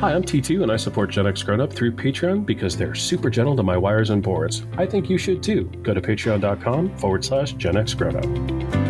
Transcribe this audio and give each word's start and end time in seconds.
Hi, 0.00 0.14
I'm 0.14 0.22
T2 0.22 0.62
and 0.62 0.72
I 0.72 0.78
support 0.78 1.10
Gen 1.10 1.26
X 1.26 1.42
Grown 1.42 1.60
Up 1.60 1.70
through 1.70 1.92
Patreon 1.92 2.46
because 2.46 2.74
they're 2.74 2.94
super 2.94 3.28
gentle 3.28 3.54
to 3.54 3.62
my 3.62 3.76
wires 3.76 4.08
and 4.08 4.22
boards. 4.22 4.64
I 4.78 4.86
think 4.86 5.10
you 5.10 5.18
should 5.18 5.42
too. 5.42 5.64
Go 5.82 5.92
to 5.92 6.00
patreon.com 6.00 6.96
forward 6.96 7.22
slash 7.22 7.52
Gen 7.52 7.76
X 7.76 7.92
Grown 7.92 8.16
Up. 8.16 8.89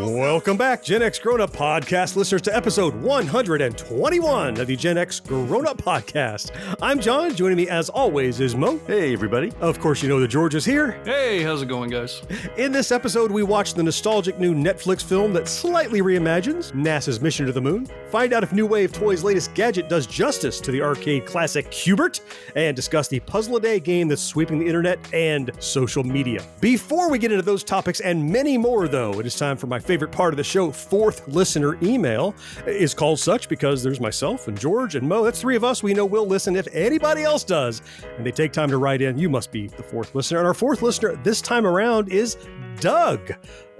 Welcome 0.00 0.56
back, 0.56 0.82
Gen 0.82 1.02
X 1.02 1.18
Grown 1.18 1.42
Up 1.42 1.52
Podcast 1.52 2.16
listeners, 2.16 2.40
to 2.42 2.56
episode 2.56 2.94
121 2.94 4.58
of 4.58 4.66
the 4.66 4.74
Gen 4.74 4.96
X 4.96 5.20
Grown 5.20 5.66
Up 5.66 5.76
Podcast. 5.76 6.52
I'm 6.80 6.98
John. 7.00 7.34
Joining 7.34 7.58
me, 7.58 7.68
as 7.68 7.90
always, 7.90 8.40
is 8.40 8.56
Mo. 8.56 8.80
Hey, 8.86 9.12
everybody. 9.12 9.52
Of 9.60 9.78
course, 9.78 10.02
you 10.02 10.08
know 10.08 10.18
that 10.20 10.28
George 10.28 10.54
is 10.54 10.64
here. 10.64 10.92
Hey, 11.04 11.42
how's 11.42 11.60
it 11.60 11.66
going, 11.66 11.90
guys? 11.90 12.22
In 12.56 12.72
this 12.72 12.92
episode, 12.92 13.30
we 13.30 13.42
watch 13.42 13.74
the 13.74 13.82
nostalgic 13.82 14.38
new 14.38 14.54
Netflix 14.54 15.04
film 15.04 15.34
that 15.34 15.46
slightly 15.46 16.00
reimagines 16.00 16.72
NASA's 16.72 17.20
mission 17.20 17.44
to 17.44 17.52
the 17.52 17.60
moon, 17.60 17.86
find 18.10 18.32
out 18.32 18.42
if 18.42 18.54
New 18.54 18.66
Wave 18.66 18.92
Toys' 18.92 19.22
latest 19.22 19.52
gadget 19.52 19.90
does 19.90 20.06
justice 20.06 20.62
to 20.62 20.70
the 20.70 20.80
arcade 20.80 21.26
classic 21.26 21.70
Q*bert, 21.70 22.20
and 22.56 22.74
discuss 22.74 23.06
the 23.06 23.20
puzzle 23.20 23.56
a 23.56 23.60
day 23.60 23.78
game 23.78 24.08
that's 24.08 24.22
sweeping 24.22 24.58
the 24.60 24.66
internet 24.66 24.98
and 25.12 25.50
social 25.58 26.04
media. 26.04 26.42
Before 26.62 27.10
we 27.10 27.18
get 27.18 27.32
into 27.32 27.44
those 27.44 27.62
topics 27.62 28.00
and 28.00 28.32
many 28.32 28.56
more, 28.56 28.88
though, 28.88 29.20
it 29.20 29.26
is 29.26 29.36
time 29.36 29.58
for 29.58 29.66
my 29.66 29.78
favorite 29.90 30.12
part 30.12 30.32
of 30.32 30.36
the 30.36 30.44
show, 30.44 30.70
fourth 30.70 31.26
listener 31.26 31.76
email. 31.82 32.32
Is 32.64 32.94
called 32.94 33.18
such 33.18 33.48
because 33.48 33.82
there's 33.82 33.98
myself 33.98 34.46
and 34.46 34.56
George 34.56 34.94
and 34.94 35.08
Mo. 35.08 35.24
That's 35.24 35.40
three 35.40 35.56
of 35.56 35.64
us. 35.64 35.82
We 35.82 35.94
know 35.94 36.06
we'll 36.06 36.28
listen 36.28 36.54
if 36.54 36.68
anybody 36.72 37.24
else 37.24 37.42
does, 37.42 37.82
and 38.16 38.24
they 38.24 38.30
take 38.30 38.52
time 38.52 38.68
to 38.68 38.76
write 38.76 39.02
in. 39.02 39.18
You 39.18 39.28
must 39.28 39.50
be 39.50 39.66
the 39.66 39.82
fourth 39.82 40.14
listener. 40.14 40.38
And 40.38 40.46
our 40.46 40.54
fourth 40.54 40.80
listener 40.80 41.16
this 41.24 41.40
time 41.40 41.66
around 41.66 42.08
is 42.08 42.36
Doug. 42.78 43.32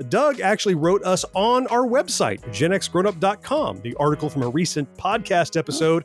Doug 0.09 0.41
actually 0.41 0.75
wrote 0.75 1.03
us 1.05 1.25
on 1.35 1.67
our 1.69 1.87
website, 1.87 2.41
genxgrownup.com, 2.53 3.81
the 3.83 3.95
article 3.97 4.31
from 4.31 4.43
a 4.43 4.49
recent 4.49 4.93
podcast 4.97 5.57
episode. 5.57 6.05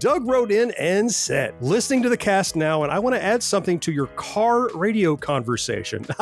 Doug 0.00 0.26
wrote 0.26 0.50
in 0.50 0.72
and 0.72 1.10
said, 1.12 1.54
listening 1.60 2.02
to 2.02 2.08
the 2.08 2.16
cast 2.16 2.56
now, 2.56 2.82
and 2.82 2.90
I 2.90 2.98
want 2.98 3.14
to 3.14 3.22
add 3.22 3.42
something 3.42 3.78
to 3.80 3.92
your 3.92 4.08
car 4.08 4.68
radio 4.74 5.16
conversation. 5.16 6.04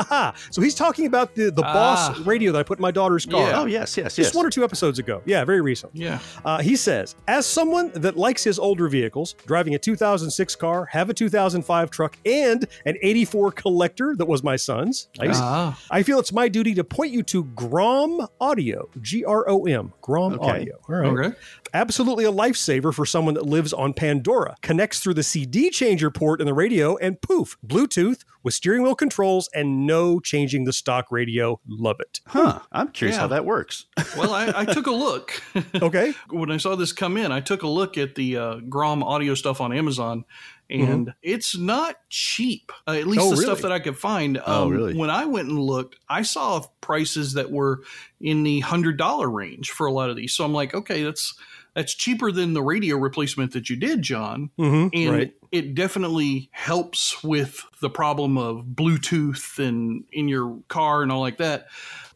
So 0.51 0.61
he's 0.61 0.75
talking 0.75 1.06
about 1.06 1.34
the, 1.34 1.45
the 1.51 1.62
Boss 1.62 2.11
Ah. 2.11 2.23
radio 2.25 2.53
that 2.53 2.59
I 2.59 2.62
put 2.62 2.79
in 2.79 2.83
my 2.83 2.91
daughter's 2.91 3.25
car. 3.25 3.48
Yeah. 3.48 3.61
Oh, 3.61 3.64
yes, 3.67 3.97
yes, 3.97 4.14
Just 4.17 4.29
yes. 4.31 4.34
one 4.34 4.45
or 4.45 4.51
two 4.51 4.63
episodes 4.64 4.98
ago. 4.98 5.23
Yeah, 5.25 5.45
very 5.45 5.61
recent. 5.61 5.92
Yeah. 5.95 6.19
Uh, 6.45 6.61
he 6.61 6.77
says, 6.77 7.17
as 7.29 7.46
someone 7.46 7.91
that 7.95 8.17
likes 8.17 8.45
his 8.45 8.58
older 8.58 8.89
vehicles, 8.89 9.35
driving 9.46 9.75
a 9.75 9.79
2006 9.79 10.55
car, 10.57 10.85
have 10.86 11.08
a 11.11 11.14
2005 11.14 11.91
truck, 11.91 12.17
and 12.27 12.67
an 12.85 12.96
84 13.02 13.52
collector 13.52 14.14
that 14.17 14.27
was 14.27 14.42
my 14.42 14.57
son's, 14.57 15.08
nice. 15.19 15.30
Ah. 15.36 15.79
I 15.91 16.02
feel 16.02 16.19
it's 16.19 16.33
my 16.33 16.48
duty 16.48 16.75
to 16.75 16.85
point 16.85 17.11
you 17.12 17.23
to 17.24 17.45
Grom 17.45 18.27
Audio, 18.40 18.89
G 19.00 19.24
R 19.24 19.48
O 19.48 19.64
M, 19.67 19.92
Grom 20.00 20.34
Okay. 20.34 20.50
Audio. 20.50 20.78
All 20.89 20.95
right. 20.95 21.27
Okay. 21.27 21.36
Absolutely 21.74 22.24
a 22.27 22.33
lifesaver 22.33 22.92
for 22.95 23.06
someone 23.06 23.34
that 23.34 23.46
lives 23.46 23.73
on 23.73 23.95
Pandora. 23.95 24.56
Connects 24.61 25.00
through 25.00 25.14
the 25.14 25.22
CD 25.22 25.70
changer 25.70 26.11
port 26.11 26.40
in 26.40 26.46
the 26.46 26.52
radio, 26.55 26.96
and 26.98 27.20
poof, 27.22 27.56
Bluetooth 27.67 28.24
with 28.42 28.52
steering 28.52 28.83
wheel 28.83 28.95
controls 28.95 29.48
and 29.55 29.86
no 29.86 30.20
changing 30.20 30.64
the 30.64 30.72
stock 30.72 31.11
radio. 31.11 31.58
Love 31.67 31.96
it. 32.01 32.20
Huh. 32.27 32.58
I'm 32.72 32.89
curious 32.89 33.17
Yeah. 33.17 33.20
how 33.22 33.27
that 33.28 33.45
works. 33.45 33.86
Well, 34.17 34.34
I, 34.34 34.52
I 34.55 34.64
took 34.67 34.86
a 34.89 34.90
look. 34.90 35.33
Okay. 35.74 36.12
when 36.30 36.51
I 36.51 36.58
saw 36.58 36.77
this 36.77 36.92
come 36.92 37.17
in, 37.17 37.33
I 37.33 37.40
took 37.40 37.62
a 37.62 37.68
look 37.68 37.96
at 37.96 38.14
the 38.14 38.36
uh, 38.36 38.55
Grom 38.68 39.02
audio 39.02 39.34
stuff 39.34 39.61
on 39.62 39.72
Amazon, 39.72 40.24
and 40.72 41.14
it's 41.22 41.56
not 41.56 41.96
cheap. 42.08 42.72
Uh, 42.88 42.92
at 42.92 43.06
least 43.06 43.22
Oh, 43.22 43.30
the 43.30 43.36
really? 43.36 43.44
stuff 43.44 43.60
that 43.62 43.72
I 43.72 43.78
could 43.78 43.98
find. 43.98 44.38
Um, 44.38 44.44
Oh, 44.46 44.68
really? 44.68 44.94
When 44.94 45.10
I 45.10 45.27
went 45.27 45.48
and 45.48 45.58
looked, 45.58 45.96
I 46.08 46.22
saw 46.22 46.64
prices 46.80 47.34
that 47.34 47.50
were 47.50 47.83
in 48.20 48.42
the 48.42 48.60
hundred 48.60 48.96
dollar 48.96 49.28
range 49.28 49.70
for 49.70 49.86
a 49.86 49.92
lot 49.92 50.10
of 50.10 50.16
these. 50.16 50.33
So 50.33 50.44
I'm 50.44 50.52
like, 50.55 50.74
okay, 50.74 51.02
that's 51.02 51.34
that's 51.74 51.94
cheaper 51.94 52.30
than 52.33 52.52
the 52.52 52.62
radio 52.62 52.96
replacement 52.96 53.52
that 53.52 53.70
you 53.70 53.77
did, 53.77 54.02
John. 54.02 54.50
Mm-hmm. 54.58 54.88
and 54.92 55.10
right. 55.16 55.34
it 55.50 55.74
definitely 55.74 56.50
helps 56.52 57.22
with 57.24 57.64
the 57.80 57.90
problem 57.90 58.36
of 58.39 58.64
bluetooth 58.66 59.58
and 59.58 60.04
in 60.12 60.28
your 60.28 60.58
car 60.68 61.02
and 61.02 61.10
all 61.10 61.20
like 61.20 61.39
that 61.39 61.66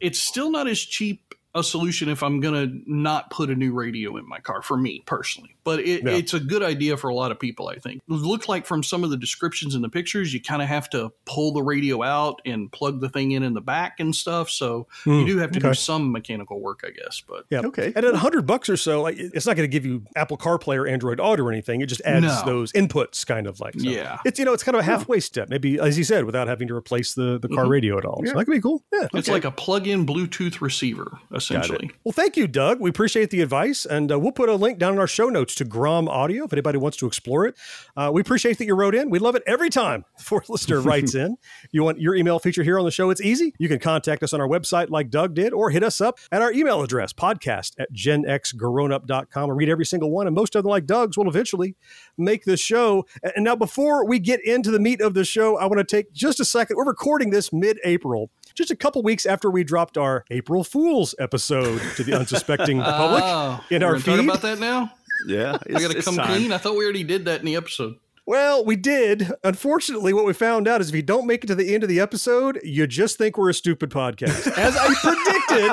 it's 0.01 0.19
still 0.19 0.51
not 0.51 0.69
as 0.69 0.79
cheap 0.79 1.26
a 1.57 1.65
solution 1.65 2.09
if 2.09 2.23
i'm 2.23 2.39
gonna 2.41 2.67
not 2.87 3.31
put 3.31 3.51
a 3.51 3.55
new 3.55 3.73
radio 3.73 4.17
in 4.17 4.29
my 4.29 4.39
car 4.39 4.63
for 4.63 4.77
me 4.77 5.03
personally 5.07 5.57
but 5.65 5.81
it, 5.81 6.05
Yeah. 6.05 6.11
it's 6.13 6.35
a 6.35 6.41
good 6.41 6.63
idea 6.63 6.97
for 6.97 7.09
a 7.09 7.15
lot 7.15 7.33
of 7.33 7.41
people 7.41 7.69
i 7.69 7.77
think 7.77 8.01
it 8.09 8.13
looked 8.13 8.49
like 8.49 8.67
from 8.67 8.83
some 8.83 9.03
of 9.03 9.11
the 9.11 9.17
descriptions 9.17 9.75
in 9.75 9.83
the 9.83 9.89
pictures 9.89 10.33
you 10.35 10.41
kind 10.41 10.63
of 10.63 10.69
have 10.69 10.89
to 10.91 11.11
pull 11.25 11.53
the 11.53 11.63
radio 11.63 12.03
out 12.03 12.41
and 12.47 12.71
plug 12.71 13.01
the 13.01 13.09
thing 13.09 13.33
in 13.33 13.43
in 13.43 13.55
the 13.55 13.61
back 13.61 13.99
and 14.01 14.15
stuff 14.15 14.49
so 14.51 14.87
you 15.07 15.27
do 15.27 15.39
have 15.39 15.51
to 15.51 15.59
do 15.61 15.75
some 15.75 16.13
mechanical 16.13 16.61
work 16.61 16.85
i 16.87 16.91
guess 16.91 17.23
but 17.27 17.45
Yeah. 17.51 17.61
Okay. 17.65 17.93
And 17.97 18.05
at 18.05 18.15
a 18.15 18.19
hundred 18.19 18.47
bucks 18.47 18.69
or 18.69 18.77
so, 18.77 19.03
like 19.03 19.17
it's 19.19 19.47
not 19.47 19.57
going 19.57 19.69
to 19.69 19.73
give 19.73 19.87
you 19.87 20.03
Apple 20.15 20.37
CarPlay 20.37 20.77
or 20.77 20.87
Android 20.87 21.19
Auto 21.21 21.43
or 21.45 21.51
anything. 21.51 21.81
It 21.81 21.87
just 21.87 22.03
adds 22.05 22.27
No. 22.27 22.43
those 22.45 22.73
inputs, 22.73 23.27
kind 23.27 23.47
of 23.47 23.59
like. 23.61 23.75
So 23.81 23.89
Yeah. 23.89 24.19
It's 24.25 24.39
you 24.39 24.45
know 24.45 24.53
it's 24.53 24.63
kind 24.63 24.75
of 24.77 24.81
a 24.81 24.85
halfway 24.85 25.21
step, 25.21 25.49
maybe 25.49 25.79
as 25.81 25.97
you 25.97 26.05
said, 26.05 26.25
without 26.25 26.47
having 26.49 26.69
to 26.69 26.75
replace 26.75 27.15
the 27.15 27.39
the 27.39 27.49
car 27.49 27.65
Mhm. 27.65 27.71
radio 27.71 27.99
at 27.99 28.05
all. 28.05 28.23
So 28.27 28.35
that 28.35 28.45
could 28.45 28.53
be 28.53 28.61
cool. 28.61 28.85
Yeah. 28.93 29.09
it's 29.15 29.29
like 29.29 29.45
a 29.45 29.51
plug-in 29.51 30.05
bluetooth 30.07 30.61
receiver 30.61 31.19
essentially 31.51 31.91
Well, 32.05 32.13
thank 32.13 32.37
you, 32.37 32.47
Doug. 32.47 32.81
We 32.81 32.91
appreciate 32.91 33.31
the 33.31 33.41
advice, 33.41 33.87
and 33.87 34.13
uh, 34.13 34.19
we'll 34.19 34.33
put 34.33 34.49
a 34.49 34.55
link 34.55 34.79
down 34.79 34.93
in 34.93 34.99
our 34.99 35.07
show 35.07 35.29
notes 35.29 35.55
to 35.57 35.65
Grom 35.65 36.09
Audio 36.09 36.45
if 36.45 36.53
anybody 36.53 36.79
wants 36.79 36.97
to 36.99 37.07
explore 37.07 37.47
it. 37.47 37.57
Uh, 37.97 38.11
we 38.13 38.21
appreciate 38.21 38.59
that 38.59 38.67
you 38.67 38.75
wrote 38.75 38.95
in. 38.95 39.11
We 39.11 39.19
love 39.19 39.35
it 39.35 39.43
every 39.47 39.71
time 39.71 40.05
the 40.19 40.25
fourth 40.25 40.49
listener 40.49 40.81
writes 40.81 41.15
in. 41.15 41.37
You 41.73 41.83
want 41.83 42.01
your 42.01 42.15
email 42.15 42.39
featured 42.39 42.65
here 42.65 42.79
on 42.79 42.85
the 42.85 42.91
show? 42.91 43.11
It's 43.11 43.21
easy. 43.21 43.53
You 43.59 43.69
can 43.69 43.79
contact 43.79 44.23
us 44.23 44.33
on 44.33 44.41
our 44.41 44.49
website 44.49 44.89
like 44.89 45.11
Doug 45.11 45.35
did, 45.35 45.53
or 45.53 45.71
hit 45.71 45.83
us 45.83 46.01
up 46.01 46.19
at 46.31 46.43
our 46.43 46.53
email 46.53 46.83
address, 46.83 47.13
podcast 47.13 47.73
at 47.79 47.93
genxgrownup.com, 47.93 49.51
and 49.51 49.59
read 49.59 49.69
every 49.69 49.85
single 49.85 50.11
one. 50.11 50.27
And 50.27 50.35
most 50.35 50.55
of 50.55 50.63
them, 50.63 50.71
like 50.71 50.87
Doug's, 50.87 51.17
will 51.17 51.29
eventually 51.29 51.77
make 52.17 52.45
the 52.45 52.57
show. 52.57 53.07
And 53.35 53.45
now, 53.45 53.57
before 53.57 54.07
we 54.07 54.19
get 54.19 54.45
into 54.45 54.71
the 54.71 54.79
meat 54.79 55.01
of 55.01 55.15
the 55.15 55.25
show, 55.25 55.57
I 55.57 55.67
want 55.67 55.79
to 55.79 55.85
take 55.85 56.13
just 56.13 56.41
a 56.41 56.45
second. 56.45 56.77
We're 56.77 56.87
recording 56.87 57.31
this 57.31 57.53
mid 57.53 57.79
April, 57.85 58.31
just 58.57 58.71
a 58.71 58.77
couple 58.77 59.03
weeks 59.03 59.27
after 59.27 59.51
we 59.51 59.63
dropped 59.63 59.97
our 59.97 60.25
April 60.31 60.65
Fool's 60.65 61.15
episode 61.19 61.81
to 61.97 62.03
the 62.03 62.19
unsuspecting 62.19 62.81
public 62.83 63.23
Oh, 63.25 63.63
in 63.71 63.83
our 63.83 63.99
feed. 63.99 64.19
about 64.21 64.43
that 64.43 64.59
now 64.59 64.91
Yeah. 65.27 65.59
I 65.75 65.81
gotta 65.81 66.03
come 66.03 66.17
time. 66.17 66.27
clean. 66.35 66.53
I 66.53 66.59
thought 66.59 66.77
we 66.77 66.85
already 66.85 67.05
did 67.05 67.25
that 67.27 67.41
in 67.41 67.47
the 67.47 67.57
episode. 67.57 67.97
Well, 68.29 68.65
we 68.65 68.75
did. 68.75 69.31
Unfortunately, 69.45 70.13
what 70.13 70.25
we 70.25 70.33
found 70.33 70.67
out 70.67 70.81
is 70.81 70.89
if 70.89 70.97
you 70.97 71.03
don't 71.03 71.29
make 71.29 71.45
it 71.45 71.47
to 71.47 71.55
the 71.55 71.73
end 71.73 71.85
of 71.85 71.89
the 71.89 72.01
episode, 72.01 72.59
you 72.65 72.85
just 72.89 73.19
think 73.19 73.39
we're 73.39 73.51
a 73.51 73.55
stupid 73.55 73.89
podcast. 73.91 74.49
As 74.59 74.77
I 74.77 74.93
predicted, 74.95 75.71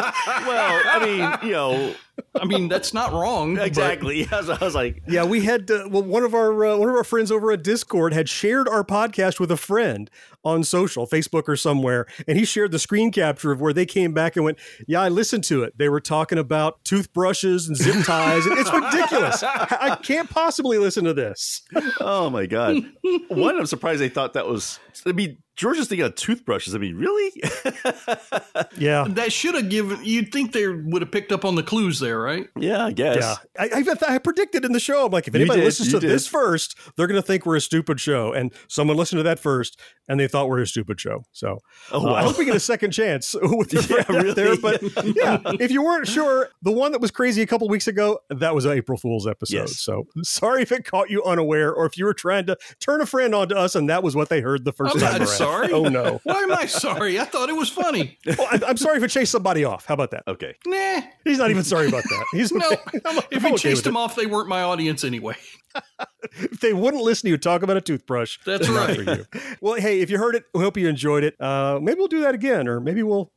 well, 0.48 0.82
I 0.86 1.00
mean, 1.04 1.50
you 1.50 1.54
know, 1.56 1.96
I 2.36 2.46
mean, 2.46 2.68
that's 2.68 2.94
not 2.94 3.12
wrong. 3.14 3.58
exactly. 3.58 4.28
I 4.32 4.38
was, 4.38 4.50
I 4.50 4.58
was 4.64 4.76
like, 4.76 5.02
yeah, 5.08 5.24
we 5.24 5.42
had 5.46 5.70
uh, 5.70 5.88
well, 5.90 6.04
one 6.04 6.24
of 6.24 6.34
our 6.34 6.66
uh, 6.66 6.78
one 6.78 6.90
of 6.90 6.96
our 6.96 7.04
friends 7.04 7.32
over 7.32 7.52
at 7.52 7.64
Discord 7.64 8.14
had 8.14 8.28
shared 8.30 8.68
our 8.68 8.84
podcast 8.84 9.40
with 9.40 9.52
a 9.52 9.58
friend 9.58 10.10
on 10.44 10.64
social, 10.64 11.08
Facebook 11.08 11.44
or 11.48 11.56
somewhere, 11.56 12.06
and 12.28 12.38
he 12.38 12.46
shared 12.46 12.72
the 12.72 12.80
screen 12.80 13.12
capture 13.12 13.52
of 13.52 13.62
where 13.62 13.74
they 13.74 13.86
came 13.86 14.14
back 14.14 14.36
and 14.36 14.44
went, 14.46 14.60
"Yeah, 14.88 15.02
I 15.02 15.10
listened 15.10 15.44
to 15.46 15.64
it. 15.64 15.78
They 15.78 15.90
were 15.90 16.02
talking 16.02 16.38
about 16.38 16.84
toothbrushes 16.84 17.68
and 17.68 17.78
zip 17.78 18.06
ties. 18.06 18.46
and 18.46 18.58
it's 18.58 18.74
ridiculous. 18.74 19.44
I 19.44 19.98
can't 20.02 20.30
possibly 20.30 20.78
listen 20.78 21.04
to 21.06 21.14
this." 21.14 21.62
oh 22.00 22.30
my 22.30 22.46
god. 22.46 22.78
One, 23.30 23.58
I'm 23.58 23.66
surprised 23.66 24.02
they 24.02 24.10
thought 24.10 24.34
that 24.34 24.48
was. 24.48 24.80
I 25.06 25.12
mean, 25.12 25.38
George 25.56 25.78
is 25.78 25.88
thinking 25.88 26.06
of 26.06 26.16
toothbrushes. 26.16 26.74
I 26.76 26.78
mean, 26.80 26.96
really? 26.96 27.42
Yeah. 28.78 29.06
That 29.10 29.32
should 29.32 29.56
have 29.56 29.70
given. 29.70 30.00
You'd 30.04 30.32
think 30.32 30.52
they 30.52 30.68
would 30.68 31.02
have 31.02 31.12
picked 31.12 31.32
up 31.32 31.46
on 31.46 31.56
the 31.56 31.64
clues 31.64 32.00
there, 32.00 32.20
right? 32.20 32.48
yeah, 32.58 32.86
I 32.86 32.92
guess. 32.92 33.18
Yeah, 33.20 33.36
I, 33.74 33.84
I, 34.10 34.14
I 34.16 34.18
predicted 34.18 34.66
in 34.66 34.72
the 34.72 34.80
show. 34.80 35.06
I'm 35.06 35.12
like, 35.12 35.28
if 35.28 35.36
anybody 35.36 35.60
did, 35.60 35.66
listens 35.66 35.92
to 35.92 36.00
did. 36.00 36.10
this 36.10 36.28
first, 36.28 36.78
they're 36.96 37.08
going 37.08 37.22
to 37.22 37.26
think 37.26 37.46
we're 37.46 37.56
a 37.58 37.62
stupid 37.62 38.00
show. 38.00 38.34
And 38.34 38.52
someone 38.68 38.98
listened 38.98 39.20
to 39.20 39.24
that 39.24 39.40
first, 39.40 39.80
and 40.08 40.20
they 40.20 40.28
thought 40.28 40.50
we're 40.50 40.62
a 40.62 40.68
stupid 40.68 41.00
show. 41.00 41.24
So 41.32 41.60
Oh, 41.92 42.08
uh. 42.10 42.14
I 42.14 42.24
hope 42.24 42.38
we 42.38 42.46
get 42.46 42.56
a 42.56 42.60
second 42.60 42.92
chance 42.92 43.34
with 43.42 43.70
the 43.72 43.86
Yeah, 43.90 44.04
friend 44.04 44.30
out 44.30 44.36
there. 44.36 44.58
But 44.58 44.82
yeah, 45.16 45.40
if 45.64 45.72
you 45.72 45.84
weren't 45.84 46.08
sure, 46.08 46.50
the 46.62 46.72
one 46.72 46.92
that 46.94 47.02
was 47.02 47.12
crazy 47.12 47.42
a 47.42 47.48
couple 47.48 47.68
weeks 47.70 47.88
ago, 47.88 48.20
that 48.30 48.56
was 48.56 48.66
an 48.66 48.72
April 48.74 48.98
Fool's 48.98 49.28
episode. 49.28 49.56
Yes. 49.56 49.80
So 49.80 50.06
sorry 50.24 50.62
if 50.62 50.72
it 50.72 50.86
caught 50.86 51.10
you 51.10 51.24
unaware, 51.24 51.74
or 51.74 51.86
if 51.86 51.98
you 51.98 52.06
were 52.06 52.14
trying 52.14 52.46
to 52.48 52.58
turn 52.80 53.02
a 53.02 53.06
friend 53.06 53.36
onto 53.36 53.56
us, 53.56 53.76
and 53.76 53.90
that 53.90 54.04
was 54.04 54.16
what 54.16 54.30
they 54.30 54.42
heard 54.42 54.66
the 54.66 54.74
1st 54.74 54.92
I'm 54.96 55.00
time 55.00 55.22
around. 55.22 55.28
Sorry. 55.44 55.72
Oh 55.72 55.84
no. 55.84 56.20
Why 56.24 56.42
am 56.44 56.52
I 56.54 56.66
sorry? 56.66 57.20
I 57.20 57.26
thought 57.26 57.50
it 57.50 57.56
was 57.56 57.70
funny. 57.70 58.18
Well, 58.26 58.48
I'm, 58.52 58.64
I'm 58.64 58.78
sorry 58.78 58.98
if 58.98 59.04
it 59.04 59.10
chased 59.10 59.32
somebody 59.32 59.64
off. 59.64 59.86
How 59.86 59.94
about 59.94 60.12
that? 60.12 60.24
Okay. 60.28 60.56
Nah. 60.66 61.02
He's 61.24 61.38
not 61.38 61.50
even 61.52 61.64
sorry 61.64 61.88
about 61.88 62.04
that. 62.04 62.26
He's 62.32 62.52
No. 62.54 62.70
I'm- 63.06 63.20
If 63.32 63.44
I'm 63.44 63.44
we 63.44 63.50
okay 63.54 63.58
chased 63.58 63.78
with 63.78 63.84
them 63.86 63.96
it. 63.96 64.00
off, 64.00 64.16
they 64.16 64.26
weren't 64.26 64.48
my 64.50 64.62
audience 64.62 65.04
anyway. 65.04 65.36
if 66.34 66.60
they 66.62 66.72
wouldn't 66.72 67.02
listen 67.04 67.28
to 67.28 67.32
you 67.32 67.38
talk 67.38 67.64
about 67.64 67.76
a 67.78 67.82
toothbrush, 67.82 68.38
That's 68.46 68.68
they're 68.68 68.76
right. 68.78 68.96
for 68.96 69.02
you. 69.02 69.26
Well, 69.60 69.74
hey, 69.76 70.02
if 70.02 70.12
you 70.12 70.20
heard 70.20 70.36
it, 70.36 70.44
we 70.54 70.62
hope 70.62 70.78
you 70.78 70.88
enjoyed 70.88 71.24
it. 71.24 71.36
Uh, 71.42 71.80
maybe 71.82 71.98
we'll 71.98 72.08
do 72.08 72.22
that 72.22 72.36
again, 72.36 72.68
or 72.68 72.80
maybe 72.80 73.02
we'll. 73.02 73.32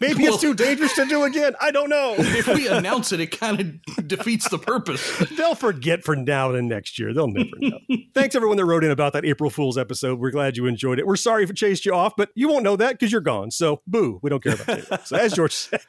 maybe 0.00 0.22
Well- 0.24 0.32
it's 0.34 0.42
too 0.42 0.54
dangerous 0.54 0.94
to 0.94 1.04
do 1.06 1.24
again. 1.24 1.54
I 1.60 1.70
don't 1.70 1.90
know. 1.90 2.14
If 2.18 2.46
we 2.48 2.68
announce 2.68 3.12
it, 3.12 3.20
it 3.20 3.38
kind 3.38 3.60
of 3.60 4.08
defeats 4.08 4.48
the 4.48 4.58
purpose. 4.58 5.18
They'll 5.36 5.54
forget 5.54 6.04
for 6.04 6.16
now 6.16 6.52
and 6.54 6.68
next 6.68 6.98
year. 6.98 7.12
They'll 7.12 7.28
never 7.28 7.50
know. 7.60 7.78
Thanks 8.14 8.34
everyone 8.34 8.56
that 8.56 8.64
wrote 8.64 8.82
in 8.84 8.90
about 8.90 9.12
that 9.12 9.26
April 9.26 9.50
Fool's 9.50 9.76
episode. 9.76 10.18
We're 10.18 10.30
glad 10.30 10.56
you 10.56 10.64
enjoyed 10.66 10.98
it. 10.98 11.06
We're 11.06 11.16
sorry 11.28 11.44
if 11.44 11.50
it 11.50 11.56
chased 11.56 11.84
you 11.84 11.92
off, 11.92 12.14
but 12.16 12.30
you 12.34 12.48
won't 12.48 12.64
know 12.64 12.74
that 12.74 12.92
because 12.92 13.12
you're 13.12 13.20
gone. 13.20 13.50
So 13.50 13.82
boo, 13.86 14.18
we 14.22 14.30
don't 14.30 14.42
care 14.42 14.54
about 14.54 14.78
you. 14.78 14.98
So 15.04 15.16
as 15.16 15.34
George 15.34 15.52
said. 15.52 15.80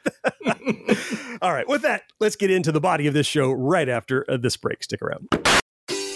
All 1.42 1.54
right, 1.54 1.66
with 1.66 1.84
that, 1.84 2.04
let's 2.20 2.36
get 2.36 2.52
into 2.52 2.74
the 2.74 2.82
body 2.82 3.08
of 3.08 3.14
this 3.14 3.26
show 3.26 3.50
right 3.52 3.88
after 3.88 4.26
uh, 4.30 4.36
this 4.36 4.58
break. 4.58 4.84
Stick 4.84 5.02
around. 5.02 5.30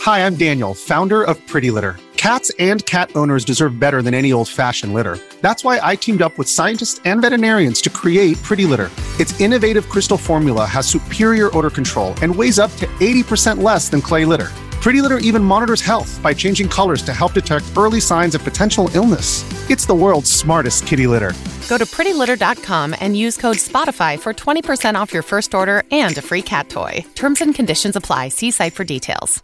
Hi, 0.01 0.25
I'm 0.25 0.35
Daniel, 0.35 0.73
founder 0.73 1.23
of 1.23 1.39
Pretty 1.47 1.71
Litter. 1.71 1.95
Cats 2.17 2.51
and 2.59 2.85
cat 2.85 3.15
owners 3.15 3.45
deserve 3.45 3.79
better 3.79 4.01
than 4.01 4.13
any 4.13 4.33
old 4.33 4.49
fashioned 4.49 4.93
litter. 4.93 5.17
That's 5.39 5.63
why 5.63 5.79
I 5.81 5.95
teamed 5.95 6.21
up 6.21 6.37
with 6.37 6.49
scientists 6.49 6.99
and 7.05 7.21
veterinarians 7.21 7.79
to 7.83 7.89
create 7.89 8.35
Pretty 8.43 8.65
Litter. 8.65 8.89
Its 9.21 9.39
innovative 9.39 9.87
crystal 9.87 10.17
formula 10.17 10.65
has 10.65 10.85
superior 10.85 11.55
odor 11.57 11.69
control 11.69 12.13
and 12.21 12.35
weighs 12.35 12.59
up 12.59 12.71
to 12.73 12.87
80% 12.99 13.63
less 13.63 13.87
than 13.87 14.01
clay 14.01 14.25
litter. 14.25 14.51
Pretty 14.83 15.01
Litter 15.01 15.19
even 15.19 15.41
monitors 15.41 15.80
health 15.80 16.21
by 16.21 16.33
changing 16.33 16.68
colors 16.68 17.01
to 17.03 17.13
help 17.13 17.31
detect 17.31 17.63
early 17.77 18.01
signs 18.01 18.35
of 18.35 18.44
potential 18.44 18.89
illness. 18.94 19.45
It's 19.69 19.85
the 19.85 19.95
world's 19.95 20.30
smartest 20.30 20.85
kitty 20.85 21.07
litter. 21.07 21.31
Go 21.69 21.77
to 21.77 21.85
prettylitter.com 21.85 22.94
and 23.00 23.15
use 23.15 23.38
code 23.38 23.56
SPOTIFY 23.56 24.19
for 24.19 24.33
20% 24.33 24.95
off 24.95 25.13
your 25.13 25.24
first 25.24 25.56
order 25.56 25.83
and 25.89 26.18
a 26.18 26.21
free 26.21 26.41
cat 26.41 26.68
toy. 26.68 27.00
Terms 27.15 27.39
and 27.39 27.56
conditions 27.56 27.95
apply. 27.95 28.27
See 28.27 28.51
site 28.51 28.74
for 28.74 28.83
details. 28.83 29.41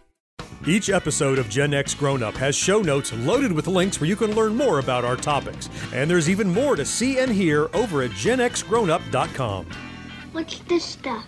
Each 0.67 0.89
episode 0.89 1.39
of 1.39 1.47
Gen 1.47 1.73
X 1.73 1.93
Grown 1.93 2.21
Up 2.21 2.35
has 2.35 2.53
show 2.53 2.81
notes 2.81 3.13
loaded 3.13 3.53
with 3.53 3.67
links 3.67 4.01
where 4.01 4.09
you 4.09 4.17
can 4.17 4.35
learn 4.35 4.57
more 4.57 4.79
about 4.79 5.05
our 5.05 5.15
topics. 5.15 5.69
And 5.93 6.11
there's 6.11 6.29
even 6.29 6.49
more 6.49 6.75
to 6.75 6.83
see 6.83 7.19
and 7.19 7.31
hear 7.31 7.69
over 7.73 8.01
at 8.01 8.11
genxgrownup.com. 8.11 9.67
What's 10.33 10.59
this 10.59 10.83
stuff? 10.83 11.27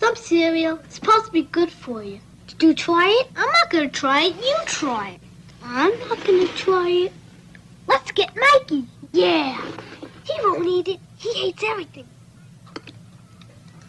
Some 0.00 0.16
cereal. 0.16 0.80
It's 0.82 0.96
supposed 0.96 1.26
to 1.26 1.30
be 1.30 1.42
good 1.44 1.70
for 1.70 2.02
you. 2.02 2.18
You 2.60 2.74
try 2.74 3.08
it? 3.20 3.30
I'm 3.36 3.50
not 3.50 3.70
gonna 3.70 3.88
try 3.88 4.22
it. 4.22 4.36
You 4.36 4.56
try 4.66 5.10
it. 5.10 5.20
I'm 5.64 5.98
not 6.08 6.24
gonna 6.24 6.46
try 6.48 6.88
it. 6.88 7.12
Let's 7.86 8.12
get 8.12 8.30
Mikey. 8.36 8.86
Yeah. 9.12 9.60
He 10.24 10.32
won't 10.42 10.66
eat 10.66 10.88
it. 10.88 11.00
He 11.16 11.32
hates 11.34 11.62
everything. 11.64 12.06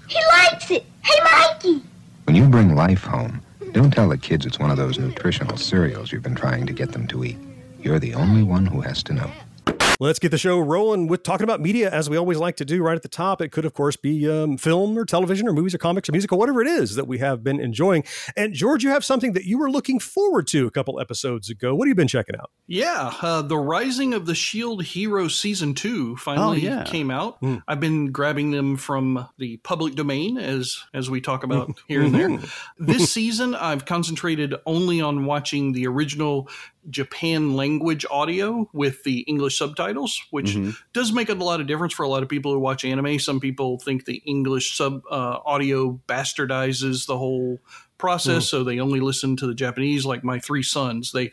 He 0.07 0.19
likes 0.37 0.71
it. 0.71 0.85
Hey, 1.03 1.19
Mikey. 1.23 1.81
When 2.25 2.35
you 2.35 2.47
bring 2.47 2.75
life 2.75 3.03
home, 3.03 3.41
don't 3.71 3.91
tell 3.91 4.09
the 4.09 4.17
kids 4.17 4.45
it's 4.45 4.59
one 4.59 4.71
of 4.71 4.77
those 4.77 4.99
nutritional 4.99 5.57
cereals 5.57 6.11
you've 6.11 6.23
been 6.23 6.35
trying 6.35 6.65
to 6.65 6.73
get 6.73 6.91
them 6.91 7.07
to 7.07 7.23
eat. 7.23 7.37
You're 7.79 7.99
the 7.99 8.13
only 8.13 8.43
one 8.43 8.65
who 8.65 8.81
has 8.81 9.03
to 9.03 9.13
know. 9.13 9.31
Let's 9.99 10.19
get 10.19 10.31
the 10.31 10.37
show 10.37 10.59
rolling 10.59 11.07
with 11.07 11.23
talking 11.23 11.45
about 11.45 11.61
media 11.61 11.89
as 11.89 12.09
we 12.09 12.17
always 12.17 12.37
like 12.37 12.57
to 12.57 12.65
do 12.65 12.81
right 12.83 12.95
at 12.95 13.03
the 13.03 13.07
top. 13.07 13.41
It 13.41 13.53
could, 13.53 13.63
of 13.63 13.73
course, 13.73 13.95
be 13.95 14.29
um, 14.29 14.57
film 14.57 14.97
or 14.97 15.05
television 15.05 15.47
or 15.47 15.53
movies 15.53 15.73
or 15.73 15.77
comics 15.77 16.09
or 16.09 16.11
music 16.11 16.31
or 16.33 16.37
whatever 16.37 16.61
it 16.61 16.67
is 16.67 16.95
that 16.95 17.07
we 17.07 17.19
have 17.19 17.41
been 17.43 17.59
enjoying. 17.59 18.03
And 18.35 18.53
George, 18.53 18.83
you 18.83 18.89
have 18.89 19.05
something 19.05 19.31
that 19.33 19.45
you 19.45 19.57
were 19.57 19.69
looking 19.69 19.99
forward 19.99 20.47
to 20.47 20.67
a 20.67 20.71
couple 20.71 20.99
episodes 20.99 21.49
ago. 21.49 21.73
What 21.75 21.85
have 21.87 21.89
you 21.91 21.95
been 21.95 22.07
checking 22.09 22.35
out? 22.35 22.49
Yeah, 22.67 23.13
uh, 23.21 23.43
the 23.43 23.55
Rising 23.57 24.13
of 24.13 24.25
the 24.25 24.35
Shield 24.35 24.83
Hero 24.83 25.27
season 25.29 25.73
two 25.73 26.17
finally 26.17 26.67
Oh, 26.67 26.71
yeah. 26.71 26.83
came 26.83 27.09
out. 27.09 27.37
Hmm. 27.39 27.57
I've 27.67 27.79
been 27.79 28.11
grabbing 28.11 28.51
them 28.51 28.75
from 28.75 29.29
the 29.37 29.57
public 29.57 29.95
domain 29.95 30.37
as 30.37 30.83
as 30.93 31.09
we 31.09 31.21
talk 31.21 31.43
about 31.43 31.71
here 31.87 32.01
and 32.01 32.13
there. 32.13 32.29
Mm-hmm. 32.29 32.85
This 32.85 33.13
season, 33.13 33.55
I've 33.55 33.85
concentrated 33.85 34.55
only 34.65 34.99
on 34.99 35.25
watching 35.25 35.71
the 35.71 35.87
original 35.87 36.49
Japan 36.89 37.55
language 37.55 38.05
audio 38.11 38.69
with 38.73 39.03
the 39.03 39.19
English 39.21 39.57
subtitles, 39.57 40.21
which 40.31 40.55
does 40.93 41.11
make 41.11 41.29
a 41.29 41.33
lot 41.33 41.61
of 41.61 41.67
difference 41.67 41.93
for 41.93 42.03
a 42.03 42.09
lot 42.09 42.23
of 42.23 42.29
people 42.29 42.51
who 42.51 42.59
watch 42.59 42.85
anime. 42.85 43.19
Some 43.19 43.39
people 43.39 43.79
think 43.79 44.05
the 44.05 44.21
English 44.25 44.77
sub 44.77 45.01
uh, 45.09 45.39
audio 45.45 45.99
bastardizes 46.07 47.07
the 47.07 47.17
whole 47.17 47.59
process, 48.03 48.43
mm. 48.43 48.49
so 48.49 48.63
they 48.65 48.81
only 48.81 48.99
listen 48.99 49.37
to 49.37 49.47
the 49.47 49.53
Japanese. 49.53 50.05
Like 50.05 50.25
my 50.25 50.37
three 50.37 50.61
sons, 50.61 51.13
they, 51.13 51.31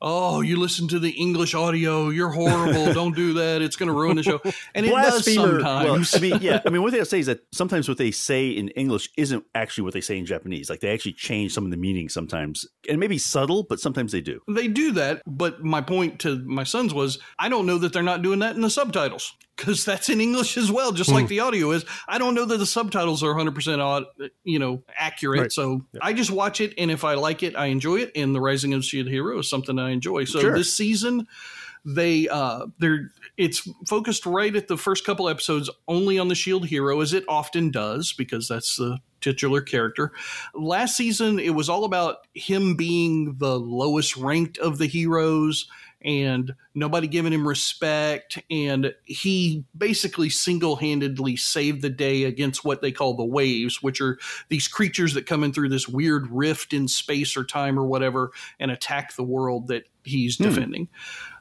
oh, 0.00 0.40
you 0.40 0.56
listen 0.56 0.86
to 0.86 1.00
the 1.00 1.10
English 1.10 1.52
audio, 1.52 2.10
you're 2.10 2.30
horrible. 2.30 2.92
Don't 2.94 3.16
do 3.16 3.32
that. 3.34 3.60
It's 3.60 3.74
going 3.74 3.88
to 3.88 3.92
ruin 3.92 4.14
the 4.14 4.22
show. 4.22 4.40
And 4.72 4.86
it 4.86 4.90
does 4.90 5.24
Blasphemer. 5.24 5.60
Well, 5.60 6.04
sometimes. 6.04 6.14
I 6.14 6.20
mean, 6.20 6.38
yeah. 6.40 6.60
I 6.64 6.70
mean, 6.70 6.88
thing 6.92 7.00
I'll 7.00 7.06
say 7.06 7.18
is 7.18 7.26
that 7.26 7.40
sometimes 7.50 7.88
what 7.88 7.98
they 7.98 8.12
say 8.12 8.50
in 8.50 8.68
English 8.68 9.10
isn't 9.16 9.44
actually 9.56 9.82
what 9.82 9.94
they 9.94 10.00
say 10.00 10.16
in 10.16 10.24
Japanese. 10.24 10.70
Like 10.70 10.78
they 10.78 10.94
actually 10.94 11.14
change 11.14 11.52
some 11.52 11.64
of 11.64 11.72
the 11.72 11.76
meaning 11.76 12.08
sometimes, 12.08 12.66
and 12.88 13.00
maybe 13.00 13.18
subtle, 13.18 13.64
but 13.64 13.80
sometimes 13.80 14.12
they 14.12 14.20
do. 14.20 14.40
They 14.46 14.68
do 14.68 14.92
that, 14.92 15.22
but 15.26 15.64
my 15.64 15.80
point 15.80 16.20
to 16.20 16.38
my 16.44 16.62
sons 16.62 16.94
was 16.94 17.18
I 17.36 17.48
don't 17.48 17.66
know 17.66 17.78
that 17.78 17.92
they're 17.92 18.04
not 18.04 18.22
doing 18.22 18.38
that 18.38 18.54
in 18.54 18.60
the 18.60 18.70
subtitles 18.70 19.34
because 19.56 19.84
that's 19.84 20.08
in 20.08 20.20
English 20.20 20.56
as 20.56 20.70
well, 20.72 20.92
just 20.92 21.10
Hmm. 21.10 21.16
like 21.16 21.28
the 21.28 21.40
audio 21.40 21.70
is. 21.72 21.84
I 22.08 22.18
don't 22.18 22.34
know 22.34 22.44
that 22.44 22.56
the 22.58 22.66
subtitles 22.66 23.22
are 23.22 23.32
100% 23.34 23.80
odd, 23.80 24.04
you 24.44 24.58
know, 24.58 24.82
accurate. 24.96 25.40
Right. 25.40 25.52
So 25.52 25.84
I 26.00 26.12
just 26.12 26.30
watch 26.30 26.60
it, 26.60 26.74
and 26.78 26.90
if 26.90 27.04
I 27.04 27.14
like 27.14 27.42
it, 27.42 27.54
I 27.56 27.66
enjoy 27.66 27.96
it. 28.00 28.12
And 28.16 28.34
the 28.34 28.40
Rising 28.40 28.72
of 28.74 28.80
the 28.80 28.86
Shield 28.86 29.08
Hero 29.08 29.38
is 29.38 29.48
something 29.50 29.78
I 29.78 29.90
enjoy. 29.90 30.24
So 30.24 30.40
Sure. 30.40 30.56
this 30.56 30.72
season, 30.72 31.26
they 31.84 32.28
uh 32.28 32.66
they're 32.78 33.10
it's 33.36 33.68
focused 33.88 34.24
right 34.24 34.54
at 34.54 34.68
the 34.68 34.76
first 34.76 35.04
couple 35.04 35.28
episodes 35.28 35.68
only 35.88 36.16
on 36.16 36.28
the 36.28 36.34
shield 36.36 36.64
hero 36.66 37.00
as 37.00 37.12
it 37.12 37.24
often 37.26 37.72
does 37.72 38.12
because 38.12 38.46
that's 38.46 38.76
the 38.76 38.98
titular 39.20 39.60
character 39.60 40.12
last 40.54 40.96
season 40.96 41.40
it 41.40 41.50
was 41.56 41.68
all 41.68 41.82
about 41.84 42.18
him 42.34 42.76
being 42.76 43.34
the 43.38 43.58
lowest 43.58 44.16
ranked 44.16 44.58
of 44.58 44.78
the 44.78 44.86
heroes 44.86 45.66
and 46.04 46.54
nobody 46.74 47.06
giving 47.06 47.32
him 47.32 47.46
respect 47.46 48.38
and 48.50 48.94
he 49.04 49.64
basically 49.76 50.30
single-handedly 50.30 51.36
saved 51.36 51.82
the 51.82 51.90
day 51.90 52.24
against 52.24 52.64
what 52.64 52.82
they 52.82 52.92
call 52.92 53.14
the 53.14 53.24
waves 53.24 53.82
which 53.82 54.00
are 54.00 54.18
these 54.48 54.68
creatures 54.68 55.14
that 55.14 55.26
come 55.26 55.44
in 55.44 55.52
through 55.52 55.68
this 55.68 55.88
weird 55.88 56.26
rift 56.30 56.72
in 56.72 56.88
space 56.88 57.36
or 57.36 57.44
time 57.44 57.78
or 57.78 57.86
whatever 57.86 58.30
and 58.58 58.70
attack 58.70 59.14
the 59.14 59.22
world 59.22 59.68
that 59.68 59.84
he's 60.04 60.36
defending 60.36 60.88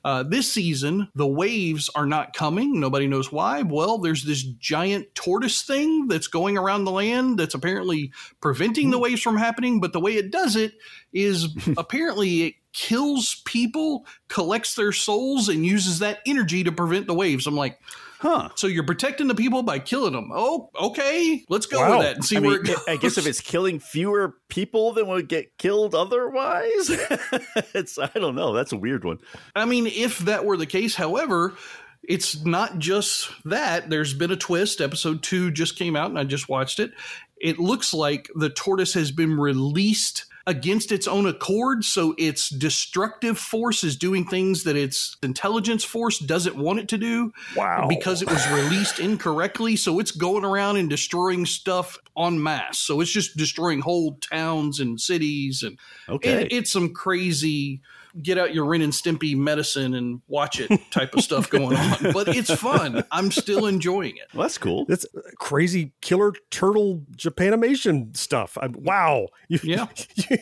uh, 0.04 0.24
this 0.24 0.52
season, 0.52 1.10
the 1.14 1.28
waves 1.28 1.90
are 1.94 2.08
not 2.08 2.34
coming. 2.34 2.80
Nobody 2.80 3.08
knows 3.08 3.32
why. 3.32 3.62
Well, 3.62 4.00
there's 4.00 4.24
this 4.24 4.42
giant 4.42 5.14
tortoise 5.14 5.62
thing 5.62 6.08
that's 6.08 6.28
going 6.28 6.58
around 6.58 6.86
the 6.86 6.92
land 6.92 7.38
that's 7.38 7.54
apparently 7.54 8.12
preventing 8.42 8.90
the 8.90 8.98
waves 8.98 9.22
from 9.22 9.38
happening. 9.38 9.80
But 9.80 9.94
the 9.94 10.00
way 10.00 10.14
it 10.14 10.32
does 10.32 10.56
it 10.56 10.74
is 11.14 11.50
apparently 11.78 12.44
it 12.44 12.56
kills 12.74 13.42
people, 13.46 14.06
collects 14.28 14.76
their 14.76 14.92
souls, 14.92 15.50
and 15.50 15.66
uses 15.66 16.00
that 16.00 16.20
energy 16.26 16.64
to 16.64 16.72
prevent 16.72 17.08
the 17.08 17.14
waves. 17.14 17.48
I'm 17.48 17.56
like, 17.56 17.78
Huh. 18.20 18.50
so 18.54 18.68
you're 18.68 18.86
protecting 18.86 19.28
the 19.28 19.34
people 19.34 19.64
by 19.64 19.80
killing 19.80 20.14
them. 20.14 20.30
Oh, 20.32 20.70
okay. 20.80 21.44
Let's 21.50 21.66
go 21.66 21.80
Wow. 21.80 21.98
with 21.98 22.06
that 22.06 22.16
and 22.18 22.24
see 22.26 22.38
I, 22.38 22.40
where 22.40 22.52
mean, 22.52 22.60
it 22.62 22.68
goes. 22.68 22.84
I 22.88 22.98
guess 22.98 23.18
if 23.18 23.26
it's 23.26 23.42
killing 23.42 23.80
fewer 23.80 24.36
people 24.48 24.94
than 24.94 25.08
would 25.08 25.28
get 25.28 25.58
killed 25.58 25.96
otherwise, 25.96 26.92
it's 27.74 27.98
I 27.98 28.12
don't 28.14 28.36
know. 28.36 28.54
That's 28.54 28.74
a 28.74 28.78
weird 28.78 29.04
one. 29.06 29.18
I 29.56 29.66
mean, 29.66 29.88
if 29.88 30.20
that 30.20 30.46
were 30.46 30.56
the 30.56 30.68
case, 30.68 30.94
however, 30.94 31.56
it's 32.04 32.46
not 32.46 32.78
just 32.78 33.32
that. 33.46 33.90
There's 33.90 34.14
been 34.14 34.32
a 34.32 34.36
twist. 34.36 34.82
Episode 34.82 35.24
two 35.24 35.50
just 35.50 35.76
came 35.78 35.96
out, 35.96 36.12
and 36.12 36.20
I 36.20 36.24
just 36.24 36.48
watched 36.48 36.80
it. 36.80 36.92
It 37.38 37.58
looks 37.58 37.92
like 37.92 38.30
the 38.36 38.52
tortoise 38.52 38.94
has 38.94 39.12
been 39.12 39.36
released 39.36 40.26
against 40.48 40.92
its 40.92 41.08
own 41.08 41.26
accord. 41.26 41.84
So 41.84 42.16
its 42.18 42.50
destructive 42.50 43.38
force 43.38 43.84
is 43.84 43.96
doing 43.96 44.26
things 44.26 44.64
that 44.64 44.76
its 44.76 45.18
intelligence 45.22 45.84
force 45.84 46.20
doesn't 46.20 46.56
want 46.56 46.80
it 46.80 46.88
to 46.90 46.98
do. 46.98 47.32
Wow. 47.56 47.88
Because 47.88 48.22
it 48.22 48.30
was 48.30 48.48
released 48.50 49.00
incorrectly. 49.00 49.76
So 49.76 50.00
it's 50.00 50.12
going 50.12 50.44
around 50.46 50.78
and 50.78 50.90
destroying 50.90 51.46
stuff 51.46 51.98
en 52.18 52.42
masse. 52.42 52.80
So 52.80 53.02
it's 53.02 53.12
just 53.12 53.38
destroying 53.38 53.82
whole 53.82 54.16
towns 54.16 54.80
and 54.80 55.00
cities. 55.00 55.64
And 55.64 55.78
Okay. 56.10 56.44
it, 56.44 56.52
it's 56.52 56.72
some 56.72 56.94
crazy 56.94 57.82
get 58.22 58.38
out 58.38 58.54
your 58.54 58.66
Ren 58.66 58.82
and 58.82 58.94
Stimpy 58.94 59.36
medicine 59.36 59.94
and 59.94 60.22
watch 60.28 60.60
it 60.60 60.72
type 60.92 61.14
of 61.14 61.22
stuff 61.22 61.50
going 61.50 61.78
on. 61.78 61.98
But 62.14 62.30
it's 62.30 62.54
fun. 62.54 63.04
I'm 63.12 63.32
still 63.32 63.66
enjoying 63.68 64.18
it. 64.18 64.28
Well, 64.34 64.44
that's 64.44 64.58
cool. 64.58 64.86
That's 64.86 65.06
crazy 65.38 65.94
killer 66.02 66.34
turtle 66.50 67.04
Japanimation 67.16 68.16
stuff. 68.16 68.58
I, 68.62 68.68
wow. 68.68 69.28
You, 69.48 69.60
Yeah. 69.64 69.88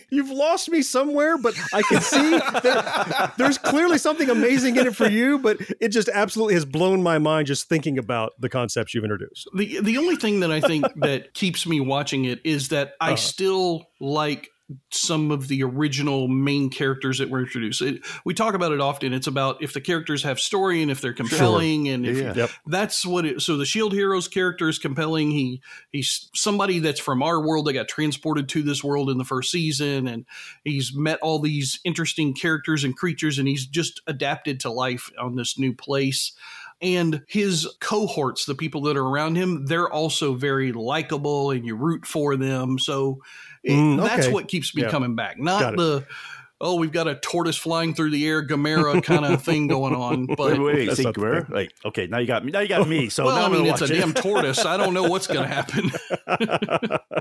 You, 0.09 0.23
have 0.23 0.31
lost 0.31 0.69
me 0.69 0.81
somewhere, 0.81 1.37
but 1.37 1.55
I 1.73 1.81
can 1.83 2.01
see 2.01 2.31
that 2.31 3.33
there's 3.37 3.57
clearly 3.57 3.97
something 3.97 4.29
amazing 4.29 4.75
in 4.75 4.87
it 4.87 4.95
for 4.95 5.07
you, 5.07 5.39
but 5.39 5.57
it 5.79 5.89
just 5.89 6.09
absolutely 6.09 6.55
has 6.55 6.65
blown 6.65 7.01
my 7.03 7.17
mind 7.17 7.47
just 7.47 7.69
thinking 7.69 7.97
about 7.97 8.33
the 8.39 8.49
concepts 8.49 8.93
you've 8.93 9.03
introduced. 9.03 9.47
The 9.55 9.79
the 9.81 9.97
only 9.97 10.15
thing 10.15 10.41
that 10.41 10.51
I 10.51 10.61
think 10.61 10.85
that 10.97 11.33
keeps 11.33 11.65
me 11.65 11.79
watching 11.79 12.25
it 12.25 12.39
is 12.43 12.69
that 12.69 12.93
I 12.99 13.07
uh-huh. 13.07 13.15
still 13.17 13.85
like 13.99 14.49
some 14.91 15.31
of 15.31 15.47
the 15.47 15.63
original 15.63 16.27
main 16.27 16.69
characters 16.69 17.17
that 17.17 17.29
were 17.29 17.39
introduced. 17.39 17.81
It, 17.81 18.01
we 18.23 18.33
talk 18.33 18.53
about 18.53 18.71
it 18.71 18.79
often. 18.81 19.13
It's 19.13 19.27
about 19.27 19.61
if 19.63 19.73
the 19.73 19.81
characters 19.81 20.23
have 20.23 20.39
story 20.39 20.81
and 20.81 20.91
if 20.91 21.01
they're 21.01 21.13
compelling, 21.13 21.87
and 21.87 22.05
if 22.05 22.17
Yeah. 22.17 22.33
Yep. 22.35 22.49
that's 22.67 23.05
what 23.05 23.25
it. 23.25 23.41
So 23.41 23.57
the 23.57 23.65
Shield 23.65 23.93
Hero's 23.93 24.27
character 24.27 24.69
is 24.69 24.79
compelling. 24.79 25.31
He 25.31 25.61
he's 25.91 26.29
somebody 26.35 26.79
that's 26.79 26.99
from 26.99 27.23
our 27.23 27.39
world 27.41 27.65
that 27.65 27.73
got 27.73 27.87
transported 27.87 28.49
to 28.49 28.63
this 28.63 28.83
world 28.83 29.09
in 29.09 29.17
the 29.17 29.25
first 29.25 29.51
season, 29.51 30.07
and 30.07 30.25
he's 30.63 30.93
met 30.93 31.19
all 31.21 31.39
these 31.39 31.79
interesting 31.83 32.33
characters 32.33 32.83
and 32.83 32.95
creatures, 32.95 33.39
and 33.39 33.47
he's 33.47 33.65
just 33.65 34.01
adapted 34.07 34.59
to 34.61 34.69
life 34.69 35.09
on 35.19 35.35
this 35.35 35.57
new 35.57 35.73
place. 35.73 36.33
And 36.81 37.23
his 37.27 37.67
cohorts, 37.81 38.45
the 38.45 38.55
people 38.55 38.81
that 38.83 38.95
are 38.95 39.05
around 39.05 39.35
him, 39.35 39.65
they're 39.65 39.91
also 39.91 40.33
very 40.33 40.71
likable, 40.71 41.51
and 41.51 41.65
you 41.65 41.75
root 41.75 42.05
for 42.05 42.37
them. 42.37 42.79
So 42.79 43.19
it- 43.63 43.71
Mm, 43.73 43.97
that's 44.03 44.25
okay. 44.25 44.33
what 44.33 44.47
keeps 44.47 44.73
me 44.75 44.83
Yeah. 44.83 44.89
coming 44.89 45.15
back. 45.15 45.37
Not 45.39 45.75
the 45.75 46.05
oh, 46.61 46.75
we've 46.75 46.91
got 46.91 47.07
a 47.07 47.15
tortoise 47.15 47.57
flying 47.57 47.93
through 47.93 48.11
the 48.11 48.27
air, 48.27 48.45
Gamera 48.45 49.03
kind 49.03 49.25
of 49.25 49.41
thing 49.43 49.67
going 49.67 49.95
on. 49.95 50.27
But 50.39 50.51
wait, 50.51 50.59
wait, 50.59 50.75
wait. 50.75 50.85
That's 50.85 50.97
See, 50.97 51.03
not 51.03 51.15
the 51.15 51.19
Guerrero? 51.21 51.43
thing. 51.45 51.55
Like, 51.55 51.73
okay, 51.85 52.07
now 52.07 52.17
you 52.19 52.27
got 52.27 52.45
me. 52.45 52.51
Now 52.51 52.59
you 52.59 52.67
got 52.67 52.87
me. 52.87 53.09
So 53.09 53.25
well, 53.25 53.35
now 53.35 53.41
I 53.41 53.45
I'm 53.45 53.51
mean, 53.51 53.61
gonna 53.61 53.73
it's 53.73 53.81
a 53.81 53.85
it. 53.85 53.99
damn 53.99 54.13
tortoise. 54.13 54.65
I 54.65 54.77
don't 54.77 54.93
know 54.93 55.03
what's 55.03 55.27
going 55.27 55.41
to 55.47 55.53
happen. 55.53 55.91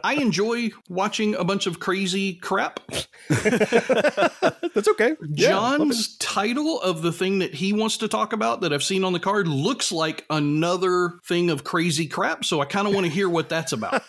I 0.05 0.15
enjoy 0.15 0.71
watching 0.89 1.35
a 1.35 1.45
bunch 1.45 1.67
of 1.67 1.81
crazy 1.81 2.35
crap. 2.35 2.81
That's 3.29 4.89
okay. 4.89 5.17
Yeah. 5.21 5.49
John's 5.51 6.17
title 6.19 6.81
of 6.81 7.03
the 7.03 7.13
thing 7.13 7.39
that 7.41 7.55
he 7.55 7.73
wants 7.73 7.97
to 7.99 8.09
talk 8.09 8.33
about 8.33 8.61
that 8.61 8.73
I've 8.73 8.83
seen 8.85 9.05
on 9.05 9.13
the 9.13 9.21
card 9.21 9.49
looks 9.49 9.91
like 9.91 10.25
another 10.31 11.19
thing 11.25 11.51
of 11.51 11.65
crazy 11.65 12.07
crap. 12.07 12.45
So 12.45 12.61
I 12.61 12.65
kind 12.65 12.87
of 12.87 12.95
want 12.95 13.07
to 13.07 13.13
hear 13.13 13.29
what 13.29 13.49
that's 13.49 13.73
about. 13.73 14.03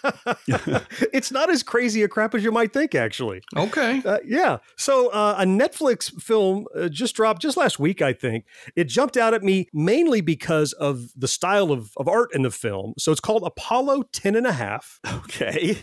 it's 1.13 1.31
not 1.31 1.50
as 1.50 1.63
crazy 1.63 2.03
a 2.03 2.07
crap 2.07 2.36
as 2.36 2.43
you 2.43 2.51
might 2.51 2.74
think, 2.74 2.95
actually. 2.95 3.41
Okay. 3.55 4.01
Uh, 4.05 4.19
yeah. 4.25 4.57
So 4.75 5.09
uh, 5.09 5.19
a 5.38 5.44
Netflix 5.46 6.12
film 6.22 6.66
uh, 6.76 6.88
just 6.90 7.16
dropped 7.16 7.42
just 7.42 7.58
last 7.58 7.80
week, 7.80 8.02
I 8.02 8.14
think. 8.14 8.46
It 8.76 8.86
jumped 8.86 9.18
out 9.18 9.34
at 9.34 9.44
me 9.44 9.68
mainly 9.74 10.22
because 10.22 10.74
of 10.74 11.10
the 11.16 11.28
style 11.28 11.72
of, 11.72 11.92
of 11.98 12.08
art 12.08 12.30
in 12.34 12.44
the 12.44 12.52
film. 12.52 12.94
So 12.98 13.12
it's 13.12 13.22
called 13.22 13.44
Apollo 13.46 14.04
10 14.12 14.36
and 14.36 14.48
a 14.48 14.52
half. 14.54 15.00
Okay. 15.30 15.78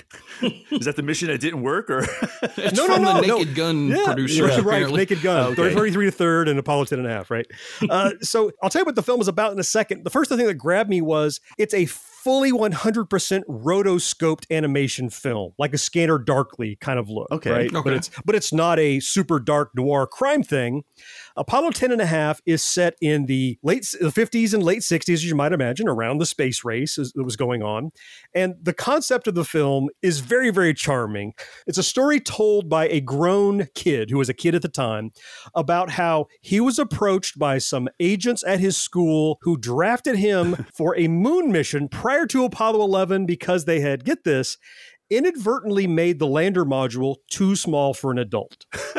Is 0.70 0.84
that 0.86 0.96
the 0.96 1.02
mission 1.02 1.28
that 1.28 1.40
didn't 1.40 1.62
work, 1.62 1.88
or 1.90 2.00
It's 2.42 2.76
No, 2.76 2.86
no, 2.86 2.94
from 2.94 3.02
no, 3.04 3.20
the 3.20 3.26
no. 3.26 3.38
Naked 3.38 3.54
Gun 3.54 3.88
Yeah, 3.88 4.04
producer, 4.04 4.44
yeah, 4.46 4.50
right. 4.50 4.58
apparently. 4.60 4.96
Naked 4.98 5.22
Gun, 5.22 5.52
Okay. 5.58 5.74
33 5.74 6.06
to 6.06 6.10
third, 6.10 6.48
and 6.48 6.58
Apollo 6.58 6.86
10 6.86 6.98
and 6.98 7.08
a 7.08 7.10
half, 7.10 7.30
right? 7.30 7.46
uh, 7.90 8.12
so 8.22 8.50
I'll 8.62 8.70
tell 8.70 8.80
you 8.82 8.86
what 8.86 8.94
the 8.96 9.02
film 9.02 9.20
is 9.20 9.28
about 9.28 9.52
in 9.52 9.58
a 9.58 9.64
second. 9.64 10.04
The 10.04 10.10
first 10.10 10.30
thing 10.30 10.38
that 10.46 10.54
grabbed 10.54 10.90
me 10.90 11.00
was 11.00 11.40
it's 11.58 11.74
a 11.74 11.86
fully 12.26 12.50
100% 12.50 13.44
rotoscoped 13.44 14.46
animation 14.50 15.08
film, 15.08 15.52
like 15.60 15.72
a 15.72 15.78
Scanner 15.78 16.18
Darkly 16.18 16.74
kind 16.80 16.98
of 16.98 17.08
look. 17.08 17.30
Okay. 17.30 17.50
right? 17.52 17.70
But 17.72 17.92
it's 17.92 18.10
but 18.24 18.34
it's 18.34 18.52
not 18.52 18.80
a 18.80 18.98
super 18.98 19.38
dark 19.38 19.70
noir 19.76 20.08
crime 20.08 20.42
thing. 20.42 20.82
Apollo 21.36 21.70
10 21.72 21.92
and 21.92 22.00
a 22.00 22.06
half 22.06 22.40
is 22.44 22.64
set 22.64 22.96
in 23.00 23.26
the 23.26 23.60
late 23.62 23.86
the 24.00 24.08
50s 24.08 24.54
and 24.54 24.62
late 24.64 24.80
60s, 24.80 25.12
as 25.12 25.24
you 25.24 25.36
might 25.36 25.52
imagine, 25.52 25.86
around 25.86 26.18
the 26.18 26.26
space 26.26 26.64
race 26.64 26.96
that 26.96 27.22
was 27.22 27.36
going 27.36 27.62
on. 27.62 27.92
And 28.34 28.54
the 28.60 28.72
concept 28.72 29.28
of 29.28 29.36
the 29.36 29.44
film 29.44 29.88
is 30.02 30.18
very, 30.18 30.50
very 30.50 30.74
charming. 30.74 31.32
It's 31.68 31.78
a 31.78 31.82
story 31.84 32.18
told 32.18 32.68
by 32.68 32.88
a 32.88 33.00
grown 33.00 33.68
kid 33.76 34.10
who 34.10 34.18
was 34.18 34.28
a 34.28 34.34
kid 34.34 34.56
at 34.56 34.62
the 34.62 34.68
time 34.68 35.12
about 35.54 35.90
how 35.90 36.26
he 36.40 36.58
was 36.58 36.80
approached 36.80 37.38
by 37.38 37.58
some 37.58 37.88
agents 38.00 38.42
at 38.44 38.58
his 38.58 38.76
school 38.76 39.38
who 39.42 39.56
drafted 39.56 40.16
him 40.16 40.66
for 40.74 40.96
a 40.98 41.06
moon 41.06 41.52
mission 41.52 41.88
prior 41.88 42.15
to 42.24 42.44
Apollo 42.44 42.80
11 42.84 43.26
because 43.26 43.64
they 43.64 43.80
had, 43.80 44.04
get 44.04 44.22
this, 44.24 44.56
inadvertently 45.10 45.86
made 45.86 46.18
the 46.18 46.26
lander 46.26 46.64
module 46.64 47.16
too 47.30 47.54
small 47.56 47.92
for 47.94 48.10
an 48.10 48.18
adult. 48.18 48.64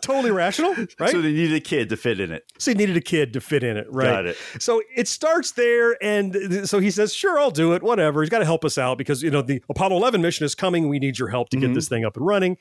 totally 0.00 0.30
rational, 0.30 0.74
right? 0.98 1.10
so 1.10 1.20
they 1.20 1.32
needed 1.32 1.54
a 1.54 1.60
kid 1.60 1.88
to 1.90 1.96
fit 1.96 2.20
in 2.20 2.30
it? 2.32 2.44
So 2.58 2.70
he 2.72 2.76
needed 2.76 2.96
a 2.96 3.00
kid 3.00 3.32
to 3.34 3.40
fit 3.40 3.62
in 3.62 3.76
it, 3.76 3.86
right? 3.90 4.04
Got 4.06 4.26
it. 4.26 4.36
So 4.58 4.82
it 4.96 5.08
starts 5.08 5.52
there, 5.52 5.96
and 6.02 6.68
so 6.68 6.78
he 6.80 6.90
says, 6.90 7.14
"Sure, 7.14 7.38
I'll 7.38 7.50
do 7.50 7.72
it. 7.74 7.82
Whatever. 7.82 8.22
He's 8.22 8.30
got 8.30 8.40
to 8.40 8.44
help 8.44 8.64
us 8.64 8.78
out 8.78 8.98
because 8.98 9.22
you 9.22 9.30
know 9.30 9.42
the 9.42 9.62
Apollo 9.68 9.96
11 9.96 10.20
mission 10.22 10.44
is 10.44 10.54
coming. 10.54 10.88
We 10.88 10.98
need 10.98 11.18
your 11.18 11.28
help 11.28 11.50
to 11.50 11.56
get 11.56 11.70
Mhm. 11.70 11.74
this 11.74 11.88
thing 11.88 12.04
up 12.04 12.16
and 12.16 12.26
running." 12.26 12.56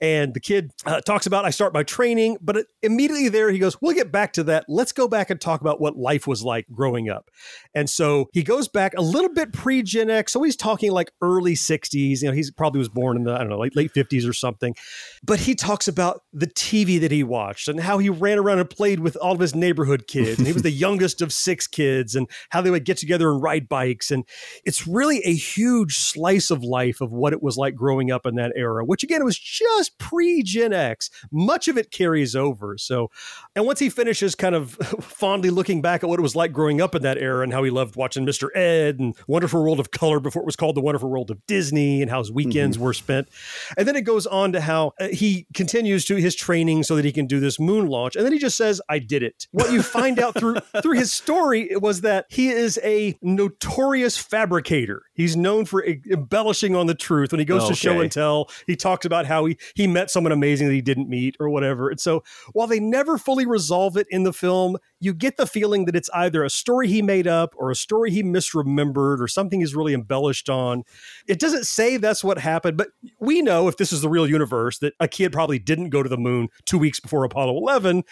And 0.00 0.32
the 0.32 0.40
kid 0.40 0.72
uh, 0.86 1.00
talks 1.02 1.26
about, 1.26 1.44
"I 1.44 1.50
start 1.50 1.72
by 1.72 1.82
training," 1.82 2.38
but 2.40 2.56
it, 2.56 2.66
immediately 2.82 3.28
there 3.28 3.50
he 3.50 3.58
goes, 3.58 3.76
"We'll 3.80 3.94
get 3.94 4.10
back 4.10 4.32
to 4.34 4.44
that. 4.44 4.64
Let's 4.68 4.92
go 4.92 5.08
back 5.08 5.30
and 5.30 5.40
talk 5.40 5.60
about 5.60 5.80
what 5.80 5.96
life 5.96 6.26
was 6.26 6.42
like 6.42 6.66
growing 6.72 7.10
up." 7.10 7.30
And 7.74 7.88
so 7.88 8.28
he 8.32 8.42
goes 8.42 8.66
back 8.66 8.94
a 8.96 9.02
little 9.02 9.32
bit 9.32 9.52
pre 9.52 9.82
Gen 9.82 10.08
X, 10.08 10.32
so 10.32 10.42
he's 10.42 10.56
talking 10.56 10.90
like 10.90 11.12
early 11.20 11.54
60s. 11.54 12.22
You 12.22 12.28
know, 12.28 12.34
he's 12.34 12.50
probably 12.50 12.78
was 12.78 12.88
born 12.88 13.16
in 13.16 13.24
the 13.24 13.34
I 13.34 13.38
don't 13.38 13.50
know 13.50 13.58
late 13.58 13.76
late 13.76 13.92
50s 13.92 14.28
or 14.28 14.32
something. 14.32 14.74
But 15.22 15.40
he 15.40 15.54
talks 15.54 15.86
about 15.86 16.22
the 16.32 16.46
TV 16.46 17.00
that 17.00 17.10
he 17.10 17.22
watched 17.22 17.68
and 17.68 17.80
how 17.80 17.98
he 17.98 18.08
ran 18.08 18.38
around 18.38 18.60
and 18.60 18.70
played 18.70 19.00
with 19.00 19.16
all 19.16 19.32
of 19.32 19.40
his 19.40 19.54
neighborhood 19.54 20.06
kids. 20.06 20.38
And 20.38 20.46
he 20.46 20.52
was 20.52 20.62
the 20.62 20.70
youngest 20.80 21.20
of 21.20 21.32
six 21.32 21.66
kids 21.66 22.14
and 22.14 22.28
how 22.48 22.62
they 22.62 22.70
would 22.70 22.84
get 22.84 22.96
together 22.96 23.30
and 23.30 23.42
ride 23.42 23.68
bikes. 23.68 24.10
And 24.10 24.24
it's 24.64 24.86
really 24.86 25.20
a 25.24 25.34
huge 25.34 25.98
slice 25.98 26.50
of 26.50 26.62
life 26.62 27.00
of 27.00 27.12
what 27.12 27.32
it 27.32 27.42
was 27.42 27.56
like 27.56 27.74
growing 27.74 28.10
up 28.10 28.24
in 28.24 28.36
that 28.36 28.52
era, 28.56 28.84
which 28.84 29.02
again 29.02 29.20
it 29.20 29.24
was 29.24 29.38
just 29.38 29.89
pre 29.98 30.42
Gen 30.42 30.72
X. 30.72 31.10
Much 31.32 31.68
of 31.68 31.76
it 31.76 31.90
carries 31.90 32.34
over. 32.34 32.76
So, 32.78 33.10
and 33.54 33.66
once 33.66 33.80
he 33.80 33.90
finishes 33.90 34.34
kind 34.34 34.54
of 34.54 34.72
fondly 35.00 35.50
looking 35.50 35.82
back 35.82 36.02
at 36.02 36.08
what 36.08 36.18
it 36.18 36.22
was 36.22 36.36
like 36.36 36.52
growing 36.52 36.80
up 36.80 36.94
in 36.94 37.02
that 37.02 37.18
era 37.18 37.42
and 37.42 37.52
how 37.52 37.62
he 37.62 37.70
loved 37.70 37.96
watching 37.96 38.26
Mr. 38.26 38.48
Ed 38.56 38.98
and 38.98 39.16
Wonderful 39.26 39.62
World 39.62 39.80
of 39.80 39.90
Color 39.90 40.20
before 40.20 40.42
it 40.42 40.46
was 40.46 40.56
called 40.56 40.76
The 40.76 40.80
Wonderful 40.80 41.10
World 41.10 41.30
of 41.30 41.44
Disney 41.46 42.02
and 42.02 42.10
how 42.10 42.18
his 42.18 42.32
weekends 42.32 42.78
were 42.78 42.92
spent. 42.92 43.28
And 43.76 43.86
then 43.86 43.96
it 43.96 44.02
goes 44.02 44.26
on 44.26 44.52
to 44.52 44.60
how 44.60 44.92
uh, 45.00 45.08
he 45.08 45.46
continues 45.54 46.04
to 46.06 46.16
his 46.16 46.34
training 46.34 46.82
so 46.82 46.96
that 46.96 47.04
he 47.04 47.12
can 47.12 47.26
do 47.26 47.40
this 47.40 47.58
moon 47.58 47.86
launch. 47.86 48.16
And 48.16 48.24
then 48.24 48.32
he 48.32 48.38
just 48.38 48.56
says, 48.56 48.80
I 48.88 48.98
did 48.98 49.22
it. 49.22 49.46
What 49.52 49.72
you 49.72 49.82
find 49.82 50.18
out 50.18 50.38
through 50.38 50.56
through 50.82 50.98
his 50.98 51.12
story 51.12 51.70
was 51.76 52.02
that 52.02 52.26
he 52.28 52.48
is 52.48 52.78
a 52.82 53.18
notorious 53.22 54.16
fabricator. 54.16 55.02
He's 55.14 55.36
known 55.36 55.64
for 55.64 55.84
embellishing 55.84 56.74
on 56.74 56.86
the 56.86 56.94
truth. 56.94 57.32
When 57.32 57.38
he 57.38 57.44
goes 57.44 57.68
to 57.68 57.74
show 57.74 58.00
and 58.00 58.10
tell, 58.10 58.50
he 58.66 58.76
talks 58.76 59.04
about 59.04 59.26
how 59.26 59.44
he, 59.46 59.58
he 59.74 59.79
met 59.86 60.10
someone 60.10 60.32
amazing 60.32 60.68
that 60.68 60.74
he 60.74 60.82
didn't 60.82 61.08
meet 61.08 61.36
or 61.40 61.48
whatever. 61.48 61.90
And 61.90 62.00
so 62.00 62.22
while 62.52 62.66
they 62.66 62.80
never 62.80 63.18
fully 63.18 63.46
resolve 63.46 63.96
it 63.96 64.06
in 64.10 64.24
the 64.24 64.32
film, 64.32 64.76
you 65.00 65.14
get 65.14 65.36
the 65.38 65.46
feeling 65.46 65.86
that 65.86 65.96
it's 65.96 66.10
either 66.14 66.44
a 66.44 66.50
story 66.50 66.86
he 66.86 67.00
made 67.00 67.26
up 67.26 67.54
or 67.56 67.70
a 67.70 67.74
story 67.74 68.10
he 68.10 68.22
misremembered 68.22 69.20
or 69.20 69.26
something 69.26 69.60
he's 69.60 69.74
really 69.74 69.94
embellished 69.94 70.50
on. 70.50 70.84
It 71.26 71.38
doesn't 71.40 71.66
say 71.66 71.96
that's 71.96 72.22
what 72.22 72.38
happened, 72.38 72.76
but 72.76 72.88
we 73.18 73.40
know 73.40 73.66
if 73.66 73.78
this 73.78 73.92
is 73.92 74.02
the 74.02 74.08
real 74.10 74.28
universe 74.28 74.78
that 74.78 74.92
a 75.00 75.08
kid 75.08 75.32
probably 75.32 75.58
didn't 75.58 75.88
go 75.88 76.02
to 76.02 76.08
the 76.08 76.18
moon 76.18 76.48
two 76.66 76.78
weeks 76.78 77.00
before 77.00 77.24
Apollo 77.24 77.56
11. 77.56 78.04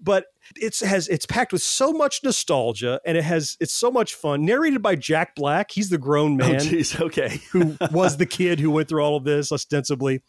But 0.00 0.26
it's 0.56 0.80
has 0.80 1.06
it's 1.06 1.24
packed 1.24 1.52
with 1.52 1.62
so 1.62 1.92
much 1.92 2.24
nostalgia 2.24 3.00
and 3.06 3.16
it 3.16 3.22
has 3.22 3.56
it's 3.60 3.72
so 3.72 3.92
much 3.92 4.14
fun. 4.14 4.44
Narrated 4.44 4.82
by 4.82 4.96
Jack 4.96 5.36
Black, 5.36 5.70
he's 5.70 5.90
the 5.90 5.98
grown 5.98 6.32
Oh, 6.42 6.48
man 6.48 6.58
jeez. 6.58 7.00
Okay. 7.00 7.40
who 7.52 7.76
was 7.92 8.16
the 8.16 8.26
kid 8.26 8.58
who 8.58 8.72
went 8.72 8.88
through 8.88 9.02
all 9.04 9.16
of 9.16 9.22
this 9.22 9.52
ostensibly. 9.52 10.20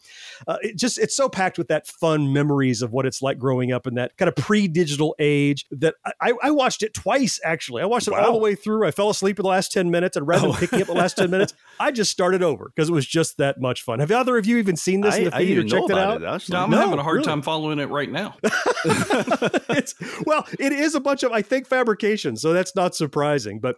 Uh, 0.46 0.58
it 0.62 0.76
just 0.76 0.98
it's 0.98 1.16
so 1.16 1.28
packed 1.28 1.58
with 1.58 1.66
that 1.66 1.88
fun 1.88 2.32
memories 2.32 2.82
of 2.82 2.92
what 2.92 3.04
it's 3.04 3.20
like 3.20 3.38
growing 3.38 3.72
up 3.72 3.88
in 3.88 3.94
that 3.94 4.16
kind 4.16 4.28
of 4.28 4.36
pre-digital 4.36 5.16
age 5.18 5.66
that 5.72 5.96
I, 6.20 6.32
I 6.42 6.50
watched 6.50 6.82
it 6.82 6.92
twice 6.94 7.40
actually. 7.44 7.82
I 7.82 7.86
watched 7.86 8.08
it 8.08 8.14
all 8.14 8.32
the 8.32 8.38
way 8.38 8.54
through. 8.54 8.86
I 8.86 8.90
fell 8.90 9.10
asleep 9.10 9.38
in 9.38 9.42
the 9.42 9.48
last 9.48 9.72
10 9.72 9.90
minutes 9.90 10.16
and 10.16 10.26
rather 10.26 10.48
Oh. 10.48 10.52
than 10.52 10.60
picking 10.60 10.80
up 10.82 10.86
the 10.88 10.92
last 10.94 11.16
10 11.16 11.30
minutes, 11.30 11.54
I 11.80 11.90
just 11.90 12.10
started 12.10 12.42
over 12.42 12.70
because 12.74 12.88
it 12.90 12.92
was 12.92 13.06
just 13.06 13.38
that 13.38 13.60
much 13.60 13.82
fun. 13.82 14.00
Have 14.00 14.10
either 14.12 14.36
of 14.36 14.44
you 14.46 14.58
even 14.58 14.76
seen 14.76 15.00
this 15.00 15.16
in 15.16 15.22
I, 15.26 15.30
the 15.30 15.34
I 15.36 15.38
theater? 15.38 15.62
didn't 15.62 15.70
know 15.72 15.78
Checked 15.80 15.90
it 15.90 15.92
about 15.92 16.24
out? 16.24 16.42
it. 16.42 16.48
No, 16.50 16.58
I'm 16.64 16.70
No, 16.70 16.76
having 16.78 16.98
a 16.98 17.02
hard 17.02 17.16
really. 17.16 17.26
time 17.26 17.42
following 17.42 17.78
it 17.78 17.88
right 17.88 18.10
now. 18.10 18.34
it's 18.84 19.94
well, 20.26 20.46
it 20.58 20.72
is 20.72 20.94
a 20.94 21.00
bunch 21.00 21.22
of 21.22 21.32
I 21.32 21.42
think 21.42 21.66
fabrication, 21.66 22.36
so 22.36 22.52
that's 22.52 22.74
not 22.76 22.94
surprising. 22.94 23.60
But 23.60 23.76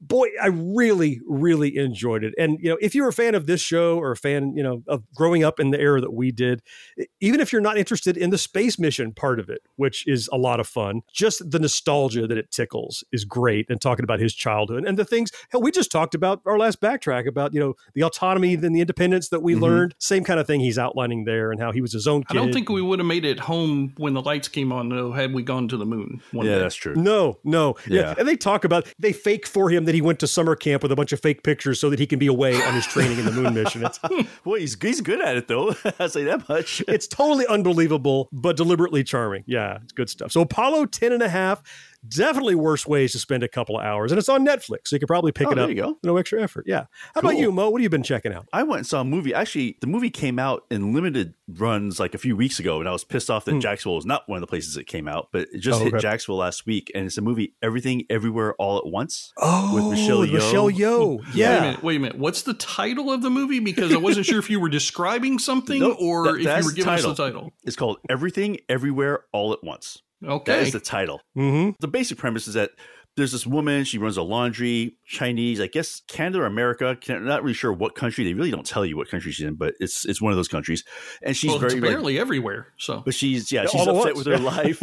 boy, 0.00 0.28
I 0.42 0.48
really, 0.48 1.20
really 1.26 1.76
enjoyed 1.76 2.24
it. 2.24 2.34
And 2.38 2.58
you 2.60 2.70
know, 2.70 2.78
if 2.80 2.94
you're 2.94 3.08
a 3.08 3.12
fan 3.12 3.34
of 3.34 3.46
this 3.46 3.60
show 3.60 3.98
or 3.98 4.12
a 4.12 4.16
fan, 4.16 4.54
you 4.56 4.62
know, 4.62 4.82
of 4.88 5.02
growing 5.14 5.44
up 5.44 5.60
in 5.60 5.70
the 5.70 5.80
era 5.80 6.00
that 6.00 6.12
we 6.12 6.30
did, 6.30 6.62
even 7.20 7.40
if 7.40 7.52
you're 7.52 7.60
not 7.62 7.76
interested 7.78 8.16
in 8.16 8.30
the 8.30 8.38
space 8.38 8.78
mission 8.78 9.12
part 9.12 9.40
of 9.40 9.48
it, 9.48 9.60
which 9.76 10.06
is 10.06 10.28
a 10.32 10.36
lot 10.36 10.60
of 10.60 10.66
fun, 10.66 11.00
just 11.12 11.50
the 11.50 11.58
nostalgia 11.64 12.26
that 12.26 12.38
it 12.38 12.50
tickles 12.50 13.02
is 13.12 13.24
great 13.24 13.66
and 13.70 13.80
talking 13.80 14.04
about 14.04 14.20
his 14.20 14.34
childhood 14.34 14.84
and 14.84 14.98
the 14.98 15.04
things 15.04 15.30
hell 15.50 15.60
we 15.62 15.70
just 15.70 15.90
talked 15.90 16.14
about 16.14 16.40
our 16.46 16.58
last 16.58 16.80
backtrack 16.80 17.26
about 17.26 17.52
you 17.54 17.60
know 17.60 17.74
the 17.94 18.02
autonomy 18.02 18.54
and 18.54 18.76
the 18.76 18.80
independence 18.80 19.28
that 19.30 19.40
we 19.42 19.54
Mhm. 19.54 19.60
learned 19.62 19.94
same 19.98 20.24
kind 20.24 20.38
of 20.38 20.46
thing 20.46 20.60
he's 20.60 20.78
outlining 20.78 21.24
there 21.24 21.50
and 21.50 21.60
how 21.60 21.72
he 21.72 21.80
was 21.80 21.92
his 21.92 22.06
own 22.06 22.22
I 22.30 22.34
don't 22.34 22.52
think 22.52 22.68
we 22.68 22.82
would 22.82 22.98
have 22.98 23.06
made 23.06 23.24
it 23.24 23.40
home 23.40 23.92
when 23.96 24.12
the 24.14 24.22
lights 24.22 24.48
came 24.48 24.72
on 24.72 24.88
though 24.90 25.12
had 25.12 25.32
we 25.32 25.42
gone 25.42 25.68
to 25.68 25.76
the 25.76 25.86
moon. 25.86 26.20
One 26.32 26.46
Yeah, 26.46 26.56
day. 26.56 26.58
that's 26.60 26.74
true. 26.74 26.94
no, 26.94 27.38
no. 27.44 27.76
Yeah. 27.88 28.00
Yeah. 28.00 28.14
And 28.18 28.28
they 28.28 28.36
talk 28.36 28.64
about 28.64 28.86
they 28.98 29.12
fake 29.12 29.46
for 29.46 29.70
him 29.70 29.84
that 29.86 29.94
he 29.94 30.02
went 30.02 30.18
to 30.20 30.26
summer 30.26 30.54
camp 30.56 30.82
with 30.82 30.92
a 30.92 30.96
bunch 30.96 31.12
of 31.12 31.20
fake 31.20 31.42
pictures 31.42 31.80
so 31.80 31.88
that 31.90 31.98
he 31.98 32.06
can 32.06 32.18
be 32.18 32.26
away 32.26 32.60
on 32.62 32.74
his 32.74 32.86
training 32.86 33.18
in 33.18 33.24
the 33.24 33.32
moon 33.32 33.54
mission. 33.54 33.84
It's 33.84 33.98
Well, 34.44 34.60
he's 34.60 34.76
he's 34.80 35.00
good 35.00 35.20
at 35.20 35.36
it 35.36 35.48
though. 35.48 35.74
I'll 35.98 36.08
say 36.10 36.24
that 36.24 36.48
much. 36.48 36.82
it's 36.88 37.06
totally 37.06 37.46
unbelievable, 37.46 38.28
but 38.32 38.56
deliberately 38.56 39.02
charming. 39.04 39.44
Yeah, 39.46 39.78
it's 39.82 39.92
good 39.92 40.10
stuff. 40.10 40.32
So 40.32 40.40
Apollo 40.42 40.86
10 40.86 41.12
and 41.12 41.22
a 41.22 41.28
half, 41.28 41.53
definitely 42.06 42.54
worse 42.54 42.86
ways 42.86 43.12
to 43.12 43.18
spend 43.18 43.42
a 43.42 43.48
couple 43.48 43.78
of 43.78 43.84
hours. 43.84 44.12
And 44.12 44.18
it's 44.18 44.28
on 44.28 44.46
Netflix, 44.46 44.88
so 44.88 44.96
you 44.96 45.00
could 45.00 45.08
probably 45.08 45.32
pick 45.32 45.46
Oh, 45.48 45.52
it 45.52 45.54
there 45.54 45.64
up. 45.64 45.70
you 45.70 45.76
go. 45.76 45.98
No 46.02 46.16
extra 46.16 46.42
effort. 46.42 46.64
Yeah. 46.66 46.86
How 47.14 47.20
about 47.20 47.36
you, 47.38 47.50
Mo? 47.50 47.70
What 47.70 47.80
have 47.80 47.82
you 47.84 47.88
been 47.90 48.02
checking 48.02 48.32
out? 48.32 48.46
I 48.52 48.62
went 48.62 48.78
and 48.78 48.86
saw 48.86 49.00
a 49.00 49.04
movie. 49.04 49.32
Actually, 49.34 49.78
the 49.80 49.86
movie 49.86 50.10
came 50.10 50.38
out 50.38 50.64
in 50.70 50.92
limited 50.92 51.34
runs 51.48 51.98
like 51.98 52.14
a 52.14 52.18
few 52.18 52.36
weeks 52.36 52.58
ago, 52.58 52.80
and 52.80 52.88
I 52.88 52.92
was 52.92 53.04
pissed 53.04 53.30
off 53.30 53.44
that 53.46 53.52
hmm. 53.52 53.60
Jacksonville 53.60 53.96
was 53.96 54.06
not 54.06 54.28
one 54.28 54.36
of 54.36 54.40
the 54.40 54.46
places 54.46 54.76
it 54.76 54.84
came 54.84 55.08
out, 55.08 55.28
but 55.32 55.48
it 55.52 55.58
just. 55.60 55.80
Oh, 55.80 55.84
hit 55.84 55.94
okay. 55.94 56.02
Jacksonville 56.02 56.38
last 56.38 56.66
week, 56.66 56.90
and 56.94 57.06
it's 57.06 57.16
a 57.18 57.22
movie 57.22 57.54
Everything 57.62 58.04
Everywhere 58.10 58.54
All 58.58 58.78
at 58.78 58.86
Once. 58.86 59.32
Oh, 59.38 59.74
with 59.74 59.98
Michelle 59.98 60.18
Yeoh. 60.26 60.32
Michelle 60.34 60.70
Yeoh. 60.70 61.18
Wait 61.18 61.34
a 61.34 61.36
Yeah. 61.36 61.60
minute. 61.60 61.82
Wait 61.82 61.96
a 61.96 62.00
minute. 62.00 62.18
What's 62.18 62.42
the 62.42 62.54
title 62.54 63.10
of 63.12 63.22
the 63.22 63.30
movie? 63.30 63.60
Because 63.60 63.92
I 63.92 63.96
wasn't 63.98 64.26
sure 64.26 64.38
if 64.38 64.50
you 64.50 64.60
were 64.60 64.68
describing 64.68 65.38
something 65.38 65.78
Nope, 65.80 65.96
or 66.00 66.24
that- 66.24 66.34
if 66.36 66.42
you 66.42 66.48
were 66.48 66.62
the 66.70 66.76
giving 66.76 66.92
us 66.92 67.02
the 67.02 67.08
title. 67.14 67.14
title. 67.14 67.52
It's 67.64 67.76
called 67.76 67.98
Everything 68.08 68.58
Everywhere 68.68 69.24
All 69.32 69.52
at 69.52 69.64
Once. 69.64 70.02
That 70.24 70.32
Okay. 70.32 70.52
That 70.52 70.62
is 70.62 70.72
the 70.72 70.80
title. 70.80 71.20
Mm-hmm. 71.36 71.70
The 71.80 71.88
basic 71.88 72.18
premise 72.18 72.48
is 72.48 72.54
that 72.54 72.70
there's 73.16 73.30
this 73.30 73.46
woman, 73.46 73.84
she 73.84 73.98
runs 73.98 74.16
a 74.16 74.22
laundry, 74.22 74.96
Chinese, 75.06 75.60
I 75.60 75.68
guess 75.68 76.02
Canada 76.08 76.40
or 76.40 76.46
America. 76.46 76.96
Can't, 77.00 77.22
really 77.22 77.52
sure 77.52 77.72
what 77.72 77.94
country. 77.94 78.24
They 78.24 78.34
really 78.34 78.50
don't 78.50 78.66
tell 78.66 78.84
you 78.84 78.96
what 78.96 79.08
country 79.08 79.30
she's 79.30 79.46
in, 79.46 79.54
but 79.54 79.74
it's 79.78 80.04
it's 80.04 80.20
one 80.20 80.32
of 80.32 80.36
those 80.36 80.48
countries. 80.48 80.82
And 81.22 81.36
she's 81.36 81.50
well, 81.50 81.58
very 81.60 81.74
it's 81.74 81.80
like, 81.80 81.84
apparently 81.84 82.18
everywhere. 82.18 82.72
So 82.76 83.02
But 83.04 83.14
she's 83.14 83.52
yeah, 83.52 83.62
Yeah, 83.62 83.68
she's 83.68 83.86
all 83.86 83.98
upset 83.98 84.16
once. 84.16 84.26
with 84.26 84.36
her 84.38 84.38
life. 84.44 84.82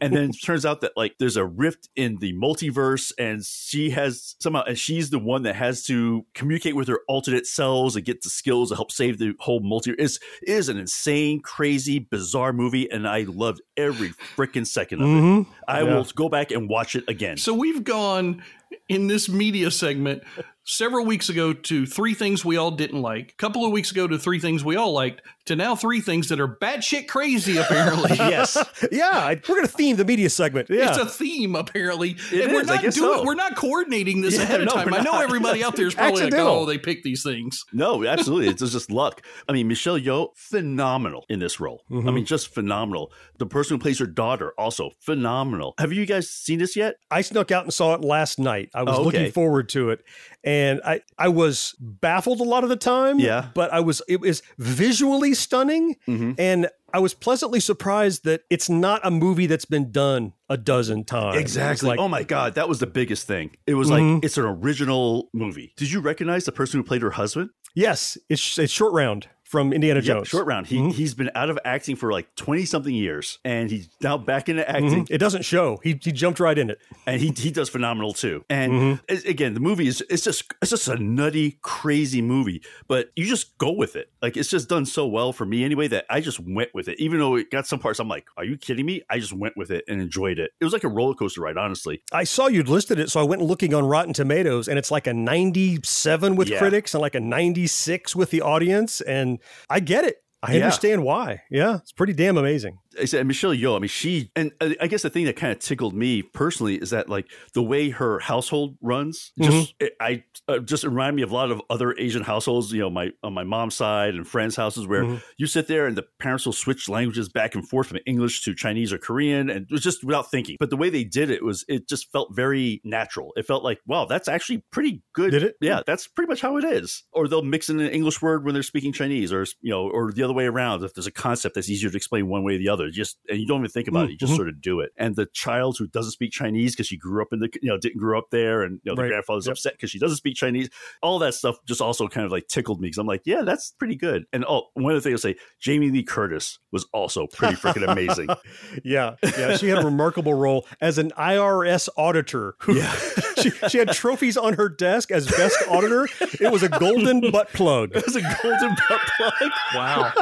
And 0.00 0.14
then 0.14 0.30
it 0.30 0.36
turns 0.44 0.66
out 0.66 0.82
that 0.82 0.92
like 0.94 1.14
there's 1.18 1.36
a 1.36 1.44
rift 1.44 1.88
in 1.96 2.18
the 2.18 2.34
multiverse 2.34 3.12
and 3.18 3.44
she 3.44 3.90
has 3.90 4.36
somehow 4.40 4.62
and 4.64 4.78
she's 4.78 5.08
the 5.08 5.18
one 5.18 5.42
that 5.44 5.56
has 5.56 5.82
to 5.84 6.26
communicate 6.34 6.76
with 6.76 6.88
her 6.88 7.00
alternate 7.08 7.46
selves 7.46 7.96
and 7.96 8.04
get 8.04 8.22
the 8.22 8.28
skills 8.28 8.68
to 8.68 8.74
help 8.74 8.92
save 8.92 9.18
the 9.18 9.32
whole 9.40 9.60
multi 9.60 9.92
it's, 9.98 10.18
it 10.42 10.50
is 10.50 10.68
an 10.68 10.76
insane, 10.76 11.40
crazy, 11.40 11.98
bizarre 11.98 12.52
movie, 12.52 12.90
and 12.90 13.08
I 13.08 13.22
loved 13.22 13.62
every 13.80 14.12
freaking 14.36 14.66
second 14.66 15.02
of 15.02 15.08
it. 15.08 15.10
Mhm. 15.10 15.46
I 15.68 15.82
Yeah. 15.82 15.94
will 15.96 16.04
go 16.14 16.28
back 16.28 16.50
and 16.50 16.68
watch 16.68 16.96
it 16.96 17.04
again. 17.08 17.36
So 17.36 17.52
we've 17.54 17.82
gone 17.84 18.42
in 18.88 19.06
this 19.06 19.28
media 19.28 19.70
segment 19.70 20.22
several 20.64 21.04
weeks 21.04 21.28
ago 21.28 21.52
to 21.52 21.84
three 21.84 22.14
things 22.14 22.44
we 22.44 22.56
all 22.56 22.70
didn't 22.70 23.00
like, 23.00 23.30
a 23.30 23.36
couple 23.36 23.64
of 23.64 23.72
weeks 23.72 23.90
ago 23.90 24.06
to 24.06 24.18
three 24.18 24.38
things 24.38 24.64
we 24.64 24.76
all 24.76 24.92
liked, 24.92 25.22
to 25.46 25.56
now 25.56 25.74
three 25.74 26.00
things 26.00 26.28
that 26.28 26.38
are 26.38 26.46
batshit 26.46 27.08
crazy, 27.08 27.56
apparently. 27.56 28.10
yes. 28.16 28.56
Yeah. 28.92 29.28
We're 29.48 29.56
going 29.56 29.66
to 29.66 29.72
theme 29.72 29.96
the 29.96 30.04
media 30.04 30.30
segment. 30.30 30.70
Yeah. 30.70 30.90
It's 30.90 30.98
a 30.98 31.06
theme, 31.06 31.56
apparently. 31.56 32.16
It 32.30 32.44
and 32.44 32.52
we're 32.52 32.60
is, 32.60 32.70
I 32.70 32.74
not 32.74 32.82
guess 32.82 32.94
doing 32.94 33.18
so. 33.18 33.24
we're 33.24 33.34
not 33.34 33.56
coordinating 33.56 34.20
this 34.20 34.36
Yeah, 34.36 34.44
ahead 34.44 34.60
of 34.60 34.66
no, 34.66 34.74
time. 34.74 34.94
I 34.94 35.00
know 35.00 35.18
everybody 35.20 35.64
out 35.64 35.74
there 35.74 35.88
is 35.88 35.94
probably 35.94 36.22
like, 36.24 36.34
oh, 36.34 36.66
they 36.66 36.78
pick 36.78 37.02
these 37.02 37.22
things. 37.22 37.64
No, 37.72 38.04
absolutely. 38.04 38.48
It's 38.60 38.72
just 38.72 38.90
luck. 38.90 39.24
I 39.48 39.52
mean, 39.52 39.68
Michelle 39.68 39.98
Yeoh, 39.98 40.28
phenomenal 40.36 41.24
in 41.28 41.38
this 41.38 41.58
role. 41.58 41.82
Mm-hmm. 41.90 42.08
I 42.08 42.12
mean, 42.12 42.24
just 42.26 42.52
phenomenal. 42.52 43.10
The 43.38 43.46
person 43.46 43.76
who 43.76 43.80
plays 43.80 43.98
her 43.98 44.06
daughter, 44.06 44.52
also 44.58 44.90
phenomenal. 45.00 45.74
Have 45.78 45.92
you 45.92 46.04
guys 46.04 46.28
seen 46.28 46.58
this 46.58 46.76
yet? 46.76 46.96
I 47.10 47.22
snuck 47.22 47.50
out 47.50 47.64
and 47.64 47.72
saw 47.72 47.94
it 47.94 48.02
last 48.02 48.38
night. 48.38 48.59
I 48.74 48.82
was 48.82 48.94
Oh, 48.96 49.00
okay. 49.00 49.04
looking 49.04 49.32
forward 49.32 49.68
to 49.70 49.90
it, 49.90 50.04
and 50.44 50.80
I 50.84 51.00
I 51.18 51.28
was 51.28 51.74
baffled 51.80 52.40
a 52.40 52.44
lot 52.44 52.62
of 52.64 52.70
the 52.70 52.76
time. 52.76 53.18
Yeah. 53.18 53.48
but 53.54 53.72
I 53.72 53.80
was 53.80 54.02
it 54.08 54.20
was 54.20 54.42
visually 54.58 55.34
stunning, 55.34 55.96
Mhm. 56.08 56.34
and 56.38 56.68
I 56.92 56.98
was 56.98 57.14
pleasantly 57.14 57.60
surprised 57.60 58.24
that 58.24 58.42
it's 58.50 58.68
not 58.68 59.00
a 59.04 59.10
movie 59.10 59.46
that's 59.46 59.64
been 59.64 59.92
done 59.92 60.32
a 60.48 60.56
dozen 60.56 61.04
times. 61.04 61.36
Exactly. 61.36 61.88
like- 61.90 61.98
oh 62.00 62.08
my 62.08 62.24
God, 62.24 62.54
that 62.56 62.68
was 62.68 62.80
the 62.80 62.86
biggest 62.86 63.26
thing. 63.26 63.52
It 63.66 63.74
was 63.74 63.88
Mhm. 63.90 64.14
like 64.16 64.24
it's 64.24 64.36
an 64.38 64.44
original 64.44 65.28
movie. 65.32 65.72
Did 65.76 65.92
you 65.92 66.00
recognize 66.00 66.44
the 66.44 66.52
person 66.52 66.80
who 66.80 66.84
played 66.84 67.02
her 67.02 67.12
husband? 67.12 67.50
yes, 67.74 68.18
it's 68.28 68.58
it's 68.58 68.72
short 68.72 68.92
round 68.92 69.28
from 69.50 69.72
Indiana 69.72 69.98
Yep, 69.98 70.04
Jones. 70.04 70.28
short 70.28 70.46
round. 70.46 70.68
He 70.68 70.76
Mhm. 70.78 70.92
he's 70.94 71.12
been 71.14 71.30
out 71.34 71.50
of 71.50 71.58
acting 71.64 71.96
for 71.96 72.12
like 72.12 72.32
twenty 72.36 72.64
something 72.64 72.94
years, 72.94 73.38
and 73.44 73.68
he's 73.68 73.88
now 74.00 74.16
back 74.16 74.48
into 74.48 74.68
acting. 74.68 75.04
Mhm. 75.06 75.10
It 75.10 75.18
doesn't 75.18 75.44
show. 75.44 75.80
He 75.82 75.98
he 76.00 76.12
jumped 76.12 76.38
right 76.38 76.56
in 76.56 76.70
it. 76.70 76.78
and 77.06 77.20
he 77.20 77.32
he 77.36 77.50
does 77.50 77.68
phenomenal 77.68 78.12
too. 78.12 78.44
And 78.48 78.72
Mhm. 79.08 79.28
again, 79.28 79.54
the 79.54 79.60
movie 79.60 79.88
is 79.88 80.04
it's 80.08 80.22
just 80.22 80.44
it's 80.62 80.70
just 80.70 80.86
a 80.86 80.96
nutty, 80.96 81.58
crazy 81.62 82.22
movie, 82.22 82.62
but 82.86 83.10
you 83.16 83.26
just 83.26 83.58
go 83.58 83.72
with 83.72 83.96
it. 83.96 84.10
Like 84.22 84.36
it's 84.36 84.48
just 84.50 84.68
done 84.68 84.86
so 84.86 85.06
well 85.06 85.32
for 85.32 85.44
me 85.44 85.64
anyway 85.64 85.88
that 85.88 86.04
I 86.08 86.20
just 86.20 86.38
went 86.38 86.70
with 86.74 86.86
it. 86.88 87.00
Even 87.00 87.18
though 87.18 87.34
it 87.36 87.50
got 87.50 87.66
some 87.66 87.80
parts, 87.80 87.98
I'm 87.98 88.06
like, 88.08 88.26
"Are 88.36 88.44
you 88.44 88.56
kidding 88.56 88.86
me?" 88.86 89.02
I 89.10 89.18
just 89.18 89.32
went 89.32 89.56
with 89.56 89.70
it 89.72 89.84
and 89.88 90.00
enjoyed 90.00 90.38
it. 90.38 90.52
It 90.60 90.64
was 90.64 90.72
like 90.72 90.84
a 90.84 90.88
roller 90.88 91.14
coaster 91.14 91.40
ride, 91.40 91.56
honestly. 91.56 92.02
I 92.12 92.22
saw 92.24 92.46
you'd 92.46 92.68
listed 92.68 93.00
it, 93.00 93.10
so 93.10 93.18
I 93.18 93.24
went 93.24 93.42
looking 93.42 93.74
on 93.74 93.84
Rotten 93.84 94.12
Tomatoes, 94.12 94.68
and 94.68 94.78
it's 94.78 94.90
like 94.92 95.08
a 95.08 95.14
97 95.14 96.36
with 96.36 96.48
Yeah. 96.48 96.58
critics 96.58 96.94
and 96.94 97.00
like 97.00 97.14
a 97.16 97.20
96 97.20 98.14
with 98.14 98.30
the 98.30 98.40
audience. 98.42 99.00
And 99.00 99.38
I 99.68 99.80
get 99.80 100.04
it. 100.04 100.16
I 100.42 100.54
Yeah. 100.54 100.64
understand 100.64 101.04
why. 101.04 101.42
Yeah, 101.50 101.76
it's 101.76 101.92
pretty 101.92 102.14
damn 102.14 102.38
amazing. 102.38 102.78
I 103.00 103.04
said 103.04 103.26
Michelle 103.26 103.52
Yeoh. 103.52 103.76
I 103.76 103.78
mean, 103.78 103.88
she 103.88 104.30
and 104.34 104.52
uh, 104.60 104.70
I 104.80 104.86
guess 104.86 105.02
the 105.02 105.10
thing 105.10 105.24
that 105.26 105.36
kind 105.36 105.52
of 105.52 105.58
tickled 105.60 105.94
me 105.94 106.22
personally 106.22 106.76
is 106.76 106.90
that 106.90 107.08
like 107.08 107.26
the 107.54 107.62
way 107.62 107.90
her 107.90 108.18
household 108.18 108.76
runs. 108.80 109.32
Just 109.40 109.74
it, 109.78 109.92
I 110.00 110.24
uh, 110.48 110.58
just 110.58 110.84
remind 110.84 111.14
me 111.16 111.22
of 111.22 111.30
a 111.30 111.34
lot 111.34 111.50
of 111.50 111.62
other 111.70 111.94
Asian 111.98 112.22
households. 112.22 112.72
You 112.72 112.80
know, 112.80 112.90
my 112.90 113.10
on 113.22 113.32
my 113.32 113.44
mom's 113.44 113.74
side 113.74 114.14
and 114.14 114.26
friends' 114.26 114.56
houses 114.56 114.86
where 114.86 115.04
Mhm. 115.04 115.22
you 115.38 115.46
sit 115.46 115.66
there 115.68 115.86
and 115.86 115.96
the 115.96 116.04
parents 116.18 116.46
will 116.46 116.52
switch 116.52 116.88
languages 116.88 117.28
back 117.28 117.54
and 117.54 117.68
forth 117.68 117.88
from 117.88 117.98
English 118.06 118.42
to 118.44 118.54
Chinese 118.54 118.92
or 118.92 118.98
Korean, 118.98 119.50
and 119.50 119.66
it 119.70 119.72
was 119.72 119.82
just 119.82 120.02
without 120.04 120.30
thinking. 120.30 120.56
But 120.58 120.70
the 120.70 120.76
way 120.76 120.90
they 120.90 121.04
did 121.04 121.30
it 121.30 121.44
was 121.44 121.64
it 121.68 121.88
just 121.88 122.10
felt 122.10 122.34
very 122.34 122.80
natural. 122.84 123.32
It 123.36 123.46
felt 123.46 123.62
like 123.62 123.78
wow, 123.86 124.04
that's 124.06 124.28
actually 124.28 124.64
pretty 124.72 125.02
good. 125.14 125.30
Did 125.30 125.42
it? 125.44 125.56
Yeah, 125.60 125.82
that's 125.86 126.08
pretty 126.08 126.28
much 126.28 126.40
how 126.40 126.56
it 126.56 126.64
is. 126.64 127.04
Or 127.12 127.28
they'll 127.28 127.42
mix 127.42 127.68
in 127.70 127.78
an 127.80 127.90
English 127.90 128.20
word 128.20 128.44
when 128.44 128.54
they're 128.54 128.62
speaking 128.62 128.92
Chinese, 128.92 129.32
or 129.32 129.46
you 129.60 129.70
know, 129.70 129.88
or 129.88 130.12
the 130.12 130.22
other 130.22 130.34
way 130.34 130.46
around. 130.46 130.82
If 130.82 130.94
there's 130.94 131.06
a 131.06 131.12
concept 131.12 131.54
that's 131.54 131.68
easier 131.70 131.90
to 131.90 131.96
explain 131.96 132.28
one 132.28 132.42
way 132.42 132.56
or 132.56 132.58
the 132.58 132.68
other, 132.68 132.89
just 132.90 133.18
and 133.28 133.38
you 133.38 133.46
don't 133.46 133.60
even 133.60 133.70
think 133.70 133.88
about 133.88 134.06
it, 134.06 134.12
you 134.12 134.16
just 134.16 134.32
Mhm. 134.32 134.36
sort 134.36 134.48
of 134.48 134.60
do 134.60 134.80
it. 134.80 134.90
And 134.96 135.16
the 135.16 135.26
child 135.32 135.76
who 135.78 135.86
doesn't 135.86 136.12
speak 136.12 136.32
Chinese 136.32 136.72
because 136.72 136.86
she 136.86 136.96
grew 136.96 137.22
up 137.22 137.28
in 137.32 137.38
the 137.40 137.48
you 137.62 137.68
know 137.68 137.78
didn't 137.78 137.98
grow 137.98 138.18
up 138.18 138.30
there, 138.30 138.62
and 138.62 138.80
you 138.84 138.90
know 138.90 138.94
the 138.96 139.02
Right. 139.02 139.08
grandfather's 139.08 139.46
Yep. 139.46 139.52
upset 139.52 139.72
because 139.74 139.90
she 139.90 139.98
doesn't 139.98 140.16
speak 140.16 140.36
Chinese. 140.36 140.68
All 141.02 141.18
that 141.20 141.34
stuff 141.34 141.56
just 141.66 141.80
also 141.80 142.08
kind 142.08 142.24
of 142.26 142.32
like 142.32 142.46
tickled 142.48 142.80
me 142.80 142.88
because 142.88 142.98
I'm 142.98 143.06
like, 143.06 143.22
yeah, 143.24 143.42
that's 143.42 143.72
pretty 143.78 143.96
good. 143.96 144.24
And 144.32 144.44
oh, 144.48 144.68
one 144.74 144.94
of 144.94 145.02
the 145.02 145.08
things 145.08 145.24
I 145.24 145.32
say, 145.32 145.36
Jamie 145.60 145.90
Lee 145.90 146.02
Curtis 146.02 146.58
was 146.72 146.86
also 146.92 147.26
pretty 147.26 147.54
freaking 147.56 147.90
amazing. 147.90 148.28
Yeah, 148.84 149.16
yeah. 149.22 149.56
She 149.56 149.68
had 149.68 149.78
a 149.78 149.84
remarkable 149.84 150.34
role 150.34 150.66
as 150.80 150.98
an 150.98 151.10
IRS 151.18 151.88
auditor. 151.96 152.54
Who, 152.62 152.76
Yeah. 152.76 152.92
she, 153.42 153.50
she 153.68 153.78
had 153.78 153.90
trophies 153.92 154.36
on 154.36 154.54
her 154.54 154.68
desk 154.68 155.10
as 155.10 155.26
best 155.30 155.56
auditor. 155.68 156.06
It 156.40 156.50
was 156.52 156.62
a 156.62 156.68
golden 156.68 157.30
butt 157.30 157.52
plug. 157.52 157.90
It 157.96 158.04
was 158.06 158.16
a 158.16 158.22
golden 158.42 158.74
butt 158.88 159.00
plug. 159.16 159.50
Wow. 159.74 160.12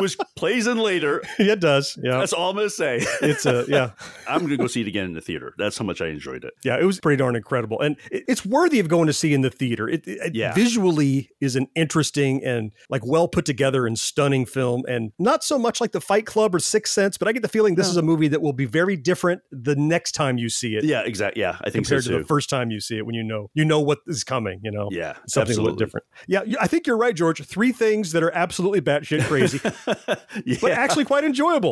which 0.00 0.16
plays 0.36 0.66
in 0.66 0.78
later. 0.78 1.22
Yeah, 1.38 1.52
it 1.52 1.60
does. 1.60 1.81
Yeah, 2.02 2.18
That's 2.18 2.32
all 2.32 2.50
I'm 2.50 2.56
gonna 2.56 2.70
say. 2.70 2.98
it's 3.20 3.46
a 3.46 3.64
yeah. 3.68 3.90
I'm 4.28 4.40
gonna 4.42 4.56
go 4.56 4.66
see 4.66 4.80
it 4.80 4.86
again 4.88 5.04
in 5.06 5.12
the 5.14 5.20
theater. 5.20 5.54
That's 5.58 5.76
how 5.78 5.84
much 5.84 6.00
I 6.00 6.08
enjoyed 6.08 6.44
it. 6.44 6.54
Yeah, 6.64 6.78
it 6.80 6.84
was 6.84 7.00
pretty 7.00 7.16
darn 7.18 7.36
incredible, 7.36 7.80
and 7.80 7.96
it- 8.10 8.24
it's 8.28 8.44
worthy 8.46 8.78
of 8.80 8.88
going 8.88 9.06
to 9.08 9.12
see 9.12 9.34
in 9.34 9.40
the 9.42 9.50
theater. 9.50 9.88
It, 9.88 10.02
it 10.06 10.34
Yeah. 10.34 10.54
visually 10.54 11.30
is 11.40 11.56
an 11.56 11.66
interesting 11.74 12.44
and 12.44 12.72
like 12.88 13.04
well 13.04 13.28
put 13.28 13.44
together 13.44 13.86
and 13.86 13.98
stunning 13.98 14.46
film, 14.46 14.84
and 14.88 15.12
not 15.18 15.44
so 15.44 15.58
much 15.58 15.80
like 15.80 15.92
the 15.92 16.00
Fight 16.00 16.26
Club 16.26 16.54
or 16.54 16.58
Sixth 16.58 16.92
Sense, 16.92 17.18
but 17.18 17.28
I 17.28 17.32
get 17.32 17.42
the 17.42 17.48
feeling 17.48 17.74
this 17.74 17.88
is 17.88 17.96
a 17.96 18.02
movie 18.02 18.28
that 18.28 18.40
will 18.42 18.52
be 18.52 18.64
very 18.66 18.96
different 18.96 19.42
the 19.50 19.76
next 19.76 20.12
time 20.12 20.38
you 20.38 20.48
see 20.48 20.76
it. 20.76 20.84
Yeah, 20.84 21.02
exactly. 21.02 21.40
Yeah, 21.40 21.56
I 21.60 21.70
think 21.70 21.84
compared 21.86 22.04
so 22.04 22.12
to 22.12 22.18
the 22.18 22.24
first 22.24 22.48
time 22.48 22.70
you 22.70 22.80
see 22.80 22.96
it 22.98 23.06
when 23.06 23.14
you 23.14 23.22
know 23.22 23.50
you 23.54 23.64
know 23.64 23.80
what 23.80 23.98
is 24.06 24.24
coming 24.24 24.60
you 24.62 24.70
know 24.70 24.88
yeah, 24.92 25.14
something 25.26 25.56
a 25.56 25.60
little 25.60 25.76
different 25.76 26.04
yeah 26.28 26.42
i 26.60 26.66
think 26.66 26.86
you're 26.86 26.96
right 26.96 27.14
george 27.16 27.42
three 27.44 27.72
things 27.72 28.12
that 28.12 28.22
are 28.22 28.30
absolutely 28.34 28.80
batshit 28.80 29.22
crazy 29.24 29.60
yeah. 30.44 30.56
but 30.60 30.70
actually 30.72 31.04
quite 31.04 31.24
enjoyable 31.24 31.71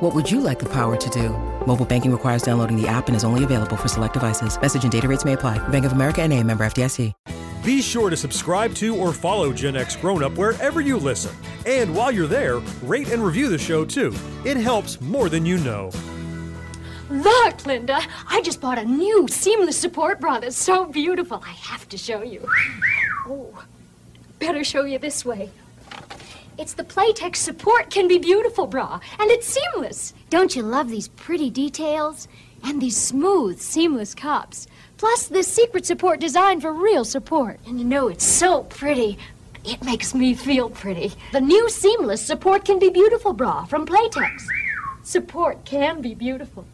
What 0.00 0.14
would 0.14 0.30
you 0.30 0.42
like 0.42 0.58
the 0.58 0.68
power 0.68 0.94
to 0.94 1.10
do? 1.10 1.30
Mobile 1.66 1.86
banking 1.86 2.12
requires 2.12 2.42
downloading 2.42 2.76
the 2.78 2.86
app 2.86 3.06
and 3.06 3.16
is 3.16 3.24
only 3.24 3.44
available 3.44 3.76
for 3.76 3.88
select 3.88 4.12
devices. 4.12 4.60
Message 4.60 4.82
and 4.82 4.92
data 4.92 5.08
rates 5.08 5.24
may 5.24 5.32
apply. 5.32 5.56
Bank 5.68 5.86
of 5.86 5.92
America 5.92 6.20
and 6.20 6.34
a 6.34 6.42
member 6.42 6.66
FDIC. 6.66 7.14
Be 7.64 7.80
sure 7.80 8.10
to 8.10 8.16
subscribe 8.16 8.74
to 8.74 8.94
or 8.94 9.10
follow 9.10 9.54
Gen 9.54 9.74
X 9.74 9.96
Grown 9.96 10.22
Up 10.22 10.36
wherever 10.36 10.82
you 10.82 10.98
listen. 10.98 11.34
And 11.64 11.94
while 11.94 12.12
you're 12.12 12.26
there, 12.26 12.58
rate 12.82 13.08
and 13.08 13.24
review 13.24 13.48
the 13.48 13.56
show 13.56 13.86
too. 13.86 14.14
It 14.44 14.58
helps 14.58 15.00
more 15.00 15.30
than 15.30 15.46
you 15.46 15.56
know. 15.58 15.90
Look, 17.08 17.64
Linda, 17.64 17.98
I 18.28 18.42
just 18.42 18.60
bought 18.60 18.78
a 18.78 18.84
new 18.84 19.26
seamless 19.28 19.78
support 19.78 20.20
bra 20.20 20.40
that's 20.40 20.58
so 20.58 20.84
beautiful. 20.84 21.42
I 21.42 21.52
have 21.52 21.88
to 21.88 21.96
show 21.96 22.20
you. 22.22 22.46
Oh, 23.26 23.64
better 24.40 24.62
show 24.62 24.84
you 24.84 24.98
this 24.98 25.24
way. 25.24 25.48
It's 26.58 26.72
the 26.72 26.84
Playtex 26.84 27.36
Support 27.36 27.90
Can 27.90 28.08
Be 28.08 28.16
Beautiful 28.18 28.66
bra, 28.66 28.98
and 29.18 29.30
it's 29.30 29.46
seamless. 29.46 30.14
Don't 30.30 30.56
you 30.56 30.62
love 30.62 30.88
these 30.88 31.08
pretty 31.08 31.50
details? 31.50 32.28
And 32.64 32.80
these 32.80 32.96
smooth, 32.96 33.60
seamless 33.60 34.14
cups. 34.14 34.66
Plus, 34.96 35.26
this 35.26 35.48
secret 35.48 35.84
support 35.84 36.18
design 36.18 36.62
for 36.62 36.72
real 36.72 37.04
support. 37.04 37.60
And 37.66 37.78
you 37.78 37.84
know, 37.84 38.08
it's 38.08 38.24
so 38.24 38.62
pretty. 38.62 39.18
It 39.66 39.84
makes 39.84 40.14
me 40.14 40.32
feel 40.32 40.70
pretty. 40.70 41.12
The 41.32 41.42
new 41.42 41.68
seamless 41.68 42.24
Support 42.24 42.64
Can 42.64 42.78
Be 42.78 42.88
Beautiful 42.88 43.34
bra 43.34 43.66
from 43.66 43.84
Playtex. 43.84 44.46
Support 45.02 45.66
can 45.66 46.00
be 46.00 46.14
beautiful. 46.14 46.64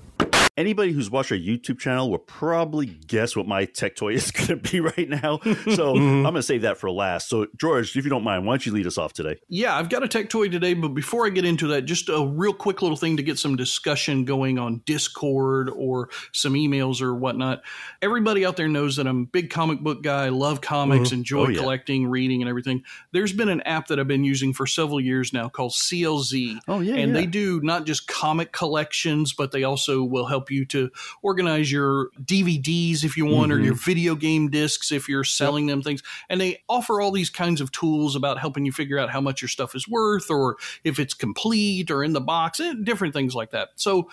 Anybody 0.55 0.93
who's 0.93 1.11
watched 1.11 1.33
our 1.33 1.39
YouTube 1.39 1.79
channel 1.79 2.11
will 2.11 2.19
probably 2.19 2.85
guess 2.85 3.35
what 3.35 3.47
my 3.49 3.65
tech 3.65 3.97
toy 3.97 4.13
is 4.13 4.31
going 4.33 4.49
to 4.49 4.57
be 4.57 4.81
right 4.81 5.09
now. 5.09 5.41
So 5.75 5.91
I'm 5.97 6.23
going 6.23 6.35
to 6.35 6.43
save 6.43 6.61
that 6.63 6.77
for 6.77 6.91
last. 6.91 7.31
So, 7.31 7.47
George, 7.59 7.97
if 7.97 8.05
you 8.05 8.11
don't 8.11 8.23
mind, 8.23 8.45
why 8.47 8.53
don't 8.53 8.67
you 8.67 8.73
lead 8.73 8.87
us 8.87 8.99
off 8.99 9.15
today? 9.15 9.39
Yeah, 9.49 9.75
I've 9.75 9.89
got 9.89 10.03
a 10.03 10.09
tech 10.09 10.29
toy 10.29 10.51
today, 10.51 10.75
but 10.75 10.89
before 10.89 11.25
I 11.27 11.31
get 11.31 11.47
into 11.47 11.69
that, 11.69 11.83
just 11.87 12.11
a 12.11 12.27
real 12.27 12.53
quick 12.53 12.83
little 12.83 12.99
thing 12.99 13.17
to 13.17 13.23
get 13.23 13.39
some 13.39 13.57
discussion 13.57 14.27
going 14.27 14.59
on 14.59 14.83
Discord 14.85 15.71
or 15.71 16.11
some 16.33 16.53
emails 16.53 17.01
or 17.01 17.15
whatnot. 17.15 17.63
Everybody 18.03 18.45
out 18.45 18.59
there 18.59 18.69
knows 18.69 18.97
that 18.97 19.07
I'm 19.07 19.23
a 19.23 19.27
big 19.27 19.49
comic 19.49 19.81
book 19.81 20.03
guy, 20.03 20.29
love 20.29 20.61
comics, 20.61 21.09
Mhm. 21.09 21.13
enjoy 21.15 21.45
Oh, 21.47 21.49
yeah. 21.49 21.61
collecting, 21.61 22.09
reading, 22.09 22.43
and 22.43 22.49
everything. 22.51 22.83
There's 23.13 23.33
been 23.33 23.49
an 23.49 23.63
app 23.63 23.87
that 23.87 23.99
I've 23.99 24.07
been 24.07 24.23
using 24.25 24.53
for 24.53 24.67
several 24.67 25.01
years 25.01 25.33
now 25.33 25.49
called 25.49 25.73
CLZ. 25.73 26.59
Oh, 26.69 26.81
yeah, 26.81 26.97
And 26.97 27.15
yeah. 27.15 27.21
they 27.23 27.27
do 27.27 27.63
not 27.63 27.87
just 27.87 28.07
comic 28.07 28.53
collections, 28.53 29.33
but 29.33 29.51
they 29.53 29.65
also 29.65 30.03
will 30.05 30.27
help 30.27 30.42
you 30.51 30.65
to 30.67 30.91
organize 31.23 31.71
your 31.71 32.11
DVDs 32.23 33.05
if 33.05 33.17
you 33.17 33.27
want, 33.27 33.53
or 33.53 33.59
Mhm. 33.59 33.65
your 33.65 33.75
video 33.75 34.15
game 34.15 34.49
discs 34.51 34.91
if 34.93 35.09
you're 35.09 35.25
selling 35.25 35.67
them 35.67 35.83
things. 35.83 36.03
And 36.29 36.41
they 36.41 36.63
offer 36.69 37.01
all 37.01 37.11
these 37.13 37.31
kinds 37.31 37.61
of 37.61 37.71
tools 37.73 38.17
about 38.17 38.39
helping 38.39 38.67
you 38.67 38.73
figure 38.73 38.99
out 38.99 39.11
how 39.11 39.21
much 39.21 39.43
your 39.43 39.49
stuff 39.49 39.75
is 39.75 39.87
worth, 39.89 40.31
or 40.31 40.57
if 40.85 40.99
it's 40.99 41.15
complete 41.15 41.91
or 41.91 42.03
in 42.03 42.13
the 42.13 42.21
box, 42.21 42.61
eh, 42.61 42.75
different 42.83 43.15
things 43.15 43.35
like 43.35 43.51
that. 43.51 43.71
So. 43.77 44.09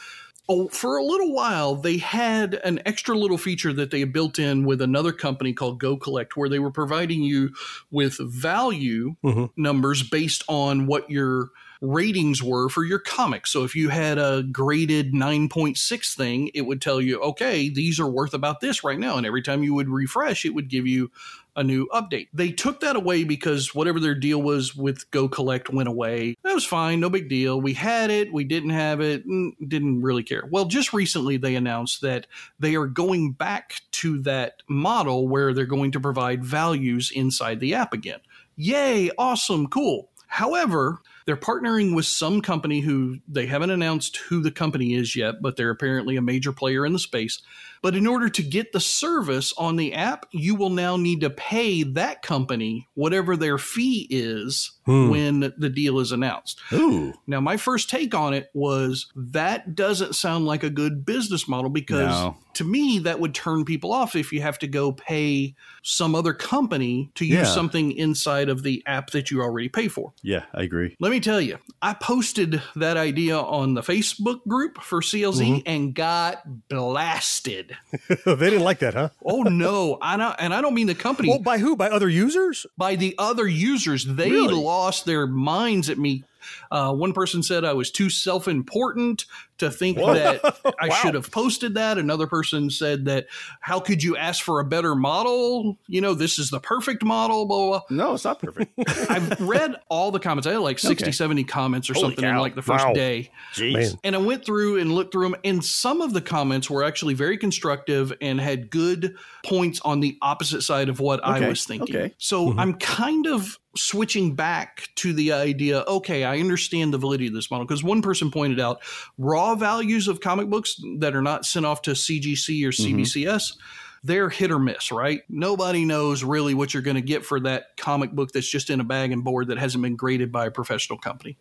Oh, 0.52 0.68
for 0.70 0.98
a 0.98 1.04
little 1.04 1.32
while, 1.32 1.76
they 1.76 1.98
had 1.98 2.56
an 2.64 2.82
extra 2.84 3.16
little 3.16 3.38
feature 3.38 3.72
that 3.72 3.92
they 3.92 4.04
built 4.04 4.40
in 4.40 4.66
with 4.66 4.82
another 4.82 5.12
company 5.12 5.54
called 5.54 5.80
GoCollect, 5.80 6.30
where 6.36 6.50
they 6.50 6.58
were 6.58 6.72
providing 6.72 7.22
you 7.22 7.52
with 7.92 8.18
value 8.18 9.16
numbers 9.56 10.02
based 10.02 10.44
on 10.48 10.88
what 10.88 11.08
your 11.12 11.50
ratings 11.82 12.44
were 12.44 12.70
for 12.70 12.84
your 12.84 13.00
comic. 13.00 13.48
So 13.48 13.64
if 13.64 13.76
you 13.76 13.90
had 13.90 14.18
a 14.18 14.44
graded 14.44 15.14
9.6 15.14 16.16
thing, 16.16 16.52
it 16.54 16.62
would 16.62 16.82
tell 16.82 17.00
you, 17.00 17.22
okay, 17.22 17.70
these 17.70 18.00
are 18.00 18.10
worth 18.10 18.34
about 18.34 18.60
this 18.60 18.84
right 18.84 19.00
now. 19.00 19.18
And 19.18 19.26
every 19.26 19.42
time 19.42 19.64
you 19.64 19.74
would 19.74 19.90
refresh, 19.90 20.46
it 20.46 20.54
would 20.54 20.70
give 20.70 20.86
you 20.86 21.12
a 21.56 21.64
new 21.64 21.88
update. 21.88 22.28
They 22.34 22.52
took 22.52 22.80
that 22.82 22.96
away 22.96 23.24
because 23.24 23.74
whatever 23.74 24.00
their 24.00 24.16
deal 24.16 24.42
was 24.42 24.76
with 24.76 25.10
GoCollect 25.12 25.74
went 25.74 25.90
away. 25.90 26.38
That 26.44 26.54
was 26.54 26.66
fine, 26.66 27.00
no 27.00 27.10
big 27.10 27.28
deal. 27.28 27.60
We 27.60 27.74
had 27.74 28.10
it, 28.10 28.32
we 28.32 28.44
didn't 28.44 28.70
have 28.70 29.02
it, 29.02 29.28
mm, 29.28 29.52
didn't 29.68 30.02
really 30.02 30.24
care. 30.24 30.44
Well, 30.50 30.66
just 30.66 30.94
recently 30.94 31.38
they 31.38 31.56
announced 31.56 32.02
that 32.02 32.28
they 32.60 32.76
are 32.76 32.88
going 32.88 33.34
back 33.34 33.82
to 33.92 34.22
that 34.22 34.64
model 34.70 35.28
where 35.28 35.54
they're 35.54 35.66
going 35.66 35.92
to 35.92 36.00
provide 36.00 36.46
values 36.46 37.12
inside 37.14 37.60
the 37.60 37.74
app 37.74 37.94
again. 37.94 38.20
Yay, 38.56 39.10
awesome, 39.18 39.68
cool. 39.68 40.10
However, 40.28 41.02
they're 41.30 41.38
partnering 41.38 41.94
with 41.94 42.08
some 42.08 42.42
company 42.42 42.80
who 42.80 43.20
they 43.28 43.46
haven't 43.46 43.70
announced 43.70 44.18
who 44.18 44.42
the 44.42 44.50
company 44.50 44.96
is 44.96 45.16
yet, 45.16 45.44
but 45.44 45.58
they're 45.58 45.70
apparently 45.70 46.16
a 46.16 46.24
major 46.24 46.52
player 46.52 46.88
in 46.88 46.92
the 46.92 46.98
space. 46.98 47.40
But 47.84 47.96
in 47.96 48.08
order 48.08 48.30
to 48.30 48.42
get 48.42 48.72
the 48.72 48.80
service 48.80 49.54
on 49.56 49.76
the 49.76 49.94
app, 49.94 50.26
you 50.32 50.56
will 50.56 50.72
now 50.72 50.98
need 50.98 51.22
to 51.22 51.30
pay 51.30 51.84
that 51.84 52.24
company 52.24 52.88
whatever 52.96 53.38
their 53.38 53.60
fee 53.60 54.08
is 54.10 54.72
Hmm. 54.90 55.10
when 55.10 55.54
the 55.58 55.70
deal 55.70 56.00
is 56.00 56.12
announced. 56.12 56.60
Ooh. 56.74 57.14
Now, 57.28 57.40
my 57.40 57.58
first 57.58 57.90
take 57.90 58.16
on 58.16 58.34
it 58.34 58.50
was 58.54 59.06
that 59.16 59.76
doesn't 59.76 60.16
sound 60.16 60.46
like 60.48 60.64
a 60.64 60.70
good 60.70 61.06
business 61.06 61.48
model 61.48 61.70
because 61.70 62.08
No. 62.10 62.38
to 62.56 62.64
me, 62.64 62.98
that 63.00 63.20
would 63.20 63.36
turn 63.36 63.66
people 63.66 63.94
off 63.94 64.16
if 64.16 64.34
you 64.34 64.42
have 64.42 64.58
to 64.60 64.68
go 64.68 64.92
pay 64.92 65.54
some 65.84 66.16
other 66.16 66.34
company 66.34 67.12
to 67.16 67.26
use 67.26 67.36
Yeah. 67.38 67.44
something 67.54 67.92
inside 67.92 68.50
of 68.50 68.64
the 68.64 68.82
app 68.88 69.12
that 69.12 69.30
you 69.30 69.42
already 69.42 69.70
pay 69.70 69.88
for. 69.88 70.12
Yeah, 70.24 70.44
I 70.56 70.64
agree. 70.64 70.96
Let 71.00 71.12
me 71.12 71.20
tell 71.20 71.40
you, 71.40 71.58
I 71.82 71.94
posted 71.94 72.62
that 72.76 72.98
idea 72.98 73.38
on 73.38 73.76
the 73.76 73.82
Facebook 73.82 74.40
group 74.48 74.82
for 74.82 75.02
CLZ 75.02 75.40
Mm-hmm. 75.46 75.60
and 75.68 75.94
got 75.94 76.42
blasted. 76.68 77.78
they 78.26 78.36
didn't 78.50 78.62
like 78.64 78.80
that, 78.80 78.94
huh? 78.96 79.10
Oh 79.26 79.44
no, 79.44 79.98
I 80.02 80.18
don't, 80.18 80.36
and 80.40 80.54
I 80.54 80.62
don't 80.62 80.74
mean 80.74 80.88
the 80.88 80.96
company. 80.96 81.30
Well, 81.30 81.40
by 81.40 81.60
who? 81.60 81.76
By 81.76 81.90
other 81.90 82.10
users? 82.10 82.66
By 82.78 82.96
the 82.96 83.14
other 83.20 83.48
users, 83.48 84.06
they 84.06 84.32
Really? 84.32 84.54
lost 84.56 84.79
their 85.06 85.28
minds 85.28 85.90
at 85.90 85.98
me. 85.98 86.24
Uh, 86.72 86.94
one 86.94 87.14
person 87.14 87.44
said 87.44 87.66
I 87.66 87.74
was 87.74 87.92
too 87.92 88.10
self-important 88.10 89.26
to 89.60 89.70
think 89.70 89.98
Whoa. 89.98 90.14
that 90.14 90.40
I 90.80 90.88
Wow. 90.88 90.96
should 90.96 91.14
have 91.16 91.32
posted 91.32 91.74
that. 91.74 91.98
Another 91.98 92.28
person 92.28 92.70
said 92.70 93.06
that 93.06 93.28
how 93.60 93.80
could 93.82 94.02
you 94.02 94.16
ask 94.16 94.42
for 94.44 94.60
a 94.62 94.64
better 94.66 94.96
model? 94.96 95.78
You 95.88 96.00
know, 96.02 96.14
this 96.14 96.40
is 96.40 96.50
the 96.50 96.60
perfect 96.62 97.04
model. 97.04 97.46
Blah 97.46 97.58
blah. 97.58 97.68
blah. 97.90 97.98
No, 98.06 98.14
it's 98.14 98.24
not 98.24 98.40
perfect. 98.40 98.72
I've 99.10 99.40
read 99.42 99.76
all 99.90 100.12
the 100.12 100.20
comments. 100.20 100.48
I 100.48 100.52
had 100.54 100.60
like 100.62 100.80
60, 100.80 101.04
Okay. 101.06 101.12
70 101.12 101.44
comments 101.44 101.90
or 101.90 101.94
Holy 101.94 102.08
something 102.16 102.24
in 102.26 102.38
like 102.38 102.56
the 102.56 102.62
first 102.62 102.86
Wow. 102.86 102.94
day. 102.94 103.32
Jeez. 103.54 103.98
And 104.04 104.16
I 104.16 104.20
went 104.20 104.46
through 104.46 104.80
and 104.80 104.94
looked 104.94 105.12
through 105.12 105.30
them, 105.30 105.36
and 105.44 105.64
some 105.64 106.00
of 106.02 106.14
the 106.14 106.22
comments 106.22 106.70
were 106.70 106.84
actually 106.84 107.14
very 107.16 107.38
constructive 107.38 108.14
and 108.22 108.40
had 108.40 108.70
good 108.70 109.16
points 109.46 109.82
on 109.82 110.00
the 110.00 110.18
opposite 110.22 110.62
side 110.62 110.88
of 110.88 111.00
what 111.02 111.24
I 111.26 111.48
was 111.50 111.66
thinking. 111.66 111.96
okay. 111.96 112.14
So 112.18 112.54
I'm 112.58 112.76
kind 112.76 113.28
of 113.28 113.60
switching 113.76 114.36
back 114.36 114.88
to 114.96 115.14
the 115.14 115.32
idea 115.32 115.84
okay, 115.88 116.24
I 116.30 116.40
understand 116.40 116.94
the 116.94 116.98
validity 116.98 117.28
of 117.28 117.34
this 117.34 117.52
model 117.52 117.66
because 117.66 117.84
one 117.84 118.02
person 118.02 118.32
pointed 118.32 118.60
out 118.60 118.82
raw 119.18 119.56
values 119.56 120.08
of 120.08 120.22
comic 120.22 120.50
books 120.50 120.82
that 121.00 121.16
are 121.16 121.22
not 121.22 121.46
sent 121.46 121.66
off 121.66 121.82
to 121.84 121.92
CGC 121.92 122.66
or 122.66 122.70
Mm-hmm. 122.70 123.02
CBCS. 123.02 123.54
They're 124.02 124.30
hit 124.30 124.50
or 124.50 124.60
miss, 124.60 124.94
right? 124.94 125.24
Nobody 125.28 125.84
knows 125.84 126.24
really 126.24 126.54
what 126.54 126.74
you're 126.74 126.82
going 126.84 126.96
to 126.96 127.02
get 127.02 127.26
for 127.26 127.38
that 127.42 127.76
comic 127.76 128.14
book 128.14 128.32
that's 128.32 128.50
just 128.50 128.70
in 128.70 128.80
a 128.80 128.84
bag 128.86 129.12
and 129.12 129.26
board 129.26 129.48
that 129.48 129.58
hasn't 129.58 129.82
been 129.82 129.98
graded 129.98 130.32
by 130.32 130.46
a 130.46 130.52
professional 130.52 130.98
company. 130.98 131.38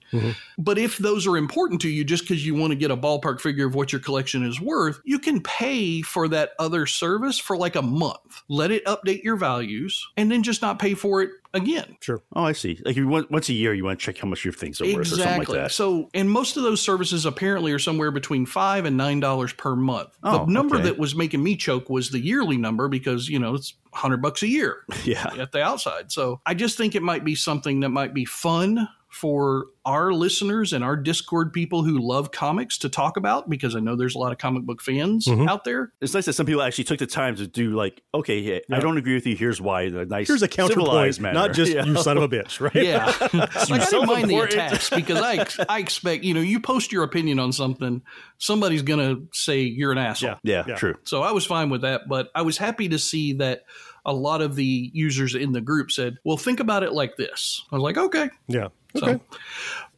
But 0.59 0.77
if 0.77 0.99
those 0.99 1.29
are 1.29 1.37
important 1.37 1.81
to 1.83 1.89
you, 1.89 2.03
just 2.03 2.25
because 2.25 2.45
you 2.45 2.57
want 2.57 2.73
to 2.73 2.77
get 2.77 2.91
a 2.91 2.97
ballpark 2.97 3.41
figure 3.41 3.65
of 3.65 3.77
what 3.77 3.93
your 3.93 4.01
collection 4.01 4.45
is 4.45 4.61
worth, 4.61 5.01
you 5.05 5.21
can 5.21 5.41
pay 5.41 6.03
for 6.03 6.27
that 6.29 6.55
other 6.59 6.85
service 6.87 7.39
for 7.39 7.57
like 7.57 7.77
a 7.77 7.83
month. 7.83 8.43
Let 8.49 8.73
it 8.73 8.85
update 8.87 9.23
your 9.23 9.37
values 9.37 10.05
and 10.17 10.29
then 10.29 10.43
just 10.43 10.61
not 10.61 10.81
pay 10.81 10.95
for 10.95 11.23
it 11.23 11.31
again. 11.63 11.97
Sure. 12.01 12.23
Oh, 12.35 12.45
I 12.45 12.53
see. 12.53 12.81
Like 12.85 12.97
you 12.97 13.07
want, 13.09 13.31
once 13.31 13.49
a 13.49 13.53
year, 13.53 13.75
you 13.75 13.85
want 13.85 14.01
to 14.01 14.05
check 14.05 14.19
how 14.19 14.29
much 14.29 14.45
your 14.45 14.53
things 14.53 14.81
are 14.81 14.85
worth 14.85 14.99
or 15.01 15.05
something 15.05 15.39
like 15.39 15.49
that. 15.49 15.73
So, 15.73 16.09
and 16.15 16.31
most 16.31 16.57
of 16.57 16.63
those 16.63 16.81
services 16.81 17.27
apparently 17.27 17.73
are 17.73 17.79
somewhere 17.79 18.11
between 18.11 18.47
five 18.47 18.85
and 18.85 18.97
nine 18.97 19.21
dollars 19.21 19.53
per 19.53 19.77
month. 19.77 20.17
Oh, 20.23 20.47
the 20.47 20.53
number 20.53 20.77
okay. 20.77 20.85
that 20.85 20.99
was 20.99 21.15
making 21.15 21.43
me 21.43 21.57
choke 21.57 21.91
was 21.91 22.11
the 22.11 22.21
yearly 22.21 22.57
number 22.57 22.89
because 22.89 23.29
you 23.29 23.39
know 23.39 23.55
it's 23.55 23.75
hundred 23.93 24.23
bucks 24.23 24.43
a 24.43 24.49
year 24.49 24.79
yeah. 25.05 25.31
at 25.39 25.53
the 25.53 25.63
outside. 25.63 26.11
So 26.13 26.41
I 26.47 26.55
just 26.55 26.77
think 26.77 26.95
it 26.95 27.03
might 27.03 27.25
be 27.25 27.35
something 27.35 27.81
that 27.81 27.91
might 27.91 28.15
be 28.15 28.25
fun 28.25 28.89
for 29.11 29.69
our 29.87 30.13
listeners 30.13 30.75
and 30.75 30.85
our 30.85 30.95
Discord 30.95 31.51
people 31.55 31.83
who 31.83 31.99
love 31.99 32.31
comics 32.31 32.77
to 32.77 32.91
talk 32.91 33.17
about 33.17 33.49
because 33.49 33.75
I 33.75 33.81
know 33.81 33.97
there's 33.97 34.15
a 34.15 34.19
lot 34.19 34.33
of 34.33 34.39
comic 34.39 34.65
book 34.65 34.83
fans 34.83 35.25
Mm-hmm. 35.27 35.49
out 35.49 35.65
there. 35.65 35.93
It's 36.03 36.13
nice 36.13 36.27
that 36.27 36.35
some 36.35 36.45
people 36.45 36.61
actually 36.61 36.85
took 36.85 36.99
the 36.99 37.07
time 37.07 37.35
to 37.37 37.47
do 37.47 37.71
like, 37.75 38.03
okay, 38.15 38.39
yeah, 38.39 38.59
I 38.71 38.81
don't 38.81 38.99
agree 38.99 39.15
with 39.15 39.27
you. 39.27 39.35
Here's 39.35 39.63
why. 39.63 39.89
The 39.89 40.05
nice, 40.05 40.29
Here's 40.29 40.43
a 40.43 40.47
counterpoint, 40.49 40.87
civilized 40.89 41.21
manner. 41.23 41.35
not 41.35 41.55
just 41.55 41.73
Yeah. 41.75 41.87
you 41.87 41.97
son 41.97 42.19
of 42.19 42.23
a 42.23 42.29
bitch, 42.29 42.61
right? 42.61 42.75
Yeah. 42.85 43.07
like 43.71 43.81
I 43.81 43.91
don't 43.91 44.07
mind 44.07 44.29
the 44.29 44.41
attacks 44.41 44.91
because 44.91 45.23
I 45.23 45.47
I 45.71 45.79
expect, 45.79 46.23
you 46.23 46.35
know, 46.35 46.41
you 46.41 46.61
post 46.61 46.93
your 46.93 47.03
opinion 47.03 47.39
on 47.39 47.51
something, 47.53 48.03
somebody's 48.37 48.83
going 48.83 49.01
to 49.01 49.27
say 49.33 49.63
you're 49.63 49.91
an 49.93 49.99
asshole. 49.99 50.37
Yeah, 50.43 50.65
Yeah. 50.69 50.75
true. 50.75 50.97
So 51.05 51.23
I 51.23 51.33
was 51.33 51.47
fine 51.47 51.71
with 51.71 51.81
that, 51.81 52.03
but 52.09 52.29
I 52.35 52.43
was 52.43 52.59
happy 52.59 52.91
to 52.91 52.99
see 52.99 53.33
that 53.35 53.63
a 54.05 54.13
lot 54.13 54.43
of 54.43 54.57
the 54.57 54.91
users 54.93 55.35
in 55.35 55.53
the 55.53 55.61
group 55.61 55.91
said, 55.91 56.19
"Well, 56.25 56.37
think 56.37 56.61
about 56.61 56.83
it 56.83 56.93
like 56.93 57.17
this." 57.17 57.65
I 57.71 57.77
was 57.77 57.83
like, 57.83 57.99
"Okay." 57.99 58.31
Yeah. 58.47 58.69
So, 58.97 59.07
Okay. 59.07 59.23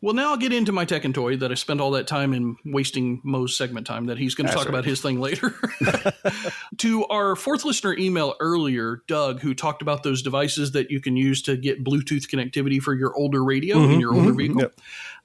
well, 0.00 0.14
now 0.14 0.30
I'll 0.30 0.36
get 0.36 0.52
into 0.52 0.72
my 0.72 0.84
tech 0.84 1.04
and 1.04 1.14
toy 1.14 1.36
that 1.36 1.52
I 1.52 1.54
spent 1.54 1.80
all 1.80 1.92
that 1.92 2.08
time 2.08 2.34
in 2.34 2.56
wasting 2.64 3.20
Mo's 3.22 3.56
segment 3.56 3.86
time 3.86 4.06
that 4.06 4.18
he's 4.18 4.34
going 4.34 4.46
to 4.46 4.50
That's 4.50 4.64
talk 4.64 4.66
right. 4.66 4.80
about 4.80 4.84
his 4.84 5.00
thing 5.00 5.20
later. 5.20 5.54
to 6.78 7.06
our 7.06 7.36
fourth 7.36 7.64
listener 7.64 7.96
email 7.96 8.34
earlier, 8.40 9.02
Doug, 9.06 9.40
who 9.40 9.54
talked 9.54 9.80
about 9.80 10.02
those 10.02 10.22
devices 10.22 10.72
that 10.72 10.90
you 10.90 11.00
can 11.00 11.16
use 11.16 11.40
to 11.42 11.56
get 11.56 11.84
Bluetooth 11.84 12.28
connectivity 12.28 12.80
for 12.80 12.94
your 12.94 13.14
older 13.14 13.44
radio 13.44 13.76
in 13.76 13.90
mm-hmm. 13.90 14.00
your 14.00 14.14
older 14.14 14.30
mm-hmm. 14.30 14.38
vehicle. 14.38 14.60
Yep. 14.62 14.80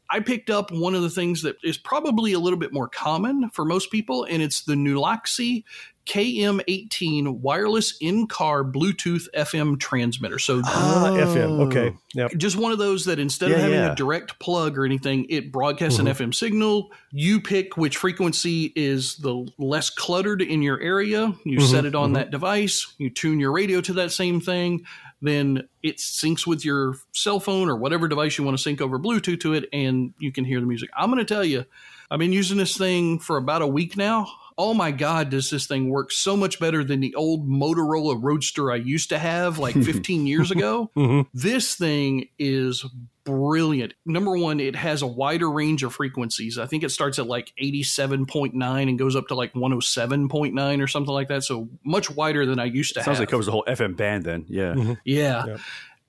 I 0.09 0.19
picked 0.19 0.49
up 0.49 0.71
one 0.71 0.93
of 0.95 1.01
the 1.01 1.09
things 1.09 1.41
that 1.43 1.55
is 1.63 1.77
probably 1.77 2.33
a 2.33 2.39
little 2.39 2.59
bit 2.59 2.71
more 2.73 2.87
common 2.87 3.49
for 3.49 3.65
most 3.65 3.91
people, 3.91 4.23
and 4.23 4.41
it's 4.41 4.63
the 4.63 4.75
Nulaxy 4.75 5.63
KM18 6.05 7.39
wireless 7.39 7.97
in 7.99 8.27
car 8.27 8.63
Bluetooth 8.63 9.27
FM 9.35 9.79
transmitter. 9.79 10.37
So 10.39 10.61
Ah, 10.63 11.15
FM. 11.17 11.67
Okay. 11.67 11.95
Yep. 12.13 12.33
just 12.37 12.55
one 12.55 12.71
of 12.71 12.77
those 12.77 13.05
that 13.05 13.17
instead 13.19 13.51
of 13.51 13.57
having 13.57 13.73
yeah. 13.75 13.91
a 13.91 13.95
direct 13.95 14.37
plug 14.39 14.77
or 14.77 14.85
anything, 14.85 15.25
it 15.29 15.51
broadcasts 15.51 15.97
Mm-hmm. 15.99 16.07
an 16.21 16.29
FM 16.29 16.33
signal. 16.35 16.91
You 17.11 17.41
pick 17.41 17.75
which 17.77 17.97
frequency 17.97 18.71
is 18.75 19.15
the 19.17 19.47
less 19.57 19.89
cluttered 19.89 20.41
in 20.41 20.61
your 20.61 20.79
area. 20.79 21.33
You 21.43 21.57
Mm-hmm. 21.59 21.67
set 21.71 21.85
it 21.85 21.95
on 21.95 22.13
that 22.13 22.29
device. 22.31 22.93
You 22.97 23.09
tune 23.09 23.39
your 23.39 23.51
radio 23.51 23.81
to 23.81 23.93
that 23.93 24.11
same 24.11 24.39
thing. 24.41 24.85
Then 25.25 25.67
it 25.81 25.97
syncs 25.97 26.45
with 26.45 26.63
your 26.63 26.95
cell 27.13 27.39
phone 27.39 27.69
or 27.69 27.75
whatever 27.75 28.07
device 28.07 28.37
you 28.37 28.43
want 28.43 28.57
to 28.57 28.61
sync 28.61 28.81
over 28.81 28.99
Bluetooth 28.99 29.39
to 29.41 29.53
it, 29.53 29.67
and 29.73 30.13
you 30.19 30.31
can 30.31 30.45
hear 30.45 30.59
the 30.59 30.65
music. 30.65 30.89
I'm 30.95 31.09
going 31.09 31.25
to 31.25 31.33
tell 31.33 31.43
you, 31.43 31.65
I've 32.11 32.19
been 32.19 32.33
using 32.33 32.57
this 32.57 32.77
thing 32.77 33.19
for 33.19 33.37
about 33.37 33.61
a 33.61 33.67
week 33.67 33.97
now. 33.97 34.27
Oh 34.57 34.73
my 34.73 34.91
God, 34.91 35.29
does 35.29 35.49
this 35.49 35.67
thing 35.67 35.89
work 35.89 36.11
so 36.11 36.37
much 36.37 36.59
better 36.59 36.83
than 36.83 37.01
the 37.01 37.13
old 37.15 37.49
Motorola 37.49 38.17
Roadster 38.21 38.71
I 38.71 38.77
used 38.77 39.09
to 39.09 39.19
have 39.19 39.59
like 39.59 39.75
15 39.83 40.25
years 40.27 40.49
ago? 40.51 40.89
Mhm. 40.95 41.27
This 41.33 41.75
thing 41.75 42.29
is 42.39 42.85
brilliant. 43.25 43.93
Number 44.05 44.37
one, 44.37 44.59
it 44.59 44.75
has 44.75 45.01
a 45.01 45.07
wider 45.07 45.51
range 45.51 45.83
of 45.83 45.93
frequencies. 45.93 46.57
I 46.57 46.67
think 46.67 46.83
it 46.83 46.89
starts 46.91 47.19
at 47.19 47.27
like 47.27 47.51
87.9 47.61 48.53
and 48.87 48.99
goes 48.99 49.15
up 49.15 49.27
to 49.29 49.35
like 49.35 49.53
107.9 49.53 50.81
or 50.81 50.87
something 50.87 51.13
like 51.13 51.27
that. 51.29 51.43
So 51.43 51.67
much 51.83 52.09
wider 52.09 52.45
than 52.45 52.59
I 52.59 52.65
used 52.65 52.93
to 52.93 52.99
Sounds 52.99 53.05
have. 53.05 53.15
Sounds 53.15 53.19
like 53.21 53.29
it 53.29 53.31
covers 53.31 53.45
the 53.47 53.51
whole 53.51 53.65
FM 53.67 53.97
band 53.97 54.23
then. 54.23 54.45
Yeah. 54.47 54.95
Yeah. 55.03 55.45
Yep. 55.47 55.59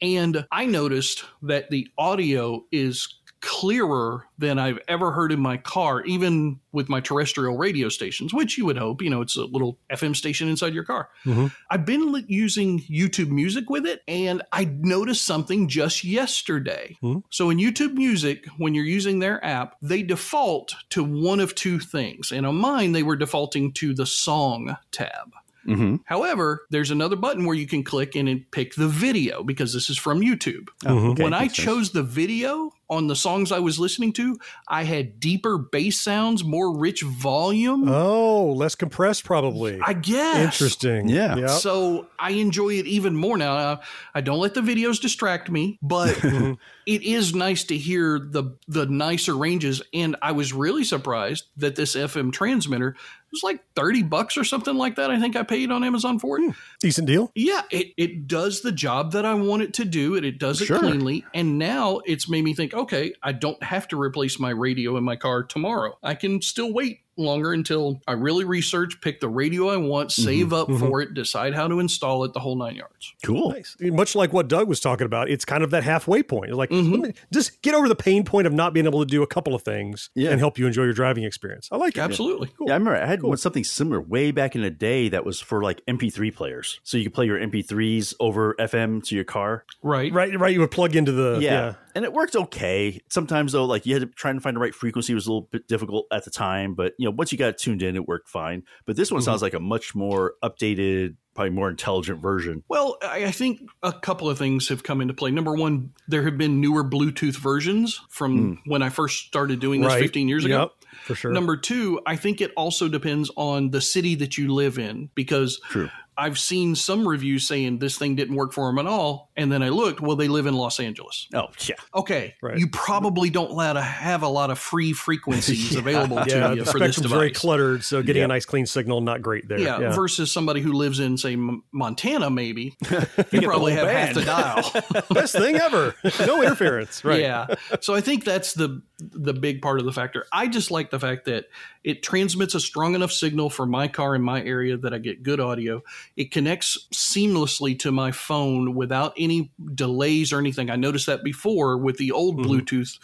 And 0.03 0.47
I 0.53 0.67
noticed 0.67 1.25
that 1.43 1.71
the 1.71 1.89
audio 1.97 2.65
is 2.71 3.09
clearer 3.47 4.27
than 4.39 4.59
I've 4.59 4.81
ever 4.89 5.13
heard 5.13 5.31
in 5.31 5.39
my 5.39 5.57
car, 5.57 6.03
even 6.05 6.59
with 6.73 6.89
my 6.89 7.01
terrestrial 7.01 7.57
radio 7.57 7.89
stations, 7.89 8.35
which 8.35 8.59
you 8.59 8.67
would 8.67 8.77
hope, 8.77 9.01
you 9.01 9.09
know, 9.09 9.21
it's 9.21 9.37
a 9.37 9.45
little 9.45 9.79
FM 9.89 10.17
station 10.17 10.49
inside 10.49 10.75
your 10.75 10.83
car. 10.85 11.09
Mhm. 11.25 11.53
I've 11.71 11.87
been 11.87 12.25
using 12.29 12.81
YouTube 12.83 13.29
Music 13.31 13.71
with 13.71 13.87
it, 13.87 14.03
and 14.09 14.43
I 14.53 14.65
noticed 14.65 15.25
something 15.25 15.69
just 15.69 16.03
yesterday. 16.05 16.97
Mhm. 17.03 17.23
So 17.31 17.49
in 17.51 17.59
YouTube 17.59 17.95
Music, 17.95 18.47
when 18.59 18.75
you're 18.75 18.85
using 18.85 19.21
their 19.21 19.43
app, 19.45 19.77
they 19.81 20.03
default 20.03 20.75
to 20.91 21.05
one 21.05 21.39
of 21.41 21.55
two 21.55 21.79
things. 21.79 22.33
And 22.33 22.45
on 22.45 22.57
mine, 22.57 22.93
they 22.93 23.05
were 23.05 23.17
defaulting 23.17 23.73
to 23.75 23.95
the 23.95 24.07
song 24.07 24.77
tab. 24.91 25.33
Mm-hmm. 25.67 25.97
However, 26.05 26.65
there's 26.71 26.93
another 26.93 27.17
button 27.17 27.45
where 27.45 27.57
you 27.57 27.67
can 27.67 27.83
click 27.83 28.15
and 28.15 28.49
pick 28.53 28.77
the 28.77 28.87
video 28.87 29.43
because 29.43 29.73
this 29.73 29.91
is 29.91 29.99
from 29.99 30.21
YouTube. 30.21 30.69
Mhm. 30.85 31.19
when 31.19 31.35
I 31.35 31.49
chose 31.49 31.91
the 31.91 32.05
video 32.05 32.71
on 32.89 33.07
the 33.09 33.17
songs 33.17 33.53
I 33.53 33.59
was 33.59 33.79
listening 33.79 34.13
to, 34.15 34.39
I 34.69 34.85
had 34.85 35.19
deeper 35.19 35.59
bass 35.59 36.01
sounds, 36.01 36.45
more 36.45 36.77
rich 36.77 37.03
volume. 37.03 37.89
Oh, 37.89 38.53
less 38.53 38.75
compressed, 38.75 39.25
probably. 39.25 39.81
I 39.85 39.93
guess. 39.93 40.37
Interesting. 40.61 41.09
Yeah. 41.09 41.37
Yep. 41.37 41.51
So 41.51 42.07
I 42.19 42.33
enjoy 42.33 42.71
it 42.71 42.87
even 42.87 43.17
more 43.17 43.37
now. 43.37 43.55
I, 43.55 43.79
I 44.15 44.21
don't 44.21 44.39
let 44.39 44.55
the 44.55 44.61
videos 44.61 45.01
distract 45.01 45.51
me, 45.51 45.79
but 45.83 46.15
mm-hmm. 46.17 46.55
it 46.87 47.03
is 47.03 47.35
nice 47.35 47.65
to 47.65 47.77
hear 47.77 48.19
the 48.19 48.57
the 48.69 48.87
nicer 48.87 49.37
ranges. 49.37 49.83
And 49.93 50.17
I 50.23 50.33
was 50.33 50.53
really 50.53 50.85
surprised 50.85 51.45
that 51.57 51.77
this 51.77 51.95
FM 51.97 52.33
transmitter 52.33 52.97
was 53.33 53.43
like 53.43 53.65
thirty 53.75 54.03
bucks 54.03 54.37
or 54.37 54.45
something 54.45 54.77
like 54.77 54.97
that. 54.97 55.11
I 55.11 55.21
think 55.21 55.37
I 55.37 55.43
paid 55.43 55.71
on 55.71 55.83
Amazon 55.85 56.19
for 56.19 56.39
it. 56.39 56.45
Hmm. 56.45 56.51
Decent 56.81 57.07
deal. 57.07 57.33
Yeah, 57.35 57.63
it, 57.71 57.93
it 57.97 58.27
does 58.29 58.61
the 58.61 58.73
job 58.73 59.13
that 59.13 59.25
I 59.25 59.35
want 59.35 59.63
it 59.63 59.75
to 59.75 59.85
do, 59.85 60.15
and 60.15 60.25
it 60.25 60.39
does 60.39 60.61
it 60.61 60.67
Sure. 60.67 60.79
cleanly. 60.79 61.25
And 61.35 61.59
now 61.59 62.01
it's 62.07 62.29
made 62.29 62.45
me 62.45 62.55
think, 62.55 62.75
okay, 62.77 63.13
I 63.23 63.33
don't 63.33 63.63
have 63.63 63.89
to 63.89 64.01
replace 64.01 64.39
my 64.39 64.51
radio 64.51 64.97
in 64.97 65.05
my 65.05 65.17
car 65.17 65.43
tomorrow. 65.43 65.99
I 66.03 66.15
can 66.15 66.43
still 66.43 66.73
wait 66.73 67.01
longer 67.17 67.53
until 67.53 68.01
I 68.07 68.13
really 68.13 68.45
research, 68.45 69.01
pick 69.01 69.21
the 69.21 69.29
radio 69.29 69.69
I 69.71 69.77
want, 69.77 70.13
save 70.13 70.53
up 70.53 70.71
for 70.71 71.01
it, 71.01 71.15
decide 71.15 71.55
how 71.55 71.69
to 71.69 71.81
install 71.81 72.25
it, 72.25 72.33
the 72.33 72.41
whole 72.41 72.57
nine 72.57 72.77
yards. 72.77 73.15
Cool. 73.25 73.51
Nice. 73.53 73.77
Much 73.81 74.15
like 74.15 74.33
what 74.33 74.49
Doug 74.49 74.69
was 74.69 74.81
talking 74.81 75.07
about, 75.07 75.31
it's 75.31 75.45
kind 75.45 75.63
of 75.63 75.71
that 75.71 75.83
halfway 75.83 76.23
point. 76.23 76.53
Like, 76.53 76.71
Mhm. 76.71 76.91
let 76.93 77.01
me 77.01 77.13
just 77.33 77.63
get 77.63 77.75
over 77.75 77.89
the 77.89 77.95
pain 77.97 78.25
point 78.25 78.47
of 78.47 78.53
not 78.53 78.75
being 78.75 78.87
able 78.87 79.01
to 79.01 79.07
do 79.07 79.23
a 79.23 79.27
couple 79.27 79.55
of 79.55 79.63
things 79.63 80.11
Yeah. 80.15 80.31
and 80.31 80.39
help 80.41 80.59
you 80.59 80.67
enjoy 80.67 80.85
your 80.85 80.93
driving 80.93 81.25
experience. 81.25 81.69
I 81.73 81.77
like 81.77 81.97
it. 81.97 82.01
Absolutely. 82.01 82.49
Cool. 82.59 82.69
Yeah, 82.69 82.75
I 82.75 82.77
remember 82.77 83.01
I 83.01 83.07
had 83.07 83.23
one, 83.23 83.37
something 83.37 83.65
similar 83.65 84.01
way 84.01 84.31
back 84.31 84.55
in 84.55 84.63
the 84.63 84.71
day 84.71 85.09
that 85.09 85.25
was 85.25 85.41
for 85.41 85.63
like 85.63 85.81
MP3 85.89 86.31
players. 86.31 86.81
So 86.85 86.97
you 86.99 87.05
could 87.05 87.15
play 87.15 87.27
your 87.27 87.39
MP3s 87.39 88.15
over 88.21 88.55
FM 88.59 89.01
to 89.07 89.15
your 89.15 89.25
car. 89.25 89.65
Right. 89.83 90.13
Right, 90.13 90.39
right. 90.39 90.53
You 90.53 90.61
would 90.61 90.71
plug 90.71 90.95
into 90.97 91.13
the 91.13 91.39
yeah. 91.41 91.51
yeah. 91.51 91.75
And 91.95 92.05
it 92.05 92.13
worked 92.13 92.37
okay. 92.37 93.01
Sometimes 93.09 93.53
though, 93.53 93.65
like 93.65 93.87
you 93.87 93.95
had 93.95 94.03
to 94.03 94.07
try 94.09 94.31
and 94.31 94.43
find 94.43 94.55
the 94.55 94.61
right 94.61 94.75
frequency 94.75 95.15
was 95.15 95.27
a 95.27 95.31
little 95.31 95.49
bit 95.51 95.67
difficult 95.67 96.07
at 96.13 96.25
the 96.25 96.31
time, 96.31 96.75
but 96.75 96.93
you 96.99 97.06
know, 97.07 97.15
once 97.17 97.33
you 97.33 97.39
got 97.39 97.49
it 97.49 97.59
tuned 97.59 97.83
in, 97.83 97.97
it 97.97 98.07
worked 98.07 98.29
fine. 98.29 98.63
But 98.85 98.97
this 98.97 99.11
one 99.11 99.23
sounds 99.23 99.39
mm-hmm. 99.39 99.45
like 99.45 99.55
a 99.55 99.61
much 99.61 99.95
more 99.95 100.35
updated, 100.43 101.17
probably 101.35 101.51
more 101.51 101.69
intelligent 101.69 102.21
version. 102.21 102.63
Well, 102.69 102.99
I 103.03 103.31
think 103.31 103.61
a 103.83 103.93
couple 103.93 104.29
of 104.29 104.39
things 104.39 104.69
have 104.69 104.83
come 104.83 105.01
into 105.01 105.15
play. 105.15 105.31
Number 105.31 105.55
one, 105.55 105.93
there 106.09 106.23
have 106.23 106.39
been 106.39 106.61
newer 106.61 106.85
Bluetooth 106.85 107.37
versions 107.37 108.01
from 108.09 108.39
hmm. 108.39 108.71
when 108.71 108.83
I 108.83 108.89
first 108.89 109.27
started 109.27 109.61
doing 109.61 109.81
this 109.81 109.93
Right. 109.93 110.03
15 110.03 110.29
years 110.29 110.45
ago. 110.45 110.61
Yep, 110.61 110.71
for 111.05 111.15
sure. 111.15 111.33
Number 111.33 111.57
two, 111.57 112.01
I 112.07 112.17
think 112.17 112.41
it 112.41 112.53
also 112.57 112.89
depends 112.89 113.31
on 113.37 113.71
the 113.71 113.81
city 113.81 114.15
that 114.17 114.37
you 114.37 114.53
live 114.53 114.79
in 114.79 115.11
because 115.15 115.61
True. 115.69 115.91
I've 116.19 116.39
seen 116.39 116.75
some 116.75 117.07
reviews 117.07 117.47
saying 117.47 117.79
this 117.79 117.99
thing 117.99 118.17
didn't 118.17 118.37
work 118.37 118.53
for 118.53 118.69
them 118.69 118.79
at 118.79 118.87
all. 118.87 119.31
And 119.37 119.53
then 119.53 119.63
I 119.63 119.69
looked, 119.69 120.01
well, 120.01 120.17
they 120.17 120.29
live 120.29 120.47
in 120.47 120.55
Los 120.55 120.81
Angeles. 120.81 121.29
Oh 121.35 121.49
yeah. 121.69 121.75
Okay. 121.95 122.35
Right. 122.43 122.59
You 122.59 122.69
probably 122.69 123.29
don't 123.29 123.51
allow 123.51 123.75
to 123.75 123.83
have 123.83 124.23
a 124.23 124.29
lot 124.29 124.51
of 124.51 124.59
free 124.59 124.93
frequencies 124.93 125.77
available 125.77 126.25
to 126.25 126.31
yeah, 126.31 126.53
you 126.53 126.65
the 126.65 126.71
for 126.71 126.79
this 126.79 126.97
spectrum's 126.97 126.97
device. 126.97 127.19
very 127.19 127.31
cluttered, 127.33 127.85
so 127.85 128.03
getting 128.03 128.23
a 128.23 128.29
nice 128.29 128.47
clean 128.47 128.67
signal 128.67 129.01
not 129.01 129.21
great 129.21 129.47
there. 129.49 129.59
Yeah, 129.59 129.95
versus 129.95 130.33
somebody 130.33 130.61
who 130.61 130.73
lives 130.73 131.01
in, 131.01 131.19
say, 131.19 131.35
M- 131.35 131.63
Montana, 131.73 132.31
maybe. 132.31 132.77
you 133.31 133.43
probably 133.43 133.73
have 133.73 133.89
half 133.89 134.15
the 134.15 134.25
dial. 134.25 135.03
Best 135.11 135.35
thing 135.35 135.57
ever. 135.57 135.95
No 136.21 136.43
interference. 136.43 137.05
Right. 137.05 137.21
Yeah. 137.21 137.47
So 137.81 137.95
I 137.95 138.01
think 138.01 138.25
that's 138.25 138.55
the 138.55 138.83
the 138.99 139.35
big 139.35 139.61
part 139.61 139.79
of 139.79 139.85
the 139.85 139.93
factor. 139.93 140.25
I 140.33 140.49
just 140.49 140.71
like 140.71 140.91
the 140.91 140.99
fact 140.99 141.27
that 141.27 141.47
it 141.85 142.03
transmits 142.03 142.55
a 142.55 142.61
strong 142.61 142.95
enough 142.95 143.13
signal 143.13 143.51
for 143.51 143.67
my 143.67 143.89
car 143.89 144.15
in 144.15 144.23
my 144.23 144.43
area 144.43 144.77
that 144.79 144.95
I 144.95 144.99
get 144.99 145.23
good 145.23 145.41
audio. 145.41 145.83
It 146.17 146.31
connects 146.31 146.87
seamlessly 146.95 147.79
to 147.81 147.93
my 147.93 148.13
phone 148.13 148.75
without 148.75 149.15
any 149.19 149.51
delays 149.75 150.33
or 150.33 150.39
anything. 150.39 150.71
I 150.71 150.77
noticed 150.77 151.07
that 151.07 151.25
before 151.25 151.77
with 151.77 151.99
the 151.99 152.13
old 152.13 152.39
mm-hmm. 152.39 152.51
Bluetooth 152.51 152.99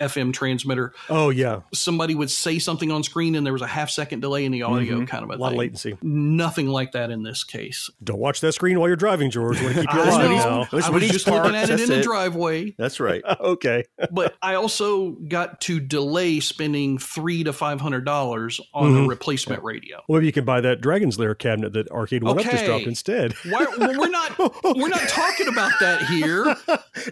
FM 0.00 0.32
transmitter. 0.32 0.92
Oh 1.08 1.30
yeah. 1.30 1.60
Somebody 1.72 2.14
would 2.14 2.30
say 2.30 2.58
something 2.58 2.90
on 2.90 3.02
screen 3.02 3.34
and 3.34 3.44
there 3.46 3.52
was 3.52 3.62
a 3.62 3.66
half 3.66 3.90
second 3.90 4.20
delay 4.20 4.44
in 4.44 4.52
the 4.52 4.62
audio 4.62 5.04
kind 5.06 5.22
of 5.24 5.30
a, 5.30 5.34
A 5.34 5.36
lot 5.36 5.48
thing. 5.50 5.56
of 5.56 5.58
latency. 5.58 5.98
Nothing 6.02 6.68
like 6.68 6.92
that 6.92 7.10
in 7.10 7.22
this 7.22 7.44
case. 7.44 7.90
Don't 8.02 8.18
watch 8.18 8.40
that 8.40 8.52
screen 8.52 8.78
while 8.78 8.88
you're 8.88 8.96
driving, 8.96 9.30
George. 9.30 9.60
Want 9.62 9.74
to 9.74 9.80
keep 9.82 9.92
you 9.92 10.00
I 10.00 10.08
alive 10.08 10.30
know. 10.30 10.66
I 10.72 10.90
was 10.90 11.02
just 11.10 11.26
looking 11.26 11.42
parked, 11.52 11.54
at 11.56 11.70
it 11.70 11.80
in 11.80 11.88
the 11.88 12.02
driveway. 12.02 12.70
That's 12.78 13.00
right. 13.00 13.22
Okay. 13.46 13.84
but 14.10 14.34
I 14.42 14.54
also 14.54 15.10
got 15.12 15.60
to 15.62 15.78
delay 15.78 16.40
spending 16.40 16.98
three 16.98 17.44
to 17.44 17.52
five 17.52 17.80
hundred 17.80 18.04
dollars 18.04 18.60
on 18.74 18.86
Mm-hmm. 18.92 19.04
a 19.04 19.08
replacement 19.08 19.62
radio. 19.62 20.02
Well, 20.08 20.18
maybe 20.18 20.26
you 20.26 20.32
can 20.32 20.44
buy 20.44 20.60
that 20.62 20.80
Dragon's 20.80 21.18
Lair 21.18 21.34
cabinet 21.34 21.72
that 21.74 21.88
Arcade1Up 21.90 22.36
just 22.42 22.54
Okay. 22.54 22.66
dropped 22.66 22.84
instead. 22.86 23.32
Why, 23.44 23.66
well, 23.78 23.98
we're 23.98 24.08
not 24.08 24.38
we're 24.76 24.88
not 24.88 25.08
talking 25.08 25.48
about 25.48 25.72
that 25.80 26.02
here, 26.06 26.54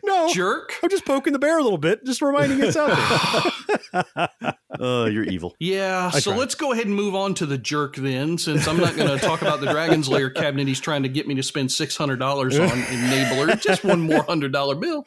no, 0.02 0.28
jerk. 0.32 0.74
I'm 0.82 0.88
just 0.90 1.04
poking 1.04 1.32
the 1.32 1.38
bear 1.38 1.58
a 1.58 1.62
little 1.62 1.78
bit, 1.78 2.04
just 2.04 2.22
reminding 2.22 2.53
it's 2.60 2.76
out 2.76 3.52
there. 3.92 4.58
Oh, 4.80 5.04
you're 5.06 5.24
evil. 5.24 5.54
Yeah, 5.60 6.10
so 6.10 6.32
tried. 6.32 6.38
let's 6.38 6.54
go 6.54 6.72
ahead 6.72 6.86
and 6.86 6.94
move 6.94 7.14
on 7.14 7.34
to 7.34 7.46
the 7.46 7.56
jerk 7.58 7.96
then, 7.96 8.38
since 8.38 8.66
I'm 8.66 8.76
not 8.78 8.96
going 8.96 9.08
to 9.08 9.24
talk 9.24 9.40
about 9.42 9.60
the 9.60 9.66
Dragon's 9.70 10.08
Lair 10.08 10.30
cabinet 10.30 10.66
he's 10.66 10.80
trying 10.80 11.02
to 11.04 11.08
get 11.08 11.28
me 11.28 11.34
to 11.36 11.42
spend 11.42 11.70
six 11.70 11.96
hundred 11.96 12.18
dollars 12.18 12.58
on 12.58 12.68
enabler. 12.68 13.60
Just 13.60 13.84
one 13.84 14.00
more 14.00 14.22
hundred 14.24 14.52
dollar 14.52 14.74
bill. 14.74 15.04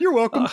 You're 0.00 0.12
welcome. 0.14 0.46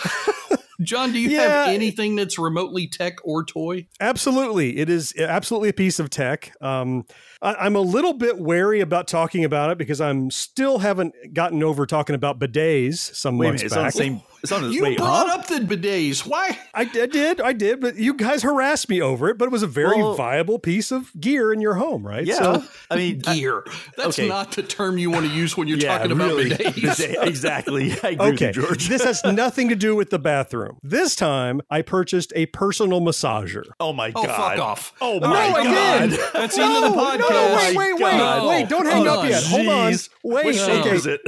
John, 0.82 1.12
do 1.12 1.18
you 1.18 1.28
Yeah. 1.30 1.42
have 1.64 1.68
anything 1.68 2.16
that's 2.16 2.38
remotely 2.38 2.86
tech 2.86 3.16
or 3.24 3.44
toy? 3.44 3.86
Absolutely. 4.00 4.78
It 4.78 4.88
is 4.88 5.12
absolutely 5.18 5.68
a 5.68 5.74
piece 5.74 5.98
of 5.98 6.08
tech. 6.08 6.52
Um, 6.62 7.04
I, 7.42 7.54
I'm 7.54 7.76
a 7.76 7.80
little 7.80 8.14
bit 8.14 8.38
wary 8.38 8.80
about 8.80 9.06
talking 9.06 9.44
about 9.44 9.70
it 9.70 9.78
because 9.78 10.00
I'm 10.00 10.30
still 10.30 10.78
haven't 10.78 11.14
gotten 11.34 11.62
over 11.62 11.84
talking 11.86 12.14
about 12.14 12.38
bidets 12.38 13.14
some 13.14 13.36
Wait 13.36 13.48
months 13.48 13.62
minute, 13.62 13.66
it's 13.66 13.76
on 13.76 13.82
the 13.82 13.86
back. 13.86 13.92
same. 13.94 14.22
It's 14.42 14.52
on 14.52 14.62
the 14.62 14.68
You 14.70 14.82
wait, 14.84 14.98
brought 14.98 15.28
huh? 15.28 15.34
up 15.34 15.46
the 15.48 15.56
bidets. 15.56 16.26
Why? 16.26 16.58
I, 16.74 16.82
I 16.82 16.84
did, 17.06 17.40
I 17.40 17.52
did, 17.52 17.80
but 17.80 17.96
you 17.96 18.14
guys 18.14 18.42
harassed 18.42 18.88
me 18.88 19.00
over 19.02 19.28
it. 19.28 19.38
But 19.38 19.46
it 19.46 19.50
was 19.52 19.62
a 19.62 19.66
very 19.66 19.98
Well- 19.98 20.14
viable 20.14 20.58
piece 20.58 20.90
of 20.90 21.10
gear 21.20 21.52
in 21.52 21.60
your 21.60 21.74
home, 21.74 22.06
right? 22.06 22.24
Yeah. 22.24 22.34
So, 22.38 22.64
I 22.90 22.96
mean, 22.96 23.22
I- 23.26 23.34
Gear. 23.36 23.64
That's 23.96 24.18
okay. 24.18 24.28
not 24.28 24.52
the 24.52 24.62
term 24.62 24.96
you 24.98 25.10
want 25.10 25.26
to 25.26 25.32
use 25.32 25.56
when 25.56 25.68
you're 25.68 25.78
yeah, 25.78 25.98
talking 25.98 26.12
about 26.12 26.28
really. 26.28 26.50
bidets. 26.50 27.22
exactly. 27.26 27.92
I 28.02 28.10
agree 28.10 28.26
okay, 28.28 28.46
with 28.48 28.56
you, 28.56 28.62
George. 28.62 28.88
this 28.88 29.04
has 29.04 29.22
nothing 29.24 29.68
to 29.68 29.76
do 29.76 29.94
with 29.94 30.10
the 30.10 30.18
bathroom. 30.18 30.78
This 30.82 31.14
time, 31.14 31.60
I 31.70 31.82
purchased 31.82 32.32
a 32.34 32.46
personal 32.46 33.00
massager. 33.00 33.64
oh 33.78 33.92
my 33.92 34.12
Oh, 34.14 34.24
god. 34.24 34.56
fuck 34.56 34.58
off. 34.64 34.92
Oh 35.00 35.18
No, 35.18 35.28
my 35.28 35.36
I 35.36 35.64
god. 35.64 36.10
did. 36.10 36.20
That's 36.32 36.56
the 36.56 36.62
end 36.62 36.76
of 36.84 36.90
the 36.92 36.96
No, 36.96 36.96
podcast. 36.96 37.18
No, 37.18 37.28
no, 37.28 37.56
wait, 37.56 37.74
Oh 37.74 37.78
wait, 37.78 37.92
wait, 37.94 38.00
God. 38.00 38.48
wait! 38.48 38.68
Don't 38.68 38.86
hang 38.86 38.94
Hold 38.96 39.06
up 39.08 39.18
on. 39.20 39.28
yet. 39.28 39.42
Hold 39.44 39.68
on. 39.68 39.92
Wait. 40.24 40.46
Which 40.46 40.58
okay. 40.60 40.90
is 40.90 41.06
it? 41.06 41.20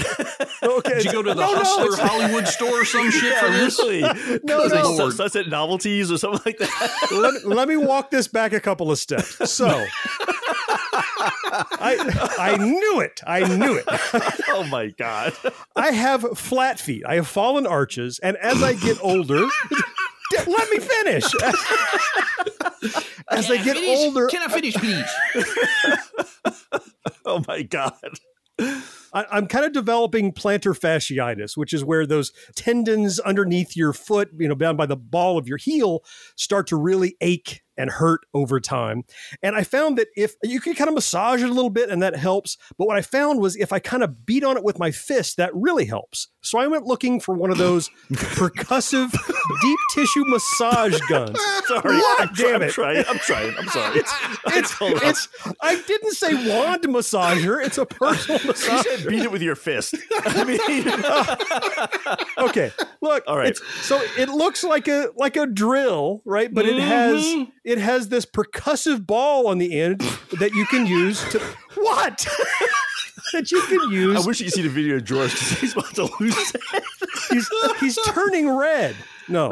Okay. 0.63 0.95
Did 0.95 1.05
you 1.07 1.13
go 1.13 1.23
to 1.23 1.31
the 1.35 1.41
no, 1.41 1.53
no, 1.53 1.59
Hustler 1.59 1.87
it's- 1.93 1.99
Hollywood 2.09 2.49
store 2.49 2.81
or 2.83 2.85
some 3.03 3.11
shit 3.11 3.35
for 3.39 3.47
Yeah, 3.47 3.59
this? 3.59 3.79
really. 3.79 4.01
No, 4.45 4.63
It's 4.63 4.75
like 4.75 4.85
no. 4.85 4.97
Sun- 4.97 5.13
Sunset 5.13 5.49
Novelties 5.49 6.11
or 6.11 6.19
something 6.19 6.41
like 6.47 6.59
that. 6.59 7.09
let, 7.13 7.45
let 7.45 7.69
me 7.69 7.77
walk 7.77 8.11
this 8.11 8.29
back 8.29 8.53
a 8.53 8.61
couple 8.61 8.91
of 8.91 8.99
steps. 8.99 9.51
So, 9.51 9.67
I 11.75 12.35
I 12.39 12.57
knew 12.57 13.01
it. 13.01 13.21
I 13.27 13.57
knew 13.57 13.75
it. 13.77 13.85
oh 14.49 14.67
my 14.71 14.89
god. 14.99 15.35
I 15.77 15.91
have 15.91 16.23
flat 16.39 16.81
feet. 16.81 17.05
I 17.07 17.17
have 17.17 17.27
fallen 17.29 17.67
arches, 17.67 18.19
and 18.21 18.37
as 18.39 18.63
I 18.63 18.73
get 18.75 18.99
older, 19.03 19.47
let 20.47 20.71
me 20.71 20.79
finish. 20.79 21.25
as 23.31 23.51
I 23.51 23.57
get 23.63 23.77
Finish- 23.77 23.99
older, 23.99 24.27
Can 24.29 24.43
I 24.43 24.49
finish, 24.53 24.75
please? 24.75 25.07
oh 27.25 27.43
my 27.47 27.63
god. 27.63 27.93
I, 29.13 29.27
I'm 29.31 29.47
kind 29.47 29.65
of 29.65 29.73
developing 29.73 30.33
plantar 30.33 30.79
fasciitis, 30.79 31.57
which 31.57 31.73
is 31.73 31.85
where 31.85 32.07
those 32.07 32.33
tendons 32.55 33.19
underneath 33.21 33.77
your 33.77 33.93
foot, 33.93 34.31
you 34.39 34.49
know, 34.49 34.55
down 34.55 34.77
by 34.77 34.87
the 34.87 34.97
ball 34.97 35.39
of 35.39 35.49
your 35.49 35.59
heel, 35.59 36.05
start 36.37 36.67
to 36.69 36.77
really 36.77 37.17
ache 37.21 37.63
and 37.77 37.91
hurt 37.91 38.21
over 38.35 38.61
time. 38.61 39.05
And 39.43 39.57
I 39.57 39.65
found 39.65 39.99
that 39.99 40.09
if 40.17 40.35
you 40.43 40.61
can 40.61 40.75
kind 40.75 40.89
of 40.89 40.95
massage 40.95 41.43
it 41.43 41.49
a 41.49 41.53
little 41.53 41.71
bit 41.71 41.89
and 41.91 42.03
that 42.03 42.17
helps. 42.17 42.57
But 42.79 42.87
what 42.87 42.97
I 42.97 43.03
found 43.03 43.41
was 43.41 43.57
if 43.57 43.73
I 43.73 43.79
kind 43.79 44.03
of 44.03 44.27
beat 44.27 44.45
on 44.45 44.57
it 44.57 44.65
with 44.65 44.79
my 44.79 44.91
fist, 44.91 45.37
that 45.39 45.51
really 45.55 45.87
helps. 45.87 46.29
So 46.43 46.59
I 46.59 46.67
went 46.67 46.85
looking 46.87 47.21
for 47.21 47.35
one 47.35 47.51
of 47.51 47.59
those 47.59 47.89
percussive 48.13 49.11
deep 49.63 49.79
tissue 49.95 50.25
massage 50.27 51.01
guns. 51.09 51.39
Sorry. 51.67 51.83
Try- 52.01 52.29
damn 52.37 52.55
I'm 52.57 52.63
it. 52.63 52.71
trying. 52.73 53.05
I'm 53.09 53.19
trying. 53.19 53.55
I'm 53.57 53.69
sorry. 53.69 53.99
It's, 54.01 54.13
it's, 54.81 55.29
I 55.61 55.81
didn't 55.87 56.13
say 56.13 56.35
wand 56.35 56.83
massager. 56.85 57.65
It's 57.65 57.79
a 57.79 57.87
personal 57.87 58.41
You 58.43 58.55
said 58.55 59.09
beat 59.09 59.23
it 59.23 59.31
with 59.33 59.43
your 59.43 59.55
fist. 59.55 59.95
I 60.25 60.45
mean, 60.45 60.61
okay 62.39 62.73
look 63.01 63.25
All 63.27 63.37
right. 63.37 63.57
so 63.83 64.01
it 64.19 64.29
looks 64.29 64.65
like 64.65 64.89
a 64.89 65.09
like 65.17 65.37
a 65.37 65.47
drill 65.47 66.23
right 66.25 66.53
but 66.53 66.67
it 66.67 66.79
has 66.81 67.23
Mhm. 67.25 67.53
It 67.65 67.79
has 67.79 68.09
this 68.09 68.27
percussive 68.27 69.07
ball 69.07 69.47
on 69.47 69.59
the 69.59 69.81
end 69.81 70.01
that 70.39 70.53
you 70.53 70.67
can 70.67 70.87
use 70.87 71.23
to 71.31 71.39
what 71.77 72.27
that 73.33 73.51
you 73.51 73.63
can 73.63 73.91
use. 73.91 74.23
I 74.23 74.27
wish 74.27 74.41
you 74.41 74.47
could 74.47 74.55
see 74.55 74.63
the 74.63 74.69
video 74.69 74.97
of 74.97 75.05
George 75.05 75.33
because 75.33 75.51
he's 75.61 75.73
about 75.73 75.95
to 75.95 76.11
lose 76.21 76.55
it. 76.55 76.85
he's, 77.31 77.49
he's 77.81 77.99
turning 78.07 78.51
red 78.51 78.97
no 79.29 79.51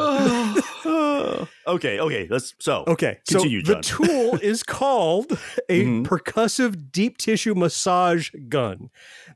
okay, 1.74 1.98
okay. 2.00 2.26
Let's 2.30 2.54
so 2.58 2.84
okay 2.86 3.18
Continue, 3.28 3.64
so 3.64 3.72
John. 3.74 3.80
the 3.80 3.86
tool 3.86 4.34
is 4.42 4.62
called 4.62 5.32
a 5.68 5.84
Mhm. 5.84 6.06
percussive 6.06 6.92
deep 6.92 7.18
tissue 7.18 7.54
massage 7.54 8.30
gun 8.48 8.90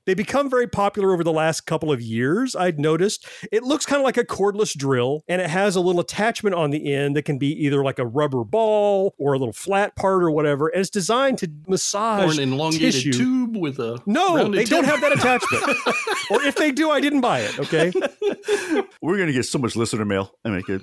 they 0.07 0.14
become 0.14 0.51
very 0.51 0.66
popular 0.66 1.12
over 1.12 1.25
the 1.25 1.33
last 1.33 1.62
couple 1.62 1.90
of 1.90 2.01
years 2.01 2.55
i'd 2.57 2.79
noticed 2.79 3.27
it 3.51 3.62
looks 3.62 3.87
kind 3.87 4.01
of 4.01 4.05
like 4.05 4.16
a 4.16 4.25
cordless 4.25 4.77
drill 4.77 5.23
and 5.29 5.40
it 5.40 5.49
has 5.49 5.77
a 5.77 5.81
little 5.81 6.01
attachment 6.01 6.55
on 6.55 6.70
the 6.70 6.92
end 6.92 7.16
that 7.16 7.23
can 7.25 7.38
be 7.38 7.49
either 7.64 7.83
like 7.83 7.99
a 7.99 8.05
rubber 8.07 8.44
ball 8.44 9.14
or 9.18 9.33
a 9.35 9.38
little 9.38 9.53
flat 9.53 9.94
part 9.97 10.23
or 10.23 10.31
whatever 10.31 10.68
and 10.68 10.81
it's 10.81 10.90
designed 10.90 11.38
to 11.38 11.51
massage 11.68 12.38
Or 12.38 12.42
an 12.42 12.53
elongated 12.53 12.92
tissue. 12.92 13.12
tube 13.12 13.57
with 13.57 13.79
a 13.79 13.99
no 14.07 14.37
rounded 14.37 14.59
they 14.61 14.64
don't 14.64 14.85
have 14.85 15.01
that 15.01 15.12
attachment 15.12 15.64
or 16.31 16.42
if 16.42 16.57
they 16.57 16.70
do 16.73 16.90
i 16.90 17.01
didn't 17.01 17.20
buy 17.23 17.40
it 17.40 17.59
okay 17.59 17.92
we're 19.01 19.18
gonna 19.18 19.33
get 19.33 19.44
so 19.44 19.59
much 19.59 19.77
listener 19.77 20.05
mail. 20.05 20.35
I 20.44 20.51
make 20.51 20.68
it. 20.68 20.83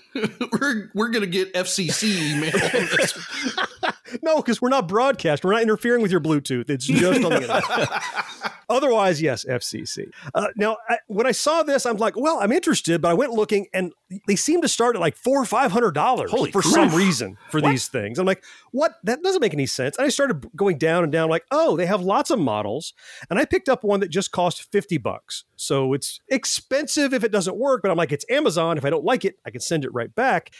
we're 0.60 0.90
we're 0.94 1.10
gonna 1.10 1.26
get 1.28 1.40
FCC 1.47 2.34
email 2.34 3.93
no 4.21 4.38
because 4.38 4.62
we're 4.62 4.69
not 4.69 4.88
broadcast 4.88 5.43
we're 5.43 5.54
not 5.54 5.62
interfering 5.62 6.01
with 6.01 6.12
your 6.12 6.21
bluetooth 6.21 6.69
it's 6.69 6.86
just 6.86 7.23
on 7.23 7.30
the 7.30 7.41
internet 7.41 7.63
Otherwise, 8.71 9.21
yes, 9.21 9.43
FCC. 9.43 10.12
Uh, 10.34 10.47
now, 10.56 10.77
I, 10.88 10.97
when 11.08 11.27
I 11.27 11.34
saw 11.34 11.62
this, 11.62 11.86
I'm 11.86 11.97
like, 11.97 12.15
well, 12.15 12.39
I'm 12.39 12.54
interested, 12.54 13.01
but 13.01 13.12
I 13.12 13.13
went 13.13 13.34
looking, 13.34 13.67
and 13.73 13.91
they 14.27 14.38
seem 14.38 14.62
to 14.62 14.69
start 14.69 14.95
at 14.95 15.01
like 15.01 15.17
four 15.17 15.41
or 15.41 15.45
five 15.45 15.73
hundred 15.73 15.91
dollars 15.91 16.32
for 16.32 16.62
crap. 16.62 16.63
some 16.63 16.95
reason 16.95 17.38
for 17.49 17.60
these 17.60 17.89
things. 17.89 18.17
I'm 18.17 18.25
like, 18.25 18.41
what? 18.71 18.93
That 19.04 19.21
doesn't 19.21 19.41
make 19.41 19.54
any 19.54 19.65
sense. 19.65 19.97
And 19.97 20.06
I 20.06 20.10
started 20.10 20.49
going 20.56 20.77
down 20.77 21.04
and 21.04 21.12
down, 21.12 21.30
like, 21.30 21.43
oh, 21.51 21.75
they 21.75 21.86
have 21.86 22.01
lots 22.01 22.32
of 22.32 22.39
models, 22.39 22.93
and 23.30 23.38
I 23.38 23.43
picked 23.43 23.67
up 23.67 23.84
one 23.84 23.99
that 23.99 24.10
just 24.10 24.32
cost 24.32 24.71
fifty 24.71 24.97
bucks. 24.97 25.43
So 25.58 25.91
it's 25.91 26.21
expensive 26.30 27.13
if 27.13 27.25
it 27.25 27.32
doesn't 27.32 27.58
work, 27.58 27.82
but 27.82 27.91
I'm 27.91 27.97
like, 27.97 28.13
it's 28.13 28.25
Amazon. 28.30 28.77
If 28.77 28.86
I 28.86 28.89
don't 28.89 29.04
like 29.04 29.25
it, 29.25 29.36
I 29.45 29.51
can 29.51 29.62
send 29.62 29.84
it 29.84 29.93
right 29.93 30.13
back. 30.15 30.51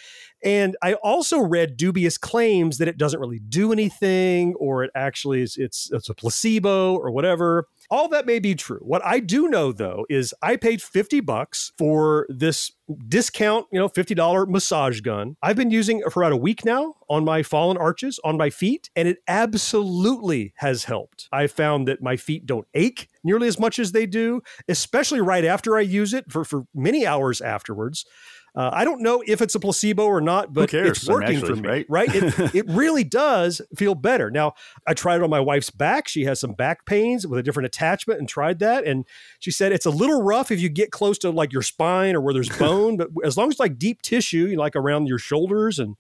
And 0.44 0.76
I 0.82 0.94
also 0.96 1.40
read 1.40 1.78
dubious 1.78 2.18
claims 2.18 2.78
that 2.80 2.88
it 2.88 2.98
doesn't 2.98 3.20
really 3.20 3.40
do 3.40 3.72
anything, 3.72 4.56
or 4.56 4.84
it 4.84 4.92
actually 4.96 5.42
is 5.42 5.58
it's 5.58 5.90
it's 5.92 6.10
a 6.10 6.16
placebo 6.16 6.96
or 6.96 7.12
whatever. 7.12 7.68
All 7.90 8.08
that 8.10 8.26
may 8.26 8.40
be 8.40 8.56
true. 8.56 8.80
What 8.82 9.04
I 9.06 9.20
do 9.20 9.50
know 9.50 9.72
though 9.72 10.06
is 10.10 10.34
I 10.42 10.56
paid 10.56 10.82
50 10.82 11.20
bucks 11.20 11.74
for 11.78 12.26
this 12.30 12.72
discount, 13.08 13.68
you 13.72 13.80
know, 13.80 13.90
$50 13.90 14.48
massage 14.48 15.02
gun. 15.02 15.36
I've 15.42 15.56
been 15.56 15.72
using 15.72 16.00
it 16.00 16.12
for 16.12 16.24
about 16.24 16.34
a 16.34 16.38
week 16.38 16.66
now 16.66 16.96
on 17.10 17.26
my 17.26 17.44
fallen 17.44 17.78
arches 17.78 18.20
on 18.24 18.38
my 18.38 18.50
feet, 18.50 18.90
and 18.96 19.08
it 19.08 19.20
absolutely 19.28 20.54
has 20.58 20.86
helped. 20.86 21.28
I 21.32 21.48
found 21.48 21.88
that 21.88 22.02
my 22.02 22.16
feet 22.16 22.46
don't 22.46 22.68
ache 22.74 23.10
nearly 23.24 23.48
as 23.48 23.60
much 23.60 23.80
as 23.80 23.92
they 23.92 24.06
do, 24.06 24.42
especially 24.68 25.22
right 25.22 25.46
after 25.46 25.78
I 25.78 25.82
use 25.82 26.14
it 26.14 26.32
for, 26.32 26.44
for 26.44 26.66
many 26.74 27.06
hours 27.06 27.42
afterwards. 27.42 28.06
Uh, 28.54 28.70
I 28.74 28.84
don't 28.84 29.02
know 29.02 29.24
if 29.26 29.42
it's 29.42 29.56
a 29.56 29.60
placebo 29.60 30.04
or 30.04 30.20
not, 30.20 30.54
but 30.54 30.74
it's 30.74 31.08
working 31.08 31.38
actually, 31.38 31.56
for 31.56 31.62
me, 31.62 31.70
right? 31.70 31.86
right? 31.88 32.10
It, 32.14 32.56
it 32.56 32.66
really 32.68 33.06
does 33.06 33.62
feel 33.78 33.96
better. 33.96 34.30
Now, 34.30 34.54
I 34.86 34.94
tried 34.94 35.18
it 35.18 35.24
on 35.24 35.30
my 35.30 35.40
wife's 35.40 35.70
back. 35.70 36.10
She 36.10 36.26
has 36.26 36.42
some 36.42 36.52
back 36.52 36.86
pains 36.86 37.26
with 37.26 37.40
a 37.40 37.44
different 37.44 37.68
attachment 37.68 38.20
and 38.20 38.28
tried 38.28 38.60
that. 38.60 38.86
And 38.86 39.06
she 39.40 39.52
said 39.52 39.72
it's 39.72 39.86
a 39.86 39.90
little 39.92 40.22
rough 40.22 40.52
if 40.52 40.60
you 40.60 40.68
get 40.68 40.92
close 40.92 41.18
to 41.20 41.30
like 41.30 41.54
your 41.54 41.62
spine 41.62 42.14
or 42.14 42.20
where 42.20 42.34
there's 42.34 42.50
bone, 42.60 42.98
but 42.98 43.08
as 43.24 43.38
long 43.38 43.50
as 43.50 43.60
like 43.60 43.80
deep 43.80 44.02
tissue, 44.02 44.48
you 44.48 44.58
know, 44.58 44.62
like 44.62 44.76
around 44.76 45.08
your 45.08 45.20
shoulders 45.20 45.80
and, 45.80 45.96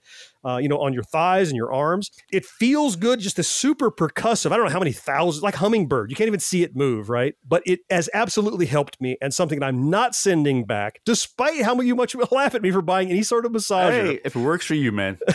uh, 0.46 0.58
you 0.58 0.68
know, 0.68 0.80
on 0.80 0.94
your 0.94 1.04
thighs 1.04 1.50
and 1.50 1.58
your 1.58 1.72
arms, 1.74 2.10
it 2.32 2.46
feels 2.46 2.96
good. 2.96 3.20
Just 3.20 3.40
a 3.40 3.44
super 3.44 3.92
percussive. 3.92 4.52
I 4.52 4.58
don't 4.58 4.66
know 4.66 4.72
how 4.72 4.80
many 4.80 4.92
thousands, 4.92 5.44
like 5.44 5.56
hummingbird. 5.56 6.10
You 6.10 6.16
can't 6.16 6.28
even 6.28 6.40
see 6.40 6.64
it 6.64 6.76
move, 6.76 7.10
right? 7.10 7.36
But 7.48 7.64
it 7.66 7.82
has 7.90 8.10
absolutely 8.14 8.66
helped 8.66 9.00
me 9.02 9.18
and 9.22 9.34
something 9.34 9.60
that 9.60 9.66
I'm 9.66 9.90
not 9.90 10.16
sending 10.16 10.66
back, 10.66 11.02
despite 11.06 11.62
how 11.62 11.80
you 11.82 11.96
much 11.96 12.14
you 12.14 12.24
laugh 12.32 12.56
at 12.56 12.62
me 12.62 12.72
for 12.72 12.82
buying 12.82 13.10
any 13.10 13.24
sort 13.24 13.46
of 13.46 13.52
massager. 13.52 14.08
Hey, 14.08 14.20
if 14.24 14.36
it 14.36 14.40
works 14.40 14.66
for 14.66 14.76
you, 14.76 14.92
man. 14.92 15.18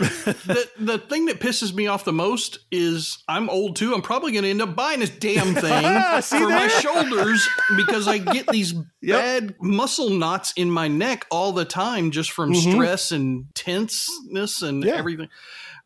the 0.00 0.68
the 0.78 0.98
thing 0.98 1.26
that 1.26 1.40
pisses 1.40 1.72
me 1.74 1.86
off 1.86 2.04
the 2.04 2.12
most 2.12 2.58
is 2.72 3.18
I'm 3.28 3.48
old 3.50 3.76
too. 3.76 3.92
I'm 3.94 4.02
probably 4.02 4.32
going 4.32 4.44
to 4.44 4.50
end 4.50 4.62
up 4.62 4.74
buying 4.74 5.00
this 5.00 5.10
damn 5.10 5.54
thing 5.54 6.22
See 6.22 6.38
for 6.38 6.48
my 6.48 6.68
shoulders 6.68 7.46
because 7.76 8.08
I 8.08 8.18
get 8.18 8.46
these 8.48 8.72
bad 9.02 9.54
muscle 9.60 10.10
knots 10.10 10.52
in 10.56 10.70
my 10.70 10.88
neck 10.88 11.26
all 11.30 11.52
the 11.52 11.64
time 11.64 12.10
just 12.10 12.30
from 12.30 12.52
Mhm. 12.52 12.72
stress 12.72 13.12
and 13.12 13.46
tenseness 13.54 14.62
and 14.62 14.82
Yeah. 14.84 14.94
everything. 14.96 15.28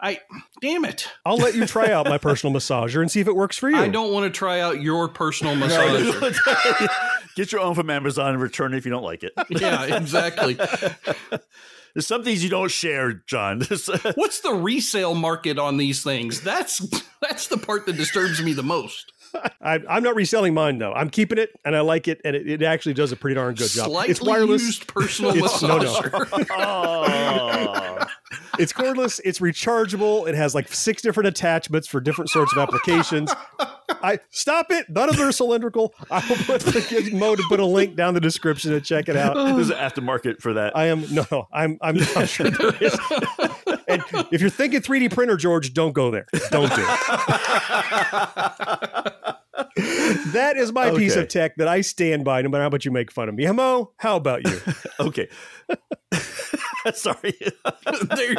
I 0.00 0.20
damn 0.61 0.85
it. 0.85 1.09
I'll 1.24 1.37
let 1.37 1.55
you 1.55 1.66
try 1.66 1.90
out 1.90 2.07
my 2.09 2.18
personal 2.18 2.55
massager 2.55 3.00
and 3.00 3.11
see 3.11 3.20
if 3.20 3.29
it 3.29 3.35
works 3.37 3.57
for 3.57 3.70
you. 3.70 3.77
I 3.77 3.88
don't 3.88 4.12
want 4.12 4.33
to 4.33 4.37
try 4.37 4.61
out 4.61 4.83
your 4.83 5.09
personal 5.09 5.55
massager. 5.55 6.88
Get 7.37 7.53
your 7.53 7.61
own 7.62 7.74
from 7.74 7.88
Amazon 7.90 8.31
and 8.35 8.40
return 8.42 8.74
it 8.74 8.79
if 8.79 8.85
you 8.85 8.90
don't 8.90 9.03
like 9.05 9.22
it. 9.24 9.33
yeah, 9.48 9.96
exactly. 9.96 10.59
There's 11.94 12.07
some 12.09 12.24
things 12.24 12.42
you 12.42 12.50
don't 12.50 12.70
share, 12.70 13.12
John. 13.26 13.61
What's 14.16 14.40
the 14.40 14.52
resale 14.52 15.14
market 15.14 15.59
on 15.59 15.76
these 15.76 16.02
things? 16.02 16.40
That's 16.40 16.78
that's 17.22 17.46
the 17.46 17.57
part 17.57 17.87
that 17.87 17.96
disturbs 17.96 18.42
me 18.42 18.52
the 18.52 18.62
most. 18.64 19.12
I, 19.61 19.80
I'm 19.88 20.02
not 20.02 20.14
reselling 20.16 20.54
mine 20.54 20.78
though. 20.78 20.92
I'm 20.92 21.09
keeping 21.11 21.38
it 21.38 21.50
and 21.64 21.74
I 21.76 21.80
like 21.80 22.09
it, 22.09 22.20
and 22.24 22.35
it, 22.37 22.48
it 22.48 22.62
actually 22.62 22.94
does 22.94 23.12
a 23.12 23.16
pretty 23.16 23.35
darn 23.35 23.54
good 23.54 23.70
job. 23.70 23.90
It's 24.09 24.20
wireless. 24.20 24.62
used 24.62 24.87
personal 24.88 25.37
It's- 25.37 25.62
no, 25.62 25.78
no. 25.78 26.00
oh. 26.50 28.04
It's 28.59 28.72
cordless. 28.72 29.20
It's 29.24 29.38
rechargeable. 29.40 30.28
It 30.28 30.35
has 30.35 30.54
like 30.54 30.72
six 30.72 31.02
different 31.02 31.28
attachments 31.28 31.88
for 31.88 32.00
different 32.00 32.30
sorts 32.30 32.52
of 32.52 32.59
applications. 32.59 33.33
I 33.90 34.18
stop 34.30 34.70
it. 34.70 34.88
None 34.88 35.08
of 35.08 35.16
them 35.16 35.28
are 35.28 35.32
cylindrical. 35.32 35.94
I 36.10 36.26
will 36.28 36.36
put 36.36 36.62
the 36.62 36.80
gizmo 36.80 37.36
to 37.36 37.42
put 37.48 37.60
a 37.60 37.66
link 37.66 37.96
down 37.96 38.14
the 38.14 38.20
description 38.20 38.70
to 38.72 38.80
check 38.80 39.08
it 39.08 39.16
out. 39.16 39.34
There's 39.34 39.70
an 39.70 39.76
aftermarket 39.76 40.40
for 40.40 40.54
that. 40.54 40.76
I 40.76 40.86
am 40.86 41.04
no, 41.12 41.26
no. 41.30 41.48
I'm 41.52 41.78
I'm 41.80 41.96
not 41.96 42.28
sure 42.28 42.50
there 42.50 42.74
is. 42.80 42.98
And 43.88 44.02
if 44.32 44.40
you're 44.40 44.50
thinking 44.50 44.80
3D 44.80 45.12
printer, 45.12 45.36
George, 45.36 45.74
don't 45.74 45.92
go 45.92 46.10
there. 46.10 46.26
Don't 46.50 46.74
do 46.74 46.80
it. 46.80 46.88
that 50.32 50.54
is 50.56 50.72
my 50.72 50.90
piece 50.90 51.16
of 51.16 51.28
tech 51.28 51.56
that 51.56 51.68
I 51.68 51.80
stand 51.80 52.24
by, 52.24 52.42
no 52.42 52.48
matter 52.48 52.62
how 52.62 52.70
much 52.70 52.84
you 52.84 52.90
make 52.90 53.10
fun 53.10 53.28
of 53.28 53.34
me. 53.34 53.44
Hemo, 53.44 53.90
how 53.98 54.16
about 54.16 54.46
you? 54.46 54.60
okay. 55.00 55.28
Sorry. 56.94 57.34
there, 58.16 58.34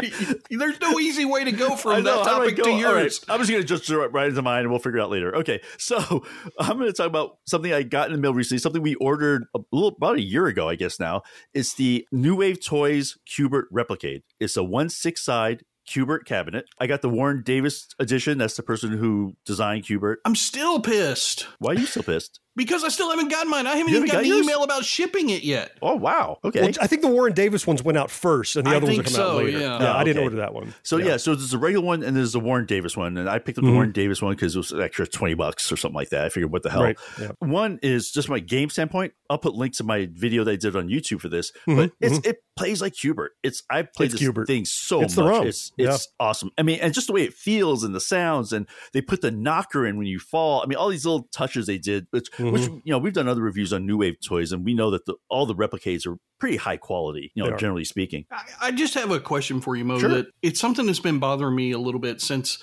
there's 0.50 0.80
no 0.80 1.00
easy 1.00 1.26
way 1.26 1.44
to 1.44 1.52
go 1.52 1.76
from 1.76 2.04
know, 2.04 2.24
that 2.24 2.30
how 2.30 2.40
do 2.40 2.46
I 2.46 2.52
topic 2.52 2.56
to? 2.58 2.62
All 2.64 2.94
right, 2.94 3.04
yours. 3.04 3.26
I'm 3.28 3.40
just 3.40 3.50
going 3.50 3.62
to 3.62 3.68
just 3.68 3.86
throw 3.86 4.04
it 4.04 4.12
right 4.12 4.28
into 4.28 4.42
mine 4.42 4.62
and 4.62 4.70
we'll 4.70 4.80
figure 4.80 5.00
it 5.00 5.04
out 5.04 5.10
later. 5.10 5.36
Okay. 5.38 5.62
So 5.78 6.26
I'm 6.60 6.78
going 6.78 6.90
to 6.90 6.94
talk 6.94 7.08
about 7.08 7.38
something 7.48 7.74
I 7.74 7.84
got 7.84 8.08
in 8.08 8.14
the 8.14 8.20
mail 8.20 8.34
recently, 8.34 8.60
something 8.60 8.82
we 8.82 8.96
ordered 8.96 9.46
a 9.56 9.60
little 9.72 9.90
about 9.90 10.18
a 10.18 10.22
year 10.22 10.48
ago, 10.48 10.70
I 10.70 10.76
guess 10.76 11.00
now. 11.00 11.24
It's 11.54 11.74
the 11.74 12.08
New 12.12 12.36
Wave 12.36 12.64
Toys 12.64 13.18
Q*bert 13.26 13.72
Replicade. 13.74 14.22
It's 14.40 14.58
a 14.58 14.64
one 14.64 14.90
six 14.90 15.24
side 15.24 15.64
Q*bert 15.88 16.26
cabinet. 16.26 16.66
I 16.80 16.88
got 16.88 17.02
the 17.02 17.10
Warren 17.10 17.42
Davis 17.44 17.88
edition. 18.00 18.38
That's 18.38 18.56
the 18.56 18.64
person 18.64 18.92
who 18.92 19.36
designed 19.46 19.86
Q*bert. 19.86 20.20
I'm 20.26 20.36
still 20.36 20.80
pissed. 20.80 21.48
Why 21.60 21.72
are 21.72 21.76
you 21.76 21.86
still 21.86 22.04
pissed? 22.04 22.40
Because 22.58 22.84
I 22.86 22.88
still 22.88 23.10
haven't 23.10 23.28
gotten 23.30 23.50
mine. 23.52 23.68
I 23.68 23.76
haven't 23.76 23.90
You 23.92 23.98
even 23.98 24.08
haven't 24.08 24.08
got 24.08 24.14
got 24.14 24.24
an 24.24 24.30
yours? 24.30 24.46
email 24.46 24.64
about 24.64 24.86
shipping 24.86 25.30
it 25.30 25.44
yet. 25.44 25.78
Oh 25.82 25.96
wow. 25.96 26.40
Okay. 26.44 26.62
Well, 26.62 26.72
I 26.82 26.88
think 26.88 27.02
the 27.02 27.10
Warren 27.10 27.34
Davis 27.34 27.68
ones 27.68 27.84
went 27.84 27.98
out 27.98 28.10
first, 28.10 28.56
and 28.56 28.66
the 28.66 28.72
I 28.72 28.76
other 28.78 28.86
ones 28.88 29.00
are 29.00 29.04
coming 29.04 29.16
come 29.18 29.30
out 29.30 29.36
later. 29.38 29.60
yeah. 29.60 29.94
I 29.96 30.04
didn't 30.06 30.18
okay. 30.20 30.24
order 30.24 30.36
that 30.38 30.54
one. 30.54 30.74
So 30.84 30.98
yeah. 30.98 31.18
so 31.18 31.36
there's 31.36 31.54
a 31.54 31.58
regular 31.58 31.86
one 31.86 32.02
and 32.04 32.16
there's 32.16 32.34
a 32.34 32.40
Warren 32.40 32.66
Davis 32.66 32.96
one, 32.96 33.18
and 33.18 33.30
I 33.30 33.40
picked 33.40 33.58
up 33.58 33.64
the 33.66 33.70
Mhm. 33.72 33.74
Warren 33.74 33.92
Davis 33.92 34.22
one 34.22 34.36
because 34.36 34.56
it 34.56 34.60
was 34.60 34.72
an 34.72 34.82
extra 34.82 35.06
twenty 35.06 35.34
bucks 35.34 35.70
or 35.72 35.76
something 35.76 35.96
like 35.96 36.10
that. 36.12 36.24
I 36.26 36.30
figured, 36.30 36.52
what 36.52 36.64
the 36.64 36.70
hell? 36.70 36.84
Right, 36.84 36.98
yeah. 37.20 37.32
One 37.40 37.80
is 37.84 38.12
just 38.12 38.30
my 38.30 38.40
game 38.40 38.70
standpoint. 38.70 39.14
I'll 39.30 39.38
put 39.38 39.56
links 39.56 39.78
to 39.80 39.84
my 39.84 40.08
video 40.14 40.44
that 40.46 40.52
I 40.52 40.56
did 40.56 40.76
on 40.78 40.88
YouTube 40.88 41.20
for 41.20 41.30
this, 41.30 41.52
Mhm, 41.68 41.76
but 41.76 41.92
it's 42.00 42.26
it 42.26 42.38
plays 42.56 42.82
like 42.82 42.94
Q*bert. 42.94 43.34
It's 43.44 43.64
I 43.70 43.82
played 43.82 44.06
It's 44.06 44.14
this 44.14 44.20
Q*bert. 44.22 44.48
thing 44.48 44.64
so 44.64 45.02
It's 45.02 45.18
much. 45.18 45.26
ROM. 45.26 45.48
It's 45.48 45.74
Yeah. 45.78 45.96
it's 45.96 46.08
awesome. 46.22 46.52
I 46.58 46.64
mean, 46.64 46.80
and 46.82 46.94
just 46.94 47.08
the 47.08 47.14
way 47.14 47.24
it 47.24 47.34
feels 47.34 47.84
and 47.84 47.94
the 47.94 48.00
sounds, 48.00 48.54
and 48.54 48.66
they 48.94 49.02
put 49.02 49.20
the 49.22 49.32
knocker 49.32 49.86
in 49.86 49.98
when 49.98 50.08
you 50.08 50.20
fall. 50.20 50.62
I 50.64 50.68
mean, 50.68 50.78
all 50.78 50.88
these 50.90 51.06
little 51.06 51.28
touches 51.34 51.66
they 51.66 51.78
did, 51.78 52.08
which 52.52 52.62
which 52.68 52.82
you 52.84 52.92
know 52.92 52.98
we've 52.98 53.14
done 53.14 53.28
other 53.28 53.42
reviews 53.42 53.72
on 53.74 53.86
New 53.86 53.98
Wave 53.98 54.18
toys, 54.26 54.52
and 54.52 54.64
we 54.66 54.74
know 54.74 54.92
that 54.92 55.06
the, 55.06 55.16
all 55.30 55.46
the 55.46 55.56
Replicades 55.56 56.06
are 56.08 56.18
pretty 56.40 56.58
high 56.58 56.78
quality. 56.78 57.32
You 57.36 57.44
They 57.44 57.50
know, 57.50 57.56
are. 57.56 57.60
generally 57.60 57.86
speaking. 57.86 58.26
I, 58.32 58.44
I 58.62 58.72
just 58.72 58.94
have 58.96 59.12
a 59.12 59.20
question 59.20 59.62
for 59.62 59.76
you, 59.76 59.86
Mo. 59.86 60.00
Sure. 60.00 60.10
That 60.10 60.28
it's 60.42 60.60
something 60.60 60.86
that's 60.86 61.00
been 61.00 61.20
bothering 61.20 61.56
me 61.56 61.72
a 61.72 61.80
little 61.80 62.00
bit 62.02 62.22
since 62.22 62.58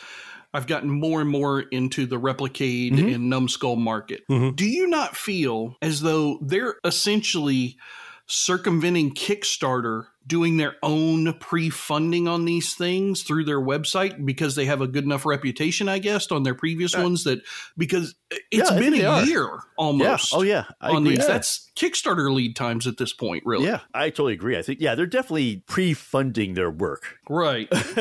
I've 0.54 0.66
gotten 0.66 0.90
more 0.90 1.20
and 1.22 1.30
more 1.30 1.60
into 1.60 2.04
the 2.06 2.20
Replicade 2.20 2.92
Mhm. 2.92 3.14
and 3.14 3.30
Numskull 3.30 3.76
market. 3.76 4.22
Mhm. 4.30 4.54
Do 4.54 4.66
you 4.66 4.86
not 4.86 5.16
feel 5.16 5.76
as 5.80 6.02
though 6.02 6.38
they're 6.42 6.76
essentially 6.84 7.76
circumventing 8.26 9.14
Kickstarter 9.14 10.06
doing 10.26 10.56
their 10.56 10.76
own 10.82 11.32
pre-funding 11.40 12.28
on 12.28 12.44
these 12.44 12.74
things 12.74 13.22
through 13.22 13.44
their 13.44 13.60
website 13.60 14.24
because 14.24 14.54
they 14.54 14.64
have 14.66 14.80
a 14.80 14.86
good 14.86 15.04
enough 15.04 15.26
reputation, 15.26 15.88
I 15.88 15.98
guess, 15.98 16.30
on 16.30 16.42
their 16.44 16.54
previous 16.54 16.96
ones 16.96 17.24
that 17.24 17.40
because 17.76 18.14
it's 18.50 18.70
Uh, 18.70 18.74
Yeah, 18.74 18.80
been 18.80 18.94
a 18.94 19.04
are. 19.04 19.24
year 19.24 19.48
almost. 19.76 20.32
Yeah. 20.32 20.38
Oh 20.38 20.42
yeah. 20.42 20.64
I 20.80 20.90
on 20.90 20.98
agree. 20.98 21.10
these. 21.16 21.18
Yeah. 21.20 21.26
That's 21.32 21.68
Kickstarter 21.74 22.32
lead 22.32 22.54
times 22.54 22.86
at 22.86 22.98
this 22.98 23.12
point, 23.12 23.42
really. 23.46 23.64
Yeah, 23.66 23.80
I 23.94 24.10
totally 24.10 24.34
agree. 24.34 24.56
I 24.58 24.62
think 24.62 24.80
yeah, 24.80 24.94
they're 24.94 25.06
definitely 25.06 25.64
pre-funding 25.66 26.54
their 26.54 26.70
work. 26.70 27.16
Right. 27.28 27.68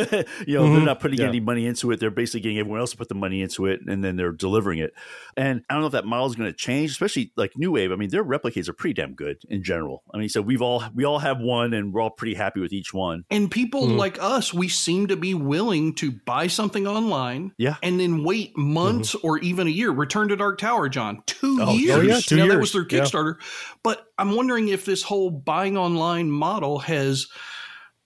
you 0.45 0.55
know, 0.55 0.63
Mhm. 0.65 0.76
they're 0.76 0.86
not 0.86 0.99
putting 0.99 1.19
Yeah. 1.19 1.28
any 1.28 1.39
money 1.39 1.65
into 1.65 1.89
it. 1.91 1.99
They're 1.99 2.11
basically 2.11 2.41
getting 2.41 2.59
everyone 2.59 2.80
else 2.82 2.91
to 2.91 2.97
put 2.97 3.09
the 3.09 3.15
money 3.15 3.41
into 3.41 3.65
it, 3.65 3.80
and 3.88 4.03
then 4.03 4.15
they're 4.17 4.32
delivering 4.34 4.80
it. 4.80 4.93
And 5.38 5.63
I 5.69 5.74
don't 5.74 5.82
know 5.82 5.88
if 5.88 5.93
that 5.93 6.05
model 6.05 6.28
is 6.28 6.36
going 6.36 6.49
to 6.51 6.55
change, 6.55 6.91
especially 6.91 7.32
like 7.38 7.53
New 7.57 7.72
Wave. 7.72 7.91
I 7.91 7.95
mean, 7.95 8.09
their 8.09 8.24
replicas 8.24 8.67
are 8.69 8.74
pretty 8.74 8.93
damn 8.93 9.13
good 9.13 9.38
in 9.49 9.63
general. 9.63 10.03
I 10.13 10.17
mean, 10.17 10.30
so 10.30 10.41
we've 10.41 10.61
all 10.61 10.84
we 10.93 11.05
all 11.05 11.19
have 11.19 11.39
one, 11.39 11.74
and 11.74 11.93
we're 11.93 12.01
all 12.01 12.11
pretty 12.18 12.34
happy 12.36 12.59
with 12.59 12.74
each 12.74 12.93
one. 12.93 13.24
And 13.30 13.49
people 13.49 13.88
Mhm. 13.88 13.97
like 13.97 14.22
us, 14.22 14.53
we 14.53 14.68
seem 14.68 15.07
to 15.07 15.16
be 15.18 15.34
willing 15.34 15.95
to 15.95 16.12
buy 16.26 16.47
something 16.47 16.88
online 16.88 17.51
Yeah. 17.57 17.76
and 17.84 17.99
then 17.99 18.24
wait 18.24 18.57
months 18.57 19.16
or 19.16 19.39
even 19.39 19.68
a 19.68 19.72
year. 19.72 19.91
Return 19.91 20.28
to 20.30 20.36
Dark 20.36 20.59
Tower, 20.59 20.89
John. 20.89 21.24
Two 21.26 21.57
Oh, 21.62 21.74
years. 21.74 21.97
oh 21.97 22.01
yeah, 22.01 22.20
two 22.20 22.36
now, 22.38 22.45
that 22.47 22.53
years. 22.53 22.62
was 22.62 22.72
through 22.72 22.88
Yeah. 22.91 23.01
Kickstarter. 23.01 23.36
But 23.84 24.03
I'm 24.18 24.36
wondering 24.36 24.68
if 24.70 24.86
this 24.86 25.03
whole 25.03 25.30
buying 25.30 25.78
online 25.78 26.30
model 26.32 26.80
has 26.80 27.28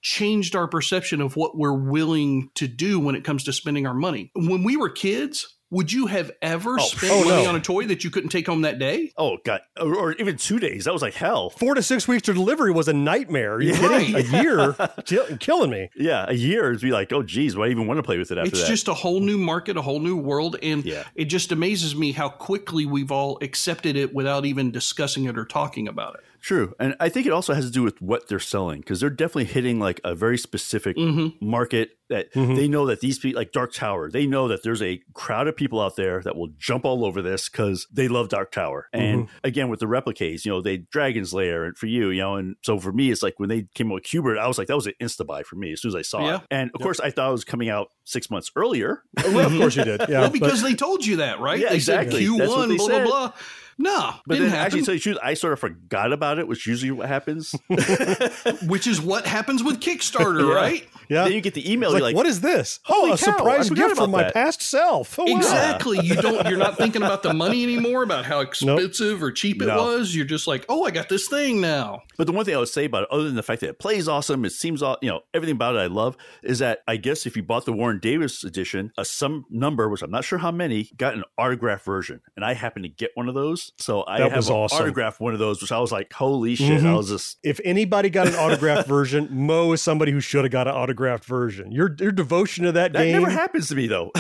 changed 0.01 0.56
our 0.56 0.68
perception 0.68 1.20
of 1.20 1.36
what 1.36 1.58
we're 1.58 1.74
willing 1.74 2.49
to 2.56 2.68
do 2.68 2.99
when 2.99 3.16
it 3.16 3.24
comes 3.24 3.43
to 3.45 3.53
spending 3.53 3.88
our 3.88 3.93
money. 3.95 4.30
When 4.36 4.64
we 4.64 4.78
were 4.78 4.89
kids, 4.89 5.55
would 5.72 5.91
you 5.91 6.05
have 6.07 6.32
ever 6.41 6.76
Oh, 6.80 6.84
spent 6.86 7.11
oh, 7.13 7.26
money 7.26 7.43
no. 7.43 7.49
on 7.49 7.55
a 7.55 7.59
toy 7.59 7.86
that 7.88 8.03
you 8.03 8.09
couldn't 8.11 8.30
take 8.30 8.45
home 8.47 8.61
that 8.61 8.78
day? 8.80 9.11
Oh 9.18 9.38
god, 9.43 9.61
or, 9.80 9.95
or 9.95 10.13
even 10.13 10.38
two 10.38 10.59
days. 10.59 10.86
That 10.86 10.93
was 10.93 11.01
like 11.01 11.13
hell. 11.16 11.49
Four 11.49 11.74
to 11.76 11.82
six 11.84 12.07
weeks 12.07 12.24
to 12.24 12.34
delivery 12.34 12.72
was 12.72 12.88
a 12.88 12.93
nightmare. 12.93 13.53
Are 13.55 13.61
you 13.61 13.74
Yeah. 13.74 13.80
kidding? 13.80 14.16
A 14.16 14.41
year, 14.41 14.76
kill- 15.05 15.38
killing 15.38 15.72
me. 15.72 15.89
Yeah, 15.95 16.26
a 16.28 16.34
year 16.34 16.72
is 16.72 16.82
be 16.82 16.91
like, 16.91 17.11
oh 17.11 17.24
geez, 17.24 17.55
why 17.57 17.68
even 17.70 17.88
want 17.88 17.97
to 17.97 18.03
play 18.03 18.18
with 18.18 18.32
it 18.32 18.38
after 18.38 18.49
it's 18.49 18.59
that? 18.59 18.61
It's 18.61 18.70
just 18.70 18.88
a 18.88 18.93
whole 18.93 19.20
new 19.20 19.38
market, 19.38 19.76
a 19.78 19.82
whole 19.82 19.99
new 19.99 20.16
world, 20.18 20.55
and 20.61 20.86
Yeah. 20.86 21.03
it 21.16 21.26
just 21.26 21.51
amazes 21.51 21.95
me 21.95 22.11
how 22.11 22.30
quickly 22.30 22.86
we've 22.86 23.11
all 23.11 23.39
accepted 23.41 23.95
it 23.95 24.13
without 24.13 24.45
even 24.45 24.72
discussing 24.72 25.26
it 25.26 25.38
or 25.38 25.45
talking 25.45 25.88
about 25.88 26.16
it. 26.16 26.22
True. 26.41 26.76
And 26.80 26.95
I 26.99 27.09
think 27.09 27.26
it 27.26 27.32
also 27.32 27.55
has 27.55 27.66
to 27.66 27.72
do 27.72 27.82
with 27.82 27.99
what 28.03 28.28
they're 28.28 28.39
selling 28.39 28.82
because 28.82 28.99
they're 28.99 29.09
definitely 29.09 29.45
hitting 29.45 29.80
like 29.80 29.99
a 30.03 30.13
very 30.13 30.38
specific 30.38 30.95
Mm-hmm. 30.95 31.43
market 31.43 31.97
that 32.10 32.32
Mhm. 32.34 32.56
they 32.56 32.68
know 32.68 32.86
that 32.86 32.99
these 33.01 33.18
people, 33.18 33.39
like 33.39 33.51
Dark 33.51 33.74
Tower, 33.74 34.12
they 34.12 34.28
know 34.28 34.47
that 34.47 34.62
there's 34.64 34.82
a 34.82 35.01
crowd 35.14 35.47
of 35.47 35.56
people 35.56 35.82
out 35.82 35.95
there 35.95 36.22
that 36.24 36.36
will 36.36 36.49
jump 36.60 36.86
all 36.86 37.03
over 37.03 37.22
this 37.22 37.49
because 37.49 37.88
they 37.91 38.08
love 38.08 38.30
Dark 38.30 38.51
Tower. 38.51 38.88
And 38.93 39.22
Mm-hmm. 39.28 39.38
again, 39.43 39.70
with 39.70 39.80
the 39.80 39.88
replicas, 39.88 40.45
you 40.45 40.51
know, 40.51 40.62
they 40.62 40.78
Dragon's 40.78 41.34
Lair 41.34 41.66
and 41.66 41.76
for 41.78 41.88
you, 41.88 42.10
you 42.10 42.22
know, 42.22 42.36
and 42.36 42.56
so 42.64 42.78
for 42.80 42.91
me, 42.91 43.10
it's 43.12 43.24
like 43.24 43.39
when 43.39 43.49
they 43.49 43.66
came 43.74 43.91
out 43.91 43.95
with 43.95 44.03
Q*bert, 44.03 44.38
I 44.38 44.47
was 44.47 44.58
like, 44.58 44.68
that 44.68 44.76
was 44.76 44.86
an 44.88 44.93
insta 45.01 45.26
buy 45.26 45.41
for 45.43 45.56
me 45.56 45.72
as 45.74 45.82
soon 45.82 45.89
as 45.89 45.95
I 45.95 46.01
saw 46.03 46.20
Yeah. 46.22 46.36
it. 46.36 46.41
And 46.51 46.72
of 46.76 46.82
course, 46.82 46.99
I 46.99 47.10
thought 47.10 47.30
it 47.30 47.32
was 47.34 47.43
coming 47.43 47.70
out 47.70 47.88
six 48.03 48.30
months 48.30 48.51
earlier. 48.56 49.01
Well, 49.36 49.47
of 49.47 49.58
course 49.58 49.76
you 49.76 49.84
did. 49.84 50.01
Yeah, 50.08 50.22
well, 50.22 50.30
but- 50.30 50.34
because 50.34 50.62
they 50.62 50.76
told 50.76 51.06
you 51.06 51.16
that, 51.18 51.39
right? 51.39 51.60
Yeah, 51.60 51.70
they 51.70 51.76
exactly. 51.76 52.26
said 52.28 52.38
That's 52.39 52.49
what 52.51 52.60
Q1, 52.60 52.70
they 52.70 52.78
blah, 52.78 52.88
said. 52.88 53.03
blah, 53.06 53.28
blah. 53.30 53.32
No, 53.78 54.14
But 54.26 54.36
didn't 54.36 54.51
then, 54.51 54.58
actually, 54.60 54.80
happen. 54.80 54.80
to 54.80 54.86
tell 54.86 54.93
you 54.93 54.99
the 54.99 55.03
truth, 55.03 55.18
I 55.22 55.34
sort 55.34 55.51
of 55.51 55.60
forgot 55.60 56.14
about 56.14 56.39
it, 56.39 56.47
which 56.47 56.66
usually 56.66 56.91
what 56.91 57.10
happens. 57.10 57.53
which 58.68 58.88
is 58.88 59.01
what 59.01 59.26
happens 59.26 59.64
with 59.64 59.80
Kickstarter, 59.82 60.47
Yeah. 60.47 60.56
right? 60.56 60.88
yeah. 61.10 61.24
Then 61.26 61.34
you 61.34 61.41
get 61.41 61.53
the 61.56 61.72
email, 61.72 61.89
It's 61.89 61.93
you're 61.95 61.95
like, 61.96 62.04
like, 62.04 62.16
what 62.16 62.26
is 62.26 62.41
this? 62.41 62.80
Holy 62.84 63.12
oh, 63.12 63.14
a 63.14 63.18
cow, 63.18 63.32
I 63.32 63.38
surprise 63.38 63.70
gift 63.70 63.96
from 63.96 64.12
my 64.12 64.24
that. 64.24 64.34
past 64.34 64.62
self. 64.62 65.18
Oh, 65.20 65.24
wow. 65.26 65.38
Exactly. 65.38 66.00
You 66.06 66.16
don't. 66.16 66.48
You're 66.48 66.58
not 66.58 66.78
thinking 66.78 67.02
about 67.04 67.24
the 67.24 67.34
money 67.34 67.64
anymore, 67.64 68.04
about 68.04 68.26
how 68.26 68.39
expensive 68.41 69.22
or 69.24 69.32
cheap 69.32 69.62
it 69.62 69.66
No. 69.68 69.78
was. 69.84 70.16
You're 70.16 70.26
just 70.26 70.48
like, 70.48 70.66
oh, 70.70 70.84
I 70.84 70.91
got 70.91 71.10
this 71.10 71.28
thing 71.28 71.62
now. 71.62 72.02
But 72.18 72.28
the 72.28 72.34
one 72.34 72.46
thing 72.46 72.56
I 72.56 72.60
would 72.60 72.68
say 72.70 72.86
about 72.86 73.04
it, 73.04 73.10
other 73.12 73.24
than 73.26 73.36
the 73.36 73.43
fact 73.43 73.62
that 73.62 73.70
it 73.70 73.80
plays 73.80 74.08
awesome, 74.08 74.46
it 74.46 74.52
seems 74.52 74.82
all 74.82 74.98
you 75.02 75.10
know, 75.10 75.22
everything 75.34 75.56
about 75.56 75.76
it 75.76 75.80
I 75.80 75.88
love, 75.88 76.16
is 76.43 76.60
that 76.60 76.80
I 76.88 76.98
guess 76.98 77.26
if 77.26 77.36
you 77.36 77.43
bought 77.43 77.66
the 77.66 77.74
Warren 77.74 78.00
Davis 78.00 78.43
edition, 78.43 78.91
a 78.98 79.06
some 79.06 79.46
number, 79.50 79.89
which 79.89 80.02
I'm 80.02 80.12
not 80.12 80.24
sure 80.24 80.39
how 80.39 80.52
many, 80.52 80.89
got 80.98 81.14
an 81.14 81.24
autographed 81.38 81.86
version, 81.86 82.22
and 82.36 82.46
I 82.46 82.54
happened 82.54 82.84
to 82.84 82.89
get 82.89 83.12
one 83.16 83.28
of 83.28 83.36
those, 83.36 83.72
so 83.78 84.04
I 84.08 84.20
That 84.20 84.30
have 84.30 84.38
was 84.38 84.50
an 84.50 84.56
awesome. 84.56 84.82
autographed 84.82 85.20
one 85.20 85.34
of 85.34 85.39
those, 85.39 85.62
which 85.62 85.72
I 85.72 85.80
was 85.80 85.91
like, 85.91 86.12
holy 86.14 86.56
shit! 86.56 86.82
I 86.82 86.86
Mhm. 86.86 86.98
was 86.98 87.10
just 87.10 87.38
If 87.43 87.60
anybody 87.66 88.10
got 88.10 88.28
an 88.28 88.36
autographed 88.36 88.88
version, 88.88 89.28
Mo 89.32 89.72
is 89.74 89.82
somebody 89.82 90.12
who 90.12 90.20
should 90.20 90.43
have 90.46 90.52
got 90.52 90.68
an 90.68 90.74
autographed 90.74 91.26
version. 91.26 91.72
Your 91.86 91.95
your 91.99 92.11
devotion 92.11 92.65
to 92.65 92.71
that, 92.73 92.93
that 92.93 93.03
game, 93.03 93.13
never 93.13 93.29
happens 93.29 93.69
to 93.69 93.75
me 93.75 93.88
though. 93.88 94.11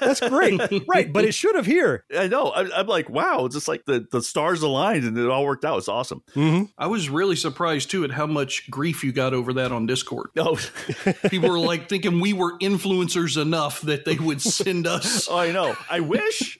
that's 0.00 0.20
great, 0.20 0.60
right? 0.88 1.12
But 1.12 1.24
it 1.24 1.32
should 1.32 1.54
have 1.54 1.66
here. 1.66 2.04
I 2.16 2.26
know. 2.26 2.48
I, 2.48 2.80
I'm 2.80 2.86
like, 2.86 3.08
wow, 3.08 3.44
it's 3.46 3.54
just 3.54 3.68
like 3.68 3.84
the 3.86 4.06
the 4.10 4.22
stars 4.22 4.62
aligned 4.62 5.04
and 5.04 5.16
it 5.16 5.28
all 5.28 5.44
worked 5.44 5.64
out. 5.64 5.78
It's 5.78 5.88
awesome. 5.88 6.22
Mm-hmm. 6.34 6.64
I 6.76 6.86
was 6.86 7.08
really 7.08 7.36
surprised 7.36 7.90
too 7.90 8.04
at 8.04 8.10
how 8.10 8.26
much 8.26 8.70
grief 8.70 9.02
you 9.04 9.12
got 9.12 9.32
over 9.34 9.54
that 9.54 9.72
on 9.72 9.86
Discord. 9.86 10.30
Oh, 10.38 10.58
People 11.30 11.50
were 11.50 11.58
like 11.58 11.88
thinking 11.88 12.20
we 12.20 12.32
were 12.32 12.58
influencers 12.58 13.40
enough 13.40 13.80
that 13.82 14.04
they 14.04 14.16
would 14.16 14.42
send 14.42 14.86
us. 14.86 15.28
oh, 15.28 15.38
I 15.44 15.52
know. 15.52 15.76
I 15.88 16.00
wish. 16.00 16.58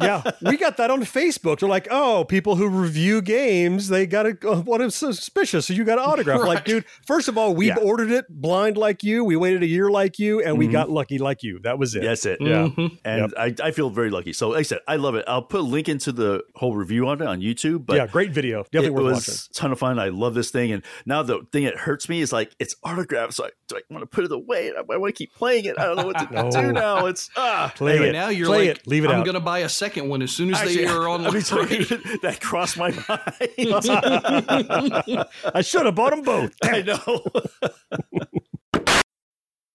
Yeah, 0.00 0.22
we 0.42 0.56
got 0.56 0.76
that 0.76 0.90
on 0.90 1.02
Facebook. 1.02 1.60
They're 1.60 1.68
like, 1.68 1.88
oh, 1.90 2.24
people 2.24 2.56
who 2.56 2.68
review 2.68 3.20
games, 3.22 3.88
they 3.88 4.06
got 4.06 4.26
a 4.26 4.36
uh, 4.48 4.60
what 4.62 4.80
is 4.80 4.94
suspicious. 4.94 5.66
So 5.66 5.74
you 5.74 5.84
got 5.84 5.98
an 5.98 6.04
autograph. 6.04 6.40
Like, 6.40 6.64
dude, 6.64 6.84
first 7.06 7.28
of 7.28 7.36
all, 7.38 7.54
we 7.54 7.68
Yeah. 7.68 7.76
ordered 7.76 8.10
it 8.10 8.26
blind 8.28 8.76
like 8.76 9.02
you. 9.02 9.24
We 9.24 9.36
waited 9.36 9.62
a 9.62 9.66
year 9.66 9.90
like 9.90 10.18
you, 10.18 10.40
and 10.42 10.58
we 10.58 10.68
Mhm. 10.68 10.72
got 10.72 10.90
lucky 10.90 11.18
like 11.18 11.42
you. 11.42 11.58
That 11.60 11.78
was 11.78 11.94
it. 11.94 12.02
That's 12.02 12.26
it. 12.26 12.38
Yeah. 12.40 12.68
Mhm. 12.68 12.98
And 13.04 13.34
I, 13.38 13.54
I 13.62 13.70
feel 13.72 13.90
very 13.90 14.10
lucky. 14.10 14.32
So, 14.32 14.50
like 14.50 14.60
I 14.60 14.62
said, 14.62 14.78
I 14.88 14.96
love 14.96 15.14
it. 15.14 15.24
I'll 15.28 15.42
put 15.42 15.60
a 15.60 15.64
link 15.64 15.88
into 15.88 16.12
the 16.12 16.42
whole 16.54 16.76
review 16.76 17.08
on 17.08 17.20
it 17.20 17.26
on 17.26 17.40
YouTube. 17.40 17.86
But 17.86 17.96
yeah, 17.96 18.06
great 18.06 18.30
video. 18.32 18.62
Definitely 18.64 18.86
it 18.88 18.92
worth 18.94 19.04
was 19.04 19.28
watching. 19.28 19.34
a 19.50 19.54
ton 19.54 19.72
of 19.72 19.78
fun. 19.78 19.98
I 19.98 20.08
love 20.08 20.34
this 20.34 20.50
thing. 20.50 20.72
And 20.72 20.82
now 21.06 21.22
the 21.22 21.40
thing 21.52 21.64
that 21.64 21.76
hurts 21.76 22.08
me 22.08 22.20
is 22.20 22.32
like 22.32 22.52
it's 22.58 22.76
autographed. 22.84 23.34
So 23.34 23.44
I, 23.46 23.50
do 23.68 23.76
I 23.76 23.80
want 23.90 24.02
to 24.02 24.06
put 24.06 24.24
it 24.24 24.32
away? 24.32 24.70
I, 24.76 24.80
I 24.80 24.96
want 24.96 25.14
to 25.14 25.18
keep 25.18 25.34
playing 25.34 25.64
it. 25.66 25.78
I 25.78 25.84
don't 25.86 25.96
know 25.96 26.06
what 26.06 26.18
to 26.18 26.32
No. 26.32 26.50
do 26.50 26.72
now. 26.72 27.06
It's 27.06 27.30
ah. 27.36 27.72
Play 27.76 27.92
Anyway, 27.92 28.08
it. 28.10 28.12
Now 28.12 28.28
you're 28.28 28.46
Play 28.46 28.68
like, 28.68 28.78
it. 28.78 28.86
Leave 28.86 29.04
it 29.04 29.10
I'm 29.10 29.20
out. 29.20 29.31
Going 29.32 29.40
to 29.40 29.44
buy 29.44 29.60
a 29.60 29.68
second 29.68 30.08
one 30.08 30.22
as 30.22 30.30
soon 30.30 30.50
as 30.50 30.60
Actually, 30.60 30.76
they 30.76 30.86
are 30.86 31.08
on. 31.12 31.22
That 31.22 32.38
crossed 32.40 32.76
my 32.76 32.90
mind. 33.08 33.08
I 35.54 35.62
should 35.62 35.86
have 35.86 35.94
bought 35.94 36.10
them 36.10 36.22
both. 36.22 36.52
I 36.62 36.82
know. 36.82 37.24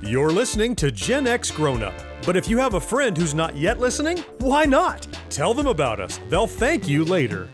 You're 0.00 0.30
listening 0.30 0.76
to 0.76 0.90
Gen 0.90 1.26
X 1.26 1.50
Grown 1.50 1.82
Up. 1.82 1.92
But 2.24 2.36
if 2.36 2.48
you 2.48 2.58
have 2.58 2.74
a 2.74 2.80
friend 2.80 3.16
who's 3.16 3.34
not 3.34 3.56
yet 3.56 3.80
listening, 3.80 4.18
why 4.38 4.64
not? 4.64 5.06
Tell 5.30 5.52
them 5.52 5.66
about 5.66 6.00
us. 6.00 6.20
They'll 6.28 6.46
thank 6.46 6.86
you 6.86 7.04
later. 7.04 7.48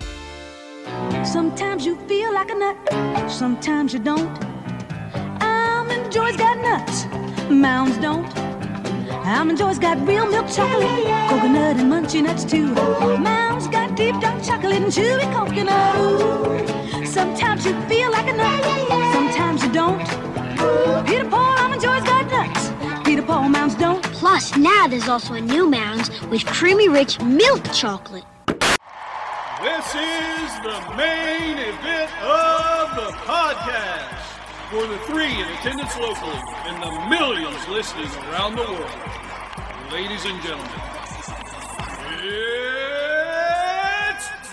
Sometimes 1.25 1.87
you 1.87 1.97
feel 2.07 2.33
like 2.35 2.51
a 2.51 2.55
nut, 2.55 3.31
sometimes 3.31 3.93
you 3.95 4.01
don't. 4.01 4.29
Almond 5.43 6.13
Joy's 6.13 6.37
got 6.37 6.59
nuts, 6.59 7.07
Mounds 7.51 7.97
don't. 7.99 8.27
Almond 9.27 9.59
Joy's 9.59 9.79
got 9.79 9.99
real 10.07 10.27
milk 10.29 10.49
chocolate, 10.49 11.07
coconut 11.31 11.77
and 11.79 11.91
munchy 11.93 12.23
nuts 12.23 12.45
too. 12.45 12.75
Mounds 13.19 13.67
got 13.69 13.97
deep 13.97 14.21
dark 14.21 14.43
chocolate. 14.43 14.75
and 14.75 14.93
chewy 14.93 15.25
coconut. 15.33 17.09
Sometimes 17.09 17.65
you 17.65 17.81
feel 17.89 18.11
like 18.11 18.29
a 18.29 18.33
nut, 18.33 18.65
sometimes 19.15 19.63
you 19.65 19.73
don't. 19.73 20.42
Peter 21.07 21.29
Paul 21.29 21.59
almond 21.59 21.83
joys 21.83 22.03
got 22.03 22.31
nuts. 22.31 22.71
Peter 23.05 23.23
Paul 23.23 23.49
mounds 23.49 23.75
don't. 23.75 24.03
Plus, 24.05 24.57
now 24.57 24.87
there's 24.87 25.09
also 25.09 25.35
a 25.35 25.41
new 25.41 25.69
Mounds 25.69 26.11
with 26.27 26.45
creamy 26.47 26.89
rich 26.89 27.21
milk 27.21 27.63
chocolate. 27.73 28.25
This 28.47 29.87
is 29.95 30.51
the 30.63 30.81
main 30.97 31.59
event 31.59 32.11
of 32.23 32.97
the 32.97 33.13
podcast. 33.27 34.19
For 34.71 34.87
the 34.87 34.99
three 35.07 35.31
in 35.31 35.49
attendance 35.59 35.97
locally 35.99 36.41
and 36.67 36.83
the 36.83 36.91
millions 37.11 37.69
listening 37.69 38.09
around 38.31 38.57
the 38.57 38.63
world. 38.63 39.93
Ladies 39.93 40.25
and 40.25 40.43
gentlemen, 40.43 40.71
it's 41.19 41.27
time! 41.27 43.12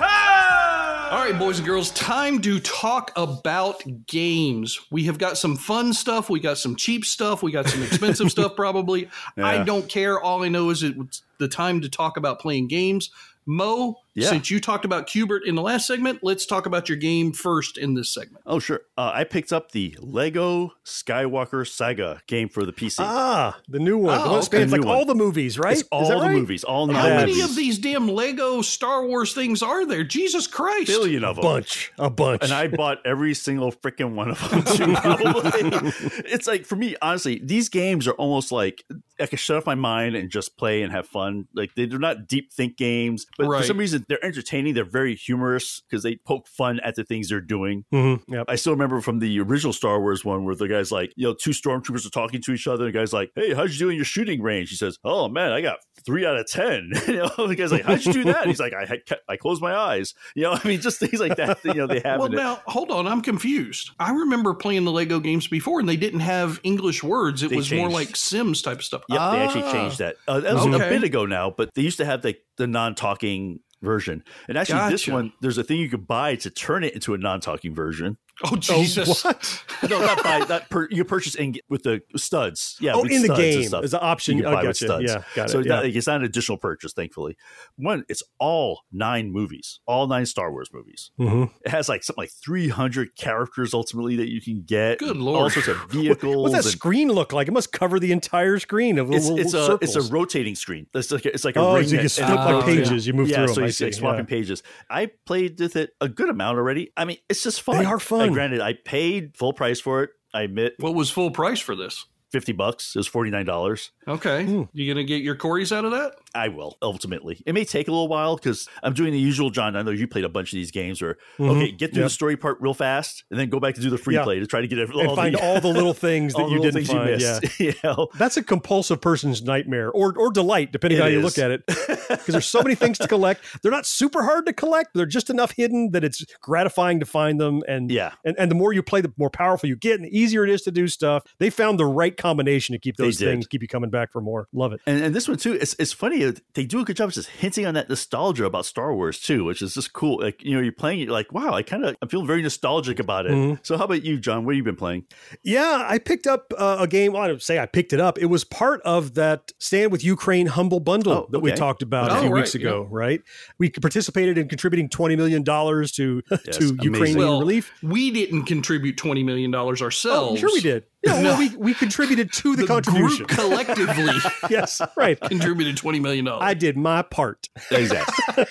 All 0.01 1.25
right, 1.25 1.37
boys 1.37 1.57
and 1.57 1.67
girls, 1.67 1.91
time 1.91 2.41
to 2.41 2.59
talk 2.59 3.11
about 3.15 3.83
games. 4.07 4.79
We 4.91 5.03
have 5.05 5.17
got 5.17 5.37
some 5.37 5.57
fun 5.57 5.93
stuff. 5.93 6.29
We 6.29 6.39
got 6.39 6.57
some 6.57 6.75
cheap 6.75 7.03
stuff. 7.03 7.43
We 7.43 7.51
got 7.51 7.67
some 7.67 7.83
expensive 7.83 8.29
stuff, 8.29 8.55
probably. 8.57 9.09
I 9.37 9.63
don't 9.63 9.89
care. 9.89 10.19
All 10.19 10.43
I 10.43 10.49
know 10.49 10.69
is 10.69 10.83
it's 10.83 11.23
the 11.39 11.47
time 11.47 11.81
to 11.81 11.89
talk 11.89 12.17
about 12.17 12.39
playing 12.39 12.67
games. 12.67 13.09
Mo, 13.45 13.97
Yeah. 14.15 14.29
since 14.29 14.49
you 14.51 14.59
talked 14.59 14.85
about 14.85 15.07
Q*bert 15.07 15.45
in 15.45 15.55
the 15.55 15.61
last 15.61 15.87
segment, 15.87 16.19
let's 16.23 16.45
talk 16.45 16.65
about 16.65 16.89
your 16.89 16.97
game 16.97 17.31
first 17.31 17.77
in 17.77 17.93
this 17.93 18.13
segment. 18.13 18.43
Oh, 18.45 18.59
sure. 18.59 18.81
Uh, 18.97 19.11
I 19.13 19.23
picked 19.23 19.53
up 19.53 19.71
the 19.71 19.95
Lego 19.99 20.73
Skywalker 20.85 21.65
Saga 21.67 22.21
game 22.27 22.49
for 22.49 22.65
the 22.65 22.73
PC. 22.73 22.97
Ah, 22.99 23.59
the 23.67 23.79
new 23.79 23.97
one. 23.97 24.17
Oh, 24.19 24.23
the 24.23 24.29
one 24.29 24.39
that 24.39 24.43
spans 24.45 24.73
okay. 24.73 24.79
like 24.81 24.87
one. 24.87 24.95
all 24.97 25.05
the 25.05 25.15
movies, 25.15 25.57
right? 25.57 25.73
It's 25.73 25.81
Is 25.83 25.87
all 25.91 26.09
that 26.09 26.15
the 26.19 26.21
right? 26.25 26.35
movies, 26.35 26.63
all 26.63 26.87
nine. 26.87 26.95
How 26.95 27.07
many 27.09 27.33
movies. 27.33 27.49
of 27.49 27.55
these 27.55 27.79
damn 27.79 28.07
Lego 28.07 28.61
Star 28.61 29.05
Wars 29.05 29.33
things 29.33 29.61
are 29.63 29.85
there? 29.85 30.03
Jesus 30.03 30.47
Christ. 30.47 30.87
billion 30.87 31.23
of 31.23 31.35
them. 31.37 31.45
A 31.45 31.47
bunch, 31.47 31.91
a 31.97 32.09
bunch. 32.09 32.43
And 32.43 32.51
I 32.51 32.67
bought 32.75 32.97
every 33.05 33.33
single 33.33 33.71
freaking 33.71 34.15
one 34.15 34.31
of 34.31 34.49
them 34.49 34.63
too. 34.63 34.95
it's 36.25 36.47
like 36.47 36.65
for 36.65 36.75
me, 36.75 36.95
honestly, 37.01 37.39
these 37.43 37.69
games 37.69 38.07
are 38.07 38.13
almost 38.13 38.51
like 38.51 38.83
I 39.19 39.25
can 39.25 39.37
shut 39.37 39.57
off 39.57 39.65
my 39.65 39.75
mind 39.75 40.15
and 40.15 40.29
just 40.29 40.57
play 40.57 40.81
and 40.81 40.91
have 40.91 41.07
fun. 41.07 41.47
Like 41.53 41.75
they- 41.75 41.85
they're 41.85 41.99
not 41.99 42.27
deep 42.27 42.51
think 42.53 42.77
games, 42.77 43.25
but 43.37 43.47
Right. 43.47 43.61
for 43.61 43.67
some 43.67 43.77
reason 43.77 43.98
they're 44.07 44.23
entertaining. 44.23 44.73
They're 44.73 44.83
very 44.85 45.15
humorous 45.15 45.81
because 45.81 46.03
they 46.03 46.15
poke 46.17 46.47
fun 46.47 46.79
at 46.81 46.95
the 46.95 47.03
things 47.03 47.29
they're 47.29 47.41
doing. 47.41 47.85
Mhm, 47.93 48.21
yep. 48.27 48.45
I 48.47 48.55
still 48.55 48.73
remember 48.73 49.01
from 49.01 49.19
the 49.19 49.39
original 49.39 49.73
Star 49.73 49.99
Wars 49.99 50.23
one 50.23 50.45
where 50.45 50.55
the 50.55 50.67
guy's 50.67 50.91
like, 50.91 51.13
you 51.15 51.27
know, 51.27 51.33
two 51.33 51.51
stormtroopers 51.51 52.05
are 52.05 52.09
talking 52.09 52.41
to 52.41 52.53
each 52.53 52.67
other. 52.67 52.85
And 52.85 52.93
the 52.93 52.97
guy's 52.99 53.13
like, 53.13 53.31
"Hey, 53.35 53.53
how'd 53.53 53.71
you 53.71 53.77
do 53.79 53.89
in 53.89 53.95
your 53.95 54.05
shooting 54.05 54.41
range?" 54.41 54.69
He 54.69 54.75
says, 54.75 54.97
"Oh 55.03 55.27
man, 55.29 55.51
I 55.51 55.61
got 55.61 55.79
three 56.05 56.25
out 56.25 56.37
of 56.37 56.47
ten. 56.47 56.91
you 57.07 57.17
know, 57.17 57.47
the 57.47 57.55
guy's 57.55 57.71
like, 57.71 57.83
"How'd 57.83 58.05
you 58.05 58.13
do 58.13 58.23
that?" 58.25 58.47
He's 58.47 58.59
like, 58.59 58.73
"I 58.73 58.85
had 58.85 58.99
I 59.27 59.37
closed 59.37 59.61
my 59.61 59.75
eyes." 59.75 60.13
You 60.35 60.43
know, 60.43 60.51
I 60.53 60.67
mean, 60.67 60.81
just 60.81 60.99
things 60.99 61.19
like 61.19 61.35
that. 61.37 61.59
You 61.65 61.73
know, 61.73 61.87
they 61.87 61.99
have. 62.05 62.19
Well, 62.19 62.27
in 62.27 62.33
it. 62.33 62.37
now 62.37 62.61
hold 62.65 62.91
on. 62.91 63.07
I'm 63.07 63.21
confused. 63.21 63.91
I 63.99 64.11
remember 64.11 64.53
playing 64.53 64.85
the 64.85 64.91
Lego 64.91 65.19
games 65.19 65.47
before, 65.47 65.79
and 65.79 65.89
they 65.89 65.97
didn't 65.97 66.21
have 66.21 66.59
English 66.63 67.03
words. 67.03 67.43
It 67.43 67.49
They 67.49 67.55
was 67.57 67.71
more 67.71 67.89
like 67.89 68.15
Sims 68.15 68.61
type 68.61 68.77
of 68.79 68.83
stuff. 68.83 69.01
Yep, 69.09 69.19
they 69.31 69.37
actually 69.39 69.63
Ah. 69.63 69.71
changed 69.71 69.97
that. 69.99 70.15
Uh, 70.27 70.39
that 70.39 70.53
was 70.53 70.65
a 70.65 70.69
bit 70.77 71.03
ago 71.03 71.25
now, 71.25 71.49
but 71.55 71.69
they 71.75 71.81
used 71.81 71.97
to 71.97 72.05
have 72.05 72.21
the, 72.21 72.35
the 72.57 72.67
non-talking 72.67 73.59
version. 73.81 74.23
And 74.47 74.57
actually, 74.57 74.89
this 74.89 75.07
one, 75.07 75.33
there's 75.41 75.57
a 75.57 75.63
thing 75.63 75.79
you 75.79 75.89
could 75.89 76.07
buy 76.07 76.35
to 76.37 76.49
turn 76.49 76.83
it 76.83 76.93
into 76.93 77.13
a 77.13 77.17
non-talking 77.17 77.73
version. 77.73 78.17
Oh 78.43 78.55
Jesus! 78.55 79.23
what? 79.23 79.63
No, 79.89 79.99
not 79.99 80.23
buy 80.23 80.45
that. 80.45 80.69
Per, 80.69 80.87
you 80.91 81.03
purchase 81.03 81.35
in 81.35 81.55
with 81.69 81.83
the 81.83 82.01
studs. 82.15 82.77
Yeah, 82.79 82.93
Oh, 82.93 83.01
with 83.03 83.11
in 83.11 83.21
the 83.21 83.25
studs 83.27 83.39
and 83.39 83.51
game. 83.53 83.67
stuff. 83.67 83.83
As 83.83 83.93
an 83.93 83.99
option. 84.01 84.37
You 84.37 84.43
can 84.43 84.53
Oh, 84.53 84.55
buy 84.55 84.61
with 84.61 84.79
gotcha. 84.79 84.85
studs. 84.85 85.03
Yeah, 85.11 85.23
got 85.35 85.45
it, 85.49 85.51
So 85.51 85.59
yeah. 85.59 85.67
that, 85.75 85.83
like, 85.83 85.95
it's 85.95 86.07
not 86.07 86.17
an 86.17 86.23
additional 86.25 86.57
purchase, 86.57 86.93
thankfully. 86.93 87.35
One, 87.75 88.05
it's 88.07 88.23
all 88.39 88.81
nine 88.91 89.31
movies, 89.31 89.79
all 89.85 90.07
nine 90.07 90.25
Star 90.25 90.51
Wars 90.51 90.69
movies. 90.73 91.11
Mhm. 91.19 91.51
It 91.65 91.69
has 91.71 91.89
like 91.89 92.03
something 92.03 92.21
like 92.21 92.31
300 92.31 93.15
characters 93.15 93.73
ultimately 93.73 94.15
that 94.17 94.29
you 94.29 94.41
can 94.41 94.63
get. 94.63 94.99
Good 94.99 95.17
lord. 95.17 95.41
All 95.43 95.49
sorts 95.49 95.67
of 95.67 95.77
vehicles. 95.91 96.37
What's 96.51 96.53
that 96.53 96.63
and- 96.63 96.71
screen 96.71 97.09
look 97.11 97.33
like? 97.33 97.47
It 97.47 97.51
must 97.51 97.71
cover 97.71 97.99
the 97.99 98.11
entire 98.11 98.59
screen 98.59 98.97
of 98.99 99.11
it's, 99.11 99.23
little, 99.27 99.39
it's 99.39 99.53
little 99.53 99.75
a 99.75 99.79
it's 99.81 99.95
a 99.95 100.01
rotating 100.13 100.55
screen. 100.55 100.87
It's 100.93 101.11
like 101.11 101.25
a, 101.25 101.33
it's 101.33 101.45
like 101.45 101.55
a 101.55 101.59
Oh, 101.59 101.75
ring 101.75 101.87
so 101.87 101.93
you 101.95 101.99
can 101.99 102.09
flip 102.09 102.29
like 102.29 102.39
it 102.39 102.51
goes- 102.51 102.63
pages, 102.89 103.07
you 103.07 103.13
move 103.13 103.27
yeah, 103.29 103.37
through 103.37 103.47
so 103.49 103.53
them, 103.55 103.65
you 103.65 103.71
see, 103.71 103.85
like 103.85 103.93
swapping 103.93 104.19
yeah. 104.19 104.25
pages. 104.25 104.63
I 104.89 105.09
played 105.25 105.59
with 105.59 105.75
it 105.75 105.91
a 106.01 106.07
good 106.07 106.29
amount 106.29 106.57
already. 106.57 106.91
I 106.95 107.05
mean, 107.05 107.17
it's 107.27 107.43
just 107.43 107.61
fun. 107.61 107.77
They 107.79 107.85
are 107.85 107.99
fun. 107.99 108.28
Uh, 108.31 108.33
granted, 108.33 108.61
I 108.61 108.73
paid 108.73 109.35
full 109.35 109.53
price 109.53 109.79
for 109.79 110.03
it. 110.03 110.11
I 110.33 110.43
admit, 110.43 110.73
What 110.79 110.95
was 110.95 111.09
full 111.09 111.31
price 111.31 111.59
for 111.59 111.75
this? 111.75 112.05
Fifty 112.31 112.51
bucks. 112.51 112.95
It 112.95 112.99
was 112.99 113.07
forty 113.07 113.29
nine 113.31 113.45
dollars. 113.45 113.91
Okay, 114.07 114.45
Hmm. 114.45 114.63
you 114.73 114.91
gonna 114.91 115.03
get 115.03 115.21
your 115.21 115.35
Corys 115.35 115.75
out 115.75 115.85
of 115.85 115.91
that? 115.91 116.15
I 116.35 116.47
will 116.49 116.77
ultimately. 116.81 117.41
It 117.45 117.53
may 117.53 117.65
take 117.65 117.87
a 117.87 117.91
little 117.91 118.07
while 118.07 118.35
because 118.35 118.67
I'm 118.83 118.93
doing 118.93 119.11
the 119.13 119.19
usual. 119.19 119.49
John, 119.49 119.75
I 119.75 119.81
know 119.81 119.91
you 119.91 120.07
played 120.07 120.25
a 120.25 120.29
bunch 120.29 120.53
of 120.53 120.57
these 120.57 120.71
games 120.71 121.01
where 121.01 121.17
Mhm. 121.39 121.49
okay, 121.57 121.71
get 121.71 121.91
through 121.93 122.01
Yep. 122.03 122.05
the 122.05 122.13
story 122.13 122.37
part 122.37 122.57
real 122.61 122.73
fast, 122.73 123.23
and 123.31 123.39
then 123.39 123.49
go 123.49 123.59
back 123.59 123.75
to 123.75 123.81
do 123.81 123.89
the 123.89 123.97
free 123.97 124.15
Yeah. 124.15 124.23
play 124.23 124.39
to 124.39 124.45
try 124.47 124.61
to 124.61 124.67
get 124.67 124.77
every, 124.79 124.99
and 124.99 125.09
all 125.09 125.15
find 125.15 125.35
the, 125.35 125.41
all 125.43 125.59
the 125.59 125.67
little 125.69 125.93
things 125.93 126.33
that 126.35 126.49
you 126.49 126.57
didn't 126.59 126.85
things 126.85 126.91
find. 126.91 127.09
you 127.21 127.27
Yeah. 127.27 127.39
you 127.59 127.73
know? 127.83 128.07
That's 128.17 128.37
a 128.37 128.43
compulsive 128.43 129.01
person's 129.01 129.41
nightmare 129.43 129.89
or 129.91 130.13
or 130.17 130.31
delight, 130.31 130.71
depending 130.71 130.99
It 130.99 131.01
on 131.01 131.07
how 131.07 131.11
you 131.13 131.21
look 131.21 131.37
at 131.39 131.51
it. 131.51 131.63
Because 131.65 132.25
there's 132.27 132.45
so 132.45 132.61
many 132.61 132.75
things 132.75 132.97
to 132.99 133.07
collect. 133.07 133.41
They're 133.61 133.71
not 133.71 133.85
super 133.85 134.23
hard 134.23 134.45
to 134.47 134.53
collect, 134.53 134.91
they're 134.93 135.05
just 135.05 135.29
enough 135.29 135.51
hidden 135.55 135.91
that 135.91 136.03
it's 136.03 136.23
gratifying 136.41 136.99
to 136.99 137.05
find 137.05 137.39
them. 137.39 137.61
And 137.67 137.91
Yeah. 137.91 138.11
and, 138.23 138.35
and 138.37 138.49
the 138.51 138.55
more 138.55 138.71
you 138.73 138.83
play, 138.83 139.01
the 139.01 139.11
more 139.17 139.29
powerful 139.29 139.67
you 139.69 139.75
get, 139.75 139.95
and 139.95 140.05
the 140.05 140.17
easier 140.17 140.43
it 140.43 140.49
is 140.51 140.61
to 140.63 140.71
do 140.71 140.87
stuff. 140.87 141.23
They 141.39 141.49
found 141.49 141.79
the 141.79 141.85
right 141.85 142.15
combination 142.19 142.73
to 142.73 142.79
keep 142.79 142.97
those 142.97 143.17
things, 143.17 143.47
keep 143.47 143.61
you 143.61 143.67
coming 143.67 143.89
back 143.89 144.11
for 144.11 144.21
more. 144.21 144.47
Love 144.53 144.73
it. 144.73 144.81
And, 144.85 145.03
and 145.03 145.15
this 145.15 145.27
one 145.27 145.37
too, 145.37 145.53
it's, 145.53 145.75
it's 145.79 145.91
funny. 145.93 146.23
uh, 146.23 146.33
They 146.53 146.65
do 146.65 146.79
a 146.79 146.83
good 146.83 146.97
job 146.97 147.07
of 147.09 147.13
just 147.13 147.29
hinting 147.29 147.65
on 147.65 147.73
that 147.73 147.89
nostalgia 147.89 148.45
about 148.45 148.65
Star 148.65 148.93
Wars 148.93 149.19
too, 149.19 149.45
which 149.45 149.61
is 149.61 149.73
just 149.73 149.93
cool. 149.93 150.19
Like 150.21 150.43
you 150.43 150.53
know, 150.55 150.61
you're 150.61 150.71
playing 150.71 150.99
it, 150.99 151.03
you're 151.05 151.13
like, 151.13 151.31
wow, 151.33 151.53
I 151.53 151.63
kind 151.63 151.85
of 151.85 151.95
I 152.03 152.07
feel 152.07 152.23
very 152.25 152.41
nostalgic 152.41 152.99
about 152.99 153.25
it. 153.25 153.31
Mhm. 153.31 153.59
So 153.63 153.77
how 153.77 153.85
about 153.85 154.03
you, 154.03 154.19
John? 154.19 154.45
What 154.45 154.53
have 154.53 154.57
you 154.57 154.63
been 154.63 154.75
playing? 154.75 155.05
Yeah, 155.43 155.83
I 155.87 155.97
picked 155.97 156.27
up 156.27 156.53
uh, 156.57 156.77
a 156.79 156.87
game. 156.87 157.13
Well, 157.13 157.21
I 157.23 157.27
don't 157.27 157.41
say 157.41 157.57
I 157.59 157.65
picked 157.65 157.93
it 157.93 157.99
up. 157.99 158.17
It 158.19 158.25
was 158.27 158.43
part 158.43 158.81
of 158.81 159.13
that 159.15 159.51
Stand 159.59 159.91
with 159.91 160.03
Ukraine 160.03 160.47
Humble 160.47 160.79
Bundle 160.79 161.13
Oh, 161.13 161.27
that 161.31 161.39
we 161.39 161.51
talked 161.53 161.81
about 161.81 162.11
a 162.11 162.15
Oh, 162.17 162.21
few 162.21 162.29
right, 162.29 162.35
weeks 162.41 162.55
ago, 162.55 162.87
right? 162.89 163.21
We 163.57 163.69
participated 163.69 164.37
in 164.37 164.47
contributing 164.47 164.89
$20 164.89 165.17
million 165.17 165.43
to, 165.43 166.21
Yes, 166.31 166.57
to 166.57 166.63
amazing. 166.65 166.77
Ukrainian 166.83 167.17
Well, 167.19 167.39
relief. 167.39 167.71
we 167.81 168.11
didn't 168.11 168.43
contribute 168.45 168.97
twenty 168.97 169.23
million 169.23 169.51
dollars 169.51 169.81
ourselves. 169.81 170.33
Oh, 170.33 170.35
sure 170.47 170.49
we 170.53 170.61
did. 170.61 170.85
Yeah, 171.01 171.21
well, 171.21 171.39
we, 171.39 171.55
we 171.55 171.73
contributed 171.73 172.33
to 172.33 172.57
the, 172.57 172.63
The 172.63 172.67
contribution. 172.67 173.25
group 173.25 173.29
collectively 173.29 174.13
yes, 174.49 174.81
right. 174.97 175.17
contributed 175.19 175.77
twenty 175.77 175.99
million 175.99 176.25
dollars. 176.25 176.43
I 176.43 176.53
did 176.53 176.75
my 176.75 177.03
part. 177.03 177.47
Exactly. 177.71 178.45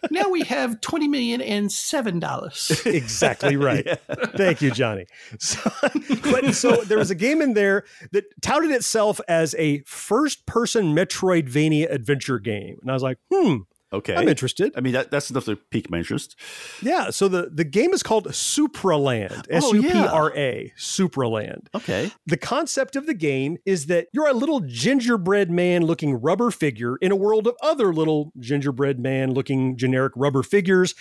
now 0.10 0.30
we 0.30 0.42
have 0.44 0.80
twenty 0.80 1.08
million 1.08 1.42
and 1.42 1.70
seven 1.70 2.18
dollars. 2.20 2.82
exactly 2.86 3.56
right. 3.56 3.86
Thank 4.34 4.62
you, 4.62 4.70
Johnny. 4.70 5.04
So, 5.38 5.60
but 6.22 6.54
so 6.54 6.76
there 6.76 6.96
was 6.98 7.10
a 7.10 7.14
game 7.14 7.42
in 7.42 7.52
there 7.52 7.84
that 8.12 8.24
touted 8.40 8.70
itself 8.70 9.20
as 9.28 9.54
a 9.58 9.80
first-person 9.80 10.94
Metroidvania 10.94 11.92
adventure 11.92 12.38
game, 12.38 12.78
and 12.80 12.90
I 12.90 12.94
was 12.94 13.02
like, 13.02 13.18
hmm, 13.30 13.58
okay. 13.92 14.14
I'm 14.14 14.28
interested. 14.28 14.72
I 14.76 14.80
mean, 14.80 14.92
that, 14.92 15.10
that's 15.10 15.30
enough 15.30 15.44
to 15.46 15.56
pique 15.56 15.90
my 15.90 15.98
interest. 15.98 16.36
Yeah, 16.82 17.10
so 17.10 17.28
the, 17.28 17.50
the 17.52 17.64
game 17.64 17.92
is 17.92 18.02
called 18.02 18.28
Supraland. 18.28 19.46
Oh, 19.50 19.56
S 19.56 19.64
Oh, 19.64 19.74
U 19.74 19.82
yeah. 19.82 19.92
P 19.92 19.98
R 19.98 20.36
A. 20.36 20.72
Supraland. 20.78 21.66
Okay. 21.74 22.10
The 22.26 22.36
concept 22.36 22.96
of 22.96 23.06
the 23.06 23.14
game 23.14 23.58
is 23.64 23.86
that 23.86 24.08
you're 24.12 24.28
a 24.28 24.32
little 24.34 24.60
gingerbread 24.60 25.50
man 25.50 25.84
looking 25.84 26.20
rubber 26.20 26.50
figure 26.50 26.96
in 27.00 27.12
a 27.12 27.16
world 27.16 27.46
of 27.46 27.54
other 27.62 27.92
little 27.92 28.32
gingerbread 28.38 28.98
man 28.98 29.32
looking 29.32 29.76
generic 29.76 30.12
rubber 30.16 30.42
figures 30.42 30.94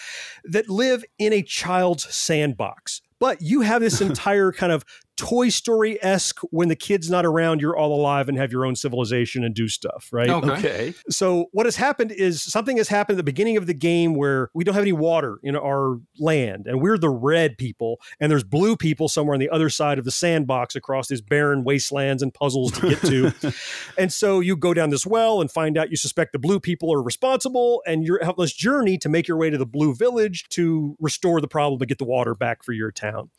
that 0.43 0.69
live 0.69 1.03
in 1.17 1.33
a 1.33 1.41
child's 1.41 2.13
sandbox. 2.13 3.01
But 3.19 3.41
you 3.41 3.61
have 3.61 3.81
this 3.81 4.01
entire 4.01 4.51
kind 4.51 4.71
of 4.71 4.85
Toy 5.17 5.49
Story 5.49 6.01
esque 6.03 6.39
when 6.51 6.69
the 6.69 6.75
kid's 6.75 7.09
not 7.09 7.25
around, 7.25 7.59
you're 7.59 7.75
all 7.75 7.93
alive 7.93 8.29
and 8.29 8.37
have 8.37 8.51
your 8.51 8.65
own 8.65 8.75
civilization 8.75 9.43
and 9.43 9.53
do 9.53 9.67
stuff, 9.67 10.09
right? 10.11 10.29
Okay. 10.29 10.47
Okay. 10.51 10.93
So 11.09 11.47
what 11.51 11.65
has 11.65 11.75
happened 11.75 12.11
is 12.11 12.41
something 12.41 12.77
has 12.77 12.87
happened 12.87 13.15
at 13.15 13.17
the 13.17 13.23
beginning 13.23 13.57
of 13.57 13.65
the 13.67 13.73
game 13.73 14.15
where 14.15 14.49
we 14.53 14.63
don't 14.63 14.75
have 14.75 14.83
any 14.83 14.93
water 14.93 15.39
in 15.43 15.55
our 15.55 15.99
land, 16.19 16.67
and 16.67 16.81
we're 16.81 16.97
the 16.97 17.09
red 17.09 17.57
people, 17.57 17.99
and 18.19 18.31
there's 18.31 18.43
blue 18.43 18.77
people 18.77 19.09
somewhere 19.09 19.33
on 19.33 19.39
the 19.39 19.49
other 19.49 19.69
side 19.69 19.97
of 19.99 20.05
the 20.05 20.11
sandbox 20.11 20.75
across 20.75 21.07
these 21.07 21.21
barren 21.21 21.63
wastelands 21.63 22.21
and 22.21 22.33
puzzles 22.33 22.71
to 22.73 22.89
get 22.89 23.01
to. 23.01 23.33
and 23.97 24.13
so 24.13 24.39
you 24.39 24.55
go 24.55 24.73
down 24.73 24.89
this 24.91 25.05
well 25.05 25.41
and 25.41 25.51
find 25.51 25.77
out 25.77 25.89
you 25.89 25.97
suspect 25.97 26.31
the 26.31 26.39
blue 26.39 26.59
people 26.59 26.93
are 26.93 27.01
responsible, 27.01 27.81
and 27.87 28.05
you 28.05 28.19
have 28.21 28.35
this 28.37 28.53
journey 28.53 28.97
to 28.97 29.09
make 29.09 29.27
your 29.27 29.37
way 29.37 29.49
to 29.49 29.57
the 29.57 29.65
blue 29.65 29.95
village 29.95 30.47
to 30.49 30.95
restore 30.99 31.41
the 31.41 31.47
problem 31.47 31.79
to 31.79 31.85
get 31.85 31.97
the 31.97 32.05
water 32.05 32.35
back 32.35 32.63
for 32.63 32.71
your 32.71 32.91
town. 32.91 33.29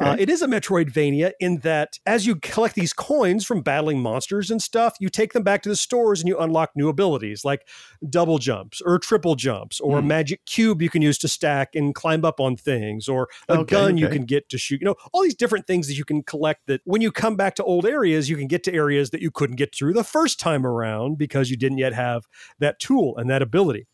Uh, 0.00 0.16
it 0.18 0.28
is 0.28 0.42
a 0.42 0.46
Metroidvania. 0.46 1.27
In 1.40 1.58
that 1.58 1.98
as 2.06 2.26
you 2.26 2.36
collect 2.36 2.74
these 2.74 2.92
coins 2.92 3.44
from 3.44 3.62
battling 3.62 4.00
monsters 4.00 4.50
and 4.50 4.62
stuff, 4.62 4.96
you 5.00 5.08
take 5.08 5.32
them 5.32 5.42
back 5.42 5.62
to 5.62 5.68
the 5.68 5.76
stores 5.76 6.20
and 6.20 6.28
you 6.28 6.38
unlock 6.38 6.70
new 6.74 6.88
abilities 6.88 7.44
like 7.44 7.66
double 8.08 8.38
jumps 8.38 8.80
or 8.80 8.98
triple 8.98 9.34
jumps 9.34 9.80
or 9.80 9.98
a 9.98 10.02
Hmm. 10.02 10.08
magic 10.08 10.44
cube 10.46 10.80
you 10.82 10.90
can 10.90 11.02
use 11.02 11.18
to 11.18 11.28
stack 11.28 11.74
and 11.74 11.94
climb 11.94 12.24
up 12.24 12.40
on 12.40 12.56
things 12.56 13.08
or 13.08 13.28
a 13.48 13.56
Okay, 13.56 13.58
gun 13.58 13.96
you 13.96 14.08
can 14.08 14.24
get 14.24 14.48
to 14.48 14.58
shoot. 14.58 14.80
You 14.80 14.86
know, 14.86 14.96
all 15.12 15.22
these 15.22 15.34
different 15.34 15.66
things 15.66 15.86
that 15.88 15.94
you 15.94 16.04
can 16.04 16.22
collect 16.22 16.66
that 16.66 16.80
when 16.84 17.00
you 17.00 17.10
come 17.10 17.36
back 17.36 17.54
to 17.56 17.64
old 17.64 17.86
areas, 17.86 18.28
you 18.28 18.36
can 18.36 18.46
get 18.46 18.62
to 18.64 18.72
areas 18.72 19.10
that 19.10 19.20
you 19.20 19.30
couldn't 19.30 19.56
get 19.56 19.74
through 19.74 19.92
the 19.94 20.04
first 20.04 20.38
time 20.38 20.66
around 20.66 21.18
because 21.18 21.50
you 21.50 21.56
didn't 21.56 21.78
yet 21.78 21.92
have 21.92 22.26
that 22.58 22.78
tool 22.78 23.16
and 23.16 23.28
that 23.30 23.42
ability. 23.42 23.86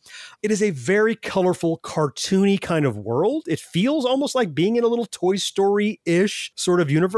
It 0.43 0.51
is 0.51 0.63
a 0.63 0.71
very 0.71 1.17
colorful, 1.17 1.79
cartoony 1.83 2.61
kind 2.61 2.85
of 2.85 2.97
world. 2.97 3.45
It 3.47 3.61
feels 3.61 4.05
almost 4.05 4.35
like 4.35 4.55
being 4.55 4.77
in 4.77 4.85
a 4.85 4.89
little 4.89 5.07
Toy 5.07 5.37
Story 5.37 6.01
ish 6.05 6.53
sort 6.57 6.81
of 6.81 6.91
universe. 6.91 7.15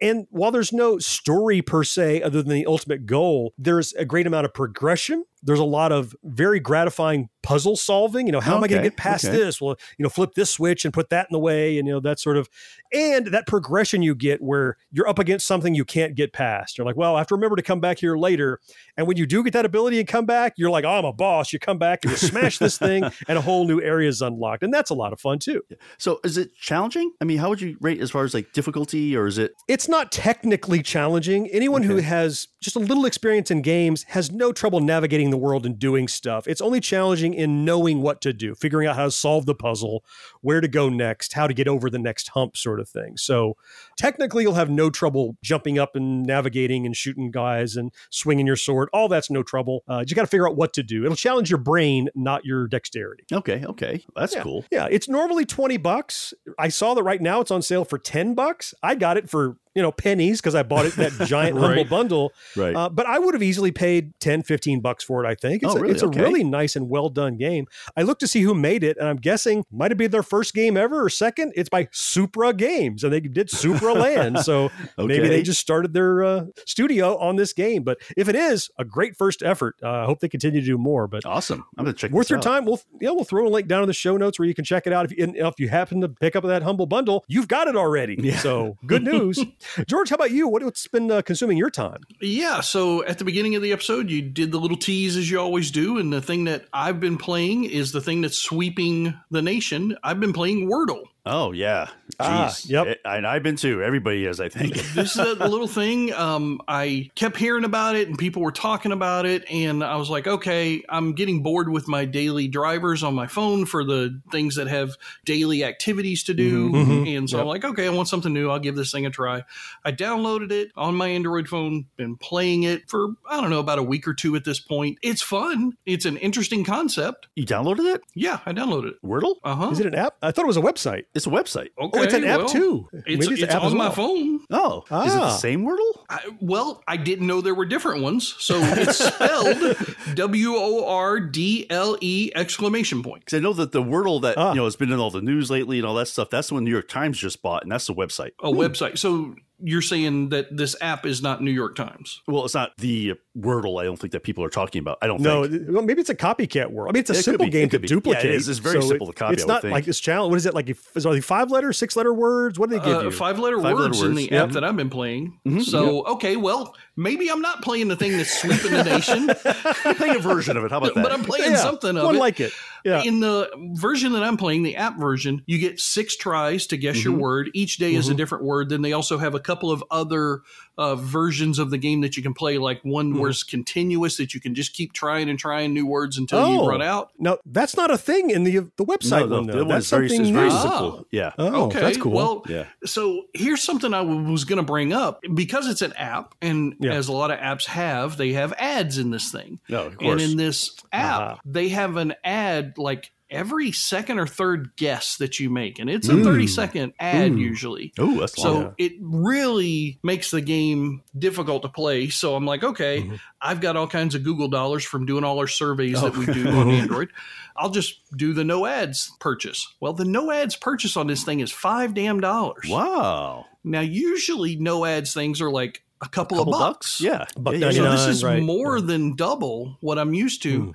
And 0.00 0.26
while 0.30 0.50
there's 0.50 0.72
no 0.72 0.98
story 0.98 1.62
per 1.62 1.84
se, 1.84 2.22
other 2.22 2.42
than 2.42 2.52
the 2.52 2.66
ultimate 2.66 3.06
goal, 3.06 3.54
there's 3.56 3.92
a 3.94 4.04
great 4.04 4.26
amount 4.26 4.46
of 4.46 4.54
progression. 4.54 5.24
There's 5.42 5.58
a 5.58 5.64
lot 5.64 5.92
of 5.92 6.14
very 6.22 6.60
gratifying 6.60 7.28
puzzle 7.42 7.76
solving. 7.76 8.26
You 8.26 8.32
know, 8.32 8.40
how 8.40 8.56
am 8.56 8.64
I 8.64 8.68
going 8.68 8.82
to 8.82 8.88
get 8.88 8.96
past 8.96 9.24
okay. 9.24 9.36
this? 9.36 9.60
Well, 9.60 9.76
you 9.98 10.02
know, 10.02 10.08
flip 10.08 10.34
this 10.34 10.50
switch 10.50 10.84
and 10.84 10.94
put 10.94 11.10
that 11.10 11.26
in 11.28 11.32
the 11.32 11.38
way, 11.38 11.78
and 11.78 11.86
you 11.86 11.94
know 11.94 12.00
that 12.00 12.20
sort 12.20 12.36
of, 12.36 12.48
and 12.92 13.26
that 13.28 13.46
progression 13.46 14.02
you 14.02 14.14
get 14.14 14.40
where 14.40 14.76
you're 14.90 15.08
up 15.08 15.18
against 15.18 15.46
something 15.46 15.74
you 15.74 15.84
can't 15.84 16.14
get 16.14 16.32
past. 16.32 16.78
You're 16.78 16.86
like, 16.86 16.96
well, 16.96 17.16
I 17.16 17.18
have 17.18 17.26
to 17.28 17.34
remember 17.34 17.56
to 17.56 17.62
come 17.62 17.80
back 17.80 17.98
here 17.98 18.16
later. 18.16 18.60
And 18.96 19.06
when 19.06 19.16
you 19.16 19.26
do 19.26 19.42
get 19.42 19.52
that 19.54 19.64
ability 19.64 19.98
and 19.98 20.08
come 20.08 20.26
back, 20.26 20.54
you're 20.56 20.70
like, 20.70 20.84
oh, 20.84 20.90
I'm 20.90 21.04
a 21.04 21.12
boss. 21.12 21.52
You 21.52 21.58
come 21.58 21.78
back 21.78 22.04
and 22.04 22.12
you 22.12 22.16
smash 22.16 22.58
this 22.58 22.78
thing, 22.78 23.04
and 23.28 23.38
a 23.38 23.40
whole 23.40 23.66
new 23.66 23.80
area 23.80 24.08
is 24.08 24.22
unlocked, 24.22 24.62
and 24.62 24.72
that's 24.72 24.90
a 24.90 24.94
lot 24.94 25.12
of 25.12 25.20
fun 25.20 25.38
too. 25.38 25.62
So 25.98 26.20
is 26.24 26.36
it 26.36 26.54
challenging? 26.54 27.12
I 27.20 27.24
mean, 27.24 27.38
how 27.38 27.48
would 27.48 27.60
you 27.60 27.76
rate 27.80 28.00
as 28.00 28.10
far 28.10 28.24
as 28.24 28.34
like 28.34 28.52
difficulty, 28.52 29.16
or 29.16 29.26
is 29.26 29.38
it? 29.38 29.52
It's 29.68 29.88
not 29.88 30.12
technically 30.12 30.82
challenging. 30.82 31.48
Anyone 31.48 31.82
who 31.82 31.96
has 31.96 32.48
just 32.60 32.76
a 32.76 32.80
little 32.80 33.06
experience 33.06 33.50
in 33.50 33.62
games 33.62 34.04
has 34.04 34.30
no 34.30 34.52
trouble 34.52 34.80
navigating 34.80 35.31
the 35.32 35.36
world 35.36 35.66
and 35.66 35.76
doing 35.78 36.06
stuff. 36.06 36.46
It's 36.46 36.60
only 36.60 36.78
challenging 36.78 37.34
in 37.34 37.64
knowing 37.64 38.00
what 38.00 38.20
to 38.20 38.32
do, 38.32 38.54
figuring 38.54 38.86
out 38.86 38.94
how 38.94 39.06
to 39.06 39.10
solve 39.10 39.46
the 39.46 39.54
puzzle, 39.56 40.04
where 40.42 40.60
to 40.60 40.68
go 40.68 40.88
next, 40.88 41.32
how 41.32 41.48
to 41.48 41.54
get 41.54 41.66
over 41.66 41.90
the 41.90 41.98
next 41.98 42.28
hump, 42.28 42.56
sort 42.56 42.78
of 42.78 42.88
thing. 42.88 43.16
So 43.16 43.56
technically, 43.96 44.44
you'll 44.44 44.54
have 44.54 44.70
no 44.70 44.90
trouble 44.90 45.36
jumping 45.42 45.78
up 45.78 45.96
and 45.96 46.22
navigating 46.22 46.86
and 46.86 46.96
shooting 46.96 47.30
guys 47.32 47.76
and 47.76 47.90
swinging 48.10 48.46
your 48.46 48.56
sword. 48.56 48.88
All 48.92 49.08
that's 49.08 49.30
no 49.30 49.42
trouble. 49.42 49.82
Uh, 49.88 49.98
you 49.98 50.04
just 50.04 50.14
got 50.16 50.22
to 50.22 50.26
figure 50.28 50.48
out 50.48 50.54
what 50.56 50.72
to 50.74 50.82
do. 50.84 51.04
It'll 51.04 51.16
challenge 51.16 51.50
your 51.50 51.58
brain, 51.58 52.08
not 52.14 52.44
your 52.44 52.68
dexterity. 52.68 53.24
Okay, 53.32 53.64
okay, 53.66 54.04
that's 54.14 54.34
Yeah. 54.34 54.42
cool. 54.42 54.64
Yeah, 54.70 54.86
it's 54.90 55.08
normally 55.08 55.44
20 55.44 55.76
bucks. 55.78 56.34
I 56.58 56.68
saw 56.68 56.94
that 56.94 57.02
right 57.02 57.20
now 57.20 57.40
it's 57.40 57.50
on 57.50 57.62
sale 57.62 57.84
for 57.84 57.98
10 57.98 58.34
bucks. 58.34 58.74
I 58.82 58.94
got 58.94 59.16
it 59.16 59.28
for, 59.30 59.56
you 59.74 59.82
know, 59.82 59.90
pennies 59.92 60.40
because 60.40 60.54
I 60.54 60.62
bought 60.62 60.84
it 60.86 60.94
that 60.96 61.12
giant 61.26 61.58
humble 61.58 61.84
bundle. 61.84 62.32
Right. 62.56 62.74
Uh, 62.74 62.88
but 62.88 63.06
I 63.06 63.18
would 63.18 63.34
have 63.34 63.42
easily 63.42 63.72
paid 63.72 64.12
10, 64.20 64.42
15 64.42 64.80
bucks 64.80 65.02
for 65.04 65.24
it, 65.24 65.28
I 65.28 65.34
think. 65.34 65.62
It's, 65.62 65.72
Oh, 65.72 65.76
a, 65.76 65.80
really? 65.80 65.92
it's 65.94 66.02
a 66.02 66.08
really 66.08 66.44
nice 66.44 66.76
and 66.76 66.88
well 66.88 67.08
done 67.08 67.36
game. 67.36 67.66
I 67.96 68.02
looked 68.02 68.20
to 68.20 68.26
see 68.26 68.42
who 68.42 68.54
made 68.54 68.84
it, 68.84 68.96
and 68.98 69.08
I'm 69.08 69.16
guessing 69.16 69.64
might 69.70 69.90
have 69.90 69.98
been 69.98 70.10
their 70.10 70.22
first 70.22 70.54
game 70.54 70.76
ever 70.76 71.02
or 71.04 71.08
second. 71.08 71.52
It's 71.56 71.68
by 71.70 71.88
Supra 71.92 72.52
Games, 72.52 73.04
and 73.04 73.12
they 73.12 73.20
did 73.20 73.48
Supra 73.50 73.92
Land. 73.94 74.40
So 74.40 74.70
maybe 74.98 75.28
they 75.28 75.42
just 75.42 75.60
started 75.60 75.94
their 75.94 76.22
uh, 76.24 76.44
studio 76.66 77.16
on 77.18 77.36
this 77.36 77.52
game. 77.52 77.82
But 77.82 77.98
if 78.16 78.28
it 78.28 78.34
is 78.36 78.70
a 78.78 78.84
great 78.84 79.16
first 79.16 79.42
effort, 79.42 79.76
uh, 79.82 79.90
I 79.90 80.04
hope 80.04 80.20
they 80.20 80.28
continue 80.28 80.60
to 80.60 80.66
do 80.66 80.76
more. 80.78 81.06
But 81.08 81.24
awesome. 81.24 81.64
I'm 81.78 81.84
gonna 81.84 81.94
check 81.96 82.10
worth 82.10 82.28
your 82.30 82.38
out. 82.38 82.42
time. 82.42 82.64
We'll 82.64 82.80
yeah, 83.00 83.10
we'll 83.10 83.24
throw 83.24 83.46
a 83.46 83.48
link 83.48 83.68
down 83.68 83.82
in 83.82 83.86
the 83.86 83.92
show 83.94 84.16
notes 84.16 84.38
where 84.38 84.46
you 84.46 84.54
can 84.54 84.64
check 84.64 84.86
it 84.86 84.92
out. 84.92 85.04
If 85.06 85.16
you, 85.16 85.24
and 85.24 85.36
if 85.36 85.58
you 85.58 85.68
happen 85.68 86.00
to 86.02 86.08
pick 86.08 86.36
up 86.36 86.44
that 86.44 86.62
humble 86.62 86.86
bundle, 86.86 87.24
you've 87.28 87.48
got 87.48 87.68
it 87.68 87.76
already. 87.76 88.30
So 88.32 88.76
good 88.86 89.02
news, 89.04 89.38
George. 89.86 90.10
How 90.10 90.14
about 90.14 90.30
you? 90.30 90.48
What, 90.48 90.62
what's 90.62 90.86
been 90.86 91.10
uh, 91.10 91.22
consuming 91.22 91.56
your 91.56 91.70
time? 91.70 92.02
Yeah, 92.20 92.60
so 92.60 93.04
at 93.04 93.18
the 93.18 93.24
beginning 93.24 93.54
of 93.54 93.62
the 93.62 93.72
episode, 93.72 94.10
you 94.10 94.22
did 94.22 94.52
the 94.52 94.58
little 94.58 94.76
tease 94.76 95.16
as 95.16 95.30
you 95.30 95.38
always 95.38 95.70
do, 95.70 95.98
and 95.98 96.12
the 96.12 96.22
thing 96.22 96.44
that 96.44 96.66
I've 96.72 97.00
been 97.00 97.18
playing 97.18 97.64
is 97.64 97.92
the 97.92 98.00
thing 98.00 98.20
that's 98.20 98.38
sweeping 98.38 99.14
the 99.30 99.42
nation. 99.42 99.96
I've 100.02 100.20
been 100.20 100.32
playing 100.32 100.68
Wordle. 100.68 101.04
Oh 101.24 101.52
yeah, 101.52 101.86
Ah, 102.18 102.48
Jeez. 102.48 102.68
yep. 102.68 102.86
It- 102.88 103.00
and 103.04 103.24
I've 103.24 103.44
been 103.44 103.54
too. 103.54 103.80
Everybody 103.80 104.24
is, 104.26 104.40
I 104.40 104.48
think. 104.48 104.74
this 104.74 105.12
is 105.16 105.18
a 105.18 105.34
little 105.48 105.68
thing. 105.68 106.12
Um, 106.12 106.60
I 106.66 107.10
kept 107.14 107.36
hearing 107.36 107.62
about 107.62 107.94
it, 107.94 108.08
and 108.08 108.18
people 108.18 108.42
were 108.42 108.50
talking 108.50 108.90
about 108.90 109.24
it, 109.24 109.44
and 109.48 109.84
I 109.84 109.94
was 109.94 110.10
like, 110.10 110.26
okay, 110.26 110.82
I'm 110.88 111.12
getting 111.12 111.44
bored 111.44 111.68
with 111.70 111.86
my 111.86 112.06
daily 112.06 112.48
drivers 112.48 113.04
on 113.04 113.14
my 113.14 113.28
phone 113.28 113.66
for 113.66 113.84
the 113.84 114.20
things 114.32 114.56
that 114.56 114.66
have 114.66 114.96
daily 115.24 115.62
activities 115.62 116.24
to 116.24 116.34
do, 116.34 116.70
Mhm, 116.70 116.86
mhm. 117.06 117.16
and 117.16 117.30
so 117.30 117.38
I'm 117.38 117.46
like, 117.46 117.64
okay, 117.64 117.86
I 117.86 117.90
want 117.90 118.08
something 118.08 118.32
new. 118.32 118.50
I'll 118.50 118.58
give 118.58 118.74
this 118.74 118.90
thing 118.90 119.06
a 119.06 119.10
try. 119.10 119.44
I 119.84 119.92
downloaded 119.92 120.50
it 120.50 120.72
on 120.76 120.96
my 120.96 121.06
Android 121.06 121.46
phone, 121.48 121.86
been 121.96 122.16
playing 122.16 122.64
it 122.64 122.90
for 122.90 123.10
I 123.30 123.40
don't 123.40 123.50
know 123.50 123.60
about 123.60 123.78
a 123.78 123.82
week 123.84 124.08
or 124.08 124.14
two 124.14 124.34
at 124.34 124.42
this 124.44 124.58
point. 124.58 124.98
It's 125.02 125.22
fun. 125.22 125.74
It's 125.86 126.04
an 126.04 126.16
interesting 126.16 126.64
concept. 126.64 127.28
You 127.36 127.46
downloaded 127.46 127.94
it? 127.94 128.00
Yeah, 128.16 128.40
I 128.44 128.52
downloaded 128.52 128.88
it. 128.88 129.02
Wordle? 129.04 129.36
Uh 129.44 129.54
huh. 129.54 129.68
Is 129.70 129.78
it 129.78 129.86
an 129.86 129.94
app? 129.94 130.16
I 130.20 130.32
thought 130.32 130.42
it 130.44 130.48
was 130.48 130.56
a 130.56 130.60
website. 130.60 131.04
It's 131.14 131.26
a 131.26 131.30
website. 131.30 131.68
Okay, 131.78 131.98
oh, 131.98 132.02
it's 132.02 132.14
an 132.14 132.24
app 132.24 132.46
too. 132.48 132.88
It's, 132.92 133.28
Maybe 133.28 133.42
it's, 133.42 133.42
an 133.42 133.50
app 133.50 133.64
as 133.64 133.72
on 133.72 133.78
my 133.78 133.90
phone. 133.90 134.40
Oh, 134.50 134.78
is 135.04 135.12
it 135.12 135.16
the 135.18 135.22
Ah. 135.24 135.36
same 135.36 135.62
Wordle? 135.66 135.92
I, 136.08 136.20
well, 136.40 136.82
I 136.88 136.96
didn't 136.96 137.26
know 137.26 137.42
there 137.42 137.54
were 137.54 137.66
different 137.66 138.02
ones. 138.02 138.34
So 138.38 138.54
it's 138.58 138.96
spelled 139.14 139.76
W 140.14 140.54
O 140.54 140.86
R 140.88 141.20
D 141.20 141.66
L 141.68 141.98
E 142.00 142.30
exclamation 142.34 143.02
point. 143.02 143.26
Because 143.26 143.36
I 143.36 143.40
know 143.42 143.52
that 143.52 143.72
the 143.72 143.82
Wordle 143.82 144.22
that 144.22 144.38
Ah. 144.38 144.50
you 144.50 144.56
know 144.56 144.64
has 144.64 144.76
been 144.76 144.90
in 144.90 144.98
all 144.98 145.10
the 145.10 145.20
news 145.20 145.50
lately 145.50 145.78
and 145.78 145.86
all 145.86 145.94
that 145.96 146.08
stuff. 146.08 146.30
That's 146.30 146.48
the 146.48 146.54
one 146.54 146.64
New 146.64 146.70
York 146.70 146.88
Times 146.88 147.18
just 147.18 147.42
bought, 147.42 147.62
and 147.62 147.70
that's 147.70 147.86
the 147.86 147.94
website. 147.94 148.30
A 148.42 148.50
website. 148.50 148.96
So 148.98 149.34
you're 149.62 149.82
saying 149.82 150.30
that 150.30 150.54
this 150.56 150.74
app 150.80 151.06
is 151.06 151.22
not 151.22 151.42
New 151.42 151.50
York 151.50 151.76
Times. 151.76 152.20
Well, 152.26 152.44
it's 152.44 152.54
not 152.54 152.72
the 152.78 153.14
Wordle. 153.38 153.80
I 153.80 153.84
don't 153.84 153.96
think 153.98 154.12
that 154.12 154.22
people 154.24 154.44
are 154.44 154.50
talking 154.50 154.80
about. 154.80 154.98
I 155.00 155.06
don't 155.06 155.20
No, 155.22 155.44
think. 155.46 155.62
th- 155.64 155.70
well, 155.70 155.82
maybe 155.82 156.00
it's 156.00 156.10
a 156.10 156.14
copycat 156.14 156.70
world. 156.70 156.90
I 156.90 156.92
mean, 156.92 157.00
it's 157.00 157.10
a 157.10 157.14
It 157.14 157.22
simple 157.22 157.46
be, 157.46 157.50
game 157.50 157.68
to 157.70 157.78
be. 157.78 157.86
Yeah, 157.88 157.94
it 157.94 157.96
duplicate. 157.96 158.30
is. 158.30 158.48
It's 158.48 158.58
very 158.58 158.82
so 158.82 158.88
simple 158.88 159.06
to 159.06 159.12
copy, 159.14 159.34
It's 159.34 159.44
I 159.44 159.46
not 159.46 159.62
think. 159.62 159.72
like 159.72 159.84
this 159.86 160.00
challenge. 160.00 160.30
What 160.30 160.36
is 160.36 160.44
it 160.46 160.52
like? 160.54 160.68
If, 160.68 160.94
is 160.96 161.06
are 161.06 161.14
they 161.14 161.20
five 161.22 161.50
letter, 161.50 161.72
six 161.72 161.96
letter 161.96 162.12
words? 162.12 162.58
What 162.58 162.68
do 162.70 162.78
they 162.78 162.84
give 162.84 162.96
Uh, 162.98 163.02
you? 163.04 163.10
five 163.10 163.38
letter 163.38 163.56
Five 163.56 163.64
letter 163.64 163.76
words 163.76 164.00
in 164.02 164.08
words, 164.08 164.16
the 164.18 164.28
yeah. 164.32 164.42
app 164.42 164.50
that 164.50 164.64
I've 164.64 164.76
been 164.76 164.90
playing. 164.90 165.38
Mhm, 165.46 165.62
So, 165.62 166.04
okay, 166.06 166.36
well, 166.36 166.74
maybe 166.96 167.30
I'm 167.30 167.40
not 167.40 167.62
playing 167.62 167.88
the 167.88 167.96
thing 167.96 168.16
that's 168.16 168.40
sweeping 168.40 168.72
the 168.72 168.84
nation, 168.84 169.28
Playing 169.96 170.16
a 170.16 170.18
version 170.20 170.56
of 170.56 170.64
it. 170.64 170.70
How 170.70 170.78
about 170.78 170.94
that? 170.94 171.02
but 171.02 171.12
I'm 171.12 171.24
playing 171.24 171.52
Yeah, 171.52 171.56
something 171.58 171.96
of 171.96 172.04
one 172.04 172.16
it. 172.16 172.18
like 172.18 172.40
it. 172.40 172.52
Yeah. 172.84 173.02
In 173.02 173.20
the 173.20 173.48
version 173.74 174.12
that 174.12 174.22
I'm 174.22 174.36
playing, 174.36 174.62
the 174.64 174.76
app 174.76 174.98
version, 174.98 175.42
you 175.46 175.58
get 175.58 175.78
six 175.80 176.16
tries 176.16 176.66
to 176.68 176.76
guess 176.76 177.02
your 177.04 177.14
Mhm. 177.14 177.18
word. 177.18 177.50
Each 177.54 177.76
day 177.76 177.94
is 177.94 178.08
a 178.08 178.14
different 178.14 178.44
word. 178.44 178.68
Then 178.68 178.82
they 178.82 178.92
also 178.92 179.18
have 179.18 179.34
a 179.34 179.40
couple 179.40 179.70
of 179.70 179.84
other 179.90 180.40
uh, 180.78 180.94
versions 180.96 181.58
of 181.58 181.70
the 181.70 181.78
game 181.78 182.00
that 182.00 182.16
you 182.16 182.22
can 182.22 182.32
play, 182.34 182.58
like 182.58 182.80
one 182.82 183.18
where 183.18 183.30
it's 183.30 183.42
continuous 183.42 184.16
that 184.16 184.32
you 184.34 184.40
can 184.40 184.54
just 184.54 184.72
keep 184.72 184.92
trying 184.92 185.28
and 185.28 185.38
trying 185.38 185.74
new 185.74 185.86
words 185.86 186.16
until 186.18 186.38
Oh. 186.38 186.62
you 186.64 186.68
run 186.68 186.80
out. 186.82 187.10
No, 187.18 187.38
that's 187.44 187.76
not 187.76 187.90
a 187.90 187.98
thing 187.98 188.30
in 188.30 188.44
the 188.44 188.58
the 188.76 188.84
website 188.84 189.28
no, 189.28 189.36
one. 189.36 189.46
the 189.46 189.52
Though. 189.52 189.64
That's 189.64 189.90
very, 189.90 190.08
something 190.08 190.26
it's 190.26 190.34
very 190.34 190.48
new. 190.48 190.58
simple. 190.60 191.06
Yeah. 191.10 191.32
Oh, 191.38 191.66
okay, 191.66 191.80
that's 191.80 191.98
cool. 191.98 192.12
Well, 192.12 192.42
Yeah. 192.48 192.64
so 192.86 193.24
here's 193.34 193.62
something 193.62 193.92
I 193.92 193.98
w- 194.02 194.30
was 194.30 194.44
going 194.44 194.56
to 194.58 194.62
bring 194.62 194.92
up 194.92 195.20
because 195.34 195.68
it's 195.68 195.82
an 195.82 195.92
app, 195.94 196.34
and 196.40 196.74
Yeah. 196.80 196.92
as 196.92 197.08
a 197.08 197.12
lot 197.12 197.30
of 197.30 197.38
apps 197.38 197.66
have, 197.66 198.16
they 198.16 198.32
have 198.32 198.52
ads 198.58 198.98
in 198.98 199.10
this 199.10 199.30
thing. 199.30 199.60
No, 199.68 199.84
of 199.86 199.98
course. 199.98 200.22
And 200.22 200.32
in 200.32 200.36
this 200.38 200.70
app, 200.92 201.20
Ah. 201.20 201.38
they 201.44 201.68
have 201.68 201.96
an 201.96 202.14
ad 202.24 202.74
like 202.78 203.10
every 203.32 203.72
second 203.72 204.18
or 204.20 204.26
third 204.28 204.70
guess 204.76 205.16
that 205.16 205.40
you 205.40 205.50
make, 205.50 205.78
and 205.80 205.90
it's 205.90 206.08
a 206.08 206.12
Mm. 206.12 206.22
30 206.24 206.46
second 206.46 206.92
ad 207.00 207.32
Ooh. 207.32 207.38
usually. 207.38 207.92
Oh, 207.98 208.20
that's 208.20 208.40
So 208.40 208.52
long. 208.52 208.74
it 208.78 208.92
really 209.00 209.98
makes 210.02 210.30
the 210.30 210.40
game 210.40 211.02
difficult 211.18 211.62
to 211.62 211.68
play. 211.68 212.08
So 212.10 212.36
I'm 212.36 212.44
like, 212.46 212.62
okay, 212.62 213.02
Mm-hmm. 213.02 213.14
I've 213.40 213.60
got 213.60 213.76
all 213.76 213.88
kinds 213.88 214.14
of 214.14 214.22
Google 214.22 214.46
dollars 214.48 214.84
from 214.84 215.06
doing 215.06 215.24
all 215.24 215.38
our 215.40 215.48
surveys 215.48 216.00
that 216.00 216.14
Oh. 216.14 216.18
we 216.20 216.26
do 216.26 216.48
on 216.48 216.70
Android. 216.70 217.08
I'll 217.56 217.70
just 217.70 217.98
do 218.16 218.32
the 218.32 218.44
no 218.44 218.66
ads 218.66 219.10
purchase. 219.18 219.66
Well, 219.80 219.92
the 219.94 220.04
no 220.04 220.30
ads 220.30 220.54
purchase 220.56 220.96
on 220.96 221.06
this 221.08 221.24
thing 221.24 221.40
is 221.40 221.50
five 221.50 221.94
damn 221.94 222.20
dollars. 222.20 222.66
Wow. 222.68 223.46
Now, 223.64 223.80
usually 223.80 224.56
no 224.56 224.84
ads 224.84 225.12
things 225.14 225.40
are 225.40 225.50
like 225.50 225.82
a 226.00 226.08
couple, 226.08 226.38
Couple 226.38 226.54
of 226.54 226.60
bucks. 226.60 227.00
Yeah. 227.00 227.26
Buck 227.36 227.54
Yeah, 227.54 227.66
yeah, 227.66 227.72
So 227.72 227.90
this 227.92 228.06
is 228.08 228.24
right, 228.24 228.42
more 228.42 228.78
yeah. 228.78 228.84
than 228.86 229.14
double 229.16 229.76
what 229.80 229.98
I'm 229.98 230.14
used 230.14 230.42
to. 230.42 230.60
Hmm. 230.60 230.70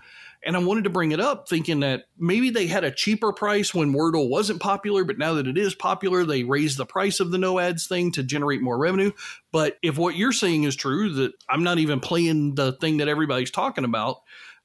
And 0.45 0.55
I 0.55 0.59
wanted 0.59 0.85
to 0.85 0.89
bring 0.89 1.11
it 1.11 1.19
up 1.19 1.49
thinking 1.49 1.81
that 1.81 2.03
maybe 2.17 2.49
they 2.51 2.67
had 2.67 2.83
a 2.83 2.91
cheaper 2.91 3.33
price 3.33 3.73
when 3.73 3.93
Wordle 3.93 4.29
wasn't 4.29 4.61
popular, 4.61 5.03
but 5.03 5.17
now 5.17 5.33
that 5.33 5.47
it 5.47 5.57
is 5.57 5.75
popular, 5.75 6.23
they 6.23 6.43
raised 6.43 6.77
the 6.77 6.85
price 6.85 7.19
of 7.19 7.31
the 7.31 7.37
no 7.37 7.59
ads 7.59 7.87
thing 7.87 8.11
to 8.13 8.23
generate 8.23 8.61
more 8.61 8.77
revenue. 8.77 9.11
But 9.51 9.77
if 9.81 9.97
what 9.97 10.15
you're 10.15 10.31
saying 10.31 10.63
is 10.63 10.75
true, 10.75 11.13
that 11.15 11.33
I'm 11.49 11.63
not 11.63 11.79
even 11.79 11.99
playing 11.99 12.55
the 12.55 12.73
thing 12.73 12.97
that 12.97 13.07
everybody's 13.07 13.51
talking 13.51 13.83
about, 13.83 14.17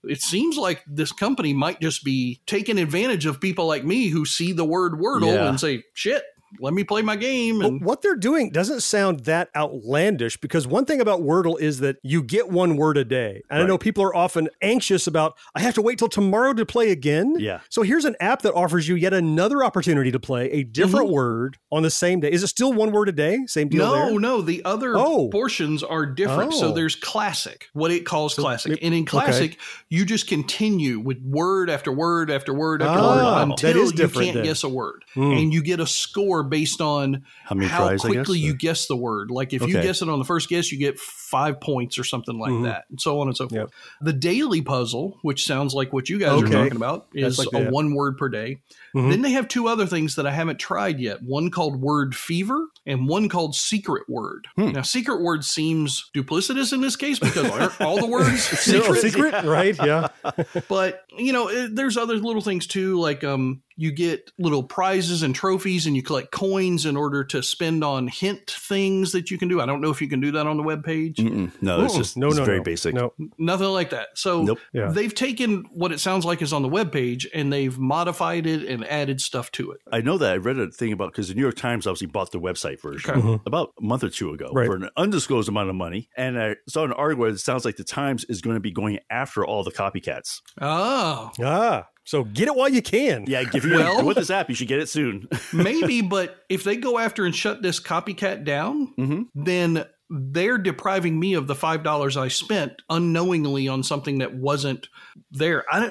it 0.05 0.21
seems 0.21 0.57
like 0.57 0.83
this 0.87 1.13
company 1.13 1.53
might 1.55 1.81
just 1.81 2.05
be 2.05 2.41
taking 2.47 2.79
advantage 2.79 3.25
of 3.25 3.41
people 3.41 3.67
like 3.67 3.85
me 3.85 4.09
who 4.09 4.25
see 4.25 4.53
the 4.53 4.65
word 4.65 4.95
Wordle 4.95 5.33
Yeah. 5.35 5.49
and 5.49 5.61
say, 5.61 5.85
shit, 5.95 6.25
let 6.61 6.75
me 6.75 6.85
play 6.85 7.03
my 7.03 7.17
game. 7.17 7.61
And 7.63 7.85
what 7.85 8.03
they're 8.03 8.17
doing 8.17 8.51
doesn't 8.51 8.81
sound 8.83 9.21
that 9.25 9.51
outlandish 9.57 10.37
because 10.41 10.67
one 10.67 10.85
thing 10.85 11.01
about 11.01 11.21
Wordle 11.21 11.59
is 11.61 11.81
that 11.81 11.97
you 12.03 12.23
get 12.23 12.49
one 12.51 12.77
word 12.77 12.97
a 12.97 13.05
day. 13.05 13.43
And 13.51 13.63
I 13.63 13.67
know 13.67 13.79
people 13.79 14.03
are 14.05 14.15
often 14.15 14.49
anxious 14.61 15.07
about, 15.07 15.37
I 15.55 15.61
have 15.61 15.75
to 15.75 15.83
wait 15.83 15.99
till 15.99 16.09
tomorrow 16.09 16.53
to 16.53 16.67
play 16.67 16.91
again. 16.91 17.37
Yeah. 17.39 17.61
So 17.69 17.83
here's 17.83 18.05
an 18.05 18.17
app 18.21 18.43
that 18.43 18.53
offers 18.55 18.87
you 18.89 18.95
yet 18.97 19.13
another 19.15 19.65
opportunity 19.65 20.11
to 20.13 20.21
play 20.21 20.51
a 20.51 20.63
different 20.65 21.11
word 21.11 21.59
on 21.71 21.83
the 21.83 21.91
same 21.91 22.21
day. 22.21 22.31
Is 22.31 22.43
it 22.43 22.49
still 22.49 22.73
one 22.73 22.93
word 22.93 23.09
a 23.09 23.13
day? 23.13 23.41
Same 23.47 23.69
deal 23.69 23.87
no, 23.87 24.07
there? 24.11 24.21
no, 24.21 24.41
the 24.43 24.65
other 24.65 24.95
Oh. 24.97 25.29
portions 25.31 25.83
are 25.83 26.07
different. 26.07 26.53
So 26.55 26.69
Oh. 26.69 26.73
there's 26.73 26.95
classic, 26.95 27.69
what 27.73 27.91
it 27.91 28.05
calls 28.05 28.35
classic. 28.35 28.73
it- 28.73 28.79
and 28.83 28.95
in 28.95 29.03
okay. 29.03 29.11
classic, 29.11 29.59
you 29.89 30.05
just 30.05 30.27
continue 30.29 30.99
with 31.01 31.21
word 31.23 31.71
after 31.71 31.93
word 31.93 32.31
after 32.31 32.53
word 32.55 32.83
after 32.83 33.01
Ah, 33.01 33.39
word 33.39 33.51
until 33.51 33.77
is 33.83 33.93
you 33.93 34.09
can't 34.09 34.35
then. 34.35 34.45
guess 34.45 34.65
a 34.65 34.69
word. 34.69 35.05
Hmm. 35.15 35.33
And 35.33 35.53
you 35.53 35.63
get 35.63 35.81
a 35.81 35.87
score 35.87 36.42
based 36.43 36.81
on 36.81 37.25
How 37.45 37.55
tries, 37.69 38.05
I 38.05 38.09
guess, 38.09 38.15
quickly 38.15 38.39
you 38.39 38.55
guess 38.55 38.87
the 38.87 38.97
word. 38.97 39.31
Like 39.31 39.53
if 39.53 39.63
you 39.63 39.75
guess 39.75 40.03
it 40.03 40.09
on 40.09 40.19
the 40.19 40.25
first 40.25 40.49
guess, 40.49 40.73
you 40.73 40.79
get 40.79 40.99
five 41.33 41.61
points 41.61 41.99
or 41.99 42.05
something 42.05 42.39
like 42.39 42.53
Mhm. 42.53 42.65
that, 42.65 42.85
and 42.91 43.01
so 43.01 43.19
on 43.21 43.27
and 43.27 43.37
so 43.37 43.49
forth. 43.49 43.71
The 44.03 44.13
daily 44.13 44.61
puzzle, 44.63 45.19
which 45.23 45.47
sounds 45.47 45.73
like 45.75 45.93
what 45.93 46.09
you 46.11 46.19
guys 46.19 46.33
Okay. 46.43 46.47
are 46.55 46.63
talking 46.65 46.77
about, 46.77 47.07
is 47.15 47.39
like 47.39 47.49
a 47.55 47.71
one 47.71 47.95
word 47.95 48.19
per 48.19 48.29
day. 48.29 48.59
Mhm. 48.95 49.11
Then 49.11 49.23
they 49.23 49.31
have 49.33 49.49
two 49.49 49.67
other 49.67 49.87
things 49.87 50.15
that 50.17 50.27
I 50.27 50.31
haven't 50.31 50.59
tried 50.61 51.01
yet. 51.01 51.23
One 51.23 51.51
called 51.51 51.81
Word 51.81 52.15
Fever 52.15 52.67
and 52.87 53.09
one 53.09 53.29
called 53.31 53.55
Secret 53.57 54.05
Word. 54.09 54.47
Hmm. 54.57 54.73
Now, 54.73 54.83
Secret 54.83 55.23
Word 55.23 55.45
seems 55.45 56.11
duplicitous 56.15 56.73
in 56.75 56.83
this 56.83 56.97
case 56.97 57.19
because 57.19 57.73
all 57.81 57.99
the 57.99 58.07
words 58.07 58.43
secret? 58.61 59.01
secret, 59.01 59.45
right? 59.45 59.75
Yeah. 59.79 60.09
but 60.69 61.03
you 61.17 61.33
know, 61.33 61.49
it, 61.49 61.75
there's 61.75 61.97
other 61.97 62.17
little 62.19 62.43
things 62.43 62.67
too, 62.67 63.01
like 63.01 63.25
um, 63.25 63.63
you 63.79 63.91
get 63.93 64.31
little 64.39 64.63
prizes 64.63 65.23
and 65.23 65.35
trophies, 65.35 65.87
and 65.87 65.97
you 65.97 66.03
collect 66.03 66.31
coins 66.31 66.85
in 66.85 66.95
order 66.97 67.25
to 67.25 67.43
spend 67.43 67.83
on 67.83 68.09
hint 68.09 68.51
things 68.51 69.13
that 69.13 69.31
you 69.31 69.39
can 69.39 69.49
do. 69.49 69.61
I 69.63 69.67
don't 69.67 69.81
know 69.81 69.91
if 69.91 70.03
you 70.03 70.09
can 70.09 70.21
do 70.21 70.33
that 70.33 70.47
on 70.47 70.59
the 70.59 70.63
web 70.63 70.85
page. 70.85 71.19
Mm-mm. 71.29 71.53
No, 71.63 71.85
it's 71.85 71.97
just 71.97 72.17
No, 72.17 72.29
it's 72.29 72.37
no, 72.37 72.45
very 72.45 72.59
no. 72.59 72.65
basic. 72.65 72.95
No. 72.95 73.13
Nothing 73.39 73.69
like 73.69 73.91
that. 73.91 74.09
So 74.15 74.43
Nope. 74.43 74.59
Yeah. 74.73 74.89
they've 74.91 75.15
taken 75.15 75.65
what 75.73 75.93
it 75.93 76.01
sounds 76.01 76.25
like 76.25 76.43
is 76.43 76.53
on 76.53 76.63
the 76.63 76.69
web 76.69 76.93
page 76.93 77.27
and 77.35 77.53
they've 77.53 77.77
modified 77.79 78.47
it 78.47 78.65
and 78.69 78.85
added 78.87 79.21
stuff 79.21 79.51
to 79.53 79.71
it. 79.73 79.81
I 79.93 80.01
know 80.01 80.19
that 80.19 80.33
I 80.33 80.37
read 80.37 80.59
a 80.59 80.71
thing 80.71 80.93
about 80.93 81.13
because 81.13 81.29
the 81.29 81.35
New 81.35 81.43
York 81.43 81.57
Times 81.57 81.87
obviously 81.87 82.07
bought 82.09 82.33
the 82.33 82.41
website 82.41 82.81
version 82.81 83.11
Okay. 83.11 83.21
Mhm. 83.21 83.41
about 83.47 83.73
a 83.81 83.85
month 83.85 84.05
or 84.05 84.09
two 84.11 84.31
ago 84.33 84.51
Right. 84.53 84.67
for 84.67 84.77
an 84.77 84.89
undisclosed 84.97 85.49
amount 85.49 85.69
of 85.71 85.75
money, 85.77 86.09
and 86.17 86.41
I 86.41 86.57
saw 86.69 86.85
an 86.85 86.93
article 86.93 87.23
where 87.23 87.31
it 87.31 87.39
sounds 87.39 87.65
like 87.65 87.77
the 87.77 87.85
Times 87.85 88.25
is 88.25 88.41
going 88.41 88.55
to 88.57 88.61
be 88.61 88.71
going 88.73 88.99
after 89.11 89.45
all 89.45 89.63
the 89.65 89.73
copycats. 89.73 90.41
Oh, 90.61 91.31
Ah, 91.43 91.87
so 92.05 92.25
get 92.25 92.49
it 92.49 92.55
while 92.55 92.69
you 92.69 92.83
can. 92.83 93.25
Yeah, 93.27 93.45
if 93.53 93.65
you 93.65 93.73
Well- 93.75 94.05
with 94.05 94.17
this 94.17 94.31
app, 94.31 94.49
you 94.49 94.55
should 94.55 94.69
get 94.69 94.79
it 94.81 94.89
soon. 94.89 95.29
maybe, 95.53 96.01
but 96.03 96.37
if 96.49 96.65
they 96.65 96.77
go 96.77 96.99
after 96.99 97.25
and 97.25 97.35
shut 97.35 97.63
this 97.63 97.81
copycat 97.81 98.45
down, 98.45 98.93
Mhm. 98.99 99.27
then 99.35 99.85
they're 100.13 100.59
depriving 100.59 101.19
me 101.19 101.35
of 101.35 101.47
the 101.47 101.55
five 101.55 101.83
dollars 101.83 102.17
I 102.17 102.29
spent 102.29 102.83
unknowingly 102.91 103.67
on 103.67 103.83
something 103.83 104.19
that 104.19 104.35
wasn't 104.35 104.89
there. 105.31 105.65
I. 105.71 105.91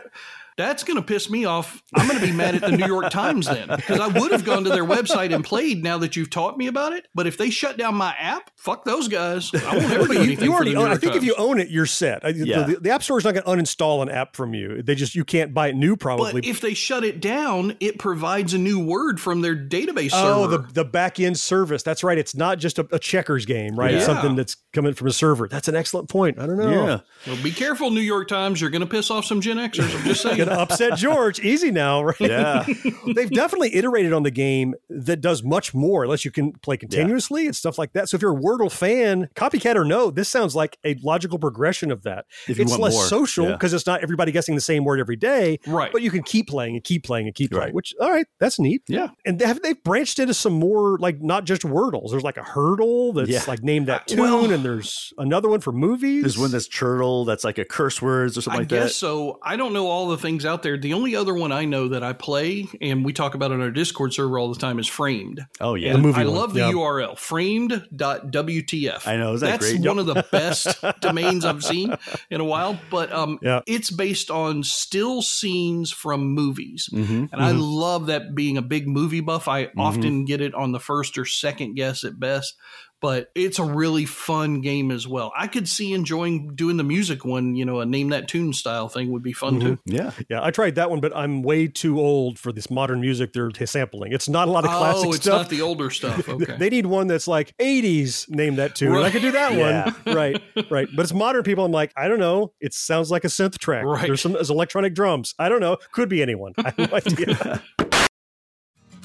That's 0.58 0.84
going 0.84 0.98
to 0.98 1.02
piss 1.02 1.30
me 1.30 1.46
off. 1.46 1.82
I'm 1.96 2.08
going 2.08 2.20
to 2.20 2.26
be 2.26 2.32
mad 2.34 2.56
at 2.56 2.62
the 2.62 2.76
New 2.78 2.86
York 2.86 3.10
Times 3.10 3.48
then 3.48 3.68
because 3.74 4.00
I 4.00 4.08
would 4.08 4.32
have 4.32 4.44
gone 4.46 4.64
to 4.66 4.70
their 4.70 4.84
website 4.86 5.34
and 5.34 5.44
played 5.44 5.82
now 5.82 5.98
that 6.00 6.16
you've 6.16 6.30
taught 6.30 6.58
me 6.58 6.68
about 6.68 6.94
it. 6.94 7.08
But 7.16 7.26
if 7.26 7.38
they 7.38 7.50
shut 7.50 7.78
down 7.78 7.96
my 7.96 8.14
app, 8.20 8.52
fuck 8.58 8.84
those 8.86 9.08
guys. 9.08 9.50
I 9.54 9.78
won't 9.78 9.92
ever 9.92 10.04
do 10.04 10.08
But 10.08 10.18
you, 10.18 10.24
anything 10.24 10.46
you 10.46 10.52
for 10.52 10.56
already 10.58 10.72
the 10.72 10.76
New 10.76 10.82
own, 10.82 10.88
I 10.88 10.92
York 10.92 11.02
think 11.02 11.16
if 11.16 11.24
you 11.24 11.36
own 11.38 11.60
it, 11.60 11.70
you're 11.70 11.86
set. 11.86 12.22
Yeah. 12.36 12.64
The, 12.64 12.76
the 12.82 12.90
App 12.92 13.02
Store 13.02 13.18
is 13.18 13.24
not 13.24 13.34
going 13.34 13.44
to 13.44 13.50
uninstall 13.64 14.02
an 14.04 14.10
app 14.10 14.36
from 14.36 14.54
you. 14.54 14.84
They 14.84 14.94
just 14.96 15.16
you 15.16 15.24
can't 15.26 15.54
buy 15.54 15.70
it 15.70 15.76
new 15.76 15.96
probably. 15.96 16.34
But 16.34 16.46
if 16.46 16.62
they 16.62 16.74
shut 16.74 17.04
it 17.04 17.20
down, 17.22 17.76
it 17.80 17.98
provides 17.98 18.54
a 18.54 18.58
new 18.58 18.80
word 18.84 19.20
from 19.20 19.42
their 19.42 19.56
database 19.56 20.12
Oh, 20.14 20.44
server. 20.50 20.58
the 20.68 20.74
the 20.74 20.86
back 20.86 21.20
end 21.20 21.40
service. 21.40 21.82
That's 21.82 22.04
right. 22.04 22.18
It's 22.18 22.36
not 22.36 22.60
just 22.60 22.78
a, 22.78 22.88
a 22.92 23.00
checkers 23.00 23.46
game, 23.46 23.76
right? 23.76 23.94
It's 23.94 24.02
Yeah. 24.08 24.14
something 24.14 24.36
that's 24.36 24.58
coming 24.74 24.94
from 24.94 25.08
a 25.08 25.12
server. 25.14 25.48
That's 25.48 25.68
an 25.68 25.76
excellent 25.76 26.10
point. 26.10 26.38
I 26.40 26.46
don't 26.46 26.58
know. 26.58 26.70
Yeah. 26.70 27.00
Well, 27.26 27.42
be 27.42 27.52
careful, 27.52 27.90
New 27.92 28.02
York 28.02 28.28
Times. 28.28 28.60
You're 28.62 28.70
going 28.70 28.82
to 28.82 28.88
piss 28.88 29.10
off 29.10 29.26
some 29.26 29.42
Gen 29.42 29.58
Xers. 29.58 29.96
I'm 29.98 30.04
just 30.06 30.22
saying. 30.22 30.41
Gonna 30.46 30.60
upset 30.60 30.98
George. 30.98 31.40
Easy 31.40 31.72
now, 31.72 32.04
right? 32.04 32.20
Yeah. 32.20 32.66
They've 33.16 33.30
definitely 33.30 33.76
iterated 33.76 34.14
on 34.14 34.24
the 34.24 34.32
game 34.32 34.74
that 34.90 35.22
does 35.22 35.44
much 35.44 35.74
more, 35.74 36.04
unless 36.04 36.26
you 36.26 36.32
can 36.32 36.54
play 36.54 36.78
continuously 36.78 37.46
and 37.46 37.56
stuff 37.56 37.78
like 37.78 37.94
that. 37.94 38.10
So 38.10 38.16
if 38.16 38.22
you're 38.22 38.36
a 38.38 38.40
Wordle 38.42 38.72
fan, 38.72 39.30
copycat 39.36 39.76
or 39.76 39.84
no, 39.86 40.12
this 40.12 40.30
sounds 40.30 40.56
like 40.56 40.78
a 40.86 40.96
logical 41.04 41.40
progression 41.40 41.92
of 41.92 42.04
that. 42.04 42.26
If 42.48 42.58
you 42.58 42.64
it's 42.64 42.72
want 42.72 42.84
less 42.84 42.94
more, 42.94 43.06
social 43.06 43.46
yeah. 43.48 43.52
because 43.54 43.74
it's 43.74 43.86
not 43.86 44.02
everybody 44.04 44.32
guessing 44.32 44.56
the 44.56 44.62
same 44.62 44.84
word 44.84 45.00
every 45.00 45.16
day. 45.16 45.60
Right. 45.68 45.92
But 45.92 46.02
you 46.02 46.12
can 46.12 46.24
keep 46.24 46.48
playing 46.48 46.76
and 46.76 46.84
keep 46.84 47.04
playing 47.04 47.28
and 47.28 47.36
keep 47.36 47.52
playing, 47.52 47.66
Right. 47.66 47.74
which 47.74 47.94
all 48.00 48.12
right, 48.12 48.26
that's 48.40 48.60
neat. 48.60 48.84
Yeah. 48.88 49.10
And 49.26 49.40
they 49.40 49.46
have 49.46 49.62
they've 49.62 49.82
branched 49.84 50.20
into 50.20 50.34
some 50.34 50.54
more 50.54 50.98
like 51.00 51.22
not 51.22 51.46
just 51.46 51.62
Wordles. 51.64 52.12
There's 52.12 52.24
like 52.24 52.38
a 52.38 52.42
Heardle 52.44 53.14
that's 53.14 53.30
Yeah. 53.30 53.44
like 53.48 53.64
named 53.64 53.88
that 53.88 54.08
tune, 54.08 54.20
Well- 54.20 54.52
and 54.52 54.64
there's 54.66 55.14
another 55.18 55.50
one 55.50 55.60
for 55.62 55.72
movies. 55.72 56.24
There's 56.24 56.38
one 56.38 56.52
that's 56.52 56.68
churtle, 56.68 57.26
that's 57.26 57.44
like 57.44 57.58
a 57.58 57.66
curse 57.66 58.02
words 58.02 58.38
or 58.38 58.42
something 58.42 58.60
I 58.60 58.62
like 58.62 58.70
guess 58.70 58.84
that. 58.90 58.94
so. 58.94 59.40
I 59.44 59.56
don't 59.56 59.74
know 59.74 59.88
all 59.88 60.08
the 60.08 60.18
things 60.18 60.31
out 60.46 60.64
there. 60.64 60.78
The 60.78 60.94
only 60.94 61.16
other 61.16 61.34
one 61.34 61.52
I 61.52 61.66
know 61.66 61.88
that 61.90 62.04
I 62.04 62.14
play 62.14 62.68
and 62.80 63.04
we 63.04 63.12
talk 63.14 63.36
about 63.36 63.52
on 63.52 63.62
our 63.62 63.72
Discord 63.72 64.14
server 64.14 64.40
all 64.40 64.52
the 64.54 64.60
time 64.60 64.80
is 64.80 64.88
Framed. 64.88 65.46
Oh 65.60 65.76
yeah. 65.76 65.90
And 65.94 65.98
The 66.00 66.08
movie 66.08 66.22
I 66.22 66.26
one, 66.26 66.36
love 66.36 66.54
the 66.54 66.60
yeah. 66.62 66.72
URL, 66.72 67.18
framed.wtf. 67.18 69.08
I 69.08 69.18
know, 69.18 69.34
isn't 69.34 69.46
that 69.48 69.60
That's 69.60 69.72
great? 69.74 69.88
one 69.88 70.00
of 70.00 70.06
the 70.06 70.26
best 70.32 70.84
domains 71.02 71.46
I've 71.46 71.64
seen 71.64 71.96
in 72.30 72.42
a 72.42 72.46
while, 72.46 72.80
but 72.90 73.12
um, 73.12 73.40
Yeah. 73.42 73.62
it's 73.68 73.90
based 73.90 74.32
on 74.32 74.64
still 74.64 75.22
scenes 75.22 75.92
from 75.92 76.28
movies. 76.34 76.90
Mhm. 76.92 77.30
And 77.32 77.42
I 77.42 77.52
love 77.52 78.08
that 78.08 78.36
being 78.36 78.58
a 78.58 78.62
big 78.62 78.88
movie 78.88 79.22
buff. 79.22 79.48
I 79.48 79.70
often 79.78 80.26
get 80.26 80.42
it 80.42 80.54
on 80.54 80.72
the 80.72 80.80
first 80.80 81.18
or 81.18 81.26
second 81.26 81.76
guess 81.76 82.04
at 82.04 82.20
best, 82.20 82.56
but 83.02 83.32
it's 83.36 83.60
a 83.60 83.64
really 83.64 84.06
fun 84.06 84.62
game 84.62 84.92
as 84.92 85.08
well. 85.08 85.34
I 85.36 85.48
could 85.48 85.68
see 85.68 85.94
enjoying 85.94 86.56
doing 86.56 86.78
the 86.78 86.84
music 86.84 87.26
one, 87.26 87.56
you 87.56 87.66
know, 87.66 87.80
a 87.80 87.86
name 87.86 88.10
that 88.10 88.28
tune 88.28 88.54
style 88.54 88.88
thing 88.90 89.12
would 89.12 89.24
be 89.24 89.34
fun 89.34 89.60
too. 89.60 89.78
Mm-hmm. 89.78 89.96
Yeah. 89.96 90.12
Yeah, 90.30 90.44
I 90.44 90.52
tried 90.52 90.76
that 90.76 90.90
one, 90.90 91.02
but 91.02 91.16
I'm 91.16 91.42
way 91.42 91.68
too 91.68 92.00
old 92.00 92.38
for 92.40 92.52
this 92.52 92.70
modern 92.70 93.02
music 93.02 93.34
they're 93.34 93.52
sampling. 93.66 94.14
It's 94.14 94.30
not 94.30 94.48
a 94.48 94.52
lot 94.52 94.64
of 94.66 94.70
classic 94.72 95.00
stuff. 95.00 95.06
Oh, 95.08 95.14
it's 95.14 95.24
stuff. 95.24 95.42
not 95.42 95.50
the 95.50 95.62
older 95.62 95.90
stuff. 95.90 96.30
Okay. 96.32 96.56
They 96.58 96.70
need 96.70 96.86
one 96.86 97.08
that's 97.08 97.28
like 97.28 97.56
80s, 97.58 98.30
name 98.30 98.56
that 98.56 98.76
tune. 98.76 98.96
I 98.96 99.10
could 99.10 99.22
do 99.22 99.32
that 99.32 99.54
Yeah. 99.54 99.86
one. 99.86 99.96
Right, 100.16 100.42
right. 100.70 100.88
But 100.96 101.04
it's 101.04 101.14
modern 101.14 101.44
people. 101.44 101.66
I'm 101.66 101.72
like, 101.72 101.92
I 101.98 102.08
don't 102.08 102.20
know. 102.20 102.54
It 102.62 102.74
sounds 102.74 103.10
like 103.12 103.24
a 103.24 103.28
synth 103.28 103.58
track. 103.58 103.84
Right. 103.86 104.06
There's 104.08 104.22
some 104.22 104.34
there's 104.34 104.50
electronic 104.50 104.94
drums. 104.94 105.34
I 105.40 105.50
don't 105.50 105.60
know. 105.62 105.78
Could 105.92 106.10
be 106.10 106.22
anyone. 106.22 106.54
I 106.58 106.74
have 106.78 106.78
no 106.78 106.98
idea. 106.98 107.62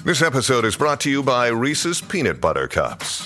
This 0.04 0.22
episode 0.22 0.64
is 0.64 0.76
brought 0.76 1.00
to 1.00 1.10
you 1.10 1.22
by 1.22 1.48
Reese's 1.48 2.00
Peanut 2.00 2.40
Butter 2.40 2.68
Cups. 2.68 3.25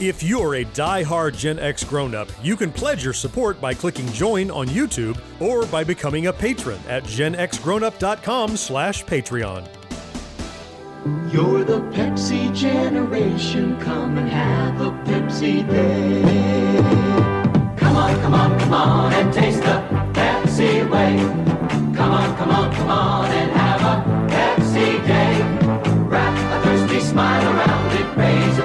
If 0.00 0.22
you're 0.22 0.54
a 0.54 0.64
die-hard 0.64 1.34
Gen 1.34 1.58
X 1.58 1.82
grown-up, 1.82 2.28
you 2.40 2.54
can 2.54 2.70
pledge 2.70 3.02
your 3.02 3.12
support 3.12 3.60
by 3.60 3.74
clicking 3.74 4.06
join 4.12 4.48
on 4.48 4.68
YouTube 4.68 5.18
or 5.40 5.66
by 5.66 5.82
becoming 5.82 6.28
a 6.28 6.32
patron 6.32 6.78
at 6.86 7.02
genxgrownup.com 7.02 8.56
slash 8.56 9.04
Patreon. 9.04 9.66
You're 11.32 11.64
the 11.64 11.80
Pepsi 11.90 12.54
generation. 12.54 13.76
Come 13.80 14.18
and 14.18 14.28
have 14.28 14.80
a 14.80 14.90
Pepsi 15.02 15.68
day. 15.68 16.22
Come 17.76 17.96
on, 17.96 18.20
come 18.20 18.34
on, 18.34 18.60
come 18.60 18.74
on 18.74 19.12
and 19.14 19.32
taste 19.32 19.62
the 19.62 19.82
Pepsi 20.12 20.88
way. 20.88 21.16
Come 21.96 22.12
on, 22.12 22.36
come 22.36 22.50
on, 22.50 22.72
come 22.72 22.88
on 22.88 23.26
and 23.32 23.50
have 23.50 23.82
a 23.82 24.32
Pepsi 24.32 25.04
day. 25.08 25.42
Wrap 26.04 26.38
a 26.52 26.62
thirsty 26.64 27.00
smile 27.00 27.52
around 27.52 27.92
it. 27.94 28.16
Raise 28.16 28.57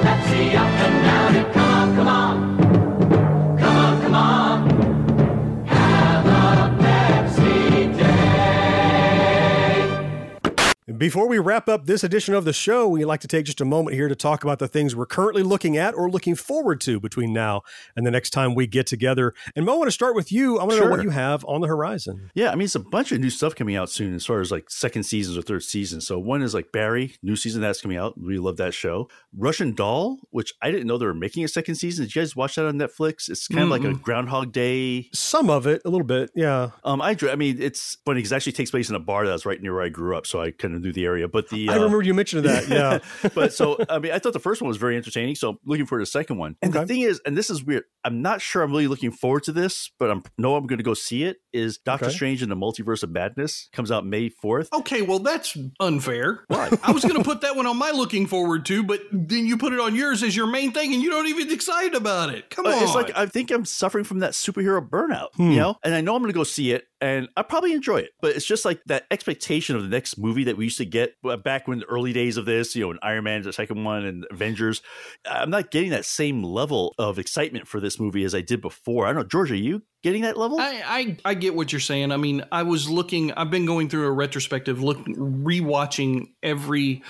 Before 11.04 11.28
we 11.28 11.38
wrap 11.38 11.68
up 11.68 11.86
this 11.86 12.01
edition 12.06 12.34
of 12.34 12.45
the 12.45 12.54
show, 12.54 12.88
we'd 12.88 13.04
like 13.04 13.20
to 13.20 13.28
take 13.28 13.45
just 13.45 13.60
a 13.60 13.66
moment 13.66 13.93
here 13.93 14.08
to 14.08 14.16
talk 14.16 14.45
about 14.45 14.60
the 14.60 14.70
things 14.70 14.95
we're 14.95 15.06
currently 15.06 15.43
looking 15.43 15.76
at 15.76 15.93
or 15.95 16.10
looking 16.10 16.34
forward 16.34 16.80
to 16.80 16.97
between 16.97 17.34
now 17.34 17.64
and 17.97 18.08
the 18.08 18.12
next 18.12 18.30
time 18.30 18.56
we 18.56 18.68
get 18.68 18.88
together. 18.88 19.34
And 19.54 19.66
Mo, 19.66 19.74
I 19.74 19.78
want 19.80 19.88
to 19.89 19.91
start 19.91 20.16
with 20.16 20.32
you. 20.32 20.60
I 20.60 20.64
want 20.64 20.76
to 20.76 20.86
know 20.86 20.89
what 20.89 21.04
you 21.04 21.10
have 21.10 21.43
on 21.43 21.60
the 21.60 21.68
horizon. 21.68 22.32
Yeah, 22.36 22.51
I 22.51 22.56
mean, 22.56 22.64
it's 22.64 22.76
a 22.76 22.80
bunch 22.80 23.12
of 23.12 23.20
new 23.20 23.30
stuff 23.30 23.54
coming 23.54 23.76
out 23.76 23.89
soon 23.89 24.16
as 24.16 24.26
far 24.26 24.39
as 24.39 24.49
like 24.49 24.70
second 24.70 25.04
seasons 25.04 25.38
or 25.38 25.41
third 25.41 25.64
season. 25.64 25.99
So 25.99 26.18
one 26.18 26.41
is 26.41 26.54
like 26.54 26.72
Barry, 26.72 27.18
new 27.22 27.36
season 27.36 27.62
that's 27.62 27.82
coming 27.82 27.97
out. 27.97 28.18
We 28.18 28.38
love 28.38 28.56
that 28.56 28.74
show. 28.74 29.10
Russian 29.38 29.74
Doll, 29.74 30.20
which 30.30 30.54
I 30.62 30.72
didn't 30.72 30.88
know 30.88 30.97
they 30.97 31.06
were 31.06 31.14
making 31.14 31.43
a 31.43 31.49
second 31.49 31.76
season. 31.76 32.06
Did 32.06 32.16
you 32.16 32.22
guys 32.22 32.34
watch 32.34 32.56
that 32.56 32.66
on 32.66 32.76
Netflix? 32.76 33.28
It's 33.28 33.49
kind 33.49 33.64
of 33.64 33.70
like 33.70 33.84
a 33.84 33.93
Groundhog 33.93 34.54
Day. 34.54 35.10
Some 35.12 35.49
of 35.49 35.68
it, 35.68 35.82
a 35.84 35.89
little 35.89 36.08
bit, 36.08 36.32
yeah. 36.34 36.70
Um, 36.86 37.01
I, 37.01 37.18
I 37.30 37.36
mean, 37.36 37.62
it's 37.62 37.97
funny 38.06 38.20
because 38.20 38.32
it 38.32 38.38
actually 38.38 38.54
takes 38.54 38.72
place 38.72 38.88
in 38.88 38.95
a 38.95 38.99
bar 38.99 39.28
that's 39.28 39.45
right 39.45 39.62
near 39.62 39.74
where 39.74 39.84
I 39.84 39.89
grew 39.89 40.16
up, 40.16 40.26
so 40.26 40.41
I 40.41 40.51
kind 40.51 40.74
of 40.76 40.82
knew 40.82 40.93
the 40.94 41.06
area. 41.06 41.28
But 41.28 41.50
the 41.50 41.70
I 41.70 41.74
uh, 41.74 41.76
remember 41.76 42.02
you 42.02 42.14
mentioned 42.14 42.46
that. 42.46 42.68
Yeah. 42.68 43.00
but 43.36 43.54
so 43.54 43.78
I 43.89 44.00
mean, 44.00 44.12
I 44.12 44.20
thought 44.20 44.34
the 44.34 44.39
first 44.39 44.62
one 44.62 44.68
was 44.68 44.78
very 44.78 44.96
entertaining. 44.98 45.36
So 45.36 45.50
I'm 45.50 45.58
looking 45.66 45.86
for 45.86 46.00
the 46.00 46.06
second 46.06 46.38
one. 46.38 46.56
And 46.62 46.74
the 46.74 46.86
thing 46.88 47.02
is, 47.02 47.22
and 47.26 47.38
this 47.38 47.50
is 47.50 47.64
weird. 47.64 47.84
I'm 48.06 48.22
not 48.22 48.41
sure 48.41 48.62
I'm 48.64 48.72
really 48.72 48.88
looking 48.88 49.12
forward 49.12 49.44
to 49.44 49.52
this, 49.52 49.91
but 50.00 50.10
I'm 50.12 50.24
know 50.38 50.56
I'm 50.56 50.68
going 50.68 50.78
to 50.80 50.84
go 50.84 50.94
see 50.94 51.24
it. 51.24 51.38
Is 51.54 51.78
Doctor 51.78 52.06
Okay. 52.08 52.14
Strange 52.16 52.41
in 52.44 52.50
the 52.50 52.56
Multiverse 52.56 53.04
of 53.04 53.12
Madness 53.12 53.70
comes 53.74 53.91
out 53.91 54.06
May 54.06 54.30
fourth. 54.30 54.74
Okay, 54.74 55.02
well 55.04 55.20
that's 55.20 55.56
unfair. 55.80 56.44
I 56.50 56.91
was 56.91 57.04
going 57.04 57.16
to 57.18 57.24
put 57.24 57.41
that 57.41 57.56
one 57.56 57.68
on 57.68 57.78
my 57.78 57.91
looking 57.91 58.26
forward 58.28 58.66
to, 58.66 58.84
but 58.84 59.02
then 59.12 59.46
you 59.46 59.58
put 59.58 59.72
it 59.74 59.80
on 59.80 59.96
yours 59.96 60.24
as 60.24 60.36
your 60.36 60.48
main 60.48 60.72
thing, 60.72 60.94
and 60.94 61.02
you 61.02 61.10
don't 61.10 61.28
even 61.28 61.52
excited 61.52 61.96
about 61.96 62.30
it. 62.34 62.50
Come 62.50 62.66
Uh, 62.66 62.70
on, 62.72 62.84
It's 62.84 62.96
like 62.96 63.16
I 63.16 63.26
think 63.28 63.52
I'm 63.52 63.66
suffering 63.66 64.04
from 64.04 64.20
that 64.20 64.32
superhero 64.32 64.88
burnout, 64.88 65.28
Hmm. 65.36 65.52
you 65.52 65.58
know. 65.58 65.78
And 65.84 65.94
I 65.94 66.02
know 66.02 66.16
I'm 66.16 66.22
going 66.22 66.32
to 66.34 66.38
go 66.38 66.44
see 66.44 66.72
it, 66.72 66.88
and 67.04 67.28
I 67.36 67.41
probably 67.41 67.74
enjoy 67.74 67.97
it. 67.97 68.12
But 68.22 68.38
it's 68.38 68.45
just 68.45 68.64
like 68.64 68.82
that 68.86 69.04
expectation 69.12 69.76
of 69.76 69.84
the 69.84 69.89
next 69.89 70.18
movie 70.18 70.45
that 70.45 70.56
we 70.56 70.64
used 70.64 70.78
to 70.78 70.86
get 70.86 71.16
back 71.43 71.68
when 71.68 71.80
the 71.80 71.86
early 71.86 72.14
days 72.14 72.38
of 72.38 72.45
this, 72.45 72.78
you 72.78 72.82
know, 72.82 72.88
when 72.88 72.99
Iron 73.04 73.26
Man, 73.26 73.41
the 73.41 73.51
second 73.51 73.84
one, 73.84 74.06
and 74.06 74.26
Avengers. 74.32 74.82
I'm 75.30 75.49
not 75.49 75.70
getting 75.70 75.89
that 75.89 76.06
same 76.06 76.43
level 76.43 76.95
of 76.97 77.20
excitement 77.20 77.68
for 77.68 77.82
this 77.82 77.99
movie 77.99 78.24
as 78.24 78.34
I 78.34 78.39
did 78.39 78.62
before. 78.62 79.06
I 79.06 79.10
don't 79.10 79.24
know, 79.24 79.28
George, 79.28 79.51
are 79.51 79.56
you 79.56 79.82
getting 80.01 80.22
that 80.22 80.38
level? 80.38 80.62
I, 80.62 80.82
I 80.86 81.18
I 81.26 81.34
get 81.34 81.56
what 81.56 81.74
you're 81.74 81.82
saying. 81.82 82.14
I 82.14 82.18
mean, 82.18 82.45
I 82.54 82.64
was 82.64 82.89
looking. 82.89 83.34
I've 83.34 83.51
been 83.51 83.66
going 83.66 83.89
through 83.89 84.08
a 84.08 84.12
retrospective, 84.12 84.82
look, 84.82 84.99
rewatching 85.06 86.28
every 86.41 87.04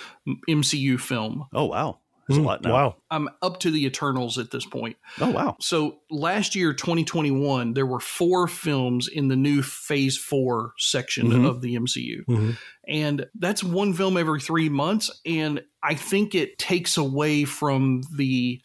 MCU 0.50 1.00
film. 1.00 1.46
Oh 1.54 1.66
wow, 1.66 2.00
there's 2.28 2.38
a 2.38 2.42
lot 2.42 2.62
now. 2.62 2.74
Wow. 2.74 2.96
I'm 3.12 3.30
up 3.42 3.60
to 3.62 3.72
the 3.72 3.86
Eternals 3.86 4.38
at 4.38 4.52
this 4.52 4.66
point. 4.66 4.98
Oh 5.20 5.32
wow. 5.32 5.56
So 5.60 6.00
last 6.10 6.56
year, 6.56 6.74
2021, 6.74 7.74
there 7.74 7.86
were 7.86 8.00
four 8.00 8.48
films 8.48 9.08
in 9.08 9.28
the 9.28 9.36
new 9.36 9.62
Phase 9.62 10.18
Four 10.18 10.74
section 10.78 11.28
Mhm. 11.30 11.48
of 11.48 11.62
the 11.62 11.76
MCU. 11.76 12.24
Mhm. 12.28 12.58
And 12.88 13.26
that's 13.40 13.64
one 13.64 13.94
film 13.94 14.18
every 14.18 14.40
three 14.42 14.70
months. 14.70 15.10
And 15.26 15.64
I 15.84 15.96
think 15.96 16.34
it 16.36 16.58
takes 16.58 16.98
away 16.98 17.44
from 17.46 18.04
the 18.16 18.62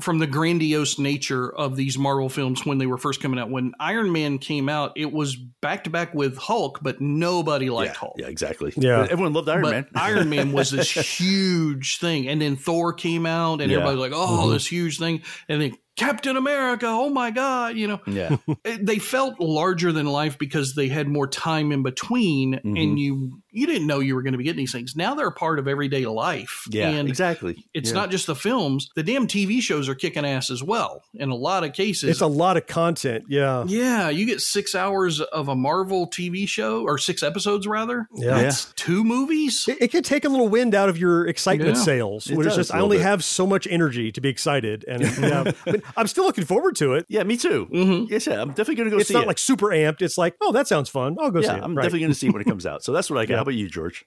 from 0.00 0.18
the 0.18 0.26
grandiose 0.26 0.98
nature 0.98 1.50
of 1.52 1.74
these 1.76 1.98
Marvel 1.98 2.28
films 2.28 2.64
when 2.64 2.78
they 2.78 2.86
were 2.86 2.98
first 2.98 3.20
coming 3.20 3.38
out. 3.40 3.50
When 3.50 3.72
Iron 3.80 4.12
Man 4.12 4.38
came 4.38 4.68
out, 4.68 4.92
it 4.96 5.12
was 5.12 5.34
back 5.36 5.84
to 5.84 5.90
back 5.90 6.14
with 6.14 6.36
Hulk, 6.38 6.78
but 6.82 7.00
nobody 7.00 7.68
liked 7.70 7.96
Hulk. 7.96 8.14
Yeah, 8.18 8.28
exactly. 8.28 8.72
Yeah. 8.76 9.06
Everyone 9.10 9.32
loved 9.32 9.48
Iron 9.48 9.62
But 9.62 9.70
Man. 9.72 9.86
Iron 9.94 10.28
Man 10.30 10.52
was 10.52 10.70
this 10.70 10.90
huge 11.28 11.98
thing, 11.98 12.28
and 12.28 12.40
then 12.40 12.56
Thor 12.56 12.92
came 12.92 13.26
out, 13.26 13.60
and 13.60 13.70
Yeah. 13.70 13.78
everybody 13.78 13.96
was 13.98 14.10
like, 14.10 14.18
"Oh, 14.20 14.46
Mhm. 14.48 14.52
this 14.52 14.66
huge 14.66 14.98
thing!" 14.98 15.22
And 15.48 15.60
then 15.60 15.72
Captain 15.96 16.36
America, 16.36 16.86
oh 16.86 17.10
my 17.10 17.32
god, 17.32 17.76
you 17.76 17.88
know, 17.88 18.00
yeah. 18.06 18.36
It- 18.64 18.86
they 18.86 19.00
felt 19.00 19.40
larger 19.40 19.90
than 19.90 20.06
life 20.06 20.38
because 20.38 20.74
they 20.76 20.86
had 20.86 21.08
more 21.08 21.26
time 21.26 21.72
in 21.72 21.82
between, 21.82 22.60
Mhm. 22.64 22.80
and 22.80 22.98
you 23.00 23.40
you 23.50 23.66
didn't 23.66 23.86
know 23.86 24.00
you 24.00 24.14
were 24.14 24.22
going 24.22 24.32
to 24.32 24.38
be 24.38 24.44
getting 24.44 24.58
these 24.58 24.72
things. 24.72 24.94
Now 24.96 25.14
they're 25.14 25.26
a 25.28 25.32
part 25.32 25.58
of 25.58 25.68
everyday 25.68 26.06
life. 26.06 26.66
Yeah, 26.70 26.90
and 26.90 27.08
exactly. 27.08 27.64
It's 27.74 27.90
Yeah. 27.90 27.96
not 27.96 28.10
just 28.10 28.26
the 28.26 28.34
films; 28.34 28.90
the 28.96 29.02
damn 29.02 29.26
TV 29.26 29.60
shows 29.60 29.88
are 29.88 29.94
kicking 29.94 30.24
ass 30.24 30.50
as 30.50 30.62
well. 30.62 31.02
In 31.14 31.30
a 31.30 31.34
lot 31.34 31.64
of 31.64 31.72
cases, 31.72 32.10
It's 32.10 32.20
a 32.20 32.26
lot 32.26 32.56
of 32.56 32.66
content. 32.66 33.24
Yeah. 33.28 33.64
yeah, 33.66 34.08
you 34.08 34.26
get 34.26 34.40
six 34.40 34.74
hours 34.74 35.20
of 35.20 35.48
a 35.48 35.54
Marvel 35.56 36.06
TV 36.08 36.46
show, 36.48 36.82
or 36.82 36.98
six 36.98 37.22
episodes 37.22 37.66
rather. 37.66 38.08
Yeah. 38.14 38.42
That's 38.42 38.72
two 38.74 39.04
movies. 39.04 39.66
It, 39.68 39.78
it 39.82 39.90
can 39.90 40.02
take 40.02 40.24
a 40.24 40.28
little 40.28 40.48
wind 40.48 40.74
out 40.74 40.88
of 40.88 40.98
your 40.98 41.26
excitement 41.26 41.76
Yeah. 41.76 41.82
sales. 41.82 42.30
It 42.30 42.36
does 42.42 42.56
just, 42.56 42.70
a 42.70 42.74
I 42.74 42.76
little 42.76 42.84
only 42.86 42.96
bit. 42.98 43.02
have 43.04 43.24
so 43.24 43.46
much 43.46 43.66
energy 43.70 44.12
to 44.12 44.20
be 44.20 44.28
excited. 44.28 44.84
And 44.88 45.02
yeah, 45.20 45.52
I 45.66 45.70
mean, 45.72 45.82
I'm 45.96 46.06
still 46.06 46.24
looking 46.24 46.44
forward 46.44 46.76
to 46.76 46.94
it. 46.94 47.06
Yeah, 47.08 47.22
me 47.24 47.36
too. 47.36 47.66
Mm-hmm. 47.72 48.12
Yes, 48.12 48.26
yeah, 48.26 48.40
I'm 48.40 48.48
definitely 48.50 48.76
going 48.76 48.90
to 48.90 48.96
go 48.96 48.98
see 48.98 49.02
it's 49.02 49.10
not 49.12 49.24
it. 49.24 49.28
like 49.28 49.38
super 49.38 49.66
amped. 49.66 50.02
It's 50.02 50.18
like, 50.18 50.34
oh, 50.40 50.52
that 50.52 50.68
sounds 50.68 50.88
fun. 50.88 51.16
I'll 51.20 51.30
go 51.30 51.40
yeah, 51.40 51.48
see 51.52 51.56
it. 51.56 51.62
I'm 51.62 51.74
Right. 51.76 51.84
definitely 51.84 52.00
going 52.00 52.12
to 52.12 52.18
see 52.18 52.30
when 52.30 52.42
it 52.42 52.46
comes 52.46 52.66
out. 52.66 52.82
So 52.82 52.92
that's 52.92 53.10
what 53.10 53.18
I 53.18 53.26
got. 53.26 53.37
How 53.38 53.42
about 53.42 53.54
you, 53.54 53.68
George? 53.68 54.04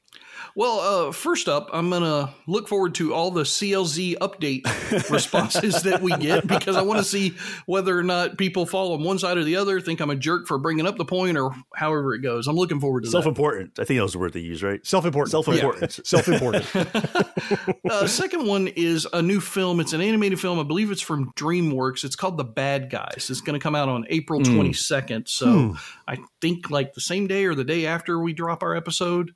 Well, 0.56 0.80
uh, 1.08 1.12
first 1.12 1.48
up, 1.48 1.70
I'm 1.74 1.90
going 1.90 2.04
to 2.04 2.30
look 2.48 2.68
forward 2.68 2.96
to 2.96 3.14
all 3.14 3.32
the 3.32 3.44
CLZ 3.44 4.18
update 4.18 4.64
responses 5.10 5.84
that 5.84 6.02
we 6.02 6.16
get 6.18 6.46
because 6.48 6.76
I 6.76 6.82
want 6.82 7.00
to 7.00 7.04
see 7.06 7.34
whether 7.66 7.98
or 7.98 8.04
not 8.04 8.38
people 8.38 8.66
fall 8.66 8.94
on 8.94 9.04
one 9.04 9.18
side 9.20 9.38
or 9.38 9.44
the 9.44 9.56
other, 9.56 9.80
think 9.82 10.00
I'm 10.00 10.10
a 10.10 10.16
jerk 10.16 10.48
for 10.48 10.58
bringing 10.58 10.86
up 10.88 10.98
the 10.98 11.06
point, 11.06 11.38
or 11.38 11.52
however 11.76 12.14
it 12.14 12.20
goes. 12.20 12.48
I'm 12.48 12.56
looking 12.56 12.80
forward 12.80 13.04
to 13.04 13.08
that. 13.08 13.12
Self-important. 13.12 13.80
I 13.80 13.84
think 13.86 13.98
that 13.98 14.04
was 14.04 14.14
the 14.14 14.20
word 14.20 14.34
they 14.34 14.40
use, 14.42 14.62
right? 14.64 14.86
Self-important. 14.86 15.32
Self-important. 15.32 15.92
Self-important. 16.06 16.76
uh, 17.90 18.08
second 18.08 18.46
one 18.46 18.68
is 18.68 19.08
a 19.14 19.22
new 19.22 19.40
film. 19.40 19.80
It's 19.80 19.94
an 19.94 20.02
animated 20.02 20.40
film. 20.40 20.60
I 20.60 20.64
believe 20.64 20.92
it's 20.92 21.02
from 21.02 21.32
DreamWorks. 21.34 22.04
It's 22.04 22.16
called 22.16 22.38
The 22.38 22.44
Bad 22.44 22.90
Guys. 22.90 23.28
It's 23.30 23.42
going 23.42 23.60
to 23.60 23.64
come 23.64 23.76
out 23.76 23.90
on 23.90 24.06
April 24.10 24.40
Hmm. 24.42 24.60
22nd. 24.60 25.28
So 25.28 25.52
Hmm. 25.52 25.72
I 26.08 26.18
think 26.42 26.70
like 26.70 26.94
the 26.94 27.02
same 27.02 27.28
day 27.28 27.46
or 27.46 27.56
the 27.56 27.64
day 27.64 27.86
after 27.86 28.20
we 28.20 28.34
drop 28.34 28.64
our 28.64 28.76
episode. 28.76 29.32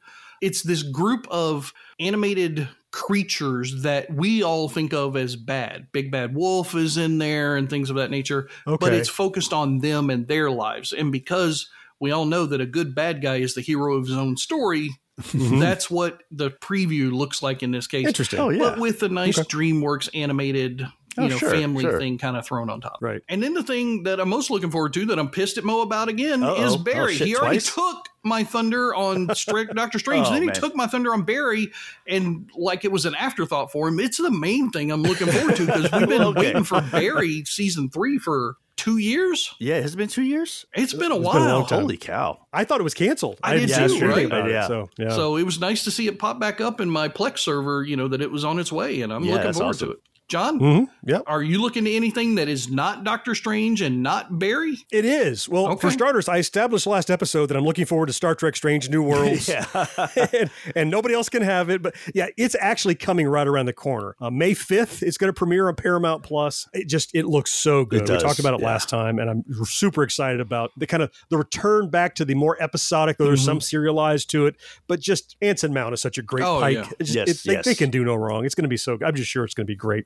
It's 0.45 0.61
this 0.61 0.83
group 0.83 1.27
of 1.29 1.73
animated 1.99 2.67
creatures 2.91 3.81
that 3.83 4.09
we 4.13 4.41
all 4.43 4.69
think 4.69 4.93
of 4.93 5.17
as 5.17 5.35
bad. 5.35 5.87
Big 5.91 6.11
Bad 6.11 6.33
Wolf 6.35 6.75
is 6.75 6.97
in 6.97 7.17
there 7.17 7.55
and 7.57 7.69
things 7.69 7.89
of 7.89 7.97
that 7.97 8.11
nature. 8.11 8.47
okay. 8.65 8.77
But 8.79 8.93
it's 8.93 9.09
focused 9.09 9.51
on 9.53 9.79
them 9.79 10.09
and 10.09 10.27
their 10.27 10.49
lives. 10.49 10.93
And 10.93 11.11
because 11.11 11.69
we 11.99 12.11
all 12.11 12.25
know 12.25 12.45
that 12.45 12.61
a 12.61 12.65
good 12.65 12.95
bad 12.95 13.21
guy 13.21 13.37
is 13.37 13.53
the 13.55 13.61
hero 13.61 13.95
of 13.95 14.07
his 14.07 14.15
own 14.17 14.37
story, 14.37 14.91
Mhm. 15.21 15.59
that's 15.61 15.89
what 15.89 16.23
the 16.31 16.51
preview 16.51 17.11
looks 17.11 17.41
like 17.41 17.63
in 17.63 17.71
this 17.71 17.87
case. 17.87 18.05
Interesting. 18.07 18.39
Oh, 18.39 18.49
yeah. 18.49 18.59
But 18.59 18.79
with 18.79 19.01
a 19.03 19.09
nice 19.09 19.39
Okay. 19.39 19.47
DreamWorks 19.47 20.09
animated, 20.13 20.85
you 21.17 21.23
Oh, 21.23 21.27
know, 21.27 21.37
sure, 21.37 21.51
family 21.51 21.83
sure. 21.83 21.99
thing 21.99 22.17
kind 22.17 22.35
of 22.37 22.45
thrown 22.45 22.69
on 22.69 22.81
top. 22.81 22.97
Right. 23.01 23.21
And 23.29 23.41
then 23.41 23.53
the 23.53 23.63
thing 23.63 24.03
that 24.03 24.19
I'm 24.19 24.29
most 24.29 24.49
looking 24.49 24.71
forward 24.71 24.93
to 24.93 25.05
that 25.07 25.19
I'm 25.19 25.29
pissed 25.29 25.57
at 25.57 25.63
Mo 25.63 25.81
about 25.81 26.09
again 26.09 26.43
Uh-oh. 26.43 26.63
is 26.65 26.73
Oh, 26.73 26.77
Barry. 26.77 27.15
shit, 27.15 27.27
he 27.27 27.35
already 27.35 27.57
twice? 27.59 27.73
took 27.73 28.09
my 28.23 28.43
thunder 28.43 28.93
on 28.95 29.27
Stri- 29.29 29.73
Doctor 29.75 29.99
Strange. 29.99 30.27
Oh, 30.27 30.31
then 30.31 30.41
he 30.41 30.47
man. 30.47 30.55
took 30.55 30.75
my 30.75 30.87
thunder 30.87 31.13
on 31.13 31.23
Barry, 31.23 31.71
and 32.07 32.49
like 32.55 32.83
it 32.85 32.91
was 32.91 33.05
an 33.05 33.15
afterthought 33.15 33.71
for 33.71 33.87
him. 33.87 33.99
It's 33.99 34.17
the 34.17 34.31
main 34.31 34.71
thing 34.71 34.91
I'm 34.91 35.03
looking 35.03 35.27
forward 35.27 35.55
to 35.57 35.65
because 35.65 35.91
we've 35.91 36.09
been 36.09 36.21
Okay. 36.25 36.39
waiting 36.39 36.63
for 36.63 36.81
Barry 36.81 37.43
season 37.45 37.89
three 37.89 38.17
for 38.17 38.57
two 38.77 38.97
years. 38.97 39.53
Yeah, 39.59 39.79
has 39.79 39.93
it 39.93 39.97
been 39.97 40.09
two 40.09 40.23
years? 40.23 40.65
It's 40.73 40.93
been 40.93 41.11
a 41.11 41.15
It's 41.15 41.25
while. 41.25 41.33
been 41.63 41.77
a. 41.77 41.81
Holy 41.81 41.97
cow. 41.97 42.45
I 42.51 42.65
thought 42.65 42.79
it 42.79 42.83
was 42.83 42.93
canceled. 42.93 43.39
I 43.43 43.53
did 43.55 43.67
didn't 43.67 43.89
too, 43.89 43.99
see 43.99 44.05
right? 44.05 44.25
about 44.25 44.49
Yeah. 44.49 44.65
it. 44.65 44.67
So, 44.67 44.89
yeah. 44.97 45.09
So 45.11 45.37
it 45.37 45.43
was 45.43 45.59
nice 45.59 45.83
to 45.85 45.91
see 45.91 46.07
it 46.07 46.19
pop 46.19 46.39
back 46.39 46.59
up 46.59 46.81
in 46.81 46.89
my 46.89 47.07
Plex 47.09 47.39
server, 47.39 47.83
you 47.83 47.95
know, 47.95 48.07
that 48.09 48.21
it 48.21 48.31
was 48.31 48.43
on 48.43 48.59
its 48.59 48.71
way, 48.71 49.01
and 49.01 49.13
I'm 49.13 49.23
Yeah, 49.23 49.35
looking 49.35 49.53
forward 49.53 49.69
awesome. 49.75 49.87
to 49.89 49.93
it. 49.93 49.99
John, 50.27 50.59
Mhm. 50.59 50.87
Yep. 51.05 51.23
are 51.27 51.43
you 51.43 51.61
looking 51.61 51.85
to 51.85 51.93
anything 51.93 52.35
that 52.35 52.47
is 52.49 52.67
not 52.69 53.03
Doctor 53.03 53.35
Strange 53.35 53.81
and 53.81 54.01
not 54.01 54.39
Barry? 54.39 54.77
It 54.91 55.05
is. 55.05 55.47
Well, 55.47 55.75
for 55.77 55.91
starters, 55.91 56.27
I 56.27 56.37
established 56.37 56.87
last 56.87 57.11
episode 57.11 57.45
that 57.47 57.57
I'm 57.57 57.63
looking 57.63 57.85
forward 57.85 58.07
to 58.07 58.13
Star 58.13 58.33
Trek 58.33 58.55
Strange 58.55 58.89
New 58.89 59.03
Worlds. 59.03 59.47
and, 60.33 60.49
and 60.75 60.89
nobody 60.89 61.13
else 61.13 61.29
can 61.29 61.43
have 61.43 61.69
it. 61.69 61.83
But 61.83 61.95
yeah, 62.15 62.27
it's 62.37 62.55
actually 62.59 62.95
coming 62.95 63.27
right 63.27 63.47
around 63.47 63.67
the 63.67 63.73
corner. 63.73 64.15
Uh, 64.19 64.31
May 64.31 64.53
5th, 64.53 65.03
it's 65.03 65.17
going 65.17 65.29
to 65.29 65.33
premiere 65.33 65.67
on 65.67 65.75
Paramount 65.75 66.23
Plus. 66.23 66.67
It 66.73 66.87
just, 66.87 67.13
it 67.13 67.27
looks 67.27 67.51
so 67.51 67.85
good. 67.85 68.01
we 68.01 68.07
does, 68.07 68.23
talked 68.23 68.39
about 68.39 68.55
it 68.55 68.61
yeah. 68.61 68.65
last 68.67 68.89
time, 68.89 69.19
and 69.19 69.29
I'm 69.29 69.43
super 69.65 70.01
excited 70.01 70.39
about 70.41 70.71
the 70.75 70.87
kind 70.87 71.03
of 71.03 71.11
the 71.29 71.37
return 71.37 71.91
back 71.91 72.15
to 72.15 72.25
the 72.25 72.33
more 72.33 72.57
episodic, 72.59 73.17
though 73.17 73.25
there's 73.25 73.45
some 73.45 73.61
serialized 73.61 74.31
to 74.31 74.47
it. 74.47 74.55
But 74.87 75.01
just 75.01 75.35
Anson 75.41 75.71
Mount 75.71 75.93
is 75.93 76.01
such 76.01 76.17
a 76.17 76.23
great 76.23 76.43
Oh, 76.45 76.59
pike. 76.61 76.77
yeah. 76.77 76.89
Just- 76.99 77.15
Yes, 77.15 77.29
it- 77.29 77.49
they, 77.49 77.61
they 77.71 77.75
can 77.75 77.91
do 77.91 78.03
no 78.03 78.15
wrong. 78.15 78.43
It's 78.43 78.55
going 78.55 78.63
to 78.63 78.69
be 78.69 78.75
so 78.77 78.97
good. 78.97 79.07
I'm 79.07 79.15
just 79.15 79.29
sure 79.29 79.43
it's 79.45 79.53
going 79.53 79.67
to 79.67 79.71
be 79.71 79.75
great. 79.75 80.05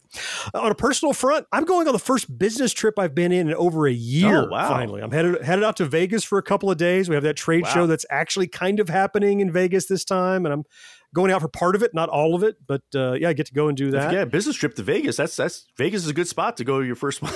On 0.55 0.71
a 0.71 0.75
personal 0.75 1.13
front, 1.13 1.45
I'm 1.51 1.65
going 1.65 1.87
on 1.87 1.93
the 1.93 1.99
first 1.99 2.35
business 2.39 2.73
trip 2.73 2.97
I've 2.97 3.13
been 3.13 3.31
in 3.31 3.47
in 3.49 3.53
over 3.55 3.87
a 3.87 3.91
year. 3.93 4.43
Oh, 4.45 4.47
wow. 4.49 4.67
Finally, 4.69 5.01
I'm 5.01 5.11
headed 5.11 5.43
headed 5.43 5.63
out 5.63 5.77
to 5.77 5.85
Vegas 5.85 6.23
for 6.23 6.37
a 6.39 6.43
couple 6.43 6.71
of 6.71 6.77
days. 6.77 7.09
We 7.09 7.15
have 7.15 7.23
that 7.23 7.35
trade 7.37 7.63
Wow. 7.65 7.69
show 7.73 7.87
that's 7.87 8.05
actually 8.09 8.47
kind 8.47 8.79
of 8.79 8.89
happening 8.89 9.39
in 9.39 9.51
Vegas 9.51 9.85
this 9.85 10.03
time, 10.03 10.45
and 10.45 10.53
I'm 10.53 10.63
going 11.13 11.31
out 11.31 11.41
for 11.41 11.47
part 11.47 11.75
of 11.75 11.81
it, 11.83 11.93
not 11.93 12.07
all 12.09 12.35
of 12.35 12.43
it, 12.43 12.55
but 12.67 12.81
uh, 12.95 13.13
yeah, 13.13 13.29
I 13.29 13.33
get 13.33 13.47
to 13.47 13.53
go 13.53 13.67
and 13.67 13.75
do 13.77 13.91
that. 13.91 14.11
Yeah, 14.13 14.25
business 14.25 14.55
trip 14.55 14.73
to 14.75 14.83
Vegas. 14.83 15.17
That's 15.17 15.35
that's 15.35 15.65
Vegas 15.77 16.03
is 16.03 16.09
a 16.09 16.13
good 16.13 16.27
spot 16.27 16.57
to 16.57 16.63
go 16.63 16.79
your 16.79 16.95
first 16.95 17.21
one. 17.21 17.31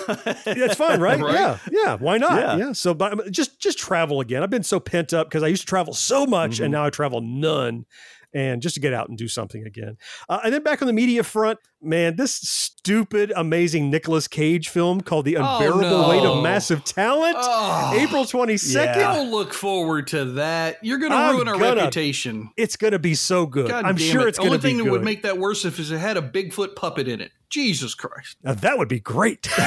That's 0.45 0.76
fine, 0.76 0.99
right? 0.99 1.19
Right? 1.24 1.34
Yeah, 1.36 1.57
yeah. 1.71 1.95
Why 1.97 2.17
not? 2.17 2.39
Yeah. 2.39 2.57
Yeah. 2.67 2.71
So, 2.74 2.93
but 2.95 3.30
just 3.32 3.59
just 3.59 3.78
travel 3.78 4.19
again. 4.19 4.41
I've 4.41 4.49
been 4.49 4.63
so 4.63 4.80
pent 4.80 5.13
up 5.13 5.30
because 5.30 5.43
I 5.43 5.47
used 5.47 5.61
to 5.61 5.67
travel 5.67 5.93
so 5.93 6.26
much, 6.26 6.53
Mm-hmm. 6.55 6.63
and 6.63 6.71
now 6.71 6.86
I 6.86 6.89
travel 6.89 7.21
none. 7.21 7.86
And 8.34 8.62
just 8.62 8.76
to 8.76 8.82
get 8.82 8.94
out 8.94 9.10
and 9.10 9.18
do 9.18 9.28
something 9.28 9.66
again. 9.66 9.98
Uh, 10.28 10.40
and 10.44 10.54
then 10.54 10.64
back 10.64 10.82
on 10.82 10.88
the 10.88 10.94
media 10.94 11.24
front, 11.24 11.60
man, 11.82 12.16
this 12.16 12.34
stupid, 12.36 13.32
amazing 13.36 13.90
Nicolas 13.92 14.28
Cage 14.28 14.70
film 14.70 15.02
called 15.02 15.26
The 15.26 15.38
Oh, 15.38 15.44
Unbearable 15.58 16.10
Weight 16.10 16.24
of 16.24 16.42
Massive 16.44 16.84
Talent, 16.84 17.36
Oh. 17.40 17.94
April 18.00 18.24
22nd. 18.26 18.96
Don't 18.96 19.32
look 19.32 19.54
forward 19.54 20.08
to 20.08 20.26
that. 20.34 20.80
You're 20.82 20.98
going 20.98 21.12
to 21.12 21.18
ruin 21.34 21.48
our 21.48 21.58
gonna- 21.58 21.76
reputation. 21.82 22.50
It's 22.58 22.76
going 22.76 22.94
to 22.94 23.00
be 23.00 23.16
so 23.16 23.46
good. 23.46 23.70
God 23.70 23.86
I'm 23.86 23.98
sure 23.98 24.22
it. 24.28 24.30
it's 24.30 24.38
The 24.38 24.44
going 24.44 24.54
only 24.54 24.58
to 24.60 24.64
be 24.64 24.74
thing 24.76 24.84
that 24.86 24.92
would 24.92 25.04
make 25.04 25.22
that 25.24 25.38
worse 25.38 25.66
if 25.66 25.80
it 25.80 25.88
had 25.98 26.18
a 26.18 26.22
Bigfoot 26.22 26.76
puppet 26.76 27.08
in 27.08 27.22
it. 27.22 27.32
Jesus 27.50 27.94
Christ. 27.94 28.38
Now, 28.44 28.54
that 28.56 28.78
would 28.80 28.88
be 28.88 29.00
great. 29.00 29.48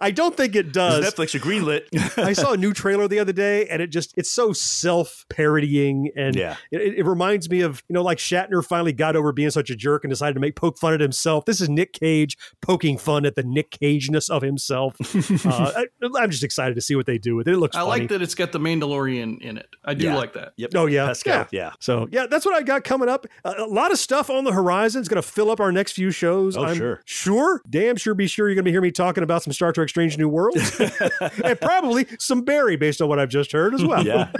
I 0.00 0.10
don't 0.10 0.36
think 0.36 0.56
it 0.56 0.72
does. 0.72 1.04
Netflix 1.04 1.34
are 1.34 1.38
greenlit. 1.38 1.82
I 2.18 2.32
saw 2.32 2.52
a 2.52 2.56
new 2.56 2.72
trailer 2.72 3.06
the 3.08 3.18
other 3.18 3.32
day, 3.32 3.66
and 3.68 3.80
it 3.80 3.88
just 3.88 4.12
it's 4.16 4.30
so 4.30 4.52
self 4.52 5.24
parodying, 5.30 6.10
and 6.16 6.34
Yeah. 6.34 6.56
it, 6.70 6.98
it 6.98 7.06
reminds 7.06 7.48
me 7.48 7.60
of 7.60 7.82
you 7.88 7.94
know 7.94 8.02
like 8.02 8.18
Shatner 8.18 8.64
finally 8.64 8.92
got 8.92 9.16
over 9.16 9.32
being 9.32 9.50
such 9.50 9.70
a 9.70 9.76
jerk 9.76 10.04
and 10.04 10.10
decided 10.10 10.34
to 10.34 10.40
make 10.40 10.56
poke 10.56 10.78
fun 10.78 10.94
at 10.94 11.00
himself. 11.00 11.44
This 11.44 11.60
is 11.60 11.68
Nick 11.68 11.92
Cage 11.92 12.36
poking 12.60 12.98
fun 12.98 13.24
at 13.24 13.34
the 13.36 13.42
Nick 13.42 13.70
Cageness 13.70 14.28
of 14.30 14.42
himself. 14.42 14.96
uh, 15.46 15.72
I, 15.76 16.22
am 16.22 16.30
just 16.30 16.42
excited 16.44 16.74
to 16.74 16.80
see 16.80 16.96
what 16.96 17.06
they 17.06 17.18
do 17.18 17.36
with 17.36 17.46
it. 17.48 17.54
It 17.54 17.58
looks. 17.58 17.76
I 17.76 17.80
funny. 17.80 17.90
like 18.00 18.08
that 18.10 18.22
it's 18.22 18.34
got 18.34 18.52
the 18.52 18.58
Mandalorian 18.60 19.40
in 19.40 19.58
it. 19.58 19.68
I 19.84 19.94
do 19.94 20.06
Yeah. 20.06 20.16
like 20.16 20.32
that. 20.34 20.52
Yep. 20.56 20.70
Oh 20.74 20.86
yeah, 20.86 21.06
Pascal. 21.06 21.46
Yeah. 21.52 21.72
So 21.80 22.08
yeah, 22.10 22.26
that's 22.26 22.44
what 22.44 22.54
I 22.54 22.62
got 22.62 22.84
coming 22.84 23.08
up. 23.08 23.26
Uh, 23.44 23.54
a 23.58 23.64
lot 23.66 23.92
of 23.92 23.98
stuff 23.98 24.30
on 24.30 24.44
the 24.44 24.52
horizon. 24.52 25.00
It's 25.00 25.08
going 25.08 25.22
to 25.22 25.28
fill 25.28 25.50
up 25.50 25.60
our 25.60 25.72
next 25.72 25.92
few 25.92 26.10
shows. 26.10 26.56
Oh, 26.56 26.64
I'm 26.64 26.76
sure. 26.76 27.00
sure, 27.04 27.62
damn 27.68 27.96
sure. 27.96 28.14
Be 28.14 28.26
sure 28.26 28.48
you're 28.48 28.54
going 28.54 28.64
to 28.64 28.70
hear 28.70 28.80
me 28.80 28.90
talking 28.90 29.22
about 29.22 29.42
some 29.42 29.51
Star 29.52 29.72
Trek: 29.72 29.88
Strange 29.88 30.18
New 30.18 30.28
Worlds, 30.28 30.80
and 31.44 31.60
probably 31.60 32.06
some 32.18 32.42
Barry, 32.42 32.76
based 32.76 33.00
on 33.02 33.08
what 33.08 33.18
I've 33.18 33.28
just 33.28 33.52
heard 33.52 33.74
as 33.74 33.84
well. 33.84 34.04
Yeah. 34.06 34.30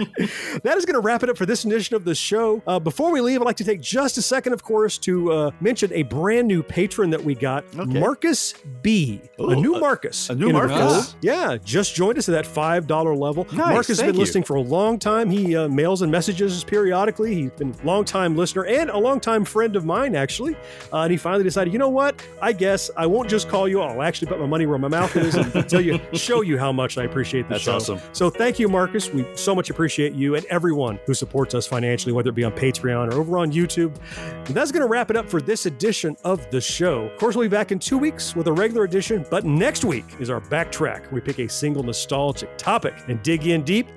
that 0.63 0.75
is 0.77 0.85
going 0.85 0.93
to 0.95 0.99
wrap 0.99 1.23
it 1.23 1.29
up 1.29 1.37
for 1.37 1.45
this 1.45 1.65
edition 1.65 1.95
of 1.95 2.03
the 2.05 2.15
show. 2.15 2.61
Uh, 2.67 2.79
before 2.79 3.11
we 3.11 3.21
leave, 3.21 3.41
I'd 3.41 3.45
like 3.45 3.57
to 3.57 3.63
take 3.63 3.81
just 3.81 4.17
a 4.17 4.21
second, 4.21 4.53
of 4.53 4.63
course, 4.63 4.97
to 4.99 5.31
uh, 5.31 5.51
mention 5.61 5.91
a 5.93 6.03
brand 6.03 6.47
new 6.47 6.63
patron 6.63 7.09
that 7.11 7.23
we 7.23 7.35
got, 7.35 7.63
Okay. 7.77 7.99
Marcus 7.99 8.53
B, 8.81 9.21
a 9.39 9.43
Ooh, 9.43 9.55
new 9.55 9.75
a- 9.75 9.79
Marcus, 9.79 10.29
a 10.29 10.35
new 10.35 10.51
Marcus. 10.51 11.15
Yeah, 11.21 11.57
just 11.63 11.95
joined 11.95 12.17
us 12.17 12.27
at 12.29 12.33
that 12.33 12.45
five 12.45 12.87
dollar 12.87 13.15
level. 13.15 13.45
Nice, 13.51 13.57
Marcus 13.57 13.87
has 13.87 14.01
been 14.01 14.15
you. 14.15 14.19
listening 14.19 14.43
for 14.43 14.55
a 14.55 14.61
long 14.61 14.99
time. 14.99 15.29
He 15.29 15.55
uh, 15.55 15.67
mails 15.67 16.01
and 16.01 16.11
messages 16.11 16.63
periodically. 16.63 17.33
He's 17.35 17.51
been 17.51 17.73
a 17.81 17.85
long 17.85 18.05
time 18.05 18.35
listener 18.35 18.65
and 18.65 18.89
a 18.89 18.97
long 18.97 19.19
time 19.19 19.45
friend 19.45 19.75
of 19.75 19.85
mine, 19.85 20.15
actually. 20.15 20.55
Uh, 20.91 21.01
and 21.01 21.11
he 21.11 21.17
finally 21.17 21.43
decided, 21.43 21.71
you 21.73 21.79
know 21.79 21.89
what? 21.89 22.21
I 22.41 22.51
guess 22.53 22.89
I 22.97 23.05
won't 23.05 23.29
just 23.29 23.49
call 23.49 23.67
you. 23.67 23.81
I'll 23.81 24.01
actually 24.01 24.27
put 24.27 24.39
my 24.39 24.45
money 24.45 24.65
where 24.65 24.77
my 24.77 24.87
mouth 24.87 25.02
is 25.15 25.35
and 25.35 25.69
tell 25.69 25.81
you, 25.81 25.99
show 26.13 26.41
you 26.41 26.57
how 26.57 26.71
much 26.71 26.97
I 26.97 27.03
appreciate 27.03 27.47
the 27.47 27.55
That's 27.55 27.63
show. 27.63 27.75
awesome. 27.75 27.99
So 28.11 28.29
thank 28.29 28.59
you, 28.59 28.67
Marcus. 28.69 29.11
We 29.11 29.25
so 29.35 29.53
much 29.55 29.69
appreciate 29.69 30.13
you 30.13 30.35
and 30.35 30.45
everyone 30.45 30.99
who 31.05 31.13
supports 31.13 31.53
us 31.55 31.67
financially, 31.67 32.13
whether 32.13 32.29
it 32.29 32.35
be 32.35 32.43
on 32.43 32.53
Patreon 32.53 33.11
or 33.11 33.19
over 33.19 33.37
on 33.37 33.51
YouTube. 33.51 33.95
And 34.17 34.55
that's 34.55 34.71
going 34.71 34.81
to 34.81 34.87
wrap 34.87 35.09
it 35.09 35.17
up 35.17 35.29
for 35.29 35.41
this 35.41 35.65
edition 35.65 36.15
of 36.23 36.49
the 36.51 36.61
show. 36.61 37.05
Of 37.05 37.17
course, 37.17 37.35
we'll 37.35 37.45
be 37.45 37.49
back 37.49 37.71
in 37.71 37.79
two 37.79 37.97
weeks 37.97 38.35
with 38.35 38.47
a 38.47 38.53
regular 38.53 38.83
edition, 38.83 39.25
but 39.29 39.45
next 39.45 39.85
week 39.85 40.05
is 40.19 40.29
our 40.29 40.41
backtrack. 40.41 41.11
We 41.11 41.21
pick 41.21 41.39
a 41.39 41.47
single 41.47 41.83
nostalgic 41.83 42.57
topic 42.57 42.93
and 43.07 43.21
dig 43.23 43.47
in 43.47 43.63
deep. 43.63 43.87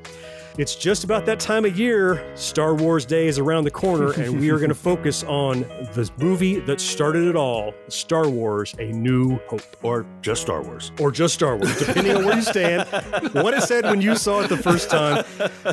It's 0.58 0.74
just 0.74 1.04
about 1.04 1.26
that 1.26 1.38
time 1.38 1.66
of 1.66 1.78
year. 1.78 2.24
Star 2.34 2.74
Wars 2.74 3.04
Day 3.04 3.26
is 3.26 3.38
around 3.38 3.64
the 3.64 3.70
corner, 3.70 4.12
and 4.12 4.40
we 4.40 4.48
are 4.48 4.56
going 4.56 4.68
to 4.70 4.74
focus 4.74 5.22
on 5.24 5.60
the 5.92 6.10
movie 6.18 6.60
that 6.60 6.80
started 6.80 7.28
it 7.28 7.36
all 7.36 7.74
Star 7.88 8.26
Wars 8.30 8.74
A 8.78 8.86
New 8.86 9.36
Hope. 9.48 9.60
Or 9.82 10.06
just 10.22 10.40
Star 10.40 10.62
Wars. 10.62 10.92
Or 10.98 11.10
just 11.10 11.34
Star 11.34 11.56
Wars, 11.58 11.78
depending 11.78 12.16
on 12.16 12.24
where 12.24 12.36
you 12.36 12.42
stand. 12.42 12.88
What 13.34 13.52
it 13.52 13.64
said 13.64 13.84
when 13.84 14.00
you 14.00 14.16
saw 14.16 14.40
it 14.40 14.48
the 14.48 14.56
first 14.56 14.88
time. 14.88 15.24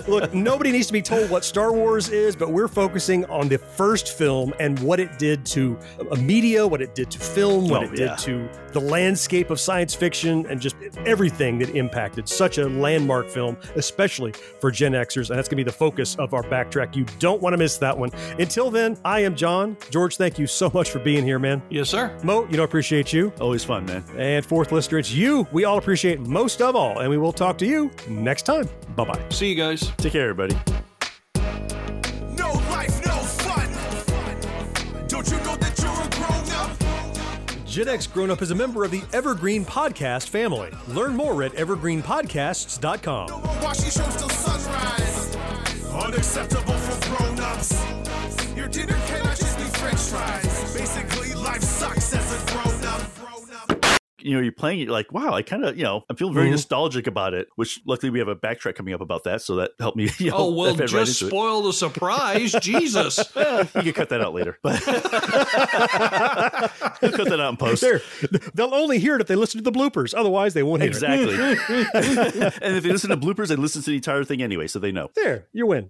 Look, 0.05 0.33
nobody 0.33 0.71
needs 0.73 0.87
to 0.87 0.93
be 0.93 1.01
told 1.01 1.29
what 1.29 1.45
Star 1.45 1.71
Wars 1.71 2.09
is, 2.09 2.35
but 2.35 2.51
we're 2.51 2.67
focusing 2.67 3.23
on 3.25 3.47
the 3.47 3.57
first 3.59 4.17
film 4.17 4.53
and 4.59 4.77
what 4.79 4.99
it 4.99 5.17
did 5.17 5.45
to 5.47 5.79
a 6.11 6.17
media, 6.17 6.67
what 6.67 6.81
it 6.81 6.93
did 6.93 7.09
to 7.11 7.19
film, 7.19 7.69
what 7.69 7.83
Oh, 7.83 7.91
it 7.93 7.99
yeah. 7.99 8.15
did 8.15 8.17
to 8.19 8.49
the 8.73 8.81
landscape 8.81 9.49
of 9.49 9.59
science 9.61 9.95
fiction, 9.95 10.45
and 10.49 10.59
just 10.59 10.75
everything 11.05 11.57
that 11.59 11.69
impacted 11.75 12.27
such 12.27 12.57
a 12.57 12.67
landmark 12.67 13.29
film, 13.29 13.55
especially 13.75 14.33
for 14.59 14.72
Gen 14.73 14.93
Xers. 14.93 15.29
And 15.29 15.37
that's 15.37 15.47
going 15.47 15.57
to 15.57 15.63
be 15.63 15.63
the 15.63 15.71
focus 15.71 16.15
of 16.15 16.33
our 16.33 16.43
backtrack. 16.43 16.95
You 16.95 17.05
don't 17.19 17.41
want 17.41 17.53
to 17.53 17.57
miss 17.57 17.77
that 17.77 17.97
one. 17.97 18.09
Until 18.39 18.69
then, 18.69 18.97
I 19.05 19.21
am 19.21 19.35
John. 19.35 19.77
George, 19.89 20.17
thank 20.17 20.37
you 20.37 20.47
so 20.47 20.69
much 20.73 20.91
for 20.91 20.99
being 20.99 21.23
here, 21.23 21.39
man. 21.39 21.61
Yes, 21.69 21.89
sir. 21.89 22.17
Mo, 22.23 22.47
you 22.49 22.57
know, 22.57 22.63
appreciate 22.63 23.13
you. 23.13 23.31
Always 23.39 23.63
fun, 23.63 23.85
man. 23.85 24.03
And 24.17 24.45
fourth 24.45 24.71
listener, 24.71 24.99
it's 24.99 25.11
you. 25.11 25.47
We 25.51 25.65
all 25.65 25.77
appreciate 25.77 26.19
most 26.19 26.61
of 26.61 26.75
all. 26.75 26.99
And 26.99 27.09
we 27.09 27.17
will 27.17 27.33
talk 27.33 27.57
to 27.59 27.65
you 27.65 27.91
next 28.07 28.43
time. 28.43 28.67
Bye 28.95 29.05
bye. 29.05 29.25
See 29.29 29.49
you 29.49 29.55
guys. 29.55 29.91
Take 29.97 30.13
care, 30.13 30.29
everybody. 30.29 30.55
Gen 37.73 37.87
X 37.87 38.05
Grown 38.05 38.29
Up 38.29 38.43
is 38.43 38.51
a 38.51 38.55
member 38.55 38.83
of 38.83 38.91
the 38.91 39.01
Evergreen 39.13 39.65
Podcast 39.65 40.29
family. 40.29 40.69
Learn 40.89 41.15
more 41.15 41.41
at 41.41 41.53
evergreenpodcasts.com. 41.53 43.29
Unacceptable 46.03 46.77
for 46.77 47.17
grown 47.17 47.39
ups. 47.39 47.83
Your 48.55 48.67
dinner 48.67 48.95
cannot 49.07 49.35
just 49.37 49.57
be 49.57 49.63
french 49.63 50.01
fries. 50.01 50.77
Basically, 50.77 51.33
life 51.33 51.63
sucks 51.63 52.02
You 54.23 54.35
know, 54.35 54.41
you're 54.41 54.51
playing 54.51 54.79
it, 54.79 54.83
you're 54.83 54.91
like, 54.93 55.11
wow, 55.11 55.33
I 55.33 55.41
kind 55.41 55.65
of, 55.65 55.77
you 55.77 55.83
know, 55.83 56.03
I'm 56.09 56.15
feeling 56.15 56.33
very 56.33 56.47
Mhm. 56.47 56.51
nostalgic 56.51 57.07
about 57.07 57.33
it, 57.33 57.47
which 57.55 57.79
luckily 57.85 58.09
we 58.09 58.19
have 58.19 58.27
a 58.27 58.35
backtrack 58.35 58.75
coming 58.75 58.93
up 58.93 59.01
about 59.01 59.23
that. 59.25 59.41
So 59.41 59.55
that 59.57 59.71
helped 59.79 59.97
me. 59.97 60.09
You 60.19 60.31
know, 60.31 60.37
Oh, 60.37 60.53
well, 60.53 60.73
I 60.73 60.77
fed 60.77 60.91
right 60.93 61.05
just 61.05 61.21
it. 61.21 61.27
spoil 61.27 61.61
the 61.63 61.73
surprise. 61.73 62.53
Jesus. 62.61 63.33
Well, 63.35 63.67
you 63.75 63.81
can 63.83 63.93
cut 63.93 64.09
that 64.09 64.21
out 64.21 64.33
later. 64.33 64.57
But 64.63 64.81
We'll 67.01 67.11
cut 67.11 67.27
that 67.29 67.39
out 67.39 67.49
in 67.49 67.57
post. 67.57 67.81
There, 67.81 68.01
they'll 68.53 68.73
only 68.73 68.99
hear 68.99 69.15
it 69.15 69.21
if 69.21 69.27
they 69.27 69.35
listen 69.35 69.63
to 69.63 69.69
the 69.69 69.77
bloopers. 69.77 70.13
Otherwise, 70.17 70.53
they 70.53 70.63
won't 70.63 70.81
hear 70.81 70.91
Exactly. 70.91 71.33
it. 71.35 72.53
and 72.61 72.77
if 72.77 72.83
they 72.83 72.91
listen 72.91 73.09
to 73.09 73.17
bloopers, 73.17 73.47
they 73.47 73.55
listen 73.55 73.81
to 73.81 73.89
the 73.89 73.95
entire 73.97 74.23
thing 74.23 74.41
anyway, 74.41 74.67
so 74.67 74.79
they 74.79 74.91
know. 74.91 75.09
there, 75.15 75.47
you 75.53 75.65
win. 75.67 75.89